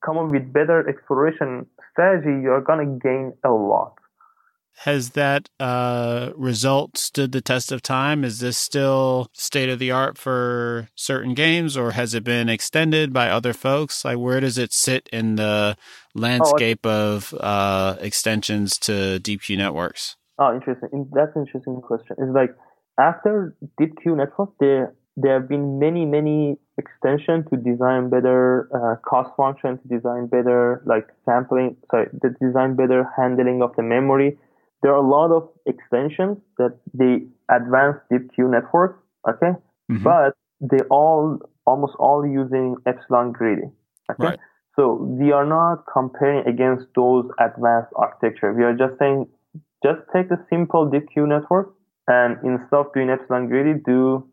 come 0.03 0.17
up 0.17 0.31
with 0.31 0.51
better 0.51 0.87
exploration 0.87 1.65
strategy, 1.91 2.41
you're 2.41 2.61
going 2.61 2.85
to 2.85 2.99
gain 3.07 3.33
a 3.43 3.49
lot. 3.49 3.93
Has 4.81 5.11
that 5.11 5.49
uh, 5.59 6.33
result 6.35 6.99
stood 6.99 7.31
the 7.31 7.41
test 7.41 7.71
of 7.71 7.81
time? 7.81 8.23
Is 8.23 8.39
this 8.41 8.59
still 8.59 9.27
state 9.33 9.69
of 9.69 9.79
the 9.79 9.89
art 9.89 10.19
for 10.19 10.89
certain 10.93 11.33
games, 11.33 11.75
or 11.75 11.91
has 11.91 12.13
it 12.13 12.23
been 12.23 12.47
extended 12.47 13.11
by 13.11 13.29
other 13.29 13.53
folks? 13.53 14.05
Like, 14.05 14.19
where 14.19 14.39
does 14.39 14.59
it 14.59 14.71
sit 14.73 15.09
in 15.11 15.35
the 15.35 15.77
landscape 16.13 16.81
oh, 16.83 17.15
of 17.15 17.33
uh, 17.39 17.95
extensions 18.01 18.77
to 18.79 19.19
DeepQ 19.19 19.57
networks? 19.57 20.15
Oh, 20.37 20.53
interesting. 20.53 21.09
That's 21.11 21.35
an 21.35 21.47
interesting 21.47 21.81
question. 21.81 22.15
It's 22.19 22.35
like 22.35 22.55
after 22.99 23.55
DeepQ 23.79 24.17
network, 24.17 24.49
there 24.59 24.93
there 25.15 25.39
have 25.39 25.49
been 25.49 25.79
many 25.79 26.05
many 26.05 26.57
extensions 26.77 27.45
to 27.49 27.57
design 27.57 28.09
better 28.09 28.69
uh, 28.75 28.95
cost 29.07 29.35
function, 29.35 29.79
to 29.79 29.87
design 29.87 30.27
better 30.27 30.83
like 30.85 31.07
sampling, 31.25 31.75
sorry, 31.89 32.07
to 32.21 32.29
design 32.39 32.75
better 32.75 33.09
handling 33.17 33.61
of 33.61 33.75
the 33.75 33.83
memory 33.83 34.37
there 34.81 34.93
are 34.93 35.03
a 35.03 35.07
lot 35.07 35.31
of 35.31 35.49
extensions 35.65 36.37
that 36.57 36.77
they 36.93 37.25
advance 37.53 37.97
deep 38.11 38.33
Q 38.33 38.47
network, 38.49 39.03
okay, 39.27 39.53
mm-hmm. 39.91 40.03
but 40.03 40.35
they 40.61 40.83
all 40.89 41.39
almost 41.65 41.95
all 41.99 42.25
using 42.25 42.75
epsilon 42.85 43.31
greedy. 43.31 43.69
Okay, 44.11 44.27
right. 44.27 44.39
so 44.75 44.93
we 44.93 45.31
are 45.31 45.45
not 45.45 45.83
comparing 45.91 46.47
against 46.47 46.85
those 46.95 47.25
advanced 47.39 47.91
architecture. 47.95 48.53
We 48.53 48.63
are 48.63 48.73
just 48.73 48.99
saying 48.99 49.27
just 49.83 49.99
take 50.13 50.29
the 50.29 50.37
simple 50.49 50.89
deep 50.89 51.09
Q 51.11 51.27
network 51.27 51.73
and 52.07 52.37
instead 52.43 52.73
of 52.73 52.93
doing 52.93 53.09
epsilon 53.09 53.47
greedy, 53.47 53.79
do 53.85 54.27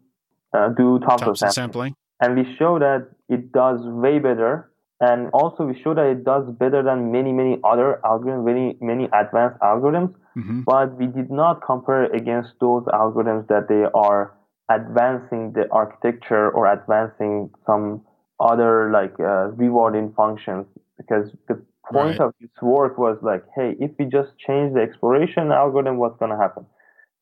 uh, 0.56 0.68
do 0.68 1.00
Thompson, 1.00 1.34
sampling. 1.34 1.52
sampling. 1.52 1.96
And 2.20 2.36
we 2.36 2.56
show 2.56 2.78
that 2.78 3.08
it 3.28 3.52
does 3.52 3.80
way 3.82 4.18
better 4.18 4.70
and 5.00 5.28
also 5.32 5.64
we 5.64 5.80
show 5.82 5.94
that 5.94 6.06
it 6.06 6.24
does 6.24 6.48
better 6.58 6.82
than 6.82 7.10
many 7.10 7.32
many 7.32 7.58
other 7.64 8.00
algorithms 8.04 8.44
many 8.44 8.76
many 8.80 9.04
advanced 9.12 9.58
algorithms 9.60 10.14
mm-hmm. 10.36 10.60
but 10.60 10.94
we 10.96 11.06
did 11.06 11.30
not 11.30 11.60
compare 11.66 12.04
against 12.12 12.52
those 12.60 12.84
algorithms 12.84 13.46
that 13.48 13.66
they 13.68 13.84
are 13.94 14.34
advancing 14.70 15.52
the 15.52 15.68
architecture 15.70 16.50
or 16.50 16.72
advancing 16.72 17.50
some 17.66 18.00
other 18.40 18.90
like 18.90 19.14
uh, 19.20 19.48
rewarding 19.62 20.12
functions 20.16 20.66
because 20.96 21.30
the 21.48 21.60
point 21.92 22.18
right. 22.18 22.20
of 22.20 22.34
this 22.40 22.50
work 22.62 22.96
was 22.96 23.18
like 23.22 23.44
hey 23.54 23.74
if 23.78 23.90
we 23.98 24.04
just 24.04 24.30
change 24.38 24.72
the 24.74 24.80
exploration 24.80 25.52
algorithm 25.52 25.96
what's 25.98 26.18
going 26.18 26.30
to 26.30 26.38
happen 26.38 26.64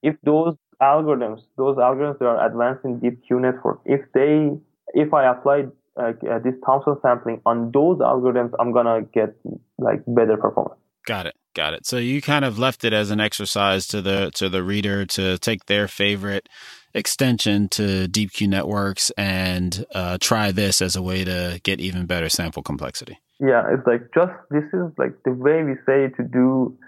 if 0.02 0.16
those 0.24 0.56
algorithms 0.80 1.40
those 1.56 1.76
algorithms 1.76 2.18
that 2.18 2.26
are 2.26 2.46
advancing 2.46 2.98
deep 2.98 3.20
q 3.26 3.38
network 3.40 3.80
if 3.84 4.00
they 4.14 4.50
if 4.94 5.14
I 5.14 5.30
apply 5.30 5.66
uh, 5.96 6.12
this 6.42 6.54
Thompson 6.64 6.96
sampling 7.02 7.40
on 7.44 7.70
those 7.72 7.98
algorithms, 7.98 8.52
I'm 8.58 8.72
gonna 8.72 9.02
get 9.12 9.34
like 9.78 10.02
better 10.06 10.36
performance. 10.36 10.80
Got 11.06 11.26
it. 11.26 11.34
Got 11.54 11.74
it. 11.74 11.86
So 11.86 11.98
you 11.98 12.22
kind 12.22 12.44
of 12.44 12.58
left 12.58 12.84
it 12.84 12.92
as 12.92 13.10
an 13.10 13.20
exercise 13.20 13.86
to 13.88 14.00
the 14.00 14.30
to 14.34 14.48
the 14.48 14.62
reader 14.62 15.04
to 15.06 15.38
take 15.38 15.66
their 15.66 15.88
favorite 15.88 16.48
extension 16.94 17.68
to 17.70 18.06
DeepQ 18.08 18.48
networks 18.48 19.10
and 19.18 19.84
uh, 19.94 20.18
try 20.20 20.52
this 20.52 20.80
as 20.80 20.94
a 20.96 21.02
way 21.02 21.24
to 21.24 21.60
get 21.62 21.80
even 21.80 22.06
better 22.06 22.28
sample 22.28 22.62
complexity. 22.62 23.18
Yeah, 23.40 23.64
it's 23.72 23.86
like 23.86 24.02
just 24.14 24.32
this 24.50 24.64
is 24.72 24.92
like 24.96 25.14
the 25.24 25.32
way 25.32 25.62
we 25.62 25.74
say 25.84 26.08
to 26.16 26.22
do 26.22 26.78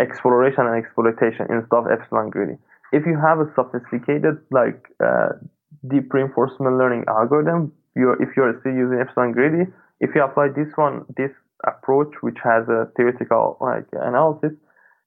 exploration 0.00 0.66
and 0.66 0.76
exploitation 0.76 1.46
instead 1.50 1.76
of 1.76 1.86
epsilon 1.90 2.30
greedy. 2.30 2.58
If 2.92 3.06
you 3.06 3.18
have 3.18 3.40
a 3.40 3.50
sophisticated 3.54 4.38
like 4.50 4.88
uh, 5.02 5.40
deep 5.88 6.12
reinforcement 6.12 6.78
learning 6.78 7.04
algorithm, 7.08 7.72
you're 7.96 8.20
if 8.22 8.36
you're 8.36 8.58
still 8.60 8.74
using 8.74 8.98
epsilon 9.00 9.32
greedy, 9.32 9.70
if 10.00 10.10
you 10.14 10.22
apply 10.22 10.48
this 10.48 10.68
one, 10.76 11.04
this 11.16 11.30
approach 11.66 12.12
which 12.20 12.36
has 12.42 12.68
a 12.68 12.88
theoretical 12.96 13.56
like 13.60 13.86
analysis 13.92 14.52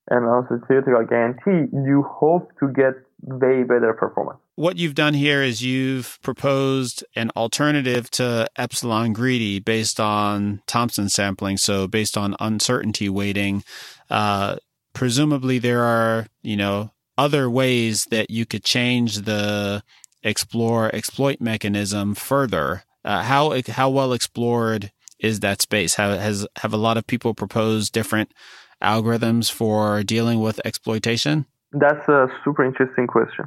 and 0.10 0.26
also 0.26 0.60
theoretical 0.68 1.06
guarantee, 1.06 1.70
you 1.74 2.04
hope 2.04 2.52
to 2.60 2.68
get 2.70 2.94
way 3.22 3.64
better 3.64 3.94
performance. 3.94 4.40
What 4.56 4.78
you've 4.78 4.96
done 4.96 5.14
here 5.14 5.44
is 5.44 5.62
you've 5.62 6.18
proposed 6.24 7.04
an 7.16 7.30
alternative 7.36 8.10
to 8.12 8.48
epsilon 8.56 9.14
greedy 9.14 9.60
based 9.60 10.00
on 10.00 10.62
Thompson 10.66 11.10
sampling, 11.10 11.58
so 11.58 11.88
based 11.88 12.18
on 12.18 12.36
uncertainty 12.40 13.10
weighting. 13.10 13.64
Uh, 14.10 14.58
presumably, 14.98 15.60
there 15.60 15.84
are 15.84 16.28
you 16.42 16.58
know 16.58 16.92
other 17.18 17.50
ways 17.50 18.06
that 18.06 18.30
you 18.32 18.46
could 18.46 18.64
change 18.64 19.22
the 19.22 19.84
explore 20.24 20.94
exploit 20.94 21.40
mechanism 21.40 22.16
further. 22.16 22.84
Uh, 23.06 23.22
how 23.22 23.62
how 23.68 23.90
well 23.90 24.12
explored 24.12 24.92
is 25.20 25.40
that 25.42 25.62
space? 25.62 25.96
Have 25.96 26.20
has 26.20 26.48
have 26.58 26.74
a 26.74 26.78
lot 26.78 26.98
of 26.98 27.06
people 27.06 27.34
proposed 27.34 27.94
different 27.94 28.34
algorithms 28.82 29.52
for 29.52 30.04
dealing 30.04 30.42
with 30.42 30.60
exploitation? 30.66 31.46
That's 31.72 32.08
a 32.10 32.28
super 32.44 32.66
interesting 32.66 33.06
question. 33.06 33.46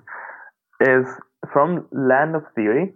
Is 0.81 1.07
from 1.53 1.87
land 1.91 2.37
of 2.37 2.45
theory, 2.55 2.93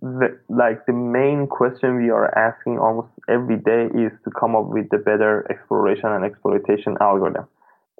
the, 0.00 0.38
like 0.48 0.86
the 0.86 0.92
main 0.94 1.46
question 1.46 2.02
we 2.02 2.10
are 2.10 2.32
asking 2.36 2.78
almost 2.78 3.08
every 3.28 3.56
day 3.56 3.86
is 3.94 4.12
to 4.24 4.30
come 4.30 4.56
up 4.56 4.66
with 4.66 4.88
the 4.90 4.98
better 4.98 5.46
exploration 5.50 6.08
and 6.10 6.24
exploitation 6.24 6.96
algorithm. 7.00 7.46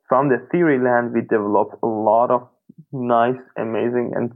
From 0.09 0.29
the 0.29 0.39
theory 0.51 0.79
land, 0.79 1.13
we 1.13 1.21
developed 1.21 1.77
a 1.83 1.87
lot 1.87 2.31
of 2.31 2.49
nice, 2.93 3.41
amazing, 3.57 4.13
and 4.15 4.33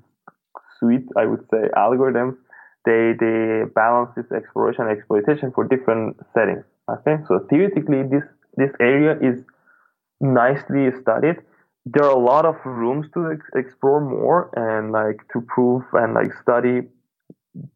sweet, 0.78 1.04
I 1.16 1.26
would 1.26 1.44
say, 1.50 1.68
algorithms. 1.76 2.36
They 2.84 3.14
they 3.18 3.64
balance 3.74 4.10
this 4.16 4.30
exploration 4.32 4.86
and 4.86 4.96
exploitation 4.96 5.52
for 5.52 5.64
different 5.64 6.16
settings. 6.34 6.64
Okay, 6.90 7.16
so 7.28 7.46
theoretically, 7.48 8.02
this 8.02 8.24
this 8.56 8.72
area 8.80 9.16
is 9.20 9.44
nicely 10.20 10.90
studied 11.00 11.36
there 11.84 12.04
are 12.04 12.16
a 12.16 12.18
lot 12.18 12.44
of 12.44 12.54
rooms 12.64 13.06
to 13.14 13.32
ex- 13.32 13.50
explore 13.54 14.00
more 14.00 14.50
and 14.54 14.92
like 14.92 15.20
to 15.32 15.40
prove 15.40 15.82
and 15.92 16.14
like 16.14 16.32
study 16.40 16.82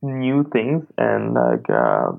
new 0.02 0.44
things 0.52 0.84
and 0.96 1.34
like 1.34 1.68
uh, 1.68 2.12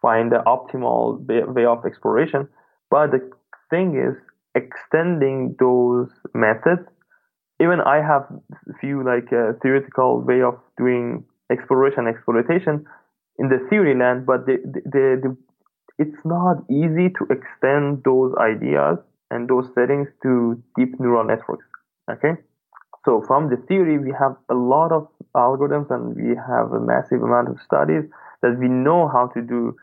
find 0.00 0.32
the 0.32 0.42
optimal 0.46 1.20
way 1.54 1.64
of 1.64 1.84
exploration. 1.84 2.48
But 2.90 3.10
the 3.10 3.30
thing 3.70 3.96
is 3.96 4.16
extending 4.54 5.56
those 5.58 6.08
methods. 6.34 6.82
Even 7.60 7.80
I 7.80 7.96
have 7.96 8.26
few 8.80 9.04
like 9.04 9.32
uh, 9.32 9.52
theoretical 9.62 10.20
way 10.20 10.42
of 10.42 10.54
doing 10.76 11.24
exploration 11.50 12.06
exploitation 12.08 12.84
in 13.38 13.48
the 13.48 13.58
theory 13.70 13.96
land, 13.96 14.26
but 14.26 14.46
the, 14.46 14.58
the, 14.64 14.80
the, 14.84 15.20
the 15.22 15.36
it's 15.98 16.24
not 16.24 16.64
easy 16.70 17.08
to 17.10 17.22
extend 17.30 18.02
those 18.04 18.34
ideas 18.40 18.98
and 19.30 19.48
those 19.48 19.66
settings 19.74 20.08
to 20.22 20.60
deep 20.76 20.98
neural 20.98 21.24
networks. 21.24 21.64
Okay. 22.10 22.40
So 23.04 23.22
from 23.26 23.50
the 23.50 23.56
theory, 23.68 23.98
we 23.98 24.12
have 24.18 24.36
a 24.48 24.54
lot 24.54 24.92
of 24.92 25.08
algorithms 25.34 25.90
and 25.90 26.14
we 26.14 26.36
have 26.36 26.72
a 26.72 26.80
massive 26.80 27.22
amount 27.22 27.48
of 27.48 27.56
studies 27.64 28.04
that 28.42 28.58
we 28.58 28.68
know 28.68 29.08
how 29.08 29.28
to 29.34 29.40
do 29.42 29.74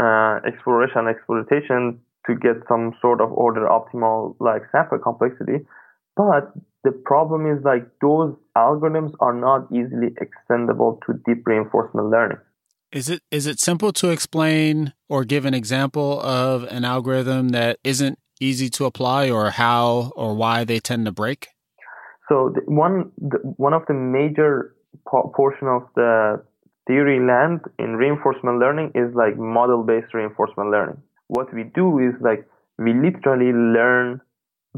uh, 0.00 0.40
exploration 0.46 1.06
exploitation 1.08 2.00
to 2.26 2.34
get 2.34 2.56
some 2.68 2.94
sort 3.00 3.20
of 3.20 3.32
order 3.32 3.66
optimal 3.66 4.36
like 4.40 4.62
sample 4.70 4.98
complexity. 4.98 5.64
But 6.16 6.52
the 6.84 6.92
problem 6.92 7.46
is 7.46 7.64
like 7.64 7.86
those 8.00 8.34
algorithms 8.56 9.12
are 9.20 9.32
not 9.32 9.68
easily 9.72 10.14
extendable 10.20 10.98
to 11.06 11.14
deep 11.26 11.46
reinforcement 11.46 12.08
learning. 12.08 12.38
Is 12.92 13.08
it 13.08 13.22
is 13.30 13.46
it 13.46 13.58
simple 13.58 13.92
to 13.94 14.10
explain 14.10 14.92
or 15.08 15.24
give 15.24 15.46
an 15.46 15.54
example 15.54 16.20
of 16.20 16.64
an 16.64 16.84
algorithm 16.84 17.50
that 17.50 17.78
isn't 17.82 18.18
easy 18.40 18.68
to 18.68 18.84
apply 18.84 19.30
or 19.30 19.50
how 19.50 20.12
or 20.16 20.34
why 20.34 20.64
they 20.64 20.78
tend 20.78 21.06
to 21.06 21.12
break? 21.12 21.48
So 22.28 22.52
the, 22.54 22.60
one 22.70 23.10
the, 23.16 23.38
one 23.56 23.72
of 23.72 23.82
the 23.88 23.94
major 23.94 24.74
po- 25.08 25.32
portion 25.34 25.68
of 25.68 25.82
the 25.94 26.42
theory 26.86 27.20
land 27.20 27.60
in 27.78 27.96
reinforcement 27.96 28.58
learning 28.58 28.92
is 28.94 29.14
like 29.14 29.38
model 29.38 29.82
based 29.84 30.12
reinforcement 30.12 30.70
learning. 30.70 31.00
What 31.36 31.52
we 31.54 31.64
do 31.64 31.98
is 31.98 32.14
like 32.20 32.46
we 32.78 32.92
literally 32.92 33.52
learn 33.52 34.20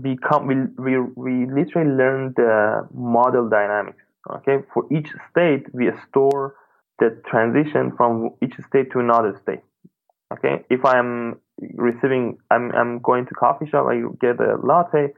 become 0.00 0.46
we, 0.46 0.56
we, 0.78 1.00
we 1.16 1.46
literally 1.52 1.90
learn 1.90 2.32
the 2.36 2.86
model 2.94 3.48
dynamics. 3.48 4.02
Okay, 4.30 4.58
for 4.72 4.84
each 4.96 5.08
state 5.30 5.66
we 5.74 5.90
store 6.08 6.54
the 7.00 7.20
transition 7.28 7.92
from 7.96 8.30
each 8.40 8.54
state 8.68 8.92
to 8.92 9.00
another 9.00 9.36
state. 9.42 9.64
Okay, 10.32 10.64
if 10.70 10.84
I'm 10.84 11.40
receiving, 11.74 12.38
I'm 12.52 12.70
I'm 12.72 13.00
going 13.00 13.26
to 13.26 13.34
coffee 13.34 13.66
shop, 13.68 13.86
I 13.88 14.02
get 14.20 14.38
a 14.38 14.56
latte, 14.62 15.12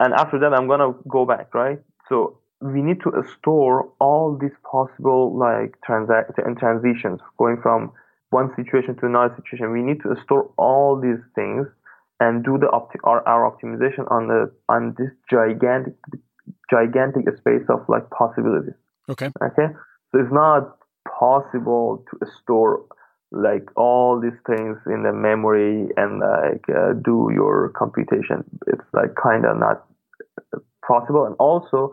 and 0.00 0.12
after 0.12 0.40
that 0.40 0.52
I'm 0.52 0.66
gonna 0.66 0.92
go 1.08 1.24
back, 1.24 1.54
right? 1.54 1.78
So 2.08 2.40
we 2.60 2.82
need 2.82 3.00
to 3.02 3.12
store 3.38 3.92
all 4.00 4.36
these 4.40 4.56
possible 4.68 5.38
like 5.38 5.76
transact 5.84 6.38
and 6.38 6.58
transitions 6.58 7.20
going 7.38 7.58
from 7.62 7.92
one 8.38 8.50
situation 8.58 8.96
to 8.98 9.06
another 9.06 9.32
situation. 9.38 9.70
We 9.70 9.82
need 9.82 10.00
to 10.02 10.10
store 10.24 10.50
all 10.56 11.00
these 11.00 11.22
things 11.38 11.66
and 12.20 12.44
do 12.44 12.58
the 12.58 12.66
opti- 12.66 13.04
our, 13.04 13.20
our 13.28 13.42
optimization 13.50 14.10
on 14.10 14.28
the 14.32 14.40
on 14.68 14.94
this 14.98 15.12
gigantic 15.30 15.94
gigantic 16.70 17.24
space 17.38 17.66
of 17.68 17.80
like 17.88 18.10
possibilities. 18.10 18.78
Okay. 19.08 19.30
Okay. 19.48 19.68
So 20.10 20.14
it's 20.20 20.32
not 20.32 20.76
possible 21.06 22.04
to 22.10 22.26
store 22.42 22.84
like 23.30 23.66
all 23.76 24.20
these 24.20 24.38
things 24.46 24.78
in 24.86 25.02
the 25.02 25.12
memory 25.12 25.88
and 25.96 26.20
like 26.20 26.64
uh, 26.70 26.92
do 27.04 27.30
your 27.34 27.72
computation. 27.76 28.44
It's 28.66 28.88
like 28.92 29.14
kind 29.20 29.44
of 29.44 29.58
not 29.58 29.84
possible. 30.86 31.24
And 31.26 31.34
also, 31.38 31.92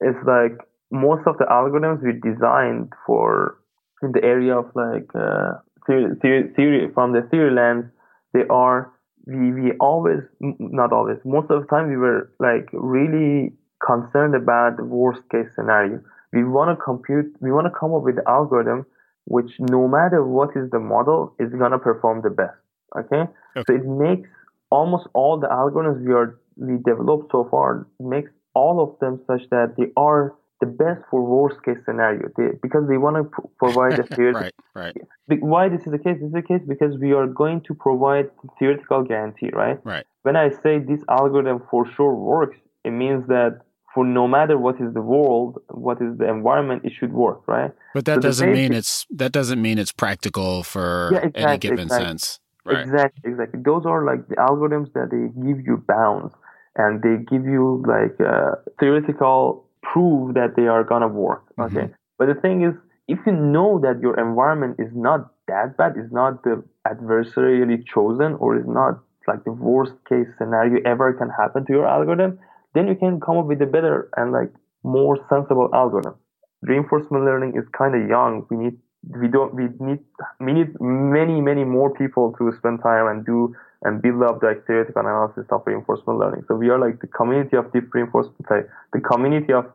it's 0.00 0.22
like 0.26 0.58
most 0.90 1.26
of 1.26 1.38
the 1.38 1.46
algorithms 1.46 2.02
we 2.02 2.12
designed 2.12 2.92
for 3.06 3.56
in 4.02 4.12
the 4.12 4.22
area 4.24 4.56
of 4.56 4.66
like 4.74 5.08
uh, 5.14 5.54
theory, 5.86 6.14
theory, 6.20 6.52
theory 6.54 6.90
from 6.92 7.12
the 7.12 7.22
theory 7.30 7.52
lens, 7.54 7.86
they 8.32 8.44
are 8.50 8.92
we 9.26 9.52
we 9.52 9.72
always 9.78 10.20
not 10.40 10.92
always 10.92 11.18
most 11.24 11.50
of 11.50 11.62
the 11.62 11.68
time 11.68 11.88
we 11.88 11.96
were 11.96 12.30
like 12.40 12.68
really 12.72 13.52
concerned 13.84 14.34
about 14.34 14.76
the 14.76 14.84
worst 14.84 15.22
case 15.30 15.46
scenario. 15.54 16.00
We 16.32 16.44
want 16.44 16.76
to 16.76 16.82
compute, 16.82 17.26
we 17.40 17.52
want 17.52 17.66
to 17.66 17.78
come 17.78 17.92
up 17.92 18.02
with 18.02 18.16
the 18.16 18.28
algorithm 18.28 18.86
which 19.24 19.50
no 19.58 19.86
matter 19.86 20.24
what 20.24 20.50
is 20.56 20.70
the 20.70 20.78
model 20.78 21.34
is 21.38 21.50
going 21.52 21.70
to 21.70 21.78
perform 21.78 22.22
the 22.22 22.30
best 22.30 22.56
okay? 22.96 23.24
okay 23.56 23.64
so 23.66 23.74
it 23.74 23.86
makes 23.86 24.28
almost 24.70 25.06
all 25.14 25.38
the 25.38 25.46
algorithms 25.46 26.04
we 26.04 26.12
are 26.12 26.38
we 26.56 26.76
developed 26.84 27.30
so 27.30 27.46
far 27.50 27.86
makes 28.00 28.30
all 28.54 28.82
of 28.82 28.98
them 29.00 29.20
such 29.26 29.48
that 29.50 29.74
they 29.78 29.86
are 29.96 30.34
the 30.62 30.70
best 30.82 31.00
for 31.10 31.20
worst 31.34 31.58
case 31.64 31.80
scenario 31.86 32.24
they, 32.36 32.48
because 32.62 32.84
they 32.88 32.98
want 33.04 33.16
to 33.16 33.24
p- 33.24 33.48
provide 33.58 33.94
a 33.98 34.06
theoretical 34.14 34.52
right 34.74 34.94
right 35.26 35.42
why 35.52 35.68
this 35.68 35.82
is 35.86 35.92
the 35.96 36.02
case 36.06 36.16
this 36.20 36.30
is 36.32 36.38
the 36.40 36.48
case 36.52 36.62
because 36.74 36.92
we 37.04 37.10
are 37.12 37.26
going 37.42 37.60
to 37.68 37.72
provide 37.86 38.26
theoretical 38.58 39.00
guarantee 39.10 39.50
right 39.52 39.78
right 39.84 40.06
when 40.22 40.36
i 40.44 40.48
say 40.62 40.78
this 40.78 41.02
algorithm 41.08 41.58
for 41.70 41.82
sure 41.94 42.14
works 42.14 42.58
it 42.84 42.94
means 43.02 43.26
that 43.28 43.60
for 43.94 44.04
no 44.04 44.26
matter 44.26 44.56
what 44.56 44.76
is 44.80 44.92
the 44.94 45.02
world, 45.02 45.58
what 45.68 46.00
is 46.00 46.16
the 46.16 46.28
environment, 46.28 46.82
it 46.84 46.92
should 46.98 47.12
work, 47.12 47.46
right? 47.46 47.72
But 47.94 48.06
that 48.06 48.16
so 48.16 48.20
doesn't 48.20 48.52
mean 48.52 48.72
it's 48.72 49.06
that 49.10 49.32
doesn't 49.32 49.60
mean 49.60 49.78
it's 49.78 49.92
practical 49.92 50.62
for 50.62 51.10
yeah, 51.12 51.18
exactly, 51.18 51.42
any 51.42 51.58
given 51.58 51.80
exactly. 51.80 52.06
sense. 52.06 52.40
Right. 52.64 52.86
Exactly, 52.86 53.30
exactly. 53.32 53.60
Those 53.64 53.84
are 53.86 54.04
like 54.04 54.28
the 54.28 54.36
algorithms 54.36 54.92
that 54.94 55.10
they 55.10 55.28
give 55.46 55.60
you 55.66 55.84
bounds 55.86 56.32
and 56.76 57.02
they 57.02 57.22
give 57.24 57.44
you 57.44 57.84
like 57.86 58.18
uh, 58.20 58.52
theoretical 58.78 59.66
proof 59.82 60.34
that 60.34 60.54
they 60.56 60.66
are 60.66 60.84
gonna 60.84 61.08
work. 61.08 61.44
Mm-hmm. 61.58 61.76
Okay, 61.76 61.92
but 62.18 62.26
the 62.26 62.34
thing 62.34 62.62
is, 62.62 62.74
if 63.08 63.18
you 63.26 63.32
know 63.32 63.80
that 63.80 64.00
your 64.00 64.18
environment 64.18 64.76
is 64.78 64.90
not 64.94 65.32
that 65.48 65.76
bad, 65.76 65.96
is 65.96 66.10
not 66.12 66.42
the 66.44 66.62
adversarially 66.86 67.84
chosen, 67.86 68.34
or 68.34 68.56
is 68.56 68.66
not 68.66 69.00
like 69.28 69.44
the 69.44 69.52
worst 69.52 69.92
case 70.08 70.26
scenario 70.38 70.80
ever 70.84 71.12
can 71.12 71.30
happen 71.30 71.64
to 71.66 71.72
your 71.72 71.86
algorithm, 71.86 72.38
then 72.74 72.88
you 72.88 72.96
can 72.96 73.20
come 73.20 73.38
up 73.38 73.46
with 73.46 73.62
a 73.62 73.66
better 73.66 74.08
and 74.16 74.32
like 74.32 74.52
more 74.82 75.16
sensible 75.28 75.68
algorithm. 75.72 76.14
Reinforcement 76.62 77.24
learning 77.24 77.54
is 77.56 77.64
kind 77.76 77.94
of 77.94 78.08
young. 78.08 78.46
We 78.50 78.56
need 78.56 78.78
we 79.20 79.28
don't 79.28 79.54
we 79.54 79.64
need 79.80 79.98
we 80.40 80.52
need 80.52 80.80
many 80.80 81.40
many 81.40 81.64
more 81.64 81.92
people 81.92 82.34
to 82.38 82.52
spend 82.56 82.82
time 82.82 83.08
and 83.08 83.26
do 83.26 83.54
and 83.82 84.00
build 84.00 84.22
up 84.22 84.40
the 84.40 84.62
theoretical 84.66 85.02
analysis 85.02 85.46
of 85.50 85.62
reinforcement 85.66 86.18
learning. 86.18 86.42
So 86.48 86.54
we 86.54 86.68
are 86.70 86.78
like 86.78 87.00
the 87.00 87.08
community 87.08 87.56
of 87.56 87.72
deep 87.72 87.92
reinforcement. 87.92 88.36
Sorry, 88.48 88.64
the 88.92 89.00
community 89.00 89.52
of 89.52 89.66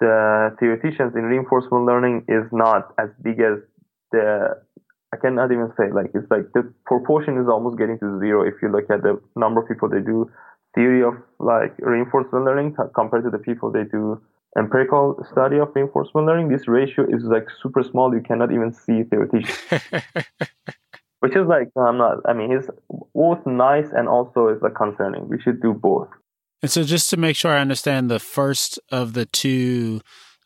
the 0.00 0.56
theoreticians 0.58 1.14
in 1.14 1.22
reinforcement 1.24 1.84
learning 1.84 2.24
is 2.28 2.44
not 2.52 2.94
as 2.98 3.10
big 3.22 3.40
as 3.40 3.58
the 4.12 4.56
I 5.12 5.16
cannot 5.16 5.50
even 5.50 5.72
say 5.76 5.90
like 5.92 6.10
it's 6.14 6.30
like 6.30 6.52
the 6.54 6.72
proportion 6.86 7.36
is 7.38 7.48
almost 7.48 7.76
getting 7.76 7.98
to 7.98 8.18
zero 8.20 8.46
if 8.46 8.54
you 8.62 8.68
look 8.70 8.88
at 8.90 9.02
the 9.02 9.20
number 9.36 9.60
of 9.60 9.68
people 9.68 9.88
they 9.88 10.00
do 10.00 10.30
theory 10.74 11.02
of 11.02 11.14
like 11.38 11.74
reinforcement 11.78 12.44
learning 12.44 12.76
compared 12.94 13.24
to 13.24 13.30
the 13.30 13.38
people 13.38 13.70
they 13.70 13.84
do 13.84 14.20
empirical 14.58 15.24
study 15.30 15.58
of 15.58 15.68
reinforcement 15.74 16.26
learning. 16.26 16.48
This 16.48 16.66
ratio 16.66 17.04
is 17.04 17.24
like 17.24 17.46
super 17.62 17.82
small. 17.82 18.14
You 18.14 18.20
cannot 18.20 18.52
even 18.52 18.72
see 18.72 19.02
theoreticians. 19.04 19.58
Which 21.20 21.36
is 21.36 21.46
like 21.46 21.68
I'm 21.76 21.98
not. 21.98 22.18
I 22.24 22.32
mean, 22.32 22.52
it's 22.52 22.68
both 23.14 23.44
nice 23.46 23.88
and 23.92 24.08
also 24.08 24.48
is 24.48 24.62
like 24.62 24.74
concerning. 24.74 25.28
We 25.28 25.40
should 25.40 25.60
do 25.60 25.74
both. 25.74 26.08
And 26.62 26.70
so, 26.70 26.82
just 26.82 27.10
to 27.10 27.16
make 27.16 27.36
sure 27.36 27.52
I 27.52 27.60
understand, 27.60 28.10
the 28.10 28.18
first 28.18 28.78
of 28.90 29.12
the 29.12 29.26
two 29.26 30.00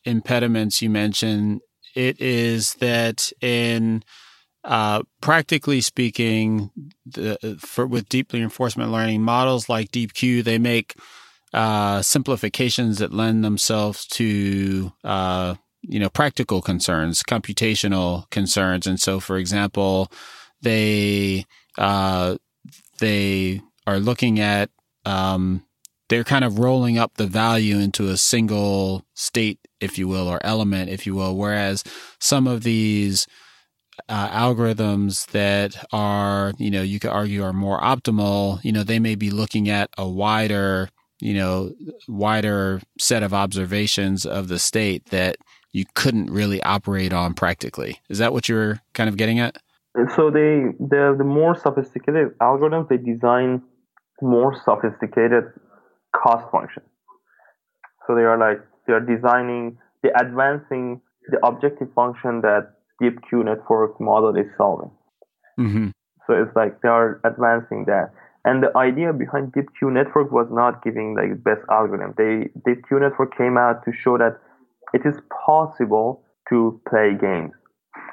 impediments 0.04 0.82
you 0.82 0.90
mentioned, 0.90 1.60
it 1.94 2.20
is 2.20 2.74
that 2.74 3.32
in 3.40 4.02
uh, 4.64 5.02
practically 5.20 5.80
speaking, 5.80 6.70
the, 7.06 7.58
for, 7.60 7.86
with 7.86 8.08
deep 8.08 8.32
reinforcement 8.32 8.90
learning 8.90 9.22
models 9.22 9.68
like 9.68 9.90
DeepQ, 9.90 10.42
they 10.42 10.58
make 10.58 10.94
uh, 11.52 12.00
simplifications 12.02 12.98
that 12.98 13.12
lend 13.12 13.44
themselves 13.44 14.06
to 14.06 14.92
uh, 15.04 15.54
you 15.82 16.00
know 16.00 16.08
practical 16.08 16.62
concerns, 16.62 17.22
computational 17.22 18.28
concerns, 18.30 18.86
and 18.86 19.00
so, 19.00 19.20
for 19.20 19.36
example, 19.36 20.10
they 20.62 21.44
uh, 21.78 22.36
they 22.98 23.60
are 23.86 23.98
looking 23.98 24.40
at 24.40 24.70
um, 25.04 25.64
they're 26.08 26.24
kind 26.24 26.44
of 26.44 26.58
rolling 26.58 26.98
up 26.98 27.14
the 27.16 27.26
value 27.26 27.78
into 27.78 28.08
a 28.08 28.16
single 28.16 29.04
state, 29.14 29.58
if 29.80 29.98
you 29.98 30.06
will, 30.08 30.28
or 30.28 30.38
element, 30.44 30.90
if 30.90 31.06
you 31.06 31.14
will. 31.14 31.36
Whereas 31.36 31.82
some 32.20 32.46
of 32.46 32.62
these 32.62 33.26
uh, 34.08 34.28
algorithms 34.28 35.26
that 35.28 35.84
are, 35.92 36.52
you 36.58 36.70
know, 36.70 36.82
you 36.82 37.00
could 37.00 37.10
argue 37.10 37.42
are 37.42 37.52
more 37.52 37.80
optimal, 37.80 38.62
you 38.64 38.72
know, 38.72 38.82
they 38.82 38.98
may 38.98 39.14
be 39.14 39.30
looking 39.30 39.68
at 39.68 39.90
a 39.96 40.06
wider, 40.06 40.88
you 41.20 41.34
know, 41.34 41.72
wider 42.08 42.80
set 42.98 43.22
of 43.22 43.32
observations 43.32 44.26
of 44.26 44.48
the 44.48 44.58
state 44.58 45.06
that 45.06 45.36
you 45.72 45.84
couldn't 45.94 46.30
really 46.30 46.62
operate 46.62 47.12
on 47.12 47.34
practically. 47.34 48.00
Is 48.08 48.18
that 48.18 48.32
what 48.32 48.48
you're 48.48 48.80
kind 48.92 49.08
of 49.08 49.16
getting 49.16 49.38
at? 49.40 49.58
So 50.16 50.30
they, 50.30 50.74
the, 50.80 51.14
the 51.16 51.24
more 51.24 51.54
sophisticated 51.54 52.36
algorithms, 52.42 52.88
they 52.88 52.96
design 52.96 53.62
more 54.20 54.54
sophisticated 54.64 55.44
cost 56.14 56.50
functions. 56.50 56.86
So 58.06 58.14
they 58.14 58.22
are 58.22 58.38
like, 58.38 58.60
they 58.86 58.92
are 58.92 59.00
designing, 59.00 59.78
the 60.02 60.10
advancing 60.18 61.00
the 61.30 61.38
objective 61.46 61.88
function 61.94 62.42
that 62.42 62.74
deep 63.00 63.18
q 63.28 63.44
network 63.44 64.00
model 64.00 64.36
is 64.36 64.46
solving. 64.58 64.90
Mm-hmm. 65.58 65.88
So 66.26 66.34
it's 66.34 66.54
like 66.54 66.80
they 66.82 66.88
are 66.88 67.20
advancing 67.24 67.84
that. 67.86 68.12
And 68.44 68.62
the 68.62 68.76
idea 68.76 69.12
behind 69.12 69.52
deep 69.52 69.66
q 69.78 69.90
network 69.90 70.30
was 70.32 70.48
not 70.50 70.82
giving 70.82 71.16
like 71.16 71.42
best 71.42 71.62
algorithm. 71.70 72.14
They 72.18 72.74
q-network 72.88 73.36
came 73.38 73.56
out 73.56 73.84
to 73.84 73.92
show 73.92 74.18
that 74.18 74.38
it 74.92 75.06
is 75.06 75.14
possible 75.46 76.24
to 76.50 76.80
play 76.88 77.16
games. 77.18 77.52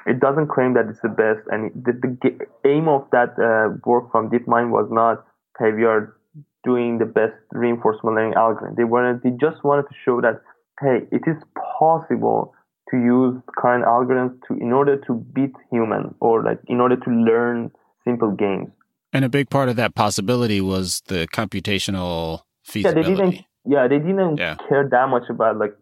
It 0.06 0.20
doesn't 0.20 0.48
claim 0.48 0.74
that 0.74 0.86
it's 0.88 1.00
the 1.02 1.08
best, 1.08 1.46
and 1.50 1.70
the, 1.74 1.92
the 1.92 2.46
aim 2.68 2.88
of 2.88 3.06
that 3.12 3.38
uh, 3.38 3.78
work 3.86 4.10
from 4.10 4.30
DeepMind 4.30 4.70
was 4.70 4.88
not, 4.90 5.24
hey, 5.58 5.72
we 5.72 5.84
are 5.84 6.16
doing 6.64 6.98
the 6.98 7.04
best 7.04 7.34
reinforcement 7.52 8.16
learning 8.16 8.34
algorithm. 8.34 8.74
They 8.76 8.84
wanted, 8.84 9.22
they 9.22 9.30
just 9.30 9.62
wanted 9.64 9.82
to 9.82 9.94
show 10.04 10.20
that, 10.20 10.40
hey, 10.80 11.06
it 11.10 11.22
is 11.26 11.36
possible 11.78 12.54
to 12.90 12.96
use 12.96 13.40
current 13.56 13.84
algorithms 13.84 14.38
to 14.48 14.54
in 14.54 14.72
order 14.72 14.96
to 15.06 15.14
beat 15.14 15.52
human 15.70 16.14
or 16.20 16.42
like 16.42 16.58
in 16.66 16.80
order 16.80 16.96
to 16.96 17.10
learn 17.10 17.70
simple 18.04 18.30
games. 18.30 18.68
And 19.12 19.24
a 19.24 19.28
big 19.28 19.50
part 19.50 19.68
of 19.68 19.76
that 19.76 19.94
possibility 19.94 20.60
was 20.60 21.02
the 21.06 21.26
computational 21.28 22.42
feasibility. 22.64 23.10
Yeah, 23.10 23.16
they 23.16 23.30
didn't. 23.30 23.46
Yeah, 23.64 23.88
they 23.88 23.98
didn't 23.98 24.38
yeah. 24.38 24.56
care 24.68 24.88
that 24.88 25.08
much 25.08 25.30
about 25.30 25.56
like 25.56 25.76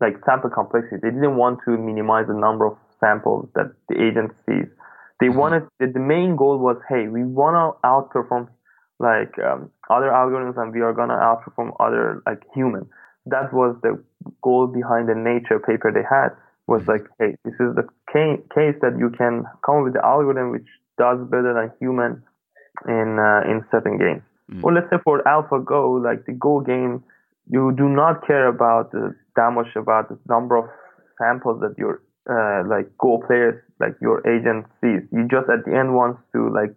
like 0.00 0.16
sample 0.26 0.50
complexity. 0.50 0.96
They 1.02 1.10
didn't 1.10 1.36
want 1.36 1.60
to 1.66 1.76
minimize 1.78 2.26
the 2.26 2.34
number 2.34 2.66
of 2.66 2.76
samples 3.02 3.48
that 3.54 3.72
the 3.88 3.96
agent 3.96 4.32
sees. 4.46 4.70
They 5.20 5.26
mm-hmm. 5.26 5.38
wanted 5.38 5.62
the, 5.78 5.86
the 5.88 6.00
main 6.00 6.36
goal 6.36 6.58
was, 6.58 6.76
hey, 6.88 7.08
we 7.08 7.24
want 7.24 7.54
to 7.56 7.66
outperform 7.86 8.48
like 8.98 9.34
um, 9.38 9.70
other 9.90 10.08
algorithms, 10.08 10.56
and 10.56 10.72
we 10.72 10.80
are 10.80 10.92
gonna 10.92 11.14
outperform 11.14 11.74
other 11.80 12.22
like 12.26 12.42
human. 12.54 12.88
that 13.26 13.52
was 13.52 13.76
the 13.82 14.02
goal 14.42 14.66
behind 14.66 15.08
the 15.08 15.14
nature 15.14 15.58
paper 15.58 15.92
they 15.92 16.06
had 16.08 16.30
was 16.66 16.86
like 16.86 17.06
hey 17.18 17.34
this 17.44 17.54
is 17.54 17.74
the 17.74 17.86
case 18.12 18.76
that 18.80 18.96
you 18.98 19.10
can 19.10 19.44
come 19.64 19.78
up 19.78 19.84
with 19.84 19.94
the 19.94 20.04
algorithm 20.04 20.50
which 20.50 20.66
does 20.98 21.18
better 21.30 21.54
than 21.54 21.70
human 21.80 22.22
in 22.88 23.18
uh, 23.18 23.42
in 23.50 23.64
certain 23.70 23.98
games 23.98 24.22
mm. 24.50 24.62
or 24.62 24.72
let's 24.72 24.88
say 24.90 24.96
for 25.04 25.22
AlphaGo 25.24 26.02
like 26.02 26.24
the 26.26 26.32
go 26.32 26.60
game 26.60 27.02
you 27.50 27.72
do 27.76 27.88
not 27.88 28.26
care 28.26 28.46
about 28.46 28.92
the, 28.92 29.14
that 29.36 29.50
much 29.52 29.74
about 29.76 30.08
the 30.08 30.18
number 30.28 30.56
of 30.56 30.66
samples 31.18 31.60
that 31.60 31.74
your 31.76 32.00
uh, 32.30 32.62
like 32.66 32.86
go 32.98 33.22
players 33.26 33.60
like 33.80 33.94
your 34.00 34.26
agent 34.28 34.66
sees 34.80 35.02
you 35.12 35.26
just 35.30 35.48
at 35.48 35.64
the 35.64 35.74
end 35.76 35.94
wants 35.94 36.20
to 36.32 36.48
like 36.50 36.74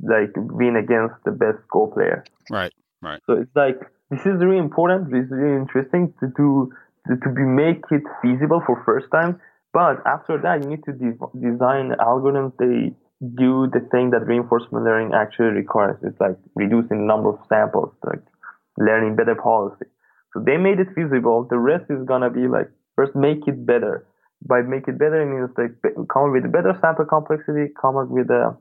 like 0.00 0.32
win 0.36 0.76
against 0.76 1.14
the 1.24 1.30
best 1.30 1.58
go 1.70 1.86
player 1.86 2.24
right 2.50 2.72
right 3.02 3.20
so 3.26 3.34
it's 3.34 3.54
like 3.54 3.80
this 4.10 4.20
is 4.20 4.40
really 4.40 4.58
important. 4.58 5.10
This 5.10 5.26
is 5.26 5.30
really 5.30 5.56
interesting 5.56 6.14
to 6.20 6.32
do 6.36 6.72
to, 7.06 7.16
to 7.16 7.28
be 7.28 7.42
make 7.42 7.84
it 7.90 8.02
feasible 8.22 8.62
for 8.64 8.82
first 8.84 9.06
time. 9.12 9.40
But 9.72 10.00
after 10.06 10.38
that, 10.38 10.62
you 10.62 10.70
need 10.70 10.84
to 10.84 10.92
de- 10.92 11.20
design 11.36 11.92
algorithms. 12.00 12.56
They 12.58 12.96
do 13.20 13.68
the 13.68 13.80
thing 13.90 14.10
that 14.10 14.26
reinforcement 14.26 14.84
learning 14.84 15.12
actually 15.14 15.52
requires. 15.52 15.98
It's 16.02 16.18
like 16.20 16.36
reducing 16.54 17.00
the 17.00 17.04
number 17.04 17.30
of 17.30 17.38
samples, 17.48 17.92
like 18.04 18.22
learning 18.78 19.16
better 19.16 19.34
policy. 19.34 19.86
So 20.32 20.40
they 20.40 20.56
made 20.56 20.80
it 20.80 20.88
feasible. 20.94 21.46
The 21.48 21.58
rest 21.58 21.84
is 21.90 22.04
gonna 22.06 22.30
be 22.30 22.48
like 22.48 22.70
first 22.96 23.14
make 23.14 23.46
it 23.46 23.66
better. 23.66 24.06
By 24.46 24.62
make 24.62 24.86
it 24.88 24.98
better, 24.98 25.20
it 25.20 25.26
means 25.26 25.50
like 25.58 25.72
come 26.08 26.28
up 26.28 26.32
with 26.32 26.44
a 26.44 26.48
better 26.48 26.76
sample 26.80 27.04
complexity, 27.04 27.72
come 27.80 27.96
up 27.96 28.08
with 28.08 28.30
a, 28.30 28.56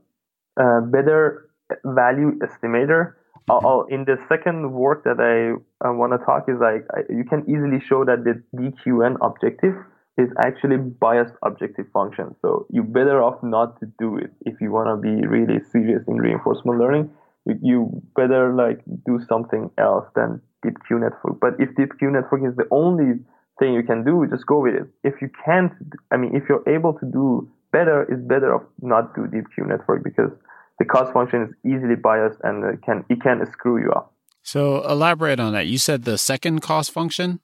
a 0.58 0.82
better 0.82 1.50
value 1.86 2.40
estimator, 2.40 3.14
uh, 3.50 3.84
in 3.90 4.04
the 4.06 4.18
second 4.28 4.74
work 4.74 5.04
that 5.06 5.20
I, 5.20 5.56
I 5.86 5.92
want 5.92 6.12
to 6.12 6.26
talk 6.26 6.46
is 6.50 6.60
like 6.60 6.86
I, 6.92 7.02
you 7.10 7.24
can 7.24 7.44
easily 7.48 7.80
show 7.80 8.04
that 8.04 8.24
the 8.26 8.44
DQN 8.56 9.18
objective 9.22 9.76
is 10.18 10.30
actually 10.44 10.78
biased 10.78 11.34
objective 11.44 11.86
function. 11.94 12.36
So 12.42 12.66
you 12.72 12.84
better 12.84 13.22
off 13.22 13.42
not 13.44 13.80
to 13.80 13.86
do 14.00 14.18
it 14.18 14.32
if 14.46 14.60
you 14.60 14.72
want 14.72 14.90
to 14.90 14.98
be 14.98 15.26
really 15.26 15.60
serious 15.72 16.04
in 16.08 16.18
reinforcement 16.18 16.80
learning. 16.80 17.10
You, 17.46 17.60
you 17.62 18.02
better 18.16 18.54
like 18.54 18.82
do 19.06 19.20
something 19.30 19.70
else 19.78 20.06
than 20.16 20.42
deep 20.64 20.76
Q 20.86 21.00
network. 21.00 21.40
But 21.40 21.54
if 21.60 21.74
deep 21.78 21.98
Q 22.00 22.12
network 22.12 22.42
is 22.44 22.56
the 22.58 22.68
only 22.72 23.20
thing 23.60 23.74
you 23.74 23.84
can 23.84 24.04
do, 24.04 24.26
just 24.30 24.46
go 24.46 24.60
with 24.62 24.76
it. 24.76 24.88
If 25.04 25.22
you 25.22 25.30
can't, 25.46 25.72
I 26.12 26.18
mean, 26.18 26.36
if 26.36 26.44
you're 26.50 26.68
able 26.68 26.94
to 26.94 27.06
do 27.06 27.50
better, 27.72 28.04
it's 28.04 28.22
better 28.22 28.56
off 28.56 28.64
not 28.82 29.16
do 29.16 29.22
DeepQ 29.22 29.68
network 29.68 30.04
because 30.04 30.32
the 30.80 30.86
cost 30.86 31.14
function 31.14 31.44
is 31.44 31.50
easily 31.66 31.96
biased 31.96 32.40
and 32.44 32.64
it 32.64 32.82
can 32.84 33.04
it 33.10 33.22
can 33.22 33.46
screw 33.52 33.82
you 33.82 33.92
up. 33.92 34.14
So 34.44 34.88
elaborate 34.88 35.40
on 35.40 35.54
that. 35.54 35.68
You 35.68 35.78
said 35.78 36.06
the 36.06 36.18
second 36.18 36.62
cost 36.62 36.92
function. 36.92 37.40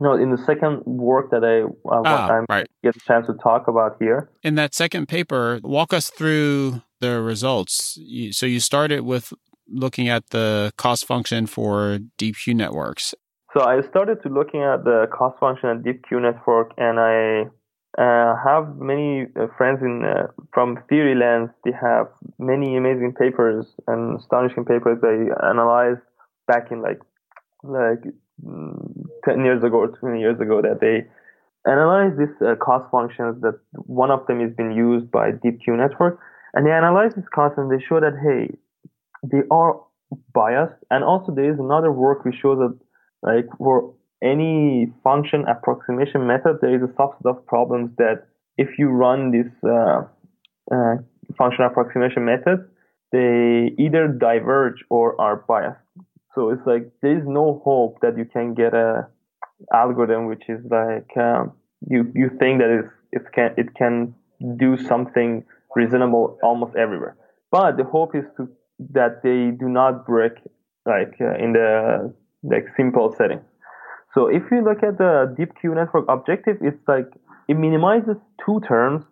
No, 0.00 0.14
in 0.14 0.30
the 0.30 0.38
second 0.38 0.82
work 0.84 1.30
that 1.30 1.42
I 1.42 1.62
uh, 1.88 2.02
ah, 2.04 2.40
right. 2.50 2.66
get 2.82 2.96
a 2.96 3.00
chance 3.00 3.26
to 3.28 3.34
talk 3.34 3.68
about 3.68 3.96
here. 3.98 4.28
In 4.42 4.56
that 4.56 4.74
second 4.74 5.06
paper, 5.08 5.60
walk 5.62 5.94
us 5.94 6.10
through 6.10 6.82
the 7.00 7.22
results. 7.22 7.98
So 8.32 8.44
you 8.44 8.60
started 8.60 9.02
with 9.02 9.32
looking 9.68 10.08
at 10.08 10.30
the 10.30 10.72
cost 10.76 11.06
function 11.06 11.46
for 11.46 11.98
DeepQ 12.18 12.54
networks. 12.54 13.14
So 13.56 13.62
I 13.62 13.80
started 13.88 14.22
to 14.22 14.28
looking 14.28 14.60
at 14.60 14.84
the 14.84 15.06
cost 15.10 15.38
function 15.40 15.70
at 15.70 15.82
DeepQ 15.82 16.20
network, 16.20 16.74
and 16.76 17.00
I 17.00 17.48
uh, 17.96 18.36
have 18.44 18.76
many 18.76 19.28
uh, 19.34 19.46
friends 19.56 19.80
in 19.80 20.04
uh, 20.04 20.26
from 20.52 20.76
Theoryland. 20.92 21.54
They 21.64 21.72
have 21.72 22.08
many 22.38 22.76
amazing 22.76 23.14
papers 23.18 23.64
and 23.86 24.20
astonishing 24.20 24.66
papers 24.66 24.98
they 25.00 25.32
analyzed 25.42 26.04
back 26.46 26.70
in 26.70 26.82
like 26.82 27.00
like 27.62 28.04
mm, 28.44 29.06
10 29.24 29.42
years 29.46 29.64
ago 29.64 29.76
or 29.76 29.88
20 29.88 30.20
years 30.20 30.38
ago 30.38 30.60
that 30.60 30.80
they 30.82 31.08
analyzed 31.64 32.18
these 32.18 32.36
uh, 32.46 32.56
cost 32.56 32.84
functions 32.90 33.40
that 33.40 33.58
one 33.72 34.10
of 34.10 34.26
them 34.26 34.42
is 34.42 34.52
being 34.54 34.72
used 34.72 35.10
by 35.10 35.30
DeepQ 35.30 35.78
network 35.78 36.20
and 36.52 36.66
they 36.66 36.72
analyze 36.72 37.12
this 37.16 37.24
cost 37.34 37.56
and 37.56 37.72
they 37.72 37.82
show 37.88 38.00
that 38.00 38.12
hey 38.22 38.54
they 39.22 39.42
are 39.50 39.80
biased 40.34 40.76
and 40.90 41.02
also 41.02 41.34
there 41.34 41.50
is 41.50 41.58
another 41.58 41.90
work 41.90 42.24
which 42.24 42.36
shows 42.40 42.58
that 42.58 42.78
like 43.22 43.46
for 43.58 43.94
any 44.22 44.92
function 45.04 45.44
approximation 45.46 46.26
method, 46.26 46.58
there 46.60 46.74
is 46.74 46.82
a 46.82 46.92
subset 46.94 47.26
of 47.26 47.44
problems 47.46 47.90
that 47.98 48.26
if 48.56 48.78
you 48.78 48.88
run 48.88 49.30
this 49.30 49.52
uh, 49.68 50.02
uh, 50.72 50.96
function 51.36 51.64
approximation 51.64 52.24
method, 52.24 52.68
they 53.12 53.74
either 53.78 54.08
diverge 54.08 54.84
or 54.90 55.20
are 55.20 55.44
biased. 55.48 55.80
So 56.34 56.50
it's 56.50 56.66
like 56.66 56.90
there 57.02 57.16
is 57.16 57.24
no 57.26 57.62
hope 57.64 58.00
that 58.02 58.16
you 58.18 58.24
can 58.24 58.54
get 58.54 58.74
a 58.74 59.08
algorithm 59.72 60.26
which 60.26 60.42
is 60.48 60.60
like 60.70 61.10
um, 61.16 61.52
you 61.88 62.12
you 62.14 62.28
think 62.38 62.60
that 62.60 62.70
it's, 62.70 62.92
it 63.12 63.32
can 63.32 63.54
it 63.56 63.74
can 63.74 64.14
do 64.56 64.76
something 64.76 65.44
reasonable 65.74 66.38
almost 66.42 66.76
everywhere. 66.76 67.16
But 67.50 67.76
the 67.76 67.84
hope 67.84 68.14
is 68.14 68.24
to 68.36 68.48
that 68.92 69.22
they 69.22 69.56
do 69.56 69.68
not 69.68 70.06
break 70.06 70.32
like 70.84 71.14
uh, 71.20 71.34
in 71.42 71.52
the 71.52 72.12
like 72.50 72.66
simple 72.76 73.14
setting. 73.16 73.40
So 74.14 74.28
if 74.28 74.42
you 74.50 74.64
look 74.64 74.82
at 74.82 74.98
the 74.98 75.34
deep 75.36 75.50
Q 75.60 75.74
network 75.74 76.06
objective, 76.08 76.56
it's 76.60 76.82
like 76.88 77.08
it 77.48 77.54
minimizes 77.54 78.16
two 78.44 78.60
terms 78.66 79.04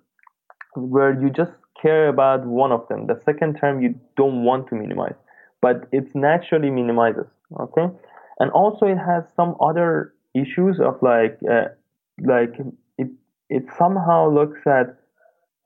where 0.74 1.12
you 1.20 1.30
just 1.30 1.52
care 1.80 2.08
about 2.08 2.46
one 2.46 2.72
of 2.72 2.86
them. 2.88 3.06
The 3.06 3.20
second 3.24 3.58
term 3.60 3.82
you 3.82 3.94
don't 4.16 4.44
want 4.44 4.68
to 4.68 4.74
minimize, 4.74 5.14
but 5.60 5.88
it 5.92 6.04
naturally 6.14 6.70
minimizes. 6.70 7.26
Okay, 7.60 7.86
and 8.38 8.50
also 8.52 8.86
it 8.86 8.96
has 8.96 9.24
some 9.36 9.56
other 9.60 10.14
issues 10.34 10.80
of 10.80 10.94
like 11.02 11.38
uh, 11.50 11.68
like 12.20 12.54
it 12.96 13.08
it 13.50 13.64
somehow 13.78 14.30
looks 14.30 14.60
at 14.66 14.96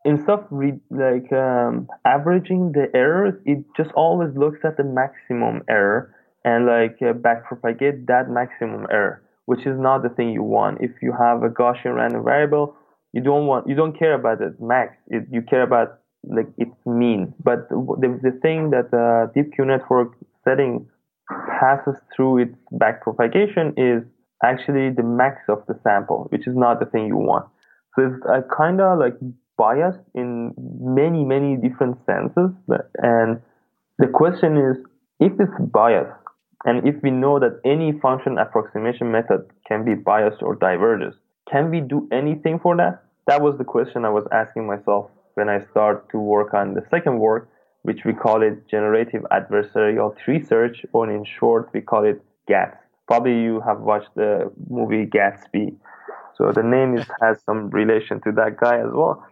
instead 0.05 0.31
of 0.31 0.47
re- 0.51 0.81
like 0.91 1.33
um, 1.33 1.87
averaging 2.05 2.73
the 2.73 2.87
errors, 2.95 3.35
it 3.45 3.65
just 3.77 3.91
always 3.93 4.37
looks 4.37 4.61
at 4.65 4.77
the 4.77 4.85
maximum 4.85 5.63
error 5.69 6.15
and 6.49 6.59
like 6.75 6.97
uh, 7.03 7.13
backpropagate 7.27 8.07
that 8.13 8.25
maximum 8.41 8.87
error, 8.99 9.17
which 9.51 9.65
is 9.71 9.77
not 9.89 9.99
the 10.03 10.13
thing 10.17 10.29
you 10.39 10.47
want. 10.57 10.75
If 10.89 10.93
you 11.05 11.13
have 11.25 11.39
a 11.49 11.51
Gaussian 11.61 11.93
random 12.01 12.23
variable, 12.33 12.67
you 13.15 13.23
don't 13.29 13.47
want 13.51 13.69
you 13.71 13.77
don't 13.81 13.97
care 14.03 14.15
about 14.21 14.37
the 14.43 14.51
max. 14.61 14.89
It, 15.09 15.23
you 15.31 15.43
care 15.53 15.65
about 15.71 15.89
like 16.37 16.51
its 16.65 16.79
mean. 17.01 17.23
But 17.49 17.69
the 18.03 18.09
the 18.27 18.35
thing 18.45 18.71
that 18.75 18.87
the 18.97 19.07
deep 19.35 19.49
Q 19.55 19.67
network 19.73 20.09
setting 20.45 20.73
passes 21.61 21.97
through 22.15 22.35
its 22.45 22.57
backpropagation 22.83 23.67
is 23.77 24.01
actually 24.51 24.87
the 24.99 25.07
max 25.21 25.37
of 25.49 25.61
the 25.69 25.77
sample, 25.85 26.21
which 26.31 26.47
is 26.51 26.57
not 26.65 26.81
the 26.81 26.87
thing 26.87 27.07
you 27.07 27.21
want. 27.31 27.47
So 27.95 28.07
it's 28.07 28.23
uh, 28.33 28.43
kind 28.57 28.81
of 28.81 28.99
like 28.99 29.17
biased 29.57 30.05
in 30.15 30.55
many, 31.01 31.25
many 31.35 31.57
different 31.57 31.97
senses. 32.07 32.51
And 33.03 33.31
the 33.99 34.09
question 34.21 34.57
is, 34.57 34.77
if 35.21 35.33
it's 35.45 35.59
biased, 35.81 36.18
and 36.65 36.87
if 36.87 36.97
we 37.03 37.11
know 37.11 37.39
that 37.39 37.61
any 37.65 37.93
function 38.01 38.39
approximation 38.39 39.11
method 39.13 39.49
can 39.67 39.85
be 39.85 39.95
biased 39.95 40.43
or 40.43 40.57
diverges, 40.57 41.15
can 41.51 41.71
we 41.71 41.81
do 41.81 42.09
anything 42.13 42.59
for 42.59 42.77
that? 42.77 43.03
That 43.27 43.43
was 43.43 43.57
the 43.59 43.65
question 43.65 44.05
I 44.05 44.11
was 44.11 44.27
asking 44.33 44.67
myself 44.67 45.11
when 45.35 45.49
I 45.49 45.65
started 45.71 46.03
to 46.11 46.19
work 46.19 46.55
on 46.55 46.75
the 46.75 46.83
second 46.91 47.19
work, 47.21 47.49
which 47.83 48.05
we 48.05 48.13
call 48.13 48.43
it 48.43 48.67
generative 48.69 49.23
adversarial 49.31 50.17
search, 50.47 50.85
or 50.93 51.09
in 51.09 51.25
short, 51.25 51.71
we 51.73 51.81
call 51.81 52.05
it 52.05 52.21
GATS. 52.49 52.77
Probably 53.07 53.41
you 53.41 53.61
have 53.61 53.81
watched 53.81 54.15
the 54.17 54.51
movie 54.69 55.07
Gatsby. 55.07 55.77
So 56.37 56.53
the 56.53 56.63
name 56.63 56.97
is, 56.99 57.07
has 57.21 57.41
some 57.47 57.71
relation 57.71 58.21
to 58.23 58.33
that 58.33 58.57
guy 58.57 58.79
as 58.79 58.91
well. 58.93 59.25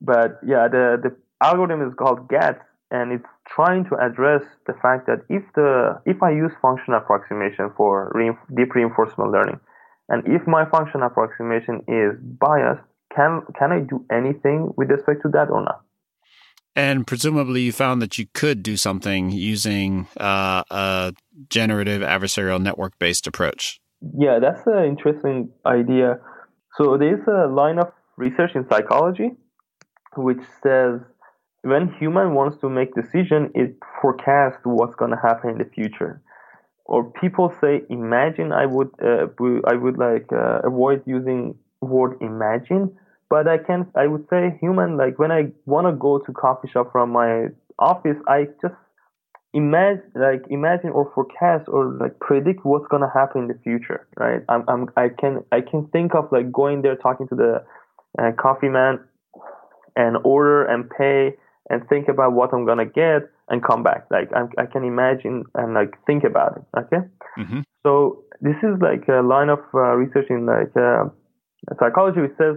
But 0.00 0.40
yeah, 0.44 0.68
the, 0.68 1.00
the 1.02 1.16
algorithm 1.40 1.86
is 1.86 1.94
called 1.94 2.28
GATS 2.28 2.64
and 2.92 3.10
it's 3.10 3.32
trying 3.48 3.84
to 3.86 3.96
address 3.96 4.42
the 4.66 4.74
fact 4.74 5.06
that 5.06 5.24
if 5.28 5.42
the 5.54 6.00
if 6.04 6.22
I 6.22 6.30
use 6.30 6.52
function 6.60 6.92
approximation 6.92 7.70
for 7.76 8.12
reinf- 8.14 8.54
deep 8.54 8.74
reinforcement 8.74 9.32
learning, 9.32 9.58
and 10.10 10.22
if 10.26 10.46
my 10.46 10.66
function 10.66 11.02
approximation 11.02 11.82
is 11.88 12.12
biased, 12.20 12.82
can 13.16 13.42
can 13.58 13.72
I 13.72 13.80
do 13.80 14.04
anything 14.12 14.72
with 14.76 14.90
respect 14.90 15.22
to 15.22 15.30
that 15.30 15.50
or 15.50 15.62
not? 15.64 15.80
And 16.76 17.06
presumably, 17.06 17.62
you 17.62 17.72
found 17.72 18.00
that 18.02 18.18
you 18.18 18.26
could 18.34 18.62
do 18.62 18.76
something 18.76 19.30
using 19.30 20.06
uh, 20.18 20.62
a 20.70 21.14
generative 21.48 22.02
adversarial 22.02 22.60
network 22.60 22.98
based 22.98 23.26
approach. 23.26 23.80
Yeah, 24.18 24.38
that's 24.38 24.66
an 24.66 24.84
interesting 24.84 25.50
idea. 25.64 26.18
So 26.76 26.98
there's 26.98 27.26
a 27.26 27.46
line 27.46 27.78
of 27.78 27.90
research 28.16 28.52
in 28.54 28.68
psychology 28.68 29.30
which 30.16 30.40
says 30.62 31.00
when 31.62 31.92
human 31.98 32.34
wants 32.34 32.58
to 32.60 32.68
make 32.68 32.94
decision, 32.94 33.50
it 33.54 33.76
forecasts 34.00 34.60
what's 34.64 34.94
going 34.94 35.10
to 35.12 35.16
happen 35.16 35.50
in 35.50 35.58
the 35.58 35.64
future. 35.64 36.20
Or 36.84 37.04
people 37.04 37.54
say, 37.60 37.82
imagine. 37.88 38.52
I 38.52 38.66
would, 38.66 38.90
uh, 39.02 39.28
I 39.66 39.74
would 39.74 39.98
like 39.98 40.26
uh, 40.32 40.60
avoid 40.64 41.02
using 41.06 41.54
word 41.80 42.16
imagine 42.20 42.96
but 43.32 43.48
I 43.48 43.56
can 43.56 43.86
I 43.96 44.08
would 44.08 44.28
say 44.28 44.58
human 44.60 44.98
like 44.98 45.18
when 45.18 45.32
I 45.32 45.52
want 45.64 45.86
to 45.86 45.92
go 45.92 46.18
to 46.18 46.32
coffee 46.34 46.68
shop 46.68 46.92
from 46.92 47.08
my 47.12 47.46
office, 47.78 48.18
I 48.28 48.48
just 48.60 48.74
imagine 49.54 50.02
like 50.14 50.44
imagine 50.50 50.90
or 50.90 51.10
forecast 51.14 51.64
or 51.66 51.96
like 51.98 52.20
predict 52.20 52.60
what's 52.66 52.86
gonna 52.88 53.10
happen 53.10 53.44
in 53.44 53.48
the 53.48 53.58
future, 53.64 54.06
right? 54.18 54.42
I'm, 54.50 54.64
I'm 54.68 54.90
I 54.98 55.08
can 55.08 55.44
I 55.50 55.62
can 55.62 55.86
think 55.94 56.14
of 56.14 56.30
like 56.30 56.52
going 56.52 56.82
there 56.82 56.94
talking 56.94 57.26
to 57.28 57.34
the 57.34 57.64
uh, 58.18 58.32
coffee 58.32 58.68
man 58.68 59.00
and 59.96 60.18
order 60.24 60.66
and 60.66 60.90
pay 60.90 61.34
and 61.70 61.86
think 61.88 62.08
about 62.08 62.32
what 62.32 62.52
I'm 62.52 62.66
gonna 62.66 62.86
get 62.86 63.30
and 63.48 63.62
come 63.62 63.82
back. 63.82 64.06
Like 64.10 64.28
I'm, 64.34 64.50
I 64.58 64.66
can 64.66 64.84
imagine 64.84 65.44
and 65.54 65.74
like 65.74 65.94
think 66.06 66.24
about 66.24 66.56
it. 66.56 66.78
Okay. 66.78 67.06
Mm-hmm. 67.38 67.60
So 67.82 68.24
this 68.40 68.56
is 68.62 68.80
like 68.80 69.06
a 69.08 69.22
line 69.22 69.48
of 69.48 69.60
uh, 69.74 69.94
research 69.94 70.26
in 70.30 70.46
like 70.46 70.76
uh, 70.76 71.04
psychology 71.78 72.20
which 72.20 72.36
says 72.38 72.56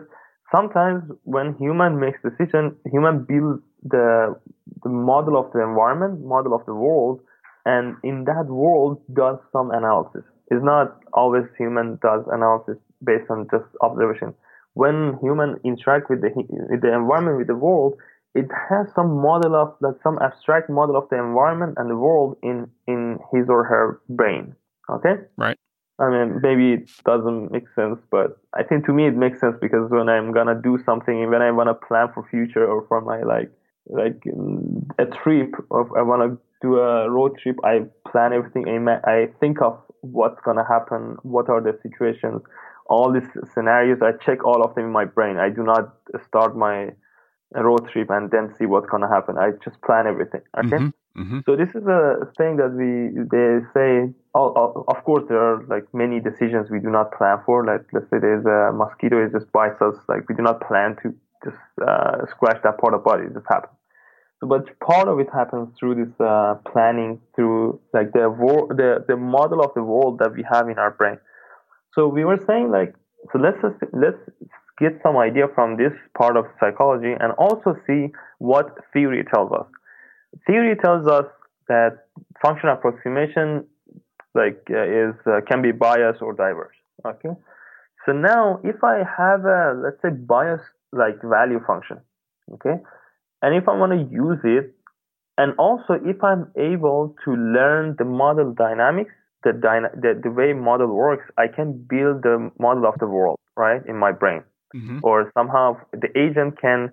sometimes 0.54 1.04
when 1.24 1.56
human 1.60 2.00
makes 2.00 2.20
decision, 2.22 2.76
human 2.92 3.26
builds 3.28 3.62
the 3.84 4.36
the 4.84 4.90
model 4.90 5.38
of 5.38 5.52
the 5.54 5.62
environment, 5.62 6.24
model 6.26 6.54
of 6.54 6.66
the 6.66 6.74
world, 6.74 7.20
and 7.66 7.96
in 8.04 8.26
that 8.26 8.46
world 8.48 9.02
does 9.14 9.38
some 9.52 9.72
analysis. 9.72 10.24
It's 10.50 10.64
not 10.64 10.98
always 11.14 11.44
human 11.58 11.98
does 12.02 12.24
analysis 12.32 12.78
based 13.04 13.30
on 13.30 13.48
just 13.52 13.66
observation. 13.82 14.34
When 14.74 15.18
human 15.22 15.58
interact 15.64 16.10
with 16.10 16.22
the 16.22 16.30
with 16.36 16.82
the 16.82 16.94
environment, 16.94 17.38
with 17.38 17.48
the 17.48 17.56
world, 17.56 17.96
it 18.36 18.52
has 18.70 18.88
some 18.94 19.22
model 19.22 19.56
of 19.56 19.74
like 19.80 19.96
some 20.04 20.20
abstract 20.22 20.70
model 20.70 20.98
of 20.98 21.08
the 21.10 21.18
environment 21.18 21.76
and 21.78 21.90
the 21.90 21.96
world 21.96 22.38
in 22.44 22.68
in 22.86 23.18
his 23.34 23.50
or 23.50 23.64
her 23.64 24.02
brain. 24.10 24.54
Okay. 24.92 25.16
Right. 25.38 25.58
I 25.98 26.10
mean, 26.10 26.42
maybe 26.44 26.74
it 26.74 26.92
doesn't 27.06 27.52
make 27.54 27.70
sense, 27.74 28.00
but 28.12 28.38
I 28.54 28.64
think 28.64 28.86
to 28.88 28.94
me 28.94 29.08
it 29.08 29.16
makes 29.16 29.40
sense 29.40 29.56
because 29.62 29.90
when 29.90 30.10
I'm 30.10 30.34
gonna 30.34 30.60
do 30.62 30.78
something, 30.86 31.30
when 31.30 31.42
I 31.42 31.52
wanna 31.52 31.74
plan 31.74 32.10
for 32.14 32.28
future 32.30 32.66
or 32.66 32.86
for 32.88 33.00
my 33.00 33.24
like 33.24 33.50
like 33.88 34.20
mm, 34.26 34.84
a 35.00 35.06
trip, 35.06 35.52
or 35.70 35.98
I 35.98 36.02
wanna 36.02 36.38
do 36.62 36.80
a 36.80 37.10
road 37.10 37.38
trip, 37.42 37.56
I 37.64 37.86
plan 38.12 38.34
everything. 38.34 38.66
I 39.06 39.30
think 39.40 39.62
of 39.62 39.80
what's 40.02 40.42
gonna 40.42 40.68
happen, 40.68 41.16
what 41.24 41.50
are 41.50 41.62
the 41.62 41.80
situations, 41.82 42.42
all 42.88 43.14
these 43.14 43.30
scenarios. 43.54 44.00
I 44.02 44.12
check 44.26 44.44
all 44.44 44.62
of 44.62 44.76
them 44.76 44.86
in 44.86 44.92
my 44.92 45.06
brain. 45.06 45.38
I 45.38 45.50
do 45.50 45.64
not 45.64 45.96
start 46.28 46.58
my 46.58 46.90
road 47.54 47.88
trip 47.92 48.10
and 48.10 48.32
then 48.32 48.54
see 48.58 48.66
what's 48.66 48.88
gonna 48.88 49.10
happen. 49.10 49.38
I 49.38 49.52
just 49.64 49.82
plan 49.82 50.08
everything. 50.08 50.42
Okay. 50.58 50.78
Mm-hmm. 50.78 51.22
Mm-hmm. 51.22 51.40
So 51.46 51.56
this 51.56 51.70
is 51.70 51.88
a 51.88 52.28
thing 52.38 52.58
that 52.58 52.74
we 52.76 53.16
they 53.32 53.64
say. 53.74 54.14
Oh, 54.34 54.52
oh, 54.58 54.84
of 54.90 55.02
course, 55.06 55.24
there 55.30 55.40
are 55.40 55.64
like 55.68 55.86
many 55.94 56.20
decisions 56.20 56.70
we 56.70 56.80
do 56.80 56.90
not 56.90 57.14
plan 57.14 57.38
for. 57.46 57.66
Like 57.66 57.86
let's 57.94 58.10
say 58.10 58.20
there's 58.20 58.46
a 58.46 58.74
mosquito, 58.74 59.24
it 59.24 59.32
just 59.32 59.50
bites 59.54 59.82
us. 59.82 59.96
Like 60.10 60.28
we 60.28 60.36
do 60.36 60.44
not 60.44 60.60
plan 60.68 60.98
to 61.04 61.16
just 61.46 61.58
uh, 61.88 62.26
scratch 62.32 62.62
that 62.64 62.78
part 62.80 62.94
of 62.94 63.04
body. 63.04 63.26
It 63.28 63.34
just 63.34 63.46
happens. 63.50 63.78
So, 64.42 64.48
but 64.48 64.78
part 64.82 65.08
of 65.08 65.20
it 65.20 65.30
happens 65.32 65.70
through 65.80 65.96
this 65.96 66.14
uh, 66.20 66.56
planning, 66.70 67.22
through 67.36 67.80
like 67.94 68.12
the 68.12 68.30
wo- 68.30 68.68
the 68.68 69.06
the 69.08 69.16
model 69.16 69.62
of 69.62 69.74
the 69.74 69.84
world 69.84 70.20
that 70.20 70.34
we 70.34 70.44
have 70.52 70.68
in 70.68 70.78
our 70.78 70.92
brain. 70.92 71.18
So 71.94 72.10
we 72.10 72.26
were 72.26 72.40
saying 72.46 72.72
like, 72.72 72.94
so 73.32 73.40
let's 73.40 73.62
just, 73.62 73.78
let's 73.94 74.20
get 74.78 75.00
some 75.04 75.18
idea 75.18 75.46
from 75.56 75.78
this 75.78 75.94
part 76.18 76.36
of 76.38 76.46
psychology 76.60 77.14
and 77.20 77.32
also 77.34 77.76
see 77.88 78.08
what 78.40 78.76
theory 78.94 79.24
tells 79.34 79.52
us 79.52 79.68
theory 80.48 80.76
tells 80.76 81.08
us 81.08 81.26
that 81.68 82.08
function 82.42 82.70
approximation 82.70 83.66
like 84.34 84.62
uh, 84.70 84.84
is 84.84 85.16
uh, 85.26 85.40
can 85.50 85.62
be 85.62 85.72
biased 85.72 86.22
or 86.22 86.34
diverse. 86.34 86.76
Okay. 87.06 87.30
So 88.06 88.12
now 88.12 88.60
if 88.64 88.84
I 88.84 89.04
have 89.18 89.46
a 89.46 89.74
let's 89.84 90.02
say 90.02 90.10
bias 90.10 90.62
like 90.92 91.22
value 91.24 91.60
function, 91.66 91.98
okay, 92.54 92.76
and 93.42 93.56
if 93.56 93.68
I 93.68 93.76
want 93.76 93.92
to 93.94 94.14
use 94.14 94.40
it, 94.44 94.76
and 95.38 95.54
also 95.58 95.94
if 95.94 96.24
I'm 96.24 96.52
able 96.58 97.16
to 97.26 97.32
learn 97.32 97.96
the 97.98 98.06
model 98.06 98.54
dynamics, 98.54 99.12
the, 99.44 99.54
dyna- 99.54 99.92
the 99.96 100.20
the 100.22 100.30
way 100.30 100.54
model 100.54 100.88
works, 100.88 101.26
I 101.38 101.48
can 101.48 101.86
build 101.90 102.24
the 102.24 102.52
model 102.60 102.86
of 102.86 103.00
the 103.00 103.08
world 103.08 103.40
right 103.58 103.82
in 103.88 103.98
my 103.98 104.12
brain, 104.12 104.44
mm-hmm. 104.76 105.00
or 105.04 105.32
somehow 105.38 105.78
the 105.92 106.10
agent 106.18 106.60
can 106.60 106.92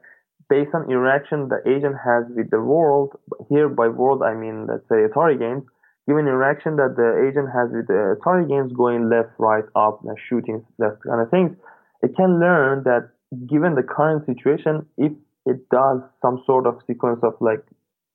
based 0.48 0.74
on 0.74 0.90
interaction 0.90 1.48
the 1.48 1.60
agent 1.66 1.96
has 2.04 2.24
with 2.36 2.50
the 2.50 2.60
world, 2.60 3.10
here 3.48 3.68
by 3.68 3.88
world 3.88 4.22
I 4.22 4.34
mean 4.34 4.66
let's 4.66 4.86
say 4.88 4.98
Atari 5.08 5.38
games, 5.38 5.64
given 6.06 6.26
interaction 6.26 6.76
that 6.76 6.94
the 6.96 7.10
agent 7.26 7.48
has 7.56 7.70
with 7.72 7.86
the 7.88 8.16
Atari 8.16 8.48
games 8.48 8.72
going 8.72 9.08
left, 9.08 9.30
right, 9.38 9.64
up, 9.74 10.00
shooting, 10.28 10.64
that 10.78 10.98
kind 11.06 11.20
of 11.20 11.30
things, 11.30 11.56
it 12.02 12.14
can 12.16 12.40
learn 12.40 12.82
that 12.84 13.10
given 13.48 13.74
the 13.74 13.82
current 13.82 14.26
situation, 14.26 14.86
if 14.98 15.12
it 15.46 15.68
does 15.70 16.00
some 16.20 16.42
sort 16.46 16.66
of 16.66 16.78
sequence 16.86 17.20
of 17.22 17.34
like 17.40 17.64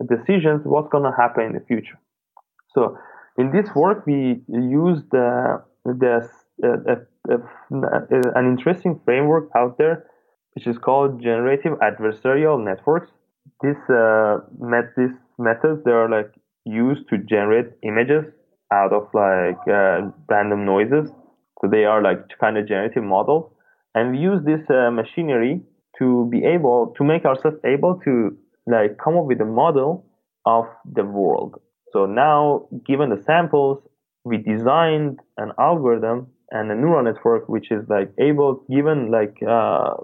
decisions, 0.07 0.61
what's 0.63 0.89
going 0.89 1.03
to 1.03 1.15
happen 1.15 1.43
in 1.45 1.53
the 1.53 1.63
future. 1.67 1.99
So 2.73 2.97
in 3.37 3.51
this 3.51 3.67
work, 3.75 4.05
we 4.05 4.41
use 4.47 4.99
the, 5.11 5.63
the 5.85 6.29
uh, 6.63 6.95
an 7.27 8.45
interesting 8.45 8.99
framework 9.05 9.49
out 9.55 9.77
there, 9.77 10.05
which 10.55 10.67
is 10.67 10.77
called 10.77 11.21
generative 11.21 11.73
adversarial 11.79 12.63
networks. 12.63 13.09
This 13.61 13.77
uh, 13.89 14.39
met 14.59 14.95
this 14.95 15.11
methods 15.37 15.83
they 15.85 15.91
are 15.91 16.09
like 16.09 16.33
used 16.65 17.07
to 17.09 17.17
generate 17.17 17.67
images 17.83 18.25
out 18.73 18.91
of 18.91 19.07
like 19.13 19.59
uh, 19.67 20.09
random 20.29 20.65
noises. 20.65 21.09
So 21.61 21.69
they 21.69 21.85
are 21.85 22.01
like 22.01 22.19
kind 22.39 22.57
of 22.57 22.67
generative 22.67 23.03
models, 23.03 23.51
and 23.95 24.11
we 24.11 24.19
use 24.19 24.43
this 24.45 24.61
uh, 24.69 24.91
machinery 24.91 25.61
to 25.99 26.27
be 26.31 26.43
able 26.43 26.93
to 26.97 27.03
make 27.03 27.25
ourselves 27.25 27.57
able 27.65 27.99
to 28.05 28.37
like 28.67 28.97
come 29.03 29.17
up 29.17 29.25
with 29.25 29.41
a 29.41 29.45
model 29.45 30.05
of 30.45 30.65
the 30.85 31.03
world. 31.03 31.59
So 31.91 32.05
now, 32.05 32.67
given 32.85 33.09
the 33.09 33.23
samples, 33.23 33.79
we 34.23 34.37
designed 34.37 35.19
an 35.37 35.51
algorithm 35.57 36.27
and 36.51 36.71
a 36.71 36.75
neural 36.75 37.03
network 37.03 37.49
which 37.49 37.71
is 37.71 37.83
like 37.89 38.11
able, 38.17 38.63
given 38.69 39.11
like 39.11 39.37
uh, 39.47 39.95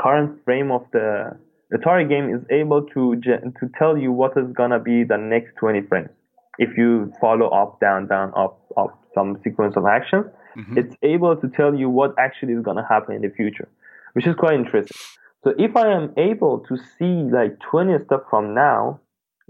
current 0.00 0.42
frame 0.44 0.70
of 0.70 0.82
the 0.92 1.36
Atari 1.72 2.08
game, 2.08 2.34
is 2.34 2.42
able 2.50 2.82
to 2.94 3.16
to 3.16 3.70
tell 3.78 3.96
you 3.96 4.12
what 4.12 4.32
is 4.36 4.52
gonna 4.52 4.78
be 4.78 5.04
the 5.04 5.16
next 5.16 5.54
20 5.58 5.82
frames 5.82 6.10
if 6.58 6.76
you 6.76 7.12
follow 7.20 7.48
up, 7.48 7.80
down, 7.80 8.06
down, 8.06 8.32
up, 8.36 8.60
up 8.76 8.98
some 9.14 9.40
sequence 9.42 9.74
of 9.76 9.86
actions. 9.86 10.26
Mm-hmm. 10.56 10.78
It's 10.78 10.94
able 11.02 11.36
to 11.36 11.48
tell 11.48 11.74
you 11.74 11.88
what 11.88 12.14
actually 12.18 12.52
is 12.54 12.62
gonna 12.62 12.86
happen 12.86 13.14
in 13.14 13.22
the 13.22 13.30
future, 13.30 13.68
which 14.12 14.26
is 14.26 14.34
quite 14.34 14.54
interesting. 14.54 14.96
So 15.44 15.54
if 15.58 15.76
I 15.76 15.92
am 15.92 16.12
able 16.16 16.60
to 16.68 16.76
see 16.76 17.30
like 17.32 17.58
20 17.70 18.04
steps 18.04 18.24
from 18.30 18.54
now, 18.54 19.00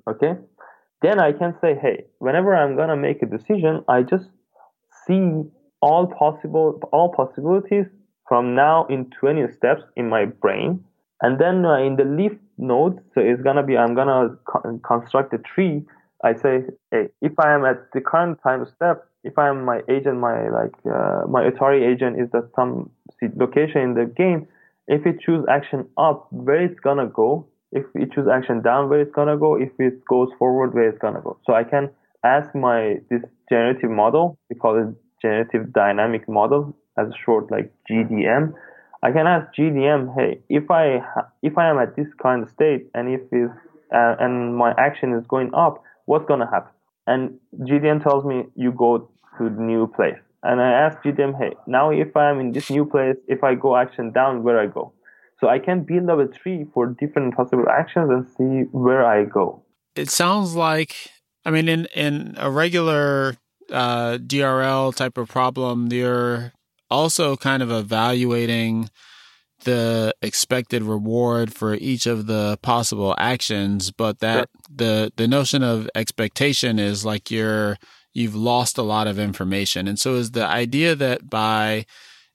okay, 0.09 0.35
then 1.03 1.19
I 1.19 1.33
can 1.33 1.55
say, 1.61 1.75
hey, 1.75 2.05
whenever 2.19 2.55
I'm 2.55 2.77
gonna 2.77 2.97
make 2.97 3.23
a 3.23 3.27
decision, 3.27 3.85
I 3.89 4.03
just 4.03 4.29
see 5.07 5.43
all 5.83 6.07
possible 6.07 6.81
all 6.93 7.13
possibilities 7.13 7.87
from 8.29 8.55
now 8.55 8.87
in 8.87 9.11
20 9.21 9.53
steps 9.53 9.83
in 9.97 10.09
my 10.09 10.25
brain, 10.25 10.83
and 11.21 11.39
then 11.39 11.67
uh, 11.67 11.77
in 11.77 11.97
the 11.97 12.05
leaf 12.05 12.33
node, 12.57 12.99
so 13.15 13.21
it's 13.21 13.43
gonna 13.43 13.63
be 13.63 13.77
I'm 13.77 13.95
gonna 13.95 14.37
co- 14.47 14.81
construct 14.87 15.35
a 15.35 15.39
tree. 15.39 15.85
I 16.25 16.35
say, 16.35 16.63
hey, 16.93 17.09
if 17.21 17.33
I 17.39 17.53
am 17.53 17.65
at 17.65 17.91
the 17.93 18.01
current 18.01 18.39
time 18.43 18.65
step, 18.77 19.09
if 19.25 19.39
I 19.39 19.49
am 19.49 19.65
my 19.65 19.81
agent, 19.89 20.19
my 20.19 20.49
like 20.49 20.75
uh, 20.87 21.23
my 21.29 21.43
Atari 21.51 21.83
agent 21.93 22.21
is 22.21 22.29
at 22.35 22.45
some 22.55 22.91
location 23.37 23.83
in 23.83 23.95
the 23.95 24.07
game, 24.07 24.47
if 24.89 25.07
it 25.07 25.21
choose 25.21 25.45
action 25.49 25.87
up, 25.99 26.29
where 26.31 26.63
it's 26.63 26.81
gonna 26.81 27.07
go. 27.07 27.47
If 27.73 27.85
it 27.95 28.13
choose 28.13 28.29
action 28.29 28.61
down, 28.63 28.89
where 28.89 29.01
it's 29.01 29.13
gonna 29.13 29.39
go. 29.39 29.57
If 29.57 29.71
it 29.79 30.05
goes 30.05 30.29
forward, 30.39 30.75
where 30.75 30.89
it's 30.89 30.99
gonna 30.99 31.23
go. 31.23 31.39
So 31.47 31.55
I 31.55 31.65
can 31.65 31.91
ask 32.25 32.55
my 32.55 32.97
this 33.11 33.23
generative 33.49 33.91
model. 33.91 34.39
We 34.51 34.57
call 34.57 34.77
it 34.79 34.95
generative 35.23 35.73
dynamic 35.73 36.29
model 36.29 36.77
as 36.99 37.09
a 37.09 37.17
short 37.25 37.51
like 37.51 37.73
GDM. 37.91 38.53
I 39.03 39.11
can 39.11 39.27
ask 39.27 39.47
GDM, 39.59 40.15
hey, 40.15 40.41
if 40.49 40.71
I 40.71 41.01
if 41.43 41.57
I 41.57 41.71
am 41.71 41.79
at 41.79 41.97
this 41.97 42.09
kind 42.23 42.43
of 42.43 42.51
state 42.51 42.89
and 42.95 43.09
if 43.09 43.21
is 43.33 43.51
uh, 43.95 44.17
and 44.21 44.57
my 44.57 44.75
action 44.79 45.15
is 45.15 45.27
going 45.27 45.53
up, 45.55 45.83
what's 46.05 46.27
gonna 46.27 46.51
happen? 46.51 46.73
And 47.07 47.39
GDM 47.61 48.03
tells 48.03 48.25
me 48.25 48.45
you 48.55 48.73
go 48.73 49.11
to 49.39 49.45
the 49.45 49.63
new 49.63 49.87
place 49.87 50.19
and 50.43 50.61
I 50.61 50.71
ask 50.71 50.99
GDM, 51.03 51.39
hey, 51.39 51.55
now 51.67 51.91
if 51.91 52.17
I'm 52.17 52.41
in 52.41 52.53
this 52.53 52.71
new 52.71 52.85
place, 52.85 53.17
if 53.29 53.45
I 53.45 53.55
go 53.55 53.77
action 53.77 54.13
down, 54.13 54.43
where 54.43 54.59
I 54.59 54.67
go? 54.67 54.93
So 55.41 55.49
I 55.49 55.59
can 55.59 55.83
build 55.83 56.09
up 56.09 56.19
a 56.19 56.27
tree 56.27 56.67
for 56.73 56.87
different 56.87 57.35
possible 57.37 57.65
actions 57.69 58.11
and 58.11 58.27
see 58.37 58.69
where 58.71 59.05
I 59.05 59.25
go. 59.25 59.65
It 59.97 60.09
sounds 60.11 60.55
like, 60.55 61.11
I 61.45 61.51
mean, 61.51 61.69
in, 61.69 61.87
in 61.95 62.35
a 62.39 62.51
regular 62.51 63.37
uh, 63.73 64.19
DRL 64.19 64.95
type 64.95 65.19
of 65.19 65.29
problem, 65.29 65.91
you're 65.91 66.53
also 66.91 67.37
kind 67.37 67.63
of 67.63 67.71
evaluating 67.71 68.91
the 69.65 70.15
expected 70.23 70.83
reward 70.83 71.55
for 71.55 71.75
each 71.75 72.07
of 72.07 72.27
the 72.27 72.59
possible 72.63 73.15
actions, 73.19 73.91
but 73.91 74.19
that 74.19 74.49
sure. 74.49 74.77
the 74.77 75.13
the 75.17 75.29
notion 75.29 75.63
of 75.63 75.89
expectation 75.95 76.79
is 76.79 77.05
like 77.05 77.31
you're 77.31 77.79
you've 78.13 78.35
lost 78.35 78.77
a 78.77 78.83
lot 78.83 79.07
of 79.07 79.19
information. 79.19 79.89
And 79.89 79.99
so 79.99 80.15
is 80.15 80.33
the 80.33 80.47
idea 80.47 80.95
that 80.95 81.31
by 81.31 81.87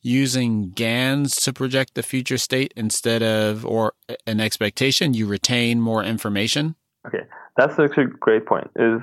using 0.02 0.72
GANs 0.72 1.36
to 1.36 1.54
project 1.54 1.94
the 1.94 2.04
future 2.04 2.38
state 2.38 2.74
instead 2.76 3.22
of 3.22 3.66
or 3.66 3.94
an 4.26 4.40
expectation, 4.40 5.14
you 5.14 5.28
retain 5.28 5.82
more 5.82 6.04
information? 6.04 6.76
Okay, 7.06 7.24
that's 7.58 7.78
actually 7.78 8.06
a 8.06 8.08
great 8.08 8.46
point. 8.46 8.70
Is 8.76 9.02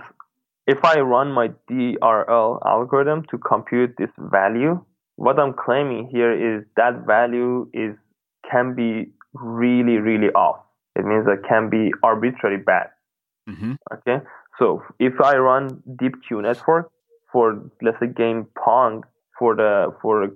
if 0.67 0.79
I 0.85 1.01
run 1.01 1.33
my 1.33 1.49
DRL 1.71 2.59
algorithm 2.67 3.25
to 3.31 3.39
compute 3.39 3.95
this 3.99 4.11
value, 4.19 4.85
what 5.17 5.39
I'm 5.39 5.55
claiming 5.55 6.09
here 6.11 6.33
is 6.33 6.65
that 6.77 7.05
value 7.07 7.69
is 7.73 7.95
can 8.51 8.75
be 8.75 9.13
really, 9.35 9.99
really 9.99 10.29
off. 10.29 10.61
It 10.97 11.05
means 11.05 11.27
that 11.27 11.43
can 11.49 11.71
be 11.71 11.93
arbitrarily 12.03 12.63
bad. 12.63 12.89
Mm-hmm. 13.49 13.73
Okay, 13.93 14.25
so 14.59 14.83
if 14.99 15.21
I 15.21 15.37
run 15.37 15.83
deep 15.99 16.15
Q 16.27 16.41
network 16.43 16.91
for 17.31 17.71
let's 17.83 17.99
say 18.01 18.07
game 18.07 18.47
Pong 18.57 19.03
for 19.39 19.55
the 19.55 19.95
for 20.01 20.31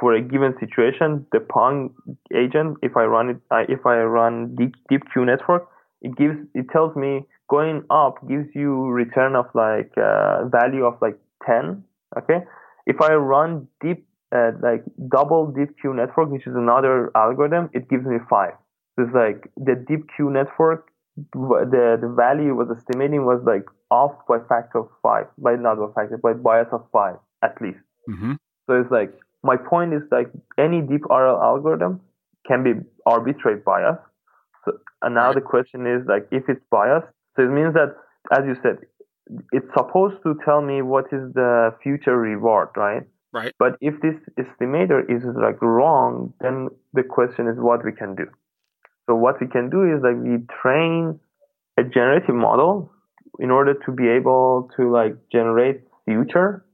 for 0.00 0.14
a 0.14 0.20
given 0.20 0.54
situation, 0.58 1.26
the 1.30 1.40
Pong 1.40 1.94
agent, 2.34 2.78
if 2.82 2.96
I 2.96 3.04
run 3.04 3.30
it, 3.30 3.36
if 3.68 3.86
I 3.86 3.98
run 3.98 4.56
Deep, 4.56 4.74
deep 4.88 5.02
Q 5.12 5.24
network, 5.24 5.68
it 6.02 6.16
gives 6.16 6.36
it 6.54 6.66
tells 6.70 6.94
me 6.96 7.26
going 7.48 7.82
up 7.90 8.16
gives 8.28 8.48
you 8.54 8.86
return 8.86 9.36
of 9.36 9.46
like 9.54 9.92
uh, 9.96 10.46
value 10.46 10.84
of 10.84 10.94
like 11.00 11.18
10 11.46 11.82
okay 12.16 12.40
if 12.86 13.00
i 13.00 13.14
run 13.14 13.66
deep 13.80 14.06
uh, 14.32 14.50
like 14.62 14.84
double 15.10 15.46
deep 15.46 15.70
q 15.80 15.94
network 15.94 16.30
which 16.30 16.46
is 16.46 16.54
another 16.54 17.10
algorithm 17.14 17.70
it 17.72 17.88
gives 17.88 18.04
me 18.04 18.18
5 18.28 18.52
so 18.96 19.04
it's 19.04 19.14
like 19.14 19.50
the 19.56 19.74
deep 19.88 20.06
q 20.14 20.30
network 20.30 20.88
the 21.32 21.98
the 22.00 22.08
value 22.08 22.54
was 22.54 22.68
estimating 22.76 23.24
was 23.24 23.42
like 23.44 23.64
off 23.90 24.12
by 24.28 24.38
factor 24.48 24.80
of 24.80 24.88
five, 25.02 25.26
by 25.38 25.56
not 25.56 25.76
by 25.78 25.86
factor, 25.94 26.18
by 26.18 26.32
bias 26.32 26.68
of 26.72 26.84
five 26.92 27.16
at 27.42 27.60
least. 27.60 27.78
Mm-hmm. 28.08 28.32
So 28.66 28.80
it's 28.80 28.90
like 28.90 29.12
my 29.42 29.56
point 29.56 29.94
is 29.94 30.02
like 30.10 30.30
any 30.58 30.80
deep 30.80 31.04
RL 31.08 31.40
algorithm 31.42 32.00
can 32.46 32.62
be 32.62 32.72
arbitrary 33.06 33.60
bias. 33.64 33.98
So 34.68 34.78
and 35.02 35.14
now 35.14 35.26
right. 35.26 35.34
the 35.34 35.40
question 35.40 35.86
is 35.86 36.06
like 36.08 36.26
if 36.30 36.44
it's 36.48 36.64
biased, 36.70 37.06
so 37.36 37.42
it 37.42 37.50
means 37.50 37.74
that 37.74 37.94
as 38.32 38.44
you 38.46 38.56
said, 38.62 38.78
it's 39.52 39.66
supposed 39.76 40.16
to 40.24 40.34
tell 40.44 40.60
me 40.60 40.82
what 40.82 41.06
is 41.12 41.32
the 41.34 41.74
future 41.82 42.16
reward, 42.16 42.68
right? 42.76 43.02
Right. 43.32 43.54
But 43.58 43.76
if 43.80 43.94
this 44.00 44.14
estimator 44.38 45.02
is 45.08 45.22
like 45.24 45.60
wrong, 45.60 46.32
then 46.40 46.68
the 46.94 47.02
question 47.02 47.46
is 47.46 47.56
what 47.58 47.84
we 47.84 47.92
can 47.92 48.14
do. 48.14 48.26
So 49.06 49.14
what 49.14 49.40
we 49.40 49.46
can 49.46 49.70
do 49.70 49.84
is 49.84 50.02
like 50.02 50.16
we 50.16 50.44
train 50.62 51.20
a 51.78 51.82
generative 51.84 52.34
model 52.34 52.90
in 53.38 53.50
order 53.50 53.74
to 53.74 53.92
be 53.92 54.08
able 54.08 54.70
to 54.76 54.90
like 54.90 55.16
generate 55.30 55.82
future. 56.04 56.64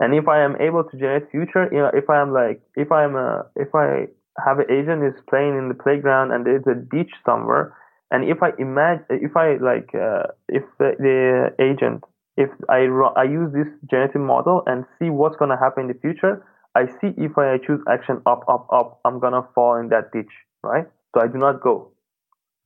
And 0.00 0.14
if 0.14 0.28
I 0.28 0.44
am 0.44 0.56
able 0.60 0.84
to 0.84 0.96
generate 0.96 1.30
future, 1.30 1.68
you 1.72 1.78
know, 1.78 1.90
if 1.92 2.08
I 2.08 2.20
am 2.20 2.32
like, 2.32 2.60
if 2.76 2.92
I 2.92 3.04
am 3.04 3.16
a, 3.16 3.46
if 3.56 3.74
I 3.74 4.06
have 4.44 4.58
an 4.58 4.70
agent 4.70 5.04
is 5.04 5.20
playing 5.28 5.56
in 5.56 5.68
the 5.68 5.74
playground 5.74 6.32
and 6.32 6.46
there's 6.46 6.66
a 6.66 6.74
ditch 6.74 7.12
somewhere, 7.24 7.76
and 8.10 8.24
if 8.24 8.42
I 8.42 8.50
imagine, 8.58 9.04
if 9.10 9.36
I 9.36 9.56
like, 9.56 9.90
uh, 9.94 10.28
if 10.48 10.64
the, 10.78 10.92
the 10.98 11.62
agent, 11.62 12.04
if 12.36 12.50
I 12.68 12.86
I 13.16 13.24
use 13.24 13.52
this 13.52 13.68
generative 13.90 14.22
model 14.22 14.62
and 14.66 14.84
see 14.98 15.10
what's 15.10 15.36
gonna 15.36 15.58
happen 15.58 15.84
in 15.84 15.88
the 15.88 16.00
future, 16.00 16.44
I 16.74 16.86
see 16.86 17.14
if 17.16 17.36
I 17.36 17.58
choose 17.58 17.80
action 17.88 18.22
up, 18.26 18.44
up, 18.48 18.66
up, 18.72 19.00
I'm 19.04 19.18
gonna 19.18 19.42
fall 19.54 19.76
in 19.76 19.88
that 19.88 20.12
ditch, 20.12 20.32
right? 20.62 20.86
So 21.14 21.22
I 21.22 21.26
do 21.26 21.38
not 21.38 21.60
go. 21.60 21.92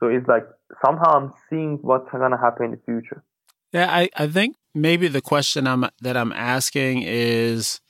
So 0.02 0.08
it's 0.08 0.26
like 0.26 0.44
somehow 0.84 1.16
I'm 1.16 1.32
seeing 1.48 1.78
what's 1.82 2.10
going 2.10 2.32
to 2.32 2.36
happen 2.36 2.66
in 2.66 2.70
the 2.72 2.80
future. 2.84 3.22
Yeah, 3.72 3.86
I, 3.88 4.08
I 4.16 4.26
think 4.26 4.56
maybe 4.74 5.06
the 5.06 5.20
question 5.20 5.66
I'm 5.66 5.86
that 6.00 6.16
I'm 6.16 6.32
asking 6.32 7.02
is 7.02 7.80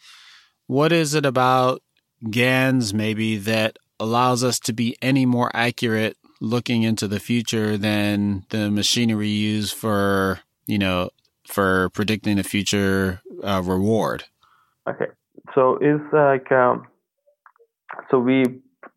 what 0.67 0.93
is 0.93 1.15
it 1.15 1.25
about 1.25 1.83
GANs 2.31 2.93
maybe 2.95 3.37
that 3.37 3.79
allows 3.99 4.43
us 4.43 4.59
to 4.61 4.73
be 4.73 4.97
any 5.03 5.27
more 5.27 5.51
accurate 5.55 6.17
looking 6.41 6.83
into 6.83 7.07
the 7.07 7.21
future 7.21 7.77
than 7.77 8.45
the 8.51 8.71
machinery 8.71 9.29
used 9.29 9.75
for, 9.75 10.41
you 10.67 10.79
know, 10.79 11.11
for 11.47 11.91
predicting 11.91 12.37
the 12.37 12.43
future 12.43 13.21
uh, 13.43 13.63
reward? 13.65 14.25
Okay. 14.89 15.07
So 15.55 15.79
it's 15.81 16.13
like 16.13 16.51
um, 16.51 16.87
so 18.11 18.19
we 18.19 18.45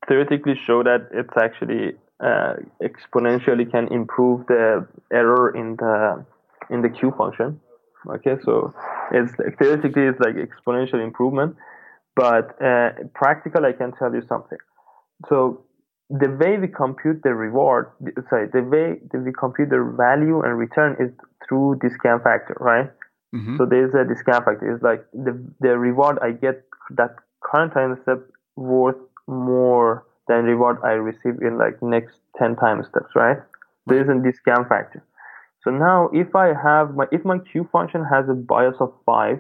theoretically 0.08 0.56
show 0.66 0.84
that 0.84 1.10
it's 1.12 1.36
actually 1.38 1.94
uh, 2.20 2.56
exponentially 2.82 3.70
can 3.70 3.88
improve 3.92 4.46
the 4.48 4.88
error 5.12 5.56
in 5.56 5.76
the 5.76 6.26
in 6.70 6.82
the 6.82 6.90
Q 6.90 7.14
function. 7.18 7.60
Okay, 8.08 8.36
so 8.44 8.74
it's 9.12 9.34
theoretically 9.58 10.04
it's 10.04 10.20
like 10.20 10.36
exponential 10.36 11.04
improvement, 11.04 11.56
but 12.16 12.62
uh, 12.64 12.92
practical 13.14 13.66
I 13.66 13.74
can 13.74 13.92
tell 13.94 14.14
you 14.14 14.24
something. 14.28 14.58
So 15.30 15.66
the 16.10 16.30
way 16.30 16.58
we 16.58 16.68
compute 16.68 17.22
the 17.24 17.34
reward, 17.34 17.92
sorry, 18.30 18.48
the 18.52 18.62
way 18.62 19.00
that 19.12 19.20
we 19.20 19.32
compute 19.32 19.70
the 19.70 19.96
value 19.98 20.42
and 20.42 20.58
return 20.58 20.96
is 21.00 21.12
through 21.48 21.80
discount 21.82 22.24
factor, 22.24 22.56
right? 22.60 22.92
Mm-hmm. 23.34 23.58
So 23.58 23.66
there's 23.66 23.94
a 23.94 24.06
discount 24.08 24.46
factor. 24.46 24.74
It's 24.74 24.84
like 24.84 25.06
the 25.14 25.34
the 25.60 25.78
reward 25.78 26.20
I 26.22 26.32
get 26.32 26.64
that 26.92 27.16
current 27.44 27.74
time 27.74 27.98
step 28.04 28.20
worth 28.56 28.98
more 29.28 30.06
than 30.28 30.46
reward 30.46 30.78
I 30.84 30.92
receive 30.92 31.42
in 31.42 31.58
like 31.58 31.82
next 31.82 32.16
ten 32.38 32.56
time 32.56 32.84
steps, 32.84 33.12
right? 33.16 33.38
There's 33.88 34.08
a 34.10 34.22
discount 34.22 34.70
factor. 34.70 35.04
So 35.64 35.72
now 35.72 36.10
if 36.14 36.36
I 36.36 36.54
have 36.54 36.96
my 36.96 37.08
if 37.12 37.26
my 37.26 37.40
Q 37.40 37.68
function 37.72 38.06
has 38.06 38.30
a 38.30 38.34
bias 38.34 38.76
of 38.80 38.94
five, 39.06 39.40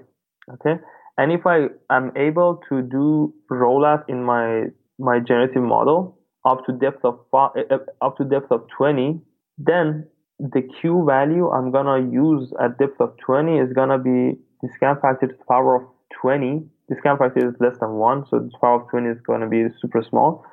okay, 0.51 0.81
and 1.17 1.31
if 1.31 1.45
I 1.45 1.67
am 1.89 2.11
able 2.15 2.61
to 2.69 2.81
do 2.81 3.33
rollout 3.49 4.03
in 4.07 4.23
my 4.23 4.65
my 4.99 5.19
generative 5.19 5.63
model 5.63 6.17
up 6.45 6.65
to 6.65 6.73
depth 6.73 7.03
of 7.03 7.19
eh, 7.57 7.63
eh, 7.69 7.77
up 8.01 8.17
to 8.17 8.23
depth 8.23 8.51
of 8.51 8.67
20, 8.77 9.19
then 9.57 10.07
the 10.39 10.61
Q 10.61 11.05
value 11.05 11.49
I'm 11.49 11.71
gonna 11.71 12.09
use 12.09 12.53
at 12.61 12.77
depth 12.77 12.99
of 12.99 13.15
20 13.25 13.57
is 13.57 13.73
gonna 13.73 13.97
be 13.97 14.37
discount 14.61 15.01
factor 15.01 15.27
to 15.27 15.33
the 15.33 15.43
power 15.47 15.75
of 15.75 15.83
20. 16.21 16.65
Discount 16.89 17.19
factor 17.19 17.47
is 17.47 17.55
less 17.59 17.77
than 17.79 17.93
one, 17.93 18.25
so 18.29 18.39
the 18.39 18.51
power 18.61 18.81
of 18.81 18.89
20 18.89 19.09
is 19.09 19.21
gonna 19.25 19.47
be 19.49 19.65
super 19.81 20.03
small 20.03 20.45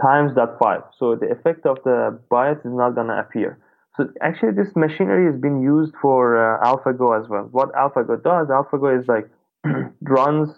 times 0.00 0.34
that 0.34 0.56
five. 0.62 0.82
So 0.98 1.16
the 1.16 1.26
effect 1.30 1.64
of 1.66 1.78
the 1.84 2.18
bias 2.30 2.58
is 2.58 2.72
not 2.72 2.94
gonna 2.94 3.18
appear. 3.18 3.58
So 3.96 4.08
actually, 4.20 4.52
this 4.52 4.76
machinery 4.76 5.32
is 5.32 5.40
being 5.40 5.62
used 5.62 5.94
for 6.02 6.36
uh, 6.36 6.62
AlphaGo 6.62 7.18
as 7.18 7.28
well. 7.30 7.48
What 7.50 7.72
AlphaGo 7.72 8.22
does, 8.22 8.48
AlphaGo 8.48 9.00
is 9.00 9.08
like 9.08 9.30
runs 10.02 10.50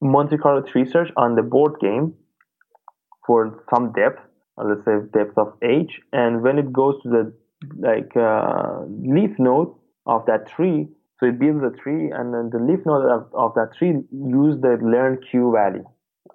Monte 0.00 0.36
Carlo 0.38 0.62
tree 0.62 0.84
search 0.84 1.10
on 1.16 1.36
the 1.36 1.42
board 1.42 1.74
game 1.80 2.14
for 3.26 3.64
some 3.72 3.92
depth, 3.92 4.20
uh, 4.58 4.64
let's 4.64 4.84
say 4.84 4.92
depth 5.12 5.38
of 5.38 5.54
h, 5.62 6.00
and 6.12 6.42
when 6.42 6.58
it 6.58 6.72
goes 6.72 7.00
to 7.02 7.08
the 7.08 7.32
like 7.78 8.10
uh, 8.16 8.80
leaf 8.88 9.30
node 9.38 9.72
of 10.06 10.26
that 10.26 10.48
tree, 10.48 10.88
so 11.20 11.26
it 11.26 11.38
builds 11.38 11.62
a 11.62 11.70
tree, 11.80 12.10
and 12.10 12.34
then 12.34 12.50
the 12.52 12.58
leaf 12.58 12.80
node 12.84 13.04
of, 13.06 13.28
of 13.34 13.54
that 13.54 13.76
tree 13.78 13.94
use 14.10 14.60
the 14.60 14.76
learned 14.82 15.18
q 15.30 15.52
value. 15.54 15.84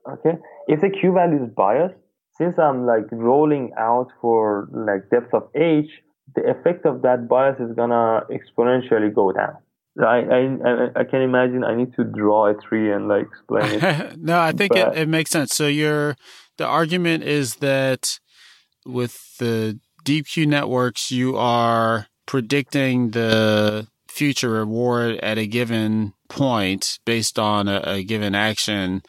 Okay, 0.10 0.38
if 0.68 0.80
the 0.80 0.90
q 0.90 1.14
value 1.14 1.44
is 1.44 1.50
biased, 1.56 1.96
since 2.38 2.58
I'm 2.58 2.86
like 2.86 3.06
rolling 3.12 3.74
out 3.78 4.08
for 4.22 4.70
like 4.72 5.10
depth 5.10 5.34
of 5.34 5.50
h, 5.56 5.90
the 6.36 6.44
effect 6.50 6.86
of 6.86 7.02
that 7.02 7.28
bias 7.28 7.60
is 7.60 7.74
gonna 7.76 8.22
exponentially 8.32 9.14
go 9.14 9.34
down. 9.34 9.58
I, 10.00 10.20
I 10.20 11.02
I 11.02 11.04
can 11.04 11.22
imagine 11.22 11.64
I 11.64 11.76
need 11.76 11.94
to 11.96 12.04
draw 12.04 12.48
a 12.48 12.54
tree 12.54 12.92
and 12.92 13.08
like 13.08 13.28
explain 13.28 13.84
it. 13.84 14.18
no, 14.20 14.40
I 14.40 14.52
think 14.52 14.74
but, 14.74 14.96
it, 14.96 15.02
it 15.02 15.10
makes 15.10 15.32
sense. 15.32 15.56
So 15.56 15.68
your 15.68 16.16
the 16.58 16.66
argument 16.66 17.24
is 17.24 17.56
that 17.58 18.20
with 18.86 19.38
the 19.38 19.80
deep 20.04 20.28
Q 20.28 20.46
networks, 20.46 21.12
you 21.12 21.36
are 21.38 22.08
predicting 22.26 23.12
the 23.12 23.88
future 24.08 24.50
reward 24.50 25.18
at 25.18 25.38
a 25.38 25.48
given 25.48 26.14
point 26.30 27.00
based 27.06 27.38
on 27.40 27.68
a, 27.68 27.82
a 27.86 28.04
given 28.04 28.36
action, 28.36 29.02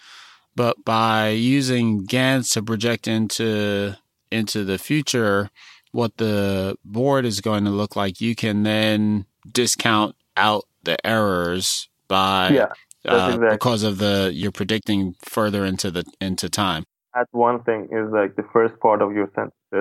but 0.55 0.85
by 0.85 1.29
using 1.29 2.05
GANs 2.05 2.51
to 2.51 2.63
project 2.63 3.09
into 3.09 3.97
into 4.31 4.65
the 4.65 4.79
future, 4.79 5.51
what 5.93 6.17
the 6.19 6.77
board 6.85 7.25
is 7.25 7.41
going 7.41 7.65
to 7.65 7.71
look 7.71 7.97
like, 7.97 8.21
you 8.21 8.35
can 8.35 8.63
then 8.63 9.27
discount 9.51 10.15
out 10.37 10.65
the 10.83 10.97
errors 11.07 11.89
by 12.09 12.51
yeah, 12.51 12.67
uh, 13.07 13.33
exactly. 13.33 13.49
because 13.51 13.83
of 13.83 13.99
the 13.99 14.31
you're 14.35 14.53
predicting 14.53 15.15
further 15.21 15.65
into 15.65 15.91
the 15.91 16.05
into 16.21 16.49
time. 16.49 16.85
That 17.15 17.29
one 17.33 17.63
thing 17.63 17.89
is 17.91 18.13
like 18.13 18.37
the 18.37 18.45
first 18.53 18.79
part 18.81 19.03
of 19.03 19.13
your 19.13 19.31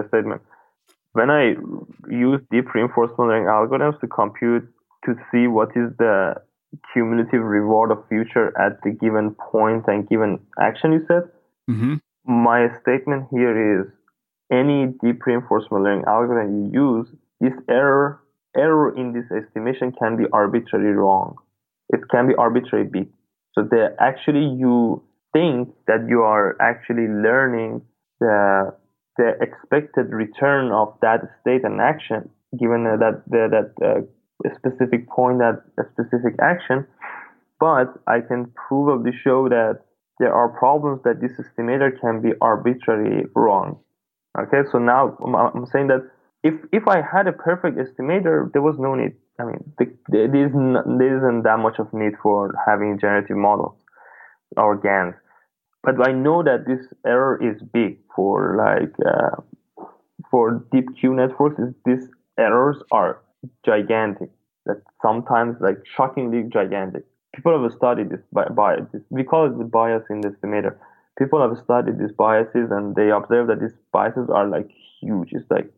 statement. 0.07 0.41
When 1.13 1.29
I 1.29 1.55
use 2.09 2.41
deep 2.51 2.73
reinforcement 2.73 3.29
learning 3.29 3.47
algorithms 3.47 3.99
to 4.01 4.07
compute 4.07 4.67
to 5.05 5.15
see 5.31 5.47
what 5.47 5.69
is 5.69 5.91
the 5.97 6.35
cumulative 6.93 7.41
reward 7.41 7.91
of 7.91 8.07
future 8.09 8.57
at 8.59 8.81
the 8.83 8.91
given 8.91 9.35
point 9.51 9.85
and 9.87 10.07
given 10.07 10.39
action 10.59 10.93
you 10.93 11.05
said, 11.07 11.23
mm-hmm. 11.69 11.95
my 12.25 12.69
statement 12.81 13.27
here 13.31 13.81
is 13.81 13.87
any 14.51 14.87
deep 15.01 15.25
reinforcement 15.25 15.83
learning 15.83 16.05
algorithm 16.07 16.71
you 16.71 16.97
use, 16.97 17.07
this 17.39 17.53
error 17.69 18.21
error 18.57 18.95
in 18.95 19.13
this 19.13 19.25
estimation 19.31 19.91
can 19.91 20.17
be 20.17 20.25
arbitrarily 20.33 20.91
wrong. 20.91 21.35
It 21.89 22.01
can 22.09 22.27
be 22.27 22.35
arbitrary 22.35 22.85
big. 22.85 23.09
So 23.53 23.63
the 23.63 23.95
actually 23.99 24.45
you 24.57 25.03
think 25.33 25.69
that 25.87 26.05
you 26.07 26.21
are 26.21 26.55
actually 26.61 27.07
learning 27.07 27.81
the 28.19 28.73
the 29.17 29.31
expected 29.41 30.11
return 30.11 30.71
of 30.71 30.93
that 31.01 31.21
state 31.41 31.63
and 31.63 31.81
action 31.81 32.29
given 32.59 32.83
that 32.83 33.23
the, 33.27 33.47
that 33.49 33.69
uh, 33.85 34.01
specific 34.55 35.09
point 35.09 35.39
that 35.39 35.63
specific 35.91 36.35
action. 36.41 36.85
But 37.59 37.87
I 38.05 38.21
can 38.21 38.53
probably 38.67 39.11
show 39.23 39.49
that 39.49 39.81
there 40.19 40.33
are 40.33 40.49
problems 40.49 41.01
that 41.03 41.21
this 41.21 41.31
estimator 41.37 41.89
can 41.99 42.21
be 42.21 42.29
arbitrarily 42.41 43.25
wrong. 43.35 43.79
Okay, 44.39 44.61
so 44.71 44.77
now 44.77 45.17
I'm 45.23 45.65
saying 45.65 45.87
that 45.87 46.07
if 46.43 46.53
if 46.71 46.87
I 46.87 47.01
had 47.01 47.27
a 47.27 47.33
perfect 47.33 47.77
estimator, 47.77 48.51
there 48.53 48.61
was 48.61 48.75
no 48.79 48.95
need. 48.95 49.13
I 49.39 49.45
mean, 49.45 49.73
the, 49.77 49.85
the, 50.09 50.27
there, 50.31 50.47
isn't, 50.47 50.97
there 50.97 51.17
isn't 51.17 51.43
that 51.43 51.59
much 51.59 51.77
of 51.77 51.93
need 51.93 52.13
for 52.23 52.55
having 52.65 52.97
generative 52.99 53.37
models 53.37 53.77
or 54.55 54.75
GANs. 54.75 55.13
But 55.83 56.07
I 56.07 56.11
know 56.11 56.41
that 56.43 56.65
this 56.65 56.87
error 57.05 57.39
is 57.41 57.61
big 57.61 57.99
for 58.15 58.57
like 58.57 58.93
uh, 59.05 59.85
for 60.31 60.65
deep 60.71 60.85
Q 60.99 61.13
networks. 61.13 61.61
These 61.85 62.09
errors 62.37 62.77
are 62.91 63.21
gigantic. 63.65 64.29
That 64.65 64.81
sometimes 65.01 65.57
like 65.61 65.77
shockingly 65.95 66.43
gigantic. 66.51 67.03
People 67.33 67.61
have 67.61 67.71
studied 67.73 68.09
this 68.09 68.21
bias. 68.31 68.87
We 69.09 69.23
call 69.23 69.45
it 69.45 69.57
the 69.57 69.63
bias 69.63 70.03
in 70.09 70.21
the 70.21 70.29
estimator. 70.29 70.75
People 71.17 71.41
have 71.41 71.57
studied 71.63 71.99
these 71.99 72.11
biases 72.11 72.69
and 72.71 72.95
they 72.95 73.09
observe 73.09 73.47
that 73.47 73.61
these 73.61 73.77
biases 73.93 74.29
are 74.29 74.47
like 74.47 74.69
huge. 74.99 75.29
It's 75.31 75.49
like 75.49 75.71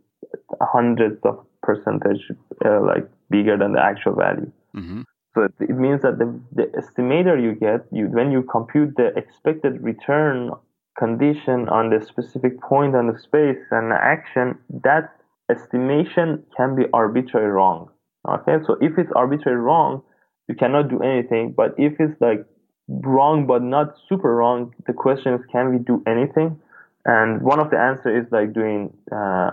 hundreds 0.61 1.19
of 1.23 1.45
percentage 1.61 2.21
uh, 2.65 2.81
like 2.81 3.09
bigger 3.29 3.57
than 3.57 3.73
the 3.73 3.81
actual 3.81 4.15
value. 4.15 4.51
Mm-hmm. 4.75 5.01
So 5.35 5.43
it, 5.43 5.53
it, 5.59 5.77
means 5.77 6.01
that 6.01 6.17
the, 6.17 6.39
the 6.53 6.63
estimator 6.79 7.41
you 7.41 7.53
get, 7.53 7.85
you 7.91 8.05
when 8.07 8.31
you 8.31 8.43
compute 8.43 8.95
the 8.97 9.07
expected 9.15 9.81
return 9.81 10.51
condition 10.97 11.69
on 11.69 11.89
the 11.89 12.05
specific 12.05 12.59
point 12.61 12.95
on 12.95 13.07
the 13.07 13.17
space 13.17 13.63
and 13.71 13.91
the 13.91 13.99
action, 14.01 14.57
that 14.83 15.15
estimation 15.49 16.43
can 16.57 16.75
be 16.75 16.83
arbitrarily 16.93 17.51
wrong. 17.51 17.89
Okay, 18.27 18.57
so 18.65 18.75
if 18.81 18.97
it's 18.97 19.11
arbitrarily 19.15 19.61
wrong, 19.61 20.01
you 20.47 20.55
cannot 20.55 20.89
do 20.89 20.99
anything. 21.01 21.53
But 21.55 21.73
if 21.77 21.93
it's 21.99 22.19
like 22.19 22.45
wrong 22.87 23.47
but 23.47 23.61
not 23.61 23.95
super 24.09 24.35
wrong, 24.35 24.73
the 24.87 24.93
question 24.93 25.33
is 25.35 25.41
can 25.51 25.71
we 25.71 25.77
do 25.77 26.03
anything? 26.05 26.59
And 27.05 27.41
one 27.41 27.59
of 27.59 27.69
the 27.71 27.77
answers 27.77 28.25
is 28.25 28.31
like 28.31 28.53
doing 28.53 28.93
uh, 29.11 29.51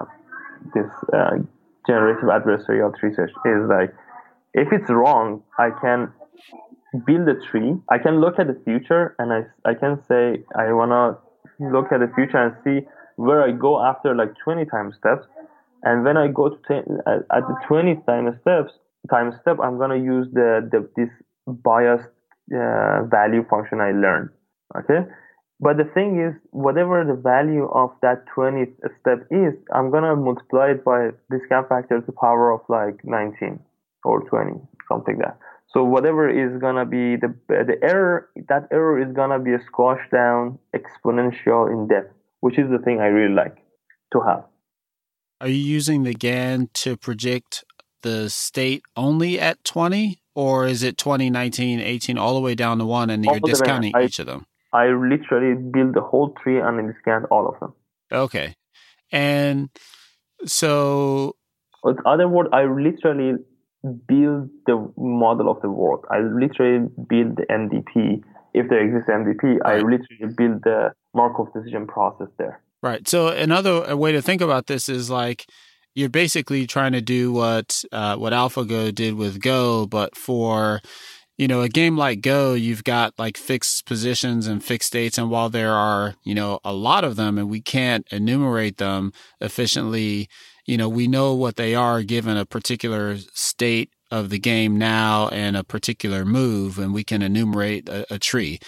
this 0.75 0.91
uh, 1.13 1.39
generative 1.87 2.29
adversarial 2.29 2.97
tree 2.99 3.13
search 3.15 3.31
is 3.45 3.69
like 3.69 3.95
if 4.55 4.73
it's 4.73 4.91
wrong, 4.91 5.43
I 5.59 5.69
can 5.81 6.13
build 7.07 7.29
a 7.29 7.35
tree. 7.51 7.75
I 7.91 7.99
can 7.99 8.21
look 8.21 8.39
at 8.39 8.47
the 8.47 8.59
future 8.65 9.15
and 9.19 9.33
I, 9.33 9.71
I 9.71 9.75
can 9.75 10.03
say 10.09 10.45
I 10.57 10.73
want 10.73 10.93
to 10.93 11.65
look 11.65 11.93
at 11.93 12.01
the 12.01 12.11
future 12.15 12.39
and 12.39 12.55
see 12.65 12.87
where 13.17 13.43
I 13.43 13.53
go 13.53 13.85
after 13.85 14.15
like 14.15 14.33
20 14.43 14.65
time 14.67 14.93
steps. 14.99 15.27
And 15.83 16.05
when 16.05 16.17
I 16.17 16.29
go 16.29 16.49
to 16.49 16.57
ten, 16.67 16.85
at 17.07 17.43
the 17.47 17.57
20 17.69 18.01
time 18.07 18.39
steps, 18.41 18.73
time 19.11 19.33
step, 19.43 19.59
I'm 19.63 19.77
going 19.77 19.91
to 19.91 20.05
use 20.05 20.27
the, 20.33 20.69
the 20.73 20.89
this 20.97 21.11
biased 21.47 22.09
uh, 22.53 23.05
value 23.05 23.45
function 23.49 23.81
I 23.81 23.93
learned. 23.93 24.31
Okay. 24.77 25.07
But 25.59 25.79
the 25.79 25.85
thing 25.95 26.21
is, 26.21 26.35
whatever 26.51 27.03
the 27.05 27.15
value 27.15 27.65
of 27.65 27.91
that 28.03 28.25
20th 28.37 28.75
step 29.01 29.27
is, 29.31 29.55
I'm 29.73 29.91
gonna 29.91 30.15
multiply 30.15 30.73
it 30.73 30.85
by 30.85 31.11
this 31.31 31.41
discount 31.41 31.69
factor 31.69 32.01
to 32.01 32.07
the 32.07 32.13
power 32.13 32.53
of 32.53 32.61
like 32.69 33.03
19 33.05 33.59
or 34.05 34.21
20, 34.29 34.53
something 34.89 35.17
like 35.17 35.25
that. 35.25 35.39
So 35.73 35.83
whatever 35.83 36.29
is 36.29 36.61
gonna 36.61 36.85
be 36.85 37.17
the 37.17 37.35
the 37.49 37.79
error, 37.83 38.29
that 38.49 38.69
error 38.71 39.01
is 39.01 39.13
gonna 39.15 39.39
be 39.39 39.55
a 39.55 39.63
squash 39.67 40.01
down 40.13 40.59
exponential 40.75 41.73
in 41.73 41.89
depth, 41.89 42.15
which 42.41 42.59
is 42.59 42.71
the 42.71 42.79
thing 42.79 43.01
I 43.01 43.07
really 43.07 43.35
like 43.35 43.57
to 44.13 44.21
have. 44.21 44.45
Are 45.41 45.49
you 45.49 45.55
using 45.55 46.05
the 46.05 46.15
GAN 46.15 46.69
to 46.75 46.97
predict 46.97 47.65
the 48.03 48.31
state 48.31 48.83
only 48.97 49.41
at 49.41 49.65
20, 49.65 50.19
or 50.35 50.67
is 50.67 50.83
it 50.83 50.97
20, 50.97 51.29
19, 51.29 51.81
18, 51.81 52.17
all 52.17 52.35
the 52.35 52.41
way 52.41 52.55
down 52.55 52.79
to 52.79 52.87
one, 52.87 53.11
and 53.11 53.25
you're 53.25 53.41
discounting 53.41 53.95
I, 53.95 54.05
each 54.05 54.19
of 54.19 54.27
them? 54.27 54.47
I 54.73 54.89
literally 54.89 55.55
built 55.55 55.95
the 55.95 56.01
whole 56.01 56.35
tree 56.43 56.61
and 56.61 56.81
I 56.81 56.99
scanned 57.01 57.27
all 57.31 57.49
of 57.49 57.59
them. 57.61 57.75
Okay. 58.13 58.55
And 59.13 59.71
so. 60.45 61.37
In 61.85 61.97
other 62.05 62.29
words, 62.29 62.49
I 62.53 62.65
literally 62.65 63.35
build 64.09 64.51
the 64.67 64.93
model 64.97 65.51
of 65.51 65.61
the 65.63 65.71
world. 65.71 66.05
I 66.11 66.21
literally 66.21 66.89
build 67.09 67.37
the 67.37 67.47
MDP. 67.51 68.23
If 68.55 68.69
there 68.69 68.81
exists 68.81 69.09
MDP, 69.09 69.61
right. 69.61 69.77
I 69.77 69.77
literally 69.77 70.35
build 70.37 70.63
the 70.65 70.93
Markov 71.15 71.53
decision 71.53 71.87
process 71.87 72.29
there. 72.39 72.61
Right. 72.83 73.07
So 73.07 73.29
another 73.29 73.97
way 73.97 74.13
to 74.13 74.23
think 74.23 74.41
about 74.41 74.67
this 74.67 74.89
is 74.89 75.11
like 75.11 75.47
you're 75.95 76.09
basically 76.11 76.67
trying 76.67 76.93
to 76.93 77.01
do 77.01 77.33
what 77.33 77.83
uh, 77.93 78.17
what 78.17 78.33
AlphaGo 78.33 78.95
did 78.95 79.15
with 79.15 79.41
Go, 79.41 79.87
but 79.87 80.17
for 80.17 80.81
you 81.37 81.49
know 81.49 81.63
a 81.63 81.69
game 81.69 81.97
like 81.97 82.21
Go, 82.21 82.55
you've 82.55 82.85
got 82.85 83.19
like 83.19 83.37
fixed 83.37 83.87
positions 83.87 84.47
and 84.47 84.63
fixed 84.63 84.89
states, 84.89 85.19
and 85.19 85.31
while 85.31 85.51
there 85.51 85.73
are 85.73 86.15
you 86.25 86.35
know 86.35 86.61
a 86.65 86.73
lot 86.73 87.05
of 87.05 87.17
them, 87.17 87.39
and 87.39 87.49
we 87.49 87.61
can't 87.61 88.07
enumerate 88.11 88.79
them 88.79 89.13
efficiently, 89.41 90.29
you 90.67 90.77
know 90.77 90.89
we 90.89 91.09
know 91.09 91.35
what 91.35 91.57
they 91.57 91.75
are 91.75 92.03
given 92.03 92.37
a 92.37 92.47
particular 92.47 93.17
state 93.35 93.91
of 94.11 94.31
the 94.31 94.39
game 94.39 94.79
now 94.79 95.29
and 95.29 95.57
a 95.57 95.65
particular 95.65 96.25
move, 96.25 96.79
and 96.79 96.95
we 96.95 97.05
can 97.05 97.23
enumerate 97.23 97.89
a, 97.89 98.15
a 98.15 98.19
tree. 98.19 98.59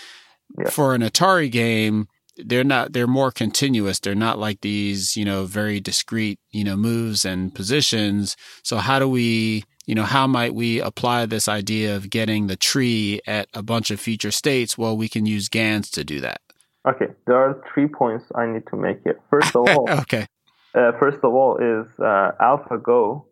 Yeah. 0.58 0.70
For 0.70 0.94
an 0.94 1.02
Atari 1.02 1.50
game, 1.50 2.08
they're 2.38 2.64
not 2.64 2.92
they're 2.92 3.06
more 3.06 3.30
continuous 3.30 3.98
they're 3.98 4.14
not 4.14 4.38
like 4.38 4.60
these 4.60 5.16
you 5.16 5.24
know 5.24 5.44
very 5.44 5.80
discrete 5.80 6.38
you 6.50 6.62
know 6.64 6.76
moves 6.76 7.24
and 7.24 7.54
positions 7.54 8.36
so 8.62 8.76
how 8.78 8.98
do 8.98 9.08
we 9.08 9.64
you 9.88 9.94
know 9.94 10.04
how 10.04 10.26
might 10.26 10.54
we 10.54 10.80
apply 10.80 11.26
this 11.26 11.48
idea 11.48 11.96
of 11.96 12.10
getting 12.10 12.46
the 12.46 12.56
tree 12.56 13.20
at 13.26 13.48
a 13.54 13.62
bunch 13.62 13.90
of 13.90 13.98
future 13.98 14.30
states? 14.30 14.76
Well 14.76 14.96
we 14.96 15.08
can 15.08 15.24
use 15.26 15.48
gans 15.48 15.90
to 15.92 16.04
do 16.04 16.20
that. 16.20 16.40
Okay 16.86 17.06
there 17.26 17.36
are 17.36 17.60
three 17.72 17.88
points 17.88 18.26
i 18.34 18.46
need 18.46 18.66
to 18.70 18.76
make 18.76 18.98
here. 19.02 19.18
First 19.30 19.56
of 19.56 19.66
all 19.68 19.90
okay. 20.02 20.26
uh, 20.74 20.92
first 21.00 21.18
of 21.24 21.32
all 21.32 21.56
is 21.56 21.86
uh, 21.98 22.32
alphago 22.40 23.24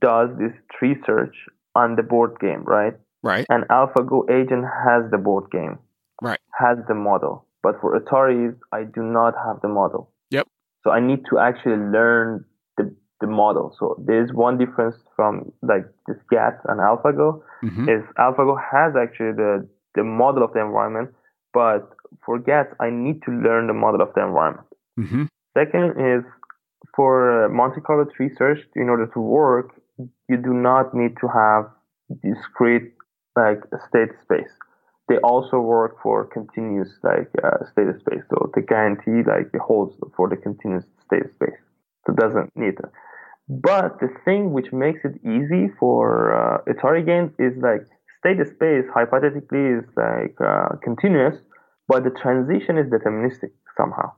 does 0.00 0.28
this 0.38 0.52
tree 0.76 0.96
search 1.06 1.36
on 1.76 1.96
the 1.96 2.02
board 2.02 2.32
game 2.40 2.64
right? 2.64 2.94
Right. 3.22 3.46
And 3.48 3.64
alphago 3.68 4.28
agent 4.28 4.64
has 4.86 5.08
the 5.12 5.18
board 5.18 5.50
game. 5.52 5.78
Right. 6.20 6.40
Has 6.58 6.78
the 6.88 6.94
model. 6.94 7.46
But 7.62 7.80
for 7.80 7.98
Ataris, 7.98 8.56
I 8.72 8.82
do 8.82 9.02
not 9.02 9.34
have 9.46 9.60
the 9.62 9.68
model. 9.68 10.10
Yep. 10.30 10.48
So 10.82 10.90
I 10.90 10.98
need 10.98 11.20
to 11.30 11.38
actually 11.38 11.76
learn 11.76 12.44
the, 13.22 13.26
the 13.26 13.32
model. 13.32 13.74
So 13.78 14.02
there's 14.04 14.32
one 14.32 14.58
difference 14.58 14.96
from 15.16 15.52
like 15.62 15.84
this 16.06 16.16
GATS 16.30 16.60
and 16.66 16.80
AlphaGo 16.80 17.42
mm-hmm. 17.64 17.88
is 17.88 18.02
AlphaGo 18.18 18.56
has 18.60 18.94
actually 18.96 19.32
the, 19.32 19.68
the 19.94 20.04
model 20.04 20.42
of 20.44 20.52
the 20.52 20.60
environment, 20.60 21.10
but 21.52 21.90
for 22.24 22.38
GATS, 22.38 22.74
I 22.80 22.90
need 22.90 23.22
to 23.22 23.30
learn 23.30 23.66
the 23.66 23.74
model 23.74 24.02
of 24.02 24.08
the 24.14 24.24
environment. 24.24 24.66
Mm-hmm. 24.98 25.24
Second 25.56 25.90
is 26.00 26.24
for 26.96 27.48
Monte 27.48 27.80
Carlo 27.80 28.06
tree 28.16 28.30
search, 28.36 28.60
in 28.76 28.88
order 28.88 29.06
to 29.06 29.20
work, 29.20 29.70
you 30.28 30.36
do 30.36 30.52
not 30.52 30.94
need 30.94 31.16
to 31.20 31.28
have 31.28 31.70
discrete 32.22 32.92
like 33.36 33.60
state 33.88 34.10
space 34.22 34.50
they 35.08 35.18
also 35.18 35.60
work 35.60 35.96
for 36.02 36.26
continuous 36.26 36.88
like 37.02 37.30
uh, 37.42 37.64
state 37.70 37.88
space. 38.00 38.22
So 38.30 38.50
they 38.54 38.62
guarantee 38.62 39.28
like 39.28 39.52
the 39.52 39.58
holds 39.58 39.94
for 40.16 40.28
the 40.28 40.36
continuous 40.36 40.84
state 41.04 41.28
space. 41.34 41.60
So 42.06 42.12
it 42.12 42.16
doesn't 42.16 42.50
need 42.56 42.74
it. 42.78 42.90
But 43.48 43.98
the 44.00 44.08
thing 44.24 44.52
which 44.52 44.72
makes 44.72 45.00
it 45.04 45.20
easy 45.26 45.68
for 45.78 46.32
uh, 46.32 46.72
Atari 46.72 47.04
games 47.04 47.32
is 47.38 47.52
like 47.60 47.82
state 48.18 48.38
space 48.46 48.84
hypothetically 48.94 49.78
is 49.78 49.84
like 49.96 50.36
uh, 50.40 50.76
continuous, 50.82 51.36
but 51.88 52.04
the 52.04 52.10
transition 52.10 52.78
is 52.78 52.86
deterministic 52.86 53.50
somehow. 53.76 54.12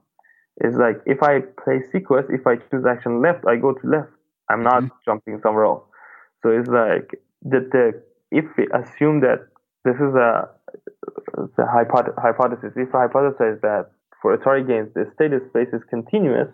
It's 0.57 0.77
like 0.77 1.01
if 1.05 1.21
I 1.21 1.41
play 1.63 1.81
sequence, 1.91 2.27
if 2.29 2.45
I 2.47 2.55
choose 2.55 2.85
action 2.87 3.21
left, 3.21 3.45
I 3.47 3.57
go 3.57 3.73
to 3.73 3.87
left. 3.87 4.11
I'm 4.49 4.63
not 4.63 4.83
mm-hmm. 4.83 4.95
jumping 5.03 5.39
somewhere 5.41 5.65
else. 5.65 5.83
So 6.41 6.49
it's 6.51 6.69
like 6.69 7.19
that 7.49 7.71
the 7.71 8.01
if 8.31 8.45
we 8.57 8.67
assume 8.73 9.21
that 9.21 9.47
this 9.83 9.95
is 9.95 10.13
a 10.15 10.49
the 11.57 11.65
hypothesis. 11.65 12.73
If 12.75 12.93
I 12.93 13.07
hypothesize 13.07 13.61
that 13.61 13.91
for 14.21 14.37
Atari 14.37 14.67
games, 14.67 14.89
the 14.93 15.05
state 15.13 15.31
space 15.49 15.73
is 15.73 15.81
continuous, 15.89 16.49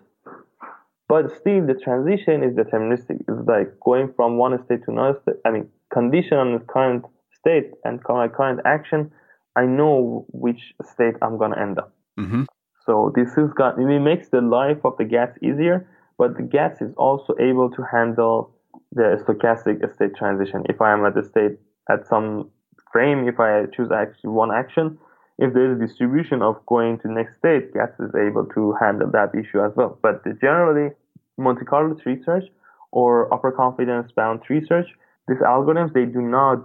but 1.12 1.30
still 1.40 1.66
the 1.66 1.74
transition 1.74 2.42
is 2.42 2.54
deterministic. 2.56 3.20
It's 3.28 3.46
like 3.46 3.78
going 3.84 4.14
from 4.16 4.38
one 4.38 4.54
state 4.64 4.82
to 4.86 4.92
another 4.92 5.18
state. 5.20 5.40
I 5.44 5.50
mean, 5.50 5.68
condition 5.92 6.38
on 6.38 6.54
the 6.54 6.60
current 6.60 7.04
state 7.38 7.68
and 7.84 8.00
my 8.08 8.28
current 8.28 8.60
action, 8.64 9.10
I 9.54 9.66
know 9.66 10.24
which 10.30 10.72
state 10.82 11.16
I'm 11.20 11.36
going 11.36 11.52
to 11.52 11.60
end 11.60 11.78
up. 11.78 11.92
Mm-hmm. 12.18 12.44
So 12.86 13.12
this 13.14 13.28
is 13.36 13.52
got, 13.52 13.78
it 13.78 14.00
makes 14.00 14.30
the 14.30 14.40
life 14.40 14.78
of 14.84 14.96
the 14.96 15.04
GATS 15.04 15.36
easier, 15.42 15.86
but 16.16 16.38
the 16.38 16.44
GATS 16.44 16.80
is 16.80 16.94
also 16.96 17.34
able 17.38 17.68
to 17.76 17.82
handle 17.92 18.54
the 18.92 19.22
stochastic 19.22 19.76
state 19.94 20.16
transition. 20.16 20.64
If 20.70 20.80
I 20.80 20.94
am 20.94 21.04
at 21.04 21.14
the 21.14 21.24
state 21.24 21.58
at 21.90 22.06
some 22.06 22.50
frame, 22.90 23.28
if 23.28 23.38
I 23.38 23.66
choose 23.76 23.90
actually 23.92 24.30
one 24.30 24.50
action, 24.50 24.96
if 25.36 25.52
there 25.52 25.70
is 25.70 25.76
a 25.76 25.86
distribution 25.86 26.40
of 26.40 26.64
going 26.64 27.00
to 27.00 27.12
next 27.12 27.36
state, 27.36 27.74
GATS 27.74 28.00
is 28.00 28.14
able 28.14 28.46
to 28.54 28.74
handle 28.80 29.10
that 29.10 29.34
issue 29.34 29.60
as 29.60 29.72
well. 29.76 29.98
But 30.00 30.24
generally, 30.40 30.94
Monte 31.38 31.64
Carlo 31.64 31.94
tree 31.94 32.22
search 32.24 32.44
or 32.90 33.32
upper 33.32 33.50
confidence 33.50 34.10
bound 34.14 34.40
research, 34.48 34.86
these 35.28 35.38
algorithms, 35.38 35.92
they 35.94 36.04
do 36.04 36.20
not 36.20 36.58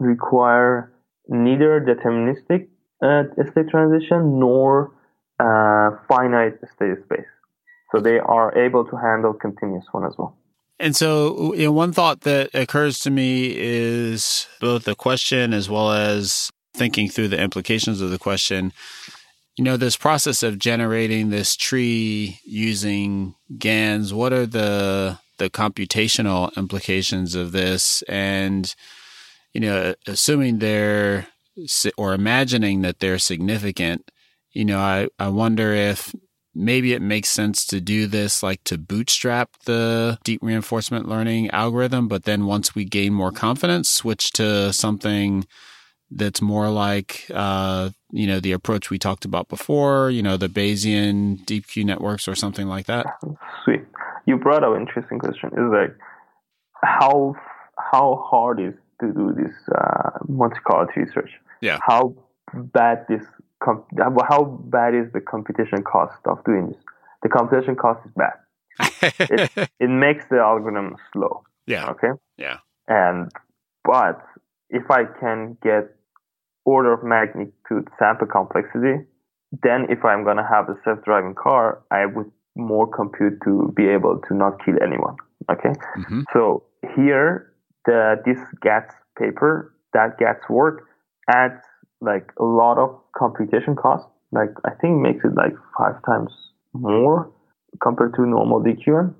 require 0.00 0.92
neither 1.28 1.80
deterministic 1.80 2.68
uh, 3.02 3.24
state 3.50 3.68
transition 3.70 4.38
nor 4.38 4.92
uh, 5.38 5.90
finite 6.08 6.54
state 6.74 7.02
space. 7.04 7.26
So 7.90 8.00
they 8.00 8.18
are 8.18 8.56
able 8.56 8.84
to 8.86 8.96
handle 8.96 9.34
continuous 9.34 9.84
one 9.92 10.06
as 10.06 10.14
well. 10.16 10.36
And 10.78 10.96
so, 10.96 11.54
you 11.54 11.66
know, 11.66 11.72
one 11.72 11.92
thought 11.92 12.22
that 12.22 12.50
occurs 12.54 12.98
to 13.00 13.10
me 13.10 13.54
is 13.56 14.48
both 14.60 14.84
the 14.84 14.94
question 14.94 15.52
as 15.52 15.68
well 15.68 15.92
as 15.92 16.50
thinking 16.74 17.08
through 17.08 17.28
the 17.28 17.40
implications 17.40 18.00
of 18.00 18.10
the 18.10 18.18
question. 18.18 18.72
You 19.56 19.64
know, 19.64 19.76
this 19.76 19.96
process 19.96 20.42
of 20.42 20.58
generating 20.58 21.28
this 21.28 21.56
tree 21.56 22.40
using 22.44 23.34
GANs, 23.58 24.14
what 24.14 24.32
are 24.32 24.46
the 24.46 25.18
the 25.38 25.50
computational 25.50 26.54
implications 26.56 27.34
of 27.34 27.52
this? 27.52 28.02
And, 28.02 28.74
you 29.52 29.60
know, 29.60 29.94
assuming 30.06 30.58
they're 30.58 31.26
or 31.98 32.14
imagining 32.14 32.82
that 32.82 33.00
they're 33.00 33.18
significant, 33.18 34.10
you 34.52 34.64
know, 34.64 34.78
I, 34.78 35.08
I 35.18 35.28
wonder 35.28 35.72
if 35.72 36.14
maybe 36.54 36.92
it 36.92 37.02
makes 37.02 37.28
sense 37.28 37.64
to 37.66 37.80
do 37.80 38.06
this 38.06 38.42
like 38.42 38.62
to 38.64 38.78
bootstrap 38.78 39.50
the 39.64 40.18
deep 40.24 40.40
reinforcement 40.42 41.08
learning 41.08 41.50
algorithm, 41.50 42.08
but 42.08 42.24
then 42.24 42.46
once 42.46 42.74
we 42.74 42.84
gain 42.84 43.12
more 43.12 43.32
confidence, 43.32 43.88
switch 43.88 44.32
to 44.32 44.72
something 44.72 45.46
that's 46.14 46.42
more 46.42 46.68
like 46.68 47.26
uh, 47.32 47.90
you 48.10 48.26
know 48.26 48.40
the 48.40 48.52
approach 48.52 48.90
we 48.90 48.98
talked 48.98 49.24
about 49.24 49.48
before, 49.48 50.10
you 50.10 50.22
know 50.22 50.36
the 50.36 50.48
Bayesian 50.48 51.44
deep 51.46 51.66
Q 51.66 51.84
networks 51.84 52.28
or 52.28 52.34
something 52.34 52.66
like 52.66 52.86
that. 52.86 53.06
Sweet, 53.64 53.82
you 54.26 54.36
brought 54.36 54.64
up 54.64 54.74
an 54.74 54.82
interesting 54.82 55.18
question. 55.18 55.50
Is 55.50 55.72
like 55.72 55.96
how 56.82 57.34
how 57.78 58.26
hard 58.30 58.60
is 58.60 58.74
to 59.00 59.12
do 59.12 59.32
this 59.36 59.54
uh, 59.74 60.18
Monte 60.28 60.58
Carlo 60.66 60.90
tree 60.92 61.06
search? 61.12 61.30
Yeah. 61.60 61.78
How 61.82 62.14
bad 62.54 63.06
this 63.08 63.22
com- 63.62 63.84
how 64.28 64.44
bad 64.44 64.94
is 64.94 65.12
the 65.12 65.20
computation 65.20 65.82
cost 65.82 66.18
of 66.26 66.42
doing 66.44 66.68
this? 66.68 66.82
The 67.22 67.28
computation 67.28 67.76
cost 67.76 68.00
is 68.06 68.12
bad. 68.16 68.34
it, 69.20 69.70
it 69.80 69.90
makes 69.90 70.24
the 70.30 70.38
algorithm 70.38 70.96
slow. 71.12 71.44
Yeah. 71.66 71.90
Okay. 71.90 72.12
Yeah. 72.36 72.58
And 72.88 73.30
but 73.84 74.22
if 74.70 74.90
I 74.90 75.04
can 75.04 75.56
get 75.62 75.94
order 76.64 76.92
of 76.92 77.02
magnitude 77.02 77.88
sample 77.98 78.26
complexity, 78.26 79.04
then 79.62 79.86
if 79.90 80.04
I'm 80.04 80.24
gonna 80.24 80.46
have 80.48 80.68
a 80.68 80.76
self-driving 80.84 81.34
car, 81.34 81.82
I 81.90 82.06
would 82.06 82.30
more 82.56 82.86
compute 82.86 83.40
to 83.44 83.72
be 83.76 83.88
able 83.88 84.20
to 84.28 84.34
not 84.34 84.64
kill 84.64 84.74
anyone. 84.82 85.16
Okay. 85.50 85.70
Mm-hmm. 85.98 86.22
So 86.32 86.64
here, 86.94 87.52
the 87.86 88.16
this 88.24 88.38
GATS 88.62 88.94
paper, 89.18 89.74
that 89.92 90.18
GATS 90.18 90.48
work 90.48 90.88
adds 91.28 91.60
like 92.00 92.30
a 92.38 92.44
lot 92.44 92.78
of 92.78 92.98
computation 93.16 93.76
cost. 93.76 94.06
Like 94.32 94.50
I 94.64 94.70
think 94.80 95.00
makes 95.00 95.24
it 95.24 95.34
like 95.36 95.54
five 95.78 95.96
times 96.06 96.32
more 96.72 97.30
compared 97.82 98.14
to 98.14 98.26
normal 98.26 98.62
DQN, 98.62 99.14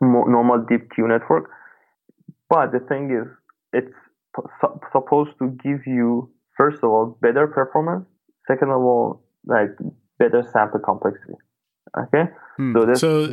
more, 0.00 0.28
normal 0.30 0.64
deep 0.68 0.90
Q 0.94 1.08
network. 1.08 1.50
But 2.50 2.72
the 2.72 2.80
thing 2.80 3.10
is, 3.10 3.28
it's 3.72 3.94
p- 4.34 4.68
supposed 4.92 5.30
to 5.38 5.50
give 5.62 5.86
you 5.86 6.30
first 6.58 6.78
of 6.82 6.90
all 6.90 7.16
better 7.22 7.46
performance. 7.46 8.04
Second 8.46 8.70
of 8.70 8.82
all, 8.82 9.22
like 9.46 9.70
better 10.18 10.42
sample 10.52 10.80
complexity. 10.80 11.34
Okay, 11.98 12.24
hmm. 12.58 12.74
so 12.74 12.84
the 12.84 12.96
so, 12.96 13.26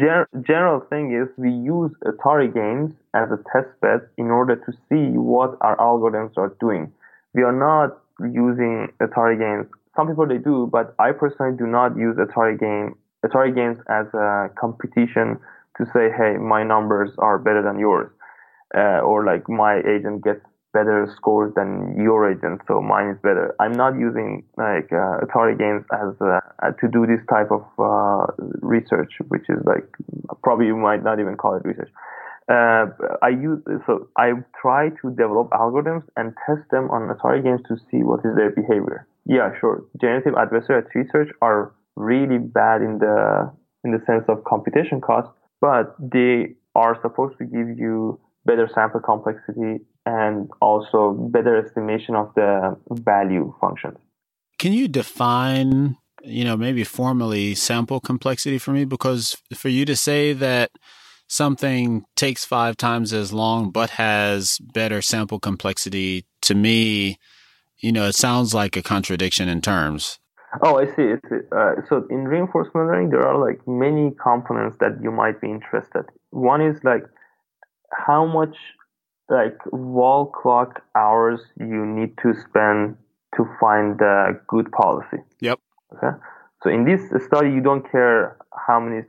general 0.47 0.79
thing 0.89 1.11
is 1.11 1.27
we 1.37 1.51
use 1.51 1.91
Atari 2.05 2.53
games 2.53 2.93
as 3.13 3.27
a 3.29 3.39
test 3.51 3.67
bed 3.81 3.99
in 4.17 4.27
order 4.27 4.55
to 4.55 4.71
see 4.87 5.17
what 5.17 5.57
our 5.59 5.75
algorithms 5.75 6.37
are 6.37 6.55
doing. 6.61 6.93
We 7.33 7.43
are 7.43 7.51
not 7.51 7.97
using 8.21 8.87
Atari 9.01 9.37
games. 9.37 9.67
Some 9.97 10.07
people 10.07 10.25
they 10.25 10.37
do, 10.37 10.69
but 10.71 10.95
I 10.99 11.11
personally 11.11 11.57
do 11.57 11.67
not 11.67 11.97
use 11.97 12.15
Atari 12.15 12.57
game 12.57 12.95
Atari 13.25 13.53
games 13.55 13.77
as 13.89 14.05
a 14.13 14.49
competition 14.55 15.39
to 15.77 15.85
say, 15.93 16.09
hey, 16.15 16.37
my 16.37 16.63
numbers 16.63 17.11
are 17.17 17.37
better 17.37 17.61
than 17.61 17.79
yours, 17.79 18.09
uh, 18.77 18.99
or 18.99 19.25
like 19.25 19.49
my 19.49 19.79
agent 19.79 20.23
gets 20.23 20.45
better 20.75 21.07
scores 21.15 21.53
than 21.55 21.95
your 21.97 22.19
agent, 22.29 22.61
so 22.67 22.81
mine 22.81 23.07
is 23.15 23.19
better. 23.23 23.55
I'm 23.63 23.71
not 23.83 23.93
using 24.07 24.43
like 24.57 24.91
uh, 24.91 25.23
Atari 25.23 25.55
games 25.57 25.83
as 26.01 26.11
uh, 26.19 26.71
to 26.81 26.85
do 26.97 27.07
this 27.07 27.23
type 27.31 27.51
of 27.59 27.63
uh, 27.79 28.25
research, 28.75 29.13
which 29.29 29.47
is 29.47 29.59
like 29.65 29.87
probably 30.43 30.67
you 30.67 30.75
might 30.75 31.03
not 31.03 31.19
even 31.23 31.35
call 31.37 31.55
it 31.55 31.63
research. 31.63 31.91
Uh, 32.51 32.85
I 33.23 33.29
use 33.29 33.59
so 33.87 34.07
I 34.17 34.33
try 34.61 34.89
to 35.01 35.09
develop 35.23 35.49
algorithms 35.49 36.03
and 36.17 36.35
test 36.45 36.69
them 36.69 36.91
on 36.91 37.09
Atari 37.13 37.41
games 37.41 37.61
to 37.69 37.77
see 37.89 38.03
what 38.03 38.19
is 38.27 38.35
their 38.35 38.51
behavior. 38.51 39.07
Yeah, 39.25 39.49
sure. 39.59 39.83
Generative 39.99 40.33
adversarial 40.33 40.85
tree 40.91 41.05
search 41.11 41.29
are 41.41 41.73
really 41.95 42.37
bad 42.37 42.81
in 42.81 42.99
the 42.99 43.51
in 43.85 43.91
the 43.91 44.01
sense 44.05 44.25
of 44.27 44.43
computation 44.43 44.99
cost, 44.99 45.29
but 45.61 45.95
they 45.99 46.55
are 46.75 46.99
supposed 47.01 47.37
to 47.39 47.45
give 47.45 47.69
you 47.79 48.19
better 48.45 48.69
sample 48.73 48.99
complexity 48.99 49.83
and 50.05 50.49
also 50.61 51.13
better 51.31 51.57
estimation 51.57 52.15
of 52.15 52.33
the 52.35 52.77
value 52.91 53.53
functions. 53.59 53.97
Can 54.59 54.71
you 54.71 54.87
define, 54.87 55.97
you 56.23 56.43
know, 56.43 56.55
maybe 56.55 56.83
formally 56.83 57.55
sample 57.55 57.99
complexity 57.99 58.57
for 58.57 58.71
me? 58.71 58.85
Because 58.85 59.35
for 59.53 59.69
you 59.69 59.85
to 59.85 59.95
say 59.95 60.33
that 60.33 60.71
something 61.27 62.05
takes 62.15 62.45
five 62.45 62.77
times 62.77 63.11
as 63.13 63.33
long 63.33 63.71
but 63.71 63.91
has 63.91 64.59
better 64.59 65.01
sample 65.01 65.39
complexity, 65.39 66.25
to 66.41 66.55
me, 66.55 67.17
you 67.79 67.91
know, 67.91 68.07
it 68.07 68.15
sounds 68.15 68.53
like 68.53 68.77
a 68.77 68.83
contradiction 68.83 69.49
in 69.49 69.61
terms. 69.61 70.19
Oh, 70.63 70.79
I 70.79 70.85
see. 70.95 71.13
Uh, 71.51 71.75
so 71.89 72.05
in 72.09 72.25
reinforcement 72.25 72.87
learning, 72.87 73.09
there 73.09 73.27
are 73.27 73.37
like 73.37 73.59
many 73.67 74.11
components 74.21 74.77
that 74.79 75.01
you 75.01 75.11
might 75.11 75.41
be 75.41 75.49
interested. 75.49 76.05
One 76.29 76.61
is 76.61 76.81
like 76.83 77.03
how 78.05 78.25
much 78.25 78.55
like 79.29 79.57
wall 79.71 80.27
clock 80.27 80.83
hours 80.95 81.41
you 81.59 81.85
need 81.85 82.13
to 82.21 82.33
spend 82.47 82.95
to 83.35 83.45
find 83.59 83.99
a 84.01 84.33
good 84.47 84.71
policy. 84.71 85.17
Yep. 85.41 85.59
Okay. 85.95 86.17
So 86.63 86.69
in 86.69 86.85
this 86.85 87.01
study, 87.25 87.51
you 87.51 87.61
don't 87.61 87.89
care 87.91 88.37
how 88.67 88.79
many 88.79 89.03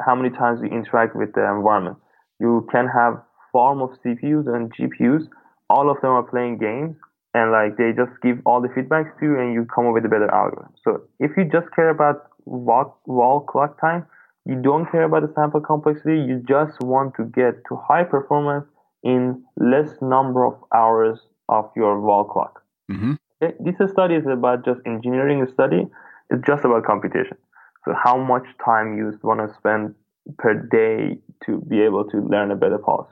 how 0.00 0.14
many 0.14 0.30
times 0.30 0.60
you 0.62 0.68
interact 0.68 1.14
with 1.14 1.32
the 1.34 1.44
environment. 1.48 1.96
You 2.40 2.66
can 2.72 2.88
have 2.88 3.22
farm 3.52 3.82
of 3.82 3.90
CPUs 4.04 4.46
and 4.52 4.72
GPUs. 4.74 5.28
All 5.70 5.90
of 5.90 6.00
them 6.00 6.10
are 6.10 6.22
playing 6.22 6.58
games, 6.58 6.96
and 7.34 7.52
like 7.52 7.76
they 7.76 7.92
just 7.92 8.12
give 8.22 8.38
all 8.44 8.60
the 8.60 8.68
feedbacks 8.68 9.18
to 9.20 9.26
you, 9.26 9.38
and 9.38 9.52
you 9.52 9.66
come 9.74 9.86
up 9.86 9.94
with 9.94 10.04
a 10.04 10.08
better 10.08 10.30
algorithm. 10.32 10.72
So 10.84 11.02
if 11.20 11.30
you 11.36 11.44
just 11.44 11.70
care 11.74 11.90
about 11.90 12.28
wall, 12.44 12.98
wall 13.06 13.40
clock 13.40 13.80
time, 13.80 14.06
you 14.44 14.60
don't 14.60 14.90
care 14.90 15.04
about 15.04 15.22
the 15.22 15.32
sample 15.34 15.60
complexity. 15.60 16.18
You 16.18 16.42
just 16.46 16.80
want 16.80 17.14
to 17.16 17.24
get 17.24 17.62
to 17.68 17.76
high 17.76 18.04
performance 18.04 18.66
in 19.02 19.44
less 19.56 19.90
number 20.00 20.44
of 20.44 20.54
hours 20.74 21.20
of 21.48 21.70
your 21.76 22.00
wall 22.00 22.24
clock. 22.24 22.62
Mm-hmm. 22.90 23.14
Okay? 23.42 23.54
This 23.60 23.90
study 23.90 24.14
is 24.14 24.26
about 24.26 24.64
just 24.64 24.80
engineering 24.86 25.46
study. 25.52 25.86
It's 26.30 26.42
just 26.46 26.64
about 26.64 26.84
computation. 26.84 27.36
So 27.84 27.94
how 28.00 28.16
much 28.16 28.44
time 28.64 28.96
you 28.96 29.18
want 29.22 29.40
to 29.40 29.54
spend 29.58 29.94
per 30.38 30.54
day 30.54 31.18
to 31.46 31.60
be 31.68 31.82
able 31.82 32.04
to 32.10 32.18
learn 32.18 32.50
a 32.50 32.56
better 32.56 32.78
policy. 32.78 33.10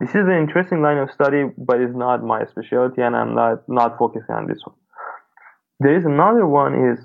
This 0.00 0.10
is 0.10 0.26
an 0.26 0.38
interesting 0.38 0.80
line 0.80 0.98
of 0.98 1.10
study, 1.10 1.44
but 1.58 1.80
it's 1.80 1.94
not 1.94 2.22
my 2.22 2.44
specialty, 2.46 3.02
and 3.02 3.16
I'm 3.16 3.34
not 3.34 3.68
not 3.68 3.98
focusing 3.98 4.34
on 4.34 4.46
this 4.46 4.60
one. 4.64 4.76
There 5.80 5.96
is 5.96 6.04
another 6.04 6.46
one 6.46 6.92
is 6.92 7.04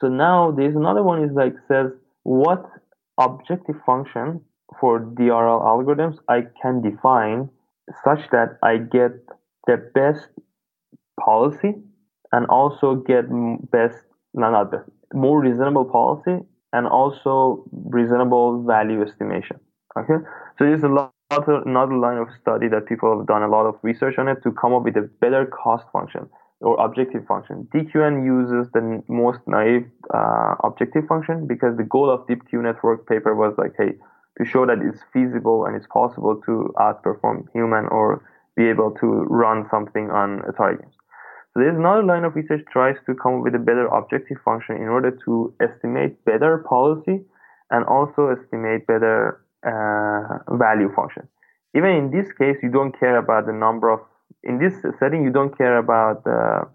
so 0.00 0.08
now 0.08 0.52
there's 0.52 0.76
another 0.76 1.02
one 1.02 1.24
is 1.24 1.32
like 1.32 1.54
says 1.66 1.90
what 2.26 2.66
objective 3.18 3.76
function 3.86 4.40
for 4.80 4.98
DRL 4.98 5.62
algorithms 5.62 6.18
I 6.28 6.42
can 6.60 6.82
define 6.82 7.48
such 8.02 8.28
that 8.32 8.58
I 8.64 8.78
get 8.78 9.12
the 9.68 9.76
best 9.94 10.26
policy 11.20 11.74
and 12.32 12.46
also 12.46 12.96
get 12.96 13.26
best, 13.70 13.98
no, 14.34 14.50
not 14.50 14.72
best, 14.72 14.88
more 15.14 15.40
reasonable 15.40 15.84
policy 15.84 16.44
and 16.72 16.88
also 16.88 17.64
reasonable 17.72 18.64
value 18.64 19.02
estimation. 19.02 19.60
Okay, 19.96 20.18
so 20.58 20.64
there's 20.64 20.82
a 20.82 20.88
lot 20.88 21.12
another 21.30 21.96
line 21.96 22.18
of 22.18 22.28
study 22.40 22.68
that 22.68 22.86
people 22.86 23.16
have 23.16 23.26
done 23.26 23.42
a 23.42 23.48
lot 23.48 23.66
of 23.66 23.76
research 23.82 24.18
on 24.18 24.28
it 24.28 24.42
to 24.42 24.50
come 24.52 24.74
up 24.74 24.82
with 24.82 24.96
a 24.96 25.08
better 25.20 25.46
cost 25.46 25.84
function 25.92 26.28
or 26.60 26.80
objective 26.82 27.26
function. 27.26 27.68
DQN 27.74 28.24
uses 28.24 28.70
the 28.72 29.02
most 29.08 29.40
naive 29.46 29.86
uh, 30.14 30.54
objective 30.64 31.06
function 31.06 31.46
because 31.46 31.76
the 31.76 31.84
goal 31.84 32.10
of 32.10 32.26
Deep 32.26 32.48
Q 32.48 32.62
Network 32.62 33.06
paper 33.06 33.34
was 33.34 33.54
like, 33.58 33.72
hey, 33.76 33.92
to 34.38 34.44
show 34.44 34.66
that 34.66 34.78
it's 34.80 35.00
feasible 35.12 35.66
and 35.66 35.76
it's 35.76 35.86
possible 35.86 36.40
to 36.46 36.72
outperform 36.78 37.44
human 37.52 37.86
or 37.90 38.24
be 38.56 38.68
able 38.68 38.90
to 39.00 39.06
run 39.28 39.66
something 39.70 40.10
on 40.10 40.40
Atari 40.48 40.80
games. 40.80 40.94
So 41.52 41.60
there's 41.60 41.76
another 41.76 42.02
line 42.02 42.24
of 42.24 42.34
research 42.34 42.64
tries 42.70 42.96
to 43.06 43.14
come 43.14 43.36
up 43.36 43.42
with 43.42 43.54
a 43.54 43.58
better 43.58 43.86
objective 43.86 44.38
function 44.44 44.76
in 44.76 44.88
order 44.88 45.16
to 45.24 45.54
estimate 45.60 46.22
better 46.24 46.64
policy 46.68 47.24
and 47.70 47.84
also 47.86 48.28
estimate 48.28 48.86
better 48.86 49.40
uh, 49.64 50.56
value 50.56 50.92
function. 50.94 51.28
Even 51.74 51.90
in 51.90 52.10
this 52.10 52.30
case, 52.38 52.56
you 52.62 52.70
don't 52.70 52.98
care 52.98 53.18
about 53.18 53.46
the 53.46 53.52
number 53.52 53.90
of. 53.90 54.00
In 54.42 54.58
this 54.58 54.74
setting, 54.98 55.24
you 55.24 55.30
don't 55.30 55.56
care 55.56 55.78
about 55.78 56.24
the. 56.24 56.68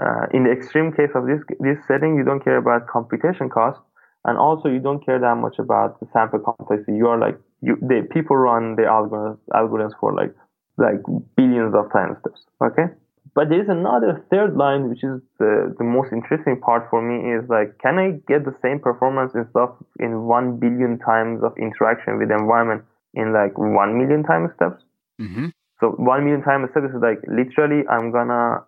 Uh, 0.00 0.24
in 0.32 0.44
the 0.44 0.50
extreme 0.50 0.92
case 0.92 1.10
of 1.14 1.26
this 1.26 1.40
this 1.60 1.76
setting, 1.86 2.16
you 2.16 2.24
don't 2.24 2.42
care 2.42 2.56
about 2.56 2.86
computation 2.86 3.50
cost, 3.50 3.78
and 4.24 4.38
also 4.38 4.68
you 4.68 4.80
don't 4.80 5.04
care 5.04 5.18
that 5.18 5.36
much 5.36 5.58
about 5.58 6.00
the 6.00 6.06
sample 6.12 6.38
complexity. 6.38 6.96
You 6.96 7.08
are 7.08 7.18
like 7.18 7.38
you. 7.60 7.76
The 7.80 8.08
people 8.10 8.36
run 8.36 8.76
the 8.76 8.82
algorithms 8.82 9.38
algorithms 9.52 9.92
for 10.00 10.14
like 10.14 10.34
like 10.78 11.00
billions 11.36 11.74
of 11.74 11.92
time 11.92 12.16
steps. 12.20 12.40
Okay. 12.64 12.86
But 13.34 13.48
there's 13.48 13.68
another 13.68 14.24
third 14.30 14.56
line, 14.56 14.88
which 14.88 15.04
is 15.04 15.20
the, 15.38 15.74
the 15.78 15.84
most 15.84 16.12
interesting 16.12 16.60
part 16.60 16.88
for 16.90 17.00
me 17.00 17.32
is 17.32 17.48
like, 17.48 17.78
can 17.78 17.98
I 17.98 18.18
get 18.26 18.44
the 18.44 18.56
same 18.60 18.80
performance 18.80 19.32
and 19.34 19.46
stuff 19.50 19.70
in 20.00 20.24
one 20.24 20.58
billion 20.58 20.98
times 20.98 21.42
of 21.44 21.52
interaction 21.56 22.18
with 22.18 22.28
the 22.28 22.34
environment 22.34 22.82
in 23.14 23.32
like 23.32 23.56
one 23.56 23.96
million 23.98 24.24
time 24.24 24.50
steps? 24.56 24.82
Mm-hmm. 25.20 25.46
So 25.80 25.92
one 25.96 26.24
million 26.24 26.42
times 26.42 26.68
time 26.68 26.86
steps 26.86 26.94
is 26.94 27.02
like 27.02 27.20
literally 27.26 27.88
I'm 27.88 28.12
gonna. 28.12 28.64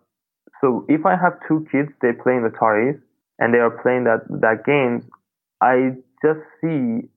So 0.60 0.84
if 0.89 1.05
I 1.05 1.16
have 1.16 1.34
two 1.47 1.66
kids, 1.70 1.90
they 2.01 2.12
play 2.12 2.34
in 2.34 2.48
Ataris 2.48 2.98
and 3.39 3.52
they 3.52 3.59
are 3.59 3.70
playing 3.82 4.05
that 4.05 4.24
that 4.40 4.64
games, 4.64 5.05
I 5.60 5.97
just 6.24 6.40
see 6.60 7.09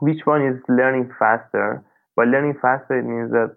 which 0.00 0.24
one 0.24 0.42
is 0.42 0.56
learning 0.68 1.10
faster. 1.18 1.84
By 2.16 2.24
learning 2.24 2.58
faster, 2.60 2.98
it 2.98 3.04
means 3.04 3.30
that 3.32 3.56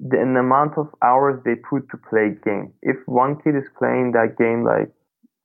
the 0.00 0.18
amount 0.20 0.78
of 0.78 0.88
hours 1.02 1.40
they 1.44 1.54
put 1.54 1.88
to 1.90 1.96
play 2.08 2.36
game. 2.44 2.72
If 2.82 2.96
one 3.06 3.36
kid 3.42 3.56
is 3.56 3.68
playing 3.78 4.12
that 4.12 4.36
game 4.38 4.64
like 4.64 4.90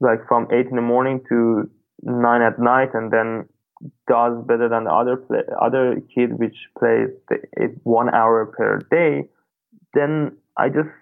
like 0.01 0.27
from 0.27 0.47
eight 0.51 0.67
in 0.67 0.75
the 0.75 0.81
morning 0.81 1.21
to 1.29 1.69
nine 2.01 2.41
at 2.41 2.59
night, 2.59 2.89
and 2.93 3.11
then 3.11 3.47
does 4.07 4.43
better 4.45 4.67
than 4.69 4.85
the 4.85 4.91
other 4.91 5.17
play, 5.17 5.39
other 5.61 6.01
kid 6.13 6.37
which 6.39 6.55
plays 6.77 7.09
the, 7.29 7.37
one 7.83 8.13
hour 8.13 8.45
per 8.45 8.79
day, 8.91 9.27
then 9.95 10.37
I 10.57 10.69
just 10.69 10.93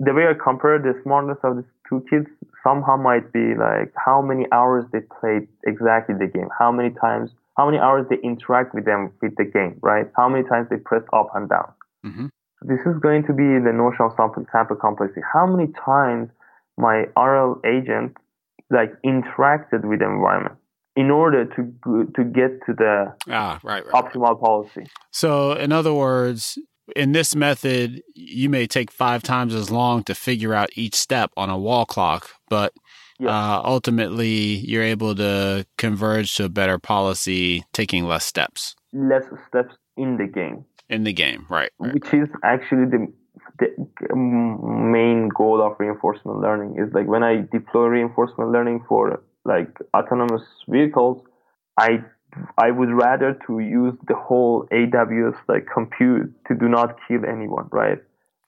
the 0.00 0.14
way 0.14 0.24
I 0.24 0.34
compare 0.34 0.78
the 0.78 0.94
smartness 1.02 1.38
of 1.44 1.56
these 1.56 1.72
two 1.88 2.04
kids 2.08 2.26
somehow 2.64 2.96
might 2.96 3.32
be 3.32 3.54
like 3.54 3.92
how 3.96 4.22
many 4.22 4.46
hours 4.52 4.84
they 4.92 5.00
played 5.20 5.48
exactly 5.66 6.14
the 6.18 6.26
game, 6.26 6.48
how 6.58 6.72
many 6.72 6.90
times, 6.90 7.30
how 7.58 7.66
many 7.66 7.78
hours 7.78 8.06
they 8.08 8.16
interact 8.24 8.74
with 8.74 8.84
them 8.84 9.12
with 9.20 9.36
the 9.36 9.44
game, 9.44 9.78
right? 9.82 10.06
How 10.16 10.28
many 10.28 10.48
times 10.48 10.68
they 10.70 10.76
press 10.78 11.02
up 11.12 11.28
and 11.34 11.48
down. 11.48 11.72
Mm-hmm 12.04 12.26
this 12.62 12.80
is 12.86 12.98
going 13.00 13.22
to 13.26 13.32
be 13.32 13.60
the 13.62 13.72
notion 13.72 14.06
of 14.06 14.12
sample, 14.16 14.44
sample 14.50 14.76
complexity. 14.76 15.20
How 15.32 15.46
many 15.46 15.70
times 15.84 16.30
my 16.78 17.04
RL 17.16 17.60
agent 17.64 18.16
like 18.70 18.90
interacted 19.04 19.84
with 19.84 20.00
the 20.00 20.06
environment 20.06 20.56
in 20.96 21.10
order 21.10 21.44
to 21.44 22.12
to 22.16 22.24
get 22.24 22.60
to 22.66 22.72
the 22.72 23.14
ah, 23.30 23.60
right, 23.62 23.84
right, 23.84 23.94
optimal 23.94 24.32
right. 24.32 24.40
policy. 24.40 24.86
So, 25.10 25.52
in 25.52 25.72
other 25.72 25.94
words, 25.94 26.58
in 26.94 27.12
this 27.12 27.34
method, 27.34 28.02
you 28.14 28.48
may 28.48 28.66
take 28.66 28.90
five 28.90 29.22
times 29.22 29.54
as 29.54 29.70
long 29.70 30.04
to 30.04 30.14
figure 30.14 30.54
out 30.54 30.70
each 30.74 30.94
step 30.94 31.32
on 31.36 31.50
a 31.50 31.58
wall 31.58 31.84
clock, 31.84 32.30
but 32.48 32.72
yes. 33.18 33.30
uh, 33.30 33.60
ultimately, 33.64 34.56
you're 34.56 34.82
able 34.82 35.14
to 35.16 35.66
converge 35.78 36.34
to 36.36 36.44
a 36.44 36.48
better 36.48 36.78
policy, 36.78 37.64
taking 37.72 38.04
less 38.04 38.24
steps. 38.24 38.76
Less 38.92 39.24
steps 39.48 39.74
in 39.96 40.16
the 40.16 40.26
game 40.26 40.64
in 40.88 41.04
the 41.04 41.12
game, 41.12 41.46
right, 41.48 41.70
right? 41.78 41.94
Which 41.94 42.12
is 42.12 42.28
actually 42.44 42.86
the, 42.86 43.12
the 43.58 44.16
main 44.16 45.28
goal 45.28 45.62
of 45.62 45.76
reinforcement 45.78 46.40
learning. 46.40 46.76
Is 46.78 46.92
like 46.92 47.06
when 47.06 47.22
I 47.22 47.46
deploy 47.50 47.86
reinforcement 47.86 48.50
learning 48.50 48.84
for 48.88 49.22
like 49.44 49.76
autonomous 49.94 50.42
vehicles, 50.68 51.22
I 51.78 52.04
I 52.58 52.70
would 52.70 52.90
rather 52.90 53.38
to 53.46 53.58
use 53.58 53.94
the 54.08 54.14
whole 54.14 54.66
AWS 54.72 55.36
like 55.48 55.66
compute 55.72 56.32
to 56.48 56.54
do 56.54 56.68
not 56.68 56.96
kill 57.06 57.24
anyone, 57.24 57.68
right? 57.70 57.98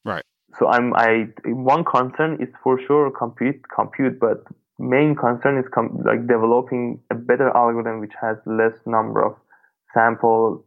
Right. 0.05 0.25
So 0.59 0.69
I'm 0.69 0.95
I 0.95 1.29
one 1.45 1.85
concern 1.85 2.39
is 2.41 2.49
for 2.63 2.81
sure 2.87 3.11
compute 3.11 3.61
compute, 3.75 4.19
but 4.19 4.45
main 4.79 5.15
concern 5.15 5.59
is 5.59 5.67
com- 5.75 5.99
like 6.05 6.27
developing 6.27 7.01
a 7.11 7.15
better 7.15 7.51
algorithm 7.57 8.01
which 8.01 8.13
has 8.21 8.37
less 8.47 8.75
number 8.87 9.25
of 9.25 9.37
sample 9.93 10.65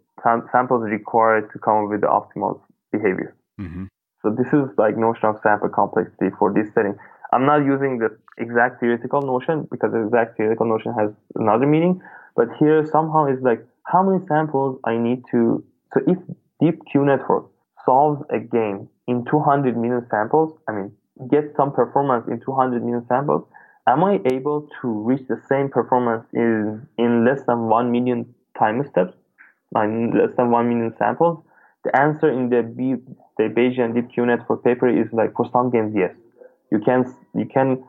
samples 0.52 0.84
required 0.84 1.50
to 1.52 1.60
come 1.60 1.86
up 1.86 1.90
with 1.90 2.02
the 2.02 2.08
optimal 2.08 2.62
behavior. 2.92 3.36
Mm-hmm. 3.60 3.86
So 4.22 4.30
this 4.30 4.48
is 4.54 4.70
like 4.78 4.98
notion 4.98 5.26
of 5.26 5.38
sample 5.42 5.70
complexity 5.70 6.30
for 6.38 6.54
this 6.54 6.72
setting. 6.74 6.96
I'm 7.34 7.46
not 7.46 7.66
using 7.66 7.98
the 7.98 8.10
exact 8.38 8.82
theoretical 8.82 9.22
notion 9.22 9.68
because 9.72 9.92
the 9.94 10.06
exact 10.06 10.38
theoretical 10.38 10.68
notion 10.68 10.94
has 10.94 11.10
another 11.36 11.66
meaning. 11.66 12.02
But 12.36 12.48
here 12.60 12.86
somehow 12.86 13.26
it's 13.26 13.42
like 13.42 13.66
how 13.84 14.04
many 14.04 14.26
samples 14.28 14.80
I 14.86 14.98
need 14.98 15.24
to. 15.32 15.64
So 15.94 16.02
if 16.08 16.18
deep 16.60 16.80
Q 16.92 17.06
network 17.06 17.46
solves 17.86 18.22
a 18.30 18.40
game 18.40 18.88
in 19.08 19.26
200 19.26 19.78
million 19.78 20.06
samples, 20.10 20.58
I 20.68 20.72
mean, 20.74 20.92
get 21.30 21.54
some 21.56 21.72
performance 21.72 22.28
in 22.28 22.40
200 22.40 22.84
million 22.84 23.06
samples, 23.08 23.46
am 23.88 24.04
I 24.04 24.20
able 24.32 24.68
to 24.82 24.88
reach 24.88 25.28
the 25.28 25.42
same 25.50 25.70
performance 25.70 26.26
in, 26.34 26.88
in 26.98 27.26
less 27.26 27.42
than 27.48 27.68
1 27.68 27.92
million 27.92 28.34
time 28.58 28.88
steps, 28.90 29.14
in 29.76 30.12
less 30.12 30.36
than 30.38 30.52
1 30.52 30.70
million 30.70 30.94
samples? 30.98 31.44
The 31.84 31.96
answer 31.96 32.30
in 32.30 32.50
the, 32.50 32.62
B, 32.62 32.96
the 33.38 33.46
Bayesian 33.46 33.96
Deep 33.96 34.14
Q 34.14 34.28
network 34.28 34.64
paper 34.64 34.88
is 34.88 35.12
like 35.12 35.34
for 35.36 35.50
some 35.52 35.72
games, 35.72 35.94
yes. 35.96 36.14
You 36.72 36.80
can, 36.80 37.14
you 37.36 37.46
can 37.46 37.84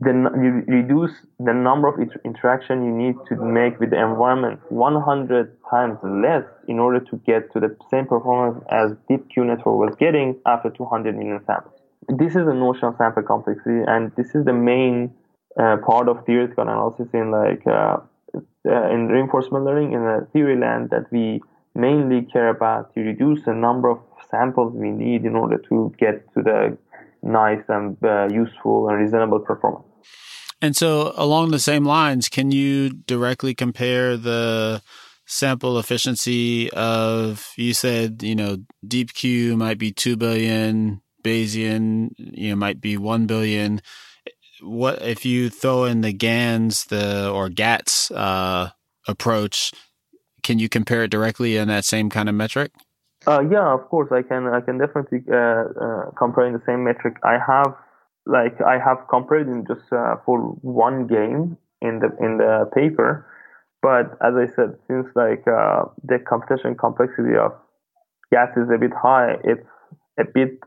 then 0.00 0.26
you 0.42 0.74
reduce 0.74 1.12
the 1.38 1.52
number 1.52 1.88
of 1.88 1.94
interaction 2.24 2.84
you 2.84 2.90
need 2.90 3.14
to 3.28 3.36
make 3.36 3.78
with 3.78 3.90
the 3.90 4.00
environment 4.00 4.60
100 4.70 5.56
times 5.70 5.98
less 6.02 6.44
in 6.66 6.78
order 6.78 7.00
to 7.00 7.16
get 7.24 7.52
to 7.52 7.60
the 7.60 7.76
same 7.90 8.06
performance 8.06 8.62
as 8.70 8.92
Deep 9.08 9.28
Q 9.30 9.44
network 9.44 9.78
was 9.78 9.94
getting 9.96 10.36
after 10.46 10.70
200 10.70 11.16
million 11.16 11.40
samples. 11.46 11.80
This 12.08 12.34
is 12.34 12.44
the 12.44 12.54
notion 12.54 12.88
of 12.88 12.96
sample 12.96 13.22
complexity, 13.22 13.82
and 13.86 14.12
this 14.16 14.34
is 14.34 14.44
the 14.44 14.52
main 14.52 15.14
uh, 15.58 15.76
part 15.86 16.08
of 16.08 16.26
theoretical 16.26 16.64
analysis 16.64 17.08
in 17.14 17.30
like 17.30 17.66
uh, 17.66 17.96
uh, 18.66 18.90
in 18.90 19.08
reinforcement 19.08 19.64
learning 19.64 19.92
in 19.92 20.00
the 20.00 20.26
theory 20.32 20.58
land 20.58 20.90
that 20.90 21.10
we 21.12 21.40
mainly 21.74 22.22
care 22.22 22.48
about 22.48 22.92
to 22.94 23.00
reduce 23.00 23.44
the 23.44 23.54
number 23.54 23.88
of 23.88 23.98
samples 24.30 24.72
we 24.74 24.90
need 24.90 25.24
in 25.24 25.34
order 25.34 25.58
to 25.58 25.92
get 25.98 26.26
to 26.34 26.42
the 26.42 26.76
nice 27.24 27.62
and 27.68 27.96
uh, 28.04 28.28
useful 28.30 28.88
and 28.88 28.98
reasonable 28.98 29.40
performance. 29.40 29.86
And 30.60 30.76
so, 30.76 31.12
along 31.16 31.50
the 31.50 31.58
same 31.58 31.84
lines, 31.84 32.28
can 32.28 32.50
you 32.50 32.90
directly 32.90 33.54
compare 33.54 34.16
the 34.16 34.82
sample 35.26 35.78
efficiency 35.78 36.70
of, 36.70 37.52
you 37.56 37.74
said, 37.74 38.22
you 38.22 38.34
know, 38.34 38.58
Deep 38.86 39.14
Q 39.14 39.56
might 39.56 39.78
be 39.78 39.90
2 39.92 40.16
billion, 40.16 41.02
Bayesian, 41.22 42.10
you 42.16 42.50
know, 42.50 42.56
might 42.56 42.80
be 42.80 42.96
1 42.96 43.26
billion. 43.26 43.80
What 44.60 45.02
if 45.02 45.24
you 45.24 45.50
throw 45.50 45.84
in 45.84 46.02
the 46.02 46.12
GANs, 46.12 46.84
the 46.84 47.30
or 47.30 47.48
GATS 47.48 48.10
uh, 48.10 48.70
approach? 49.08 49.72
Can 50.42 50.58
you 50.58 50.68
compare 50.68 51.04
it 51.04 51.10
directly 51.10 51.56
in 51.56 51.68
that 51.68 51.84
same 51.84 52.10
kind 52.10 52.28
of 52.28 52.34
metric? 52.34 52.72
Uh, 53.26 53.40
yeah, 53.50 53.72
of 53.72 53.88
course, 53.88 54.10
I 54.12 54.22
can. 54.22 54.46
I 54.46 54.60
can 54.60 54.78
definitely 54.78 55.20
uh, 55.32 55.36
uh, 55.36 56.10
compare 56.18 56.46
in 56.46 56.52
the 56.52 56.62
same 56.66 56.84
metric. 56.84 57.16
I 57.22 57.38
have, 57.46 57.74
like, 58.26 58.60
I 58.60 58.78
have 58.78 58.98
compared 59.08 59.48
in 59.48 59.64
just 59.66 59.90
uh, 59.92 60.16
for 60.26 60.38
one 60.60 61.06
game 61.06 61.56
in 61.80 62.00
the 62.00 62.10
in 62.20 62.38
the 62.38 62.68
paper, 62.74 63.26
but 63.80 64.12
as 64.20 64.34
I 64.36 64.46
said, 64.54 64.76
since 64.86 65.06
like 65.14 65.44
uh, 65.48 65.84
the 66.02 66.18
computation 66.18 66.74
complexity 66.74 67.36
of 67.36 67.52
GATS 68.30 68.56
is 68.56 68.68
a 68.74 68.78
bit 68.78 68.92
high, 68.92 69.36
it's 69.44 69.68
a 70.18 70.24
bit 70.24 70.60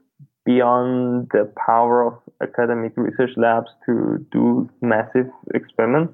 beyond 0.45 1.29
the 1.34 1.51
power 1.65 2.05
of 2.07 2.13
academic 2.41 2.93
research 2.95 3.31
labs 3.35 3.69
to 3.85 4.25
do 4.31 4.69
massive 4.81 5.27
experiments. 5.53 6.13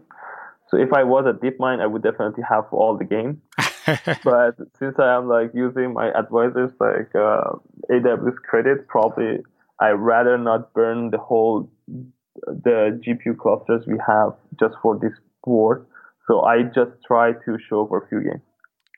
So 0.69 0.77
if 0.77 0.91
I 0.91 1.03
was 1.03 1.25
at 1.27 1.39
DeepMind, 1.39 1.81
I 1.81 1.85
would 1.85 2.01
definitely 2.01 2.43
have 2.49 2.65
all 2.71 2.97
the 2.97 3.05
games. 3.05 3.37
but 4.23 4.55
since 4.80 4.95
I 4.99 5.15
am 5.15 5.27
like 5.27 5.51
using 5.53 5.93
my 5.93 6.10
advisors 6.11 6.72
like 6.80 7.14
uh, 7.15 7.55
AWS 7.91 8.38
credit, 8.47 8.88
probably 8.88 9.39
I 9.80 9.89
rather 9.89 10.38
not 10.38 10.73
burn 10.73 11.11
the 11.11 11.18
whole 11.18 11.69
the 12.45 12.99
GPU 13.05 13.38
clusters 13.38 13.85
we 13.88 13.97
have 14.05 14.34
just 14.60 14.76
for 14.81 14.97
this 14.97 15.14
board. 15.43 15.85
So 16.27 16.41
I 16.41 16.64
just 16.64 16.91
try 17.05 17.34
to 17.34 17.57
show 17.69 17.85
for 17.88 18.03
a 18.03 18.07
few 18.07 18.22
games. 18.22 18.41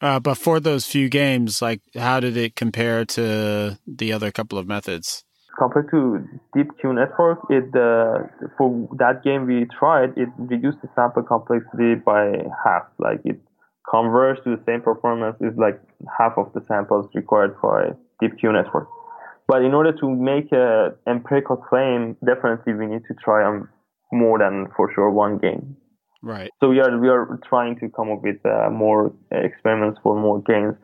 Uh, 0.01 0.19
but 0.19 0.35
for 0.35 0.59
those 0.59 0.85
few 0.85 1.09
games, 1.09 1.61
like 1.61 1.81
how 1.95 2.19
did 2.19 2.37
it 2.37 2.55
compare 2.55 3.05
to 3.05 3.79
the 3.87 4.13
other 4.13 4.31
couple 4.31 4.57
of 4.57 4.67
methods? 4.67 5.23
Compared 5.57 5.89
to 5.91 6.27
Deep 6.53 6.67
Q 6.79 6.93
network, 6.93 7.39
it 7.49 7.73
uh, 7.75 8.27
for 8.57 8.89
that 8.97 9.23
game 9.23 9.47
we 9.47 9.65
tried, 9.79 10.17
it 10.17 10.27
reduced 10.37 10.81
the 10.81 10.89
sample 10.95 11.23
complexity 11.23 11.95
by 11.95 12.43
half. 12.63 12.83
Like 12.99 13.21
it 13.23 13.39
converge 13.89 14.37
to 14.43 14.55
the 14.55 14.63
same 14.65 14.81
performance 14.81 15.37
is 15.41 15.57
like 15.57 15.79
half 16.17 16.33
of 16.37 16.51
the 16.53 16.61
samples 16.67 17.07
required 17.13 17.55
for 17.61 17.81
a 17.81 17.97
deep 18.19 18.37
Q 18.39 18.51
network. 18.51 18.87
But 19.47 19.63
in 19.63 19.73
order 19.73 19.91
to 19.91 20.09
make 20.09 20.51
an 20.51 20.95
empirical 21.07 21.55
claim, 21.55 22.17
definitely 22.25 22.73
we 22.73 22.87
need 22.87 23.03
to 23.07 23.13
try 23.23 23.43
on 23.43 23.67
more 24.11 24.39
than 24.39 24.67
for 24.75 24.91
sure 24.93 25.11
one 25.11 25.37
game. 25.37 25.77
Right. 26.23 26.49
So 26.59 26.69
we 26.69 26.79
are 26.79 26.97
we 26.99 27.09
are 27.09 27.39
trying 27.47 27.77
to 27.79 27.89
come 27.89 28.11
up 28.11 28.23
with 28.23 28.43
uh, 28.45 28.69
more 28.71 29.13
experiments 29.31 29.99
for 30.01 30.19
more 30.19 30.41
games 30.41 30.75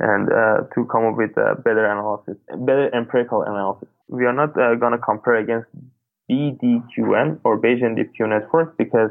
and 0.00 0.28
uh, 0.32 0.66
to 0.74 0.84
come 0.90 1.04
up 1.06 1.16
with 1.16 1.36
a 1.36 1.54
better 1.62 1.84
analysis, 1.84 2.36
better 2.66 2.92
empirical 2.94 3.42
analysis. 3.42 3.88
We 4.08 4.24
are 4.24 4.32
not 4.32 4.50
uh, 4.58 4.74
going 4.74 4.92
to 4.92 4.98
compare 4.98 5.36
against 5.36 5.68
BDQN 6.28 7.40
or 7.44 7.60
Bayesian 7.60 7.94
Deep 7.94 8.14
Q 8.16 8.26
network 8.26 8.76
because 8.76 9.10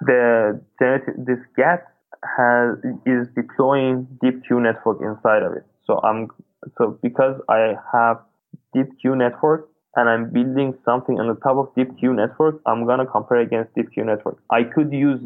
the 0.00 0.60
this 0.80 1.38
GATS 1.56 1.86
has 2.24 2.78
is 3.06 3.28
deploying 3.34 4.06
deep 4.22 4.44
Q 4.46 4.60
network 4.60 5.00
inside 5.00 5.42
of 5.42 5.52
it. 5.52 5.64
So 5.86 6.00
I'm 6.02 6.28
so 6.76 6.98
because 7.02 7.40
I 7.48 7.74
have 7.92 8.18
deep 8.74 8.86
Q 9.00 9.16
network 9.16 9.68
and 9.96 10.08
I'm 10.08 10.30
building 10.30 10.74
something 10.84 11.18
on 11.18 11.28
the 11.28 11.34
top 11.34 11.56
of 11.56 11.74
deep 11.74 11.98
Q 11.98 12.14
network, 12.14 12.60
I'm 12.66 12.86
gonna 12.86 13.06
compare 13.06 13.40
against 13.40 13.74
deep 13.74 13.92
Q 13.92 14.04
network. 14.04 14.38
I 14.50 14.62
could 14.64 14.92
use 14.92 15.20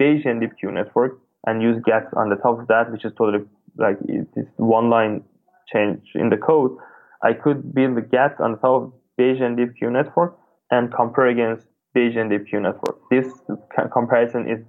Bayesian 0.00 0.40
deep 0.40 0.50
Q 0.58 0.72
network 0.72 1.18
and 1.46 1.62
use 1.62 1.80
GATS 1.84 2.12
on 2.16 2.28
the 2.28 2.36
top 2.36 2.60
of 2.60 2.66
that, 2.68 2.90
which 2.90 3.04
is 3.04 3.12
totally 3.16 3.44
like 3.76 3.98
it's 4.08 4.50
one 4.56 4.90
line 4.90 5.22
change 5.72 6.02
in 6.14 6.28
the 6.28 6.36
code. 6.36 6.76
I 7.22 7.32
could 7.32 7.74
build 7.74 7.96
the 7.96 8.02
GATS 8.02 8.40
on 8.40 8.52
the 8.52 8.58
top 8.58 8.82
of 8.82 8.92
Bayesian 9.18 9.56
deep 9.56 9.76
Q 9.76 9.90
network 9.90 10.38
and 10.70 10.92
compare 10.92 11.28
against 11.28 11.66
Bayesian 11.94 12.30
deep 12.30 12.48
Q 12.48 12.60
network. 12.60 12.98
This 13.10 13.26
comparison 13.92 14.48
is 14.48 14.64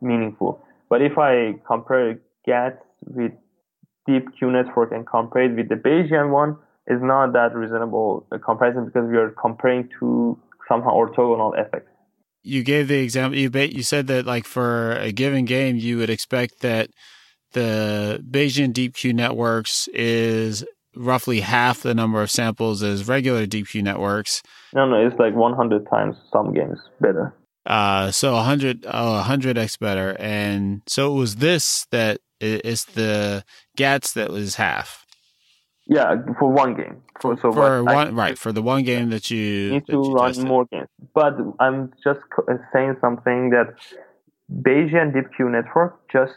meaningful. 0.00 0.64
But 0.90 1.02
if 1.02 1.16
I 1.16 1.54
compare 1.66 2.20
GATS 2.44 2.76
with 3.06 3.32
deep 4.06 4.24
Q 4.36 4.50
network 4.50 4.92
and 4.92 5.06
compare 5.06 5.44
it 5.44 5.56
with 5.56 5.68
the 5.68 5.76
Bayesian 5.76 6.30
one, 6.30 6.56
it's 6.86 7.02
not 7.02 7.32
that 7.32 7.54
reasonable 7.54 8.26
comparison 8.44 8.86
because 8.86 9.08
we 9.08 9.16
are 9.16 9.30
comparing 9.40 9.88
two 9.98 10.36
somehow 10.68 10.90
orthogonal 10.90 11.52
effects. 11.56 11.90
You 12.42 12.64
gave 12.64 12.88
the 12.88 13.02
example. 13.02 13.38
You 13.38 13.50
you 13.50 13.82
said 13.82 14.08
that 14.08 14.26
like 14.26 14.46
for 14.46 14.92
a 14.92 15.12
given 15.12 15.44
game, 15.44 15.76
you 15.76 15.98
would 15.98 16.10
expect 16.10 16.60
that 16.60 16.90
the 17.52 18.24
Bayesian 18.28 18.72
deep 18.72 18.94
Q 18.94 19.12
networks 19.12 19.88
is 19.88 20.64
roughly 20.96 21.40
half 21.40 21.82
the 21.82 21.94
number 21.94 22.22
of 22.22 22.30
samples 22.30 22.82
as 22.82 23.06
regular 23.06 23.46
deep 23.46 23.68
Q 23.68 23.82
networks. 23.82 24.42
No, 24.74 24.88
no, 24.88 25.06
it's 25.06 25.18
like 25.18 25.34
100 25.34 25.88
times 25.88 26.16
some 26.32 26.52
games 26.52 26.78
better. 27.00 27.34
Uh, 27.66 28.10
so 28.10 28.34
100, 28.34 28.86
oh, 28.86 29.24
100x 29.26 29.78
better. 29.78 30.16
And 30.18 30.82
so 30.86 31.14
it 31.14 31.18
was 31.18 31.36
this 31.36 31.86
that 31.90 32.20
it's 32.40 32.84
the 32.84 33.44
GATS 33.76 34.12
that 34.14 34.30
was 34.30 34.56
half. 34.56 35.06
Yeah, 35.86 36.14
for 36.38 36.50
one 36.50 36.74
game. 36.74 37.02
For, 37.20 37.36
so 37.36 37.52
for 37.52 37.82
one, 37.82 38.08
I, 38.08 38.10
right, 38.10 38.38
for 38.38 38.52
the 38.52 38.62
one 38.62 38.84
game 38.84 39.10
that 39.10 39.30
you 39.30 39.72
need 39.72 39.86
to 39.86 39.92
you 39.92 40.12
run 40.12 40.28
tested. 40.28 40.46
more 40.46 40.64
games. 40.66 40.88
But 41.14 41.34
I'm 41.58 41.92
just 42.04 42.20
uh, 42.38 42.54
saying 42.72 42.96
something 43.00 43.50
that 43.50 43.74
Bayesian 44.50 45.12
Deep 45.12 45.34
Q 45.36 45.50
network 45.50 46.00
just 46.10 46.34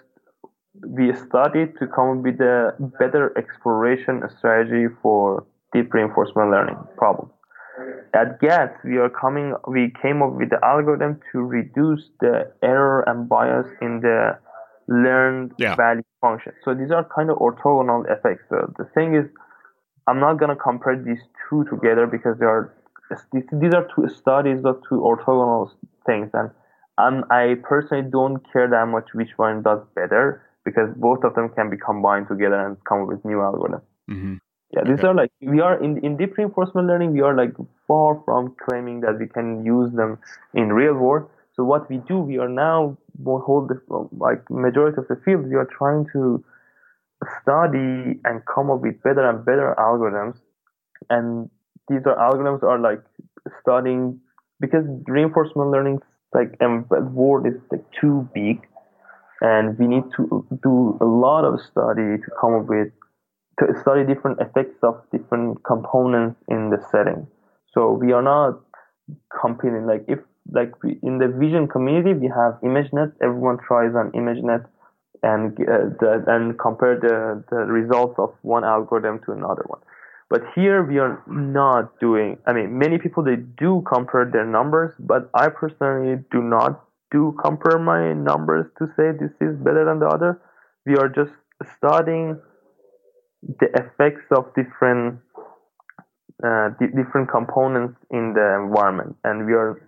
we 0.87 1.13
studied 1.13 1.77
to 1.79 1.87
come 1.87 2.17
up 2.17 2.23
with 2.23 2.41
a 2.41 2.73
better 2.99 3.37
exploration 3.37 4.23
strategy 4.37 4.87
for 5.01 5.45
deep 5.71 5.93
reinforcement 5.93 6.49
learning 6.49 6.77
problems. 6.97 7.32
At 8.13 8.39
GATS, 8.39 8.77
we 8.83 8.97
are 8.97 9.09
coming, 9.09 9.55
we 9.67 9.91
came 10.01 10.21
up 10.21 10.33
with 10.33 10.49
the 10.51 10.59
algorithm 10.63 11.19
to 11.31 11.39
reduce 11.39 12.09
the 12.19 12.51
error 12.61 13.03
and 13.07 13.27
bias 13.27 13.65
in 13.81 14.01
the 14.01 14.37
learned 14.87 15.53
yeah. 15.57 15.75
value 15.75 16.03
function. 16.21 16.53
So 16.63 16.73
these 16.73 16.91
are 16.91 17.07
kind 17.15 17.29
of 17.29 17.37
orthogonal 17.37 18.05
effects. 18.11 18.43
So 18.49 18.71
the 18.77 18.85
thing 18.93 19.15
is, 19.15 19.25
I'm 20.07 20.19
not 20.19 20.35
going 20.35 20.49
to 20.49 20.55
compare 20.55 21.01
these 21.01 21.21
two 21.49 21.65
together 21.65 22.07
because 22.07 22.37
they 22.39 22.45
are 22.45 22.73
these 23.31 23.73
are 23.73 23.87
two 23.95 24.07
studies 24.09 24.65
of 24.65 24.81
two 24.89 24.95
orthogonal 24.95 25.69
things, 26.05 26.31
and 26.33 26.49
um, 26.97 27.25
I 27.29 27.55
personally 27.61 28.09
don't 28.09 28.39
care 28.51 28.67
that 28.67 28.87
much 28.87 29.09
which 29.13 29.29
one 29.35 29.61
does 29.61 29.81
better 29.95 30.41
because 30.65 30.89
both 30.95 31.23
of 31.23 31.35
them 31.35 31.49
can 31.49 31.69
be 31.69 31.77
combined 31.77 32.27
together 32.27 32.65
and 32.65 32.77
come 32.85 33.03
up 33.03 33.07
with 33.07 33.23
new 33.25 33.37
algorithms. 33.37 33.81
Mm-hmm. 34.09 34.35
Yeah, 34.75 34.83
these 34.85 34.99
okay. 34.99 35.07
are 35.07 35.13
like 35.13 35.31
we 35.41 35.61
are 35.61 35.81
in 35.83 35.97
in 36.03 36.17
deep 36.17 36.37
reinforcement 36.37 36.87
learning. 36.87 37.13
We 37.13 37.21
are 37.21 37.35
like 37.35 37.53
far 37.87 38.21
from 38.25 38.55
claiming 38.65 39.01
that 39.01 39.19
we 39.19 39.27
can 39.27 39.63
use 39.65 39.91
them 39.93 40.17
in 40.53 40.73
real 40.73 40.95
world. 40.95 41.29
So 41.55 41.63
what 41.63 41.89
we 41.89 41.97
do, 41.97 42.17
we 42.17 42.39
are 42.39 42.49
now 42.49 42.97
hold 43.23 43.69
the, 43.69 43.79
like 44.17 44.49
majority 44.49 44.97
of 44.97 45.07
the 45.07 45.17
field. 45.23 45.47
We 45.47 45.55
are 45.55 45.69
trying 45.77 46.07
to 46.13 46.43
study 47.41 48.19
and 48.25 48.41
come 48.45 48.71
up 48.71 48.81
with 48.81 49.01
better 49.03 49.29
and 49.29 49.45
better 49.45 49.75
algorithms 49.77 50.37
and 51.09 51.49
these 51.89 52.01
are 52.05 52.15
algorithms 52.15 52.63
are 52.63 52.79
like 52.79 53.01
studying 53.61 54.19
because 54.59 54.85
reinforcement 55.07 55.71
learning 55.71 55.99
like 56.33 56.55
um, 56.61 56.85
word 57.13 57.45
is 57.45 57.61
like 57.71 57.83
too 57.99 58.27
big 58.33 58.65
and 59.41 59.77
we 59.77 59.87
need 59.87 60.03
to 60.15 60.45
do 60.63 60.97
a 61.01 61.05
lot 61.05 61.43
of 61.43 61.59
study 61.71 62.17
to 62.17 62.31
come 62.39 62.55
up 62.55 62.65
with 62.65 62.89
to 63.59 63.67
study 63.81 64.03
different 64.05 64.39
effects 64.39 64.77
of 64.83 65.01
different 65.11 65.63
components 65.63 66.39
in 66.47 66.69
the 66.69 66.79
setting. 66.91 67.27
So 67.73 67.91
we 67.91 68.11
are 68.11 68.21
not 68.21 68.61
competing 69.41 69.85
like 69.85 70.05
if 70.07 70.19
like 70.51 70.71
we, 70.83 70.99
in 71.03 71.19
the 71.19 71.27
vision 71.27 71.67
community 71.67 72.13
we 72.13 72.27
have 72.27 72.59
ImageNet. 72.61 73.13
Everyone 73.21 73.57
tries 73.65 73.95
on 73.95 74.11
ImageNet 74.11 74.65
and 75.23 75.53
uh, 75.59 75.89
the, 75.99 76.23
and 76.27 76.59
compare 76.59 76.99
the, 76.99 77.43
the 77.49 77.63
results 77.63 78.15
of 78.17 78.33
one 78.41 78.63
algorithm 78.63 79.19
to 79.25 79.31
another 79.31 79.63
one. 79.67 79.79
But 80.29 80.41
here 80.55 80.83
we 80.83 80.97
are 80.99 81.21
not 81.27 81.99
doing, 81.99 82.37
I 82.47 82.53
mean, 82.53 82.77
many 82.77 82.97
people, 82.97 83.23
they 83.23 83.35
do 83.35 83.83
compare 83.87 84.25
their 84.25 84.45
numbers, 84.45 84.93
but 84.99 85.29
I 85.33 85.49
personally 85.49 86.23
do 86.31 86.41
not 86.41 86.83
do 87.11 87.37
compare 87.43 87.77
my 87.77 88.13
numbers 88.13 88.65
to 88.79 88.87
say 88.97 89.11
this 89.11 89.31
is 89.39 89.55
better 89.57 89.85
than 89.85 89.99
the 89.99 90.07
other. 90.07 90.41
We 90.85 90.95
are 90.95 91.07
just 91.07 91.31
studying 91.77 92.41
the 93.59 93.67
effects 93.75 94.25
of 94.31 94.53
different 94.55 95.19
uh, 96.43 96.69
different 96.79 97.29
components 97.29 97.97
in 98.11 98.33
the 98.33 98.65
environment, 98.65 99.15
and 99.23 99.45
we 99.45 99.53
are 99.53 99.81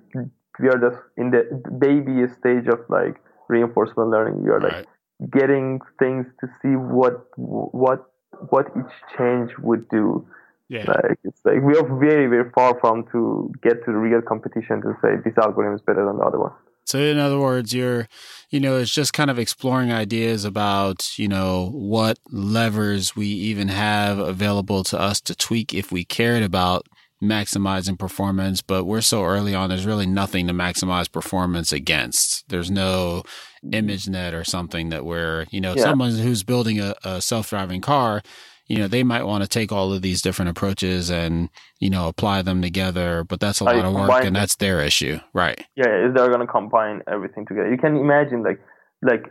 we 0.60 0.70
are 0.70 0.78
just 0.78 1.02
in 1.18 1.32
the 1.32 1.44
baby 1.80 2.28
stage 2.40 2.68
of 2.68 2.80
like 2.90 3.16
reinforcement 3.50 4.10
learning. 4.10 4.44
We 4.44 4.50
are 4.50 4.62
like 4.62 4.74
right. 4.74 5.32
getting 5.32 5.80
things 6.00 6.26
to 6.42 6.48
see 6.62 6.76
what 6.76 7.28
what 7.36 8.06
what 8.50 8.68
each 8.78 9.18
change 9.18 9.52
would 9.60 9.88
do. 9.90 10.26
Yeah. 10.70 10.86
Like 10.88 11.20
it's 11.24 11.42
like 11.46 11.62
we 11.62 11.78
are 11.78 11.88
very 12.00 12.28
very 12.28 12.50
far 12.52 12.80
from 12.80 13.06
to 13.12 13.52
get 13.62 13.86
to 13.86 13.92
the 13.92 13.98
real 13.98 14.22
competition 14.22 14.82
to 14.82 14.94
say 15.02 15.10
this 15.24 15.38
algorithm 15.38 15.76
is 15.76 15.82
better 15.82 16.06
than 16.06 16.18
the 16.18 16.24
other 16.24 16.40
one. 16.40 16.54
So 16.86 17.00
in 17.00 17.18
other 17.18 17.40
words, 17.40 17.74
you're, 17.74 18.08
you 18.50 18.60
know, 18.60 18.78
it's 18.78 18.94
just 18.94 19.14
kind 19.14 19.30
of 19.32 19.40
exploring 19.40 19.92
ideas 19.92 20.46
about, 20.46 21.18
you 21.18 21.28
know, 21.28 21.70
what 21.74 22.20
levers 22.32 23.16
we 23.16 23.28
even 23.28 23.70
have 23.70 24.20
available 24.20 24.84
to 24.86 25.00
us 25.00 25.20
to 25.22 25.36
tweak 25.36 25.74
if 25.74 25.92
we 25.92 26.06
cared 26.06 26.44
about 26.44 26.88
maximizing 27.24 27.98
performance, 27.98 28.62
but 28.62 28.86
we're 28.86 29.02
so 29.02 29.24
early 29.24 29.56
on, 29.56 29.70
there's 29.70 29.86
really 29.86 30.06
nothing 30.06 30.48
to 30.48 30.54
maximize 30.54 31.12
performance 31.12 31.72
against. 31.72 32.48
There's 32.50 32.70
no 32.70 33.24
mm-hmm. 33.66 33.90
ImageNet 33.90 34.34
or 34.34 34.44
something 34.44 34.90
that 34.90 35.06
we're, 35.06 35.46
you 35.50 35.62
know, 35.62 35.74
yeah. 35.76 35.84
someone 35.84 36.12
who's 36.12 36.44
building 36.44 36.80
a, 36.80 36.94
a 37.04 37.22
self 37.22 37.50
driving 37.50 37.82
car, 37.82 38.22
you 38.68 38.78
know, 38.78 38.88
they 38.88 39.04
might 39.04 39.24
want 39.24 39.44
to 39.44 39.50
take 39.50 39.72
all 39.72 39.94
of 39.94 40.02
these 40.02 40.22
different 40.22 40.50
approaches 40.50 41.10
and, 41.10 41.50
you 41.80 41.90
know, 41.90 42.08
apply 42.08 42.42
them 42.42 42.62
together, 42.62 43.24
but 43.24 43.40
that's 43.40 43.60
a 43.60 43.64
lot 43.64 43.86
of 43.86 43.94
work 43.94 44.24
and 44.24 44.36
that's 44.36 44.56
their 44.56 44.82
issue. 44.82 45.20
Right. 45.34 45.64
Yeah, 45.76 46.12
they're 46.14 46.30
going 46.30 46.40
to 46.40 46.48
combine 46.48 47.02
everything 47.08 47.46
together. 47.46 47.70
You 47.70 47.78
can 47.78 47.98
imagine 47.98 48.44
like, 48.44 48.60
like 49.02 49.26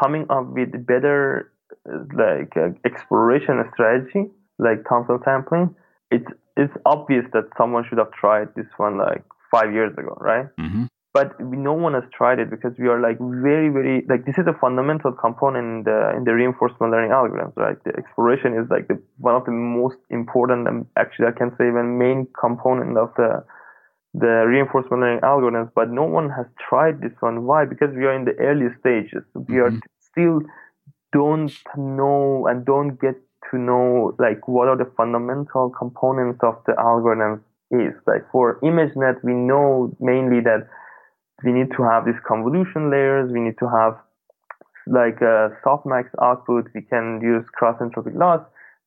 coming 0.00 0.26
up 0.30 0.46
with 0.46 0.86
better, 0.86 1.52
like 1.86 2.56
uh, 2.56 2.70
exploration 2.84 3.62
strategy, 3.74 4.30
like 4.58 4.88
Thompson 4.88 5.18
sampling. 5.24 5.74
It's, 6.10 6.26
it's 6.56 6.72
obvious 6.86 7.24
that 7.32 7.44
someone 7.58 7.84
should 7.88 7.98
have 7.98 8.12
tried 8.12 8.48
this 8.56 8.66
one 8.76 8.98
like 8.98 9.24
five 9.50 9.72
years 9.72 9.92
ago, 9.92 10.16
right? 10.20 10.46
Mm-hmm 10.58 10.84
but 11.12 11.38
no 11.40 11.72
one 11.72 11.94
has 11.94 12.04
tried 12.16 12.38
it 12.38 12.50
because 12.50 12.72
we 12.78 12.86
are 12.86 13.00
like 13.00 13.18
very 13.18 13.68
very 13.68 14.04
like 14.08 14.24
this 14.26 14.38
is 14.38 14.46
a 14.46 14.56
fundamental 14.60 15.12
component 15.12 15.64
in 15.64 15.82
the 15.84 16.12
in 16.16 16.24
the 16.24 16.32
reinforcement 16.32 16.92
learning 16.92 17.10
algorithms 17.10 17.56
right? 17.56 17.82
The 17.84 17.92
exploration 17.96 18.54
is 18.54 18.70
like 18.70 18.88
the 18.88 19.00
one 19.18 19.34
of 19.34 19.44
the 19.44 19.52
most 19.52 19.96
important 20.10 20.68
and 20.68 20.86
actually 20.96 21.26
i 21.26 21.32
can 21.32 21.50
say 21.58 21.66
even 21.68 21.98
main 21.98 22.28
component 22.38 22.96
of 22.96 23.10
the 23.16 23.44
the 24.14 24.44
reinforcement 24.46 25.02
learning 25.02 25.20
algorithms 25.20 25.70
but 25.74 25.90
no 25.90 26.04
one 26.04 26.30
has 26.30 26.46
tried 26.68 27.00
this 27.00 27.12
one. 27.20 27.44
Why? 27.44 27.64
Because 27.64 27.94
we 27.94 28.04
are 28.06 28.14
in 28.14 28.24
the 28.24 28.34
early 28.40 28.66
stages. 28.80 29.22
We 29.34 29.56
mm-hmm. 29.56 29.76
are 29.76 29.80
still 30.00 30.40
don't 31.12 31.52
know 31.76 32.46
and 32.48 32.64
don't 32.64 33.00
get 33.00 33.14
to 33.50 33.58
know 33.58 34.14
like 34.18 34.46
what 34.48 34.68
are 34.68 34.76
the 34.76 34.90
fundamental 34.96 35.70
components 35.70 36.40
of 36.42 36.56
the 36.66 36.72
algorithms 36.72 37.40
is. 37.70 37.94
Like 38.06 38.30
for 38.32 38.58
ImageNet 38.62 39.22
we 39.22 39.32
know 39.32 39.96
mainly 40.00 40.40
that 40.40 40.68
we 41.44 41.52
need 41.52 41.70
to 41.76 41.82
have 41.82 42.04
these 42.04 42.20
convolution 42.26 42.90
layers. 42.90 43.30
We 43.32 43.40
need 43.40 43.58
to 43.58 43.68
have 43.68 43.98
like 44.86 45.20
a 45.20 45.50
softmax 45.64 46.08
output. 46.20 46.68
We 46.74 46.82
can 46.82 47.20
use 47.22 47.44
cross 47.54 47.80
entropic 47.80 48.16
loss. 48.16 48.40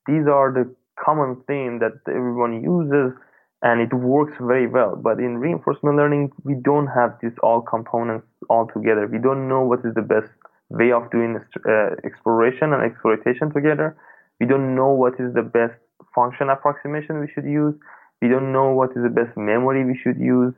These 0.08 0.28
are 0.28 0.52
the 0.52 0.74
common 1.04 1.42
thing 1.48 1.80
that 1.80 1.94
everyone 2.08 2.62
uses 2.62 3.18
and 3.62 3.80
it 3.80 3.94
works 3.94 4.34
very 4.42 4.68
well. 4.68 4.96
But 4.96 5.20
in 5.20 5.38
reinforcement 5.38 5.96
learning, 5.96 6.32
we 6.44 6.56
don't 6.62 6.88
have 6.88 7.18
these 7.22 7.38
all 7.42 7.62
components 7.62 8.28
all 8.50 8.68
together. 8.68 9.08
We 9.08 9.20
don't 9.20 9.48
know 9.48 9.62
what 9.62 9.80
is 9.86 9.94
the 9.96 10.02
best 10.02 10.30
way 10.70 10.92
of 10.92 11.10
doing 11.12 11.40
uh, 11.40 11.96
exploration 12.04 12.74
and 12.74 12.84
exploitation 12.84 13.54
together. 13.54 13.96
We 14.40 14.48
don't 14.48 14.76
know 14.76 14.90
what 14.90 15.14
is 15.20 15.34
the 15.34 15.44
best 15.44 15.80
function 16.14 16.50
approximation 16.50 17.20
we 17.20 17.32
should 17.34 17.46
use. 17.46 17.74
We 18.22 18.28
don't 18.28 18.52
know 18.52 18.72
what 18.74 18.92
is 18.92 19.04
the 19.04 19.10
best 19.10 19.38
memory 19.38 19.86
we 19.86 19.98
should 20.04 20.20
use 20.20 20.54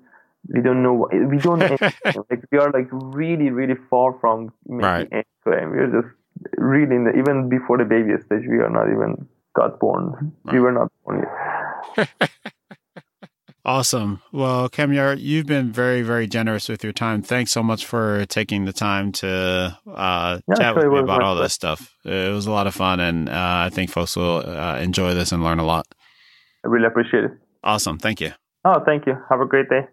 we 0.53 0.61
don't 0.61 0.83
know 0.83 1.07
we 1.11 1.37
don't 1.37 1.59
like 2.29 2.43
we 2.51 2.57
are 2.57 2.71
like 2.71 2.87
really 2.91 3.49
really 3.49 3.75
far 3.89 4.17
from 4.19 4.51
right. 4.67 5.07
any 5.11 5.23
claim. 5.43 5.71
We're 5.71 6.01
just 6.01 6.13
really 6.57 6.97
the, 6.97 7.13
even 7.17 7.49
before 7.49 7.77
the 7.77 7.85
baby 7.85 8.11
stage. 8.25 8.43
We 8.49 8.57
are 8.57 8.69
not 8.69 8.87
even 8.89 9.27
got 9.55 9.79
born. 9.79 10.33
Right. 10.43 10.53
We 10.53 10.59
were 10.59 10.71
not 10.71 10.91
born 11.03 11.25
yet. 11.97 12.09
awesome. 13.65 14.21
Well, 14.31 14.69
Kamiar, 14.69 15.17
you've 15.19 15.47
been 15.47 15.71
very 15.71 16.01
very 16.01 16.27
generous 16.27 16.69
with 16.69 16.83
your 16.83 16.93
time. 16.93 17.21
Thanks 17.21 17.51
so 17.51 17.63
much 17.63 17.85
for 17.85 18.25
taking 18.25 18.65
the 18.65 18.73
time 18.73 19.11
to 19.13 19.77
uh, 19.87 20.39
yeah, 20.47 20.55
chat 20.55 20.75
with 20.75 20.85
me 20.85 20.99
about 20.99 21.23
all 21.23 21.35
this 21.35 21.53
stuff. 21.53 21.95
It 22.03 22.33
was 22.33 22.45
a 22.45 22.51
lot 22.51 22.67
of 22.67 22.75
fun, 22.75 22.99
and 22.99 23.29
uh, 23.29 23.33
I 23.65 23.69
think 23.71 23.89
folks 23.89 24.15
will 24.15 24.43
uh, 24.45 24.77
enjoy 24.79 25.13
this 25.13 25.31
and 25.31 25.43
learn 25.43 25.59
a 25.59 25.65
lot. 25.65 25.87
I 26.63 26.67
really 26.67 26.87
appreciate 26.87 27.23
it. 27.23 27.31
Awesome. 27.63 27.97
Thank 27.97 28.21
you. 28.21 28.31
Oh, 28.63 28.81
thank 28.83 29.05
you. 29.05 29.15
Have 29.29 29.41
a 29.41 29.45
great 29.45 29.69
day. 29.69 29.87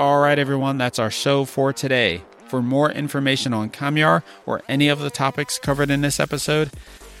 All 0.00 0.18
right, 0.18 0.38
everyone, 0.38 0.78
that's 0.78 0.98
our 0.98 1.10
show 1.10 1.44
for 1.44 1.74
today. 1.74 2.22
For 2.48 2.62
more 2.62 2.90
information 2.90 3.52
on 3.52 3.68
Kamiar 3.68 4.22
or 4.46 4.62
any 4.66 4.88
of 4.88 4.98
the 4.98 5.10
topics 5.10 5.58
covered 5.58 5.90
in 5.90 6.00
this 6.00 6.18
episode, 6.18 6.70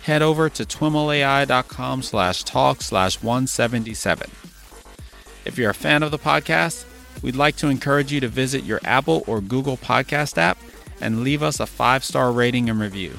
head 0.04 0.22
over 0.22 0.48
to 0.48 0.64
twimlai.com 0.64 2.00
slash 2.00 2.42
talk 2.42 2.80
slash 2.80 3.22
177. 3.22 4.30
If 5.44 5.58
you're 5.58 5.68
a 5.68 5.74
fan 5.74 6.02
of 6.02 6.10
the 6.10 6.18
podcast, 6.18 6.86
we'd 7.20 7.36
like 7.36 7.56
to 7.56 7.68
encourage 7.68 8.14
you 8.14 8.20
to 8.20 8.28
visit 8.28 8.64
your 8.64 8.80
Apple 8.82 9.24
or 9.26 9.42
Google 9.42 9.76
podcast 9.76 10.38
app 10.38 10.56
and 11.02 11.22
leave 11.22 11.42
us 11.42 11.60
a 11.60 11.66
five 11.66 12.02
star 12.02 12.32
rating 12.32 12.70
and 12.70 12.80
review. 12.80 13.14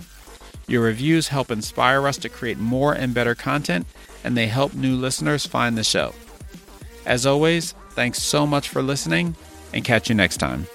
Your 0.65 0.81
reviews 0.81 1.27
help 1.27 1.51
inspire 1.51 2.07
us 2.07 2.17
to 2.17 2.29
create 2.29 2.57
more 2.57 2.93
and 2.93 3.13
better 3.13 3.35
content, 3.35 3.85
and 4.23 4.35
they 4.35 4.47
help 4.47 4.73
new 4.73 4.95
listeners 4.95 5.45
find 5.45 5.77
the 5.77 5.83
show. 5.83 6.15
As 7.05 7.27
always, 7.27 7.75
Thanks 7.91 8.23
so 8.23 8.47
much 8.47 8.69
for 8.69 8.81
listening, 8.81 9.35
and 9.73 9.83
catch 9.83 10.09
you 10.09 10.15
next 10.15 10.37
time. 10.37 10.67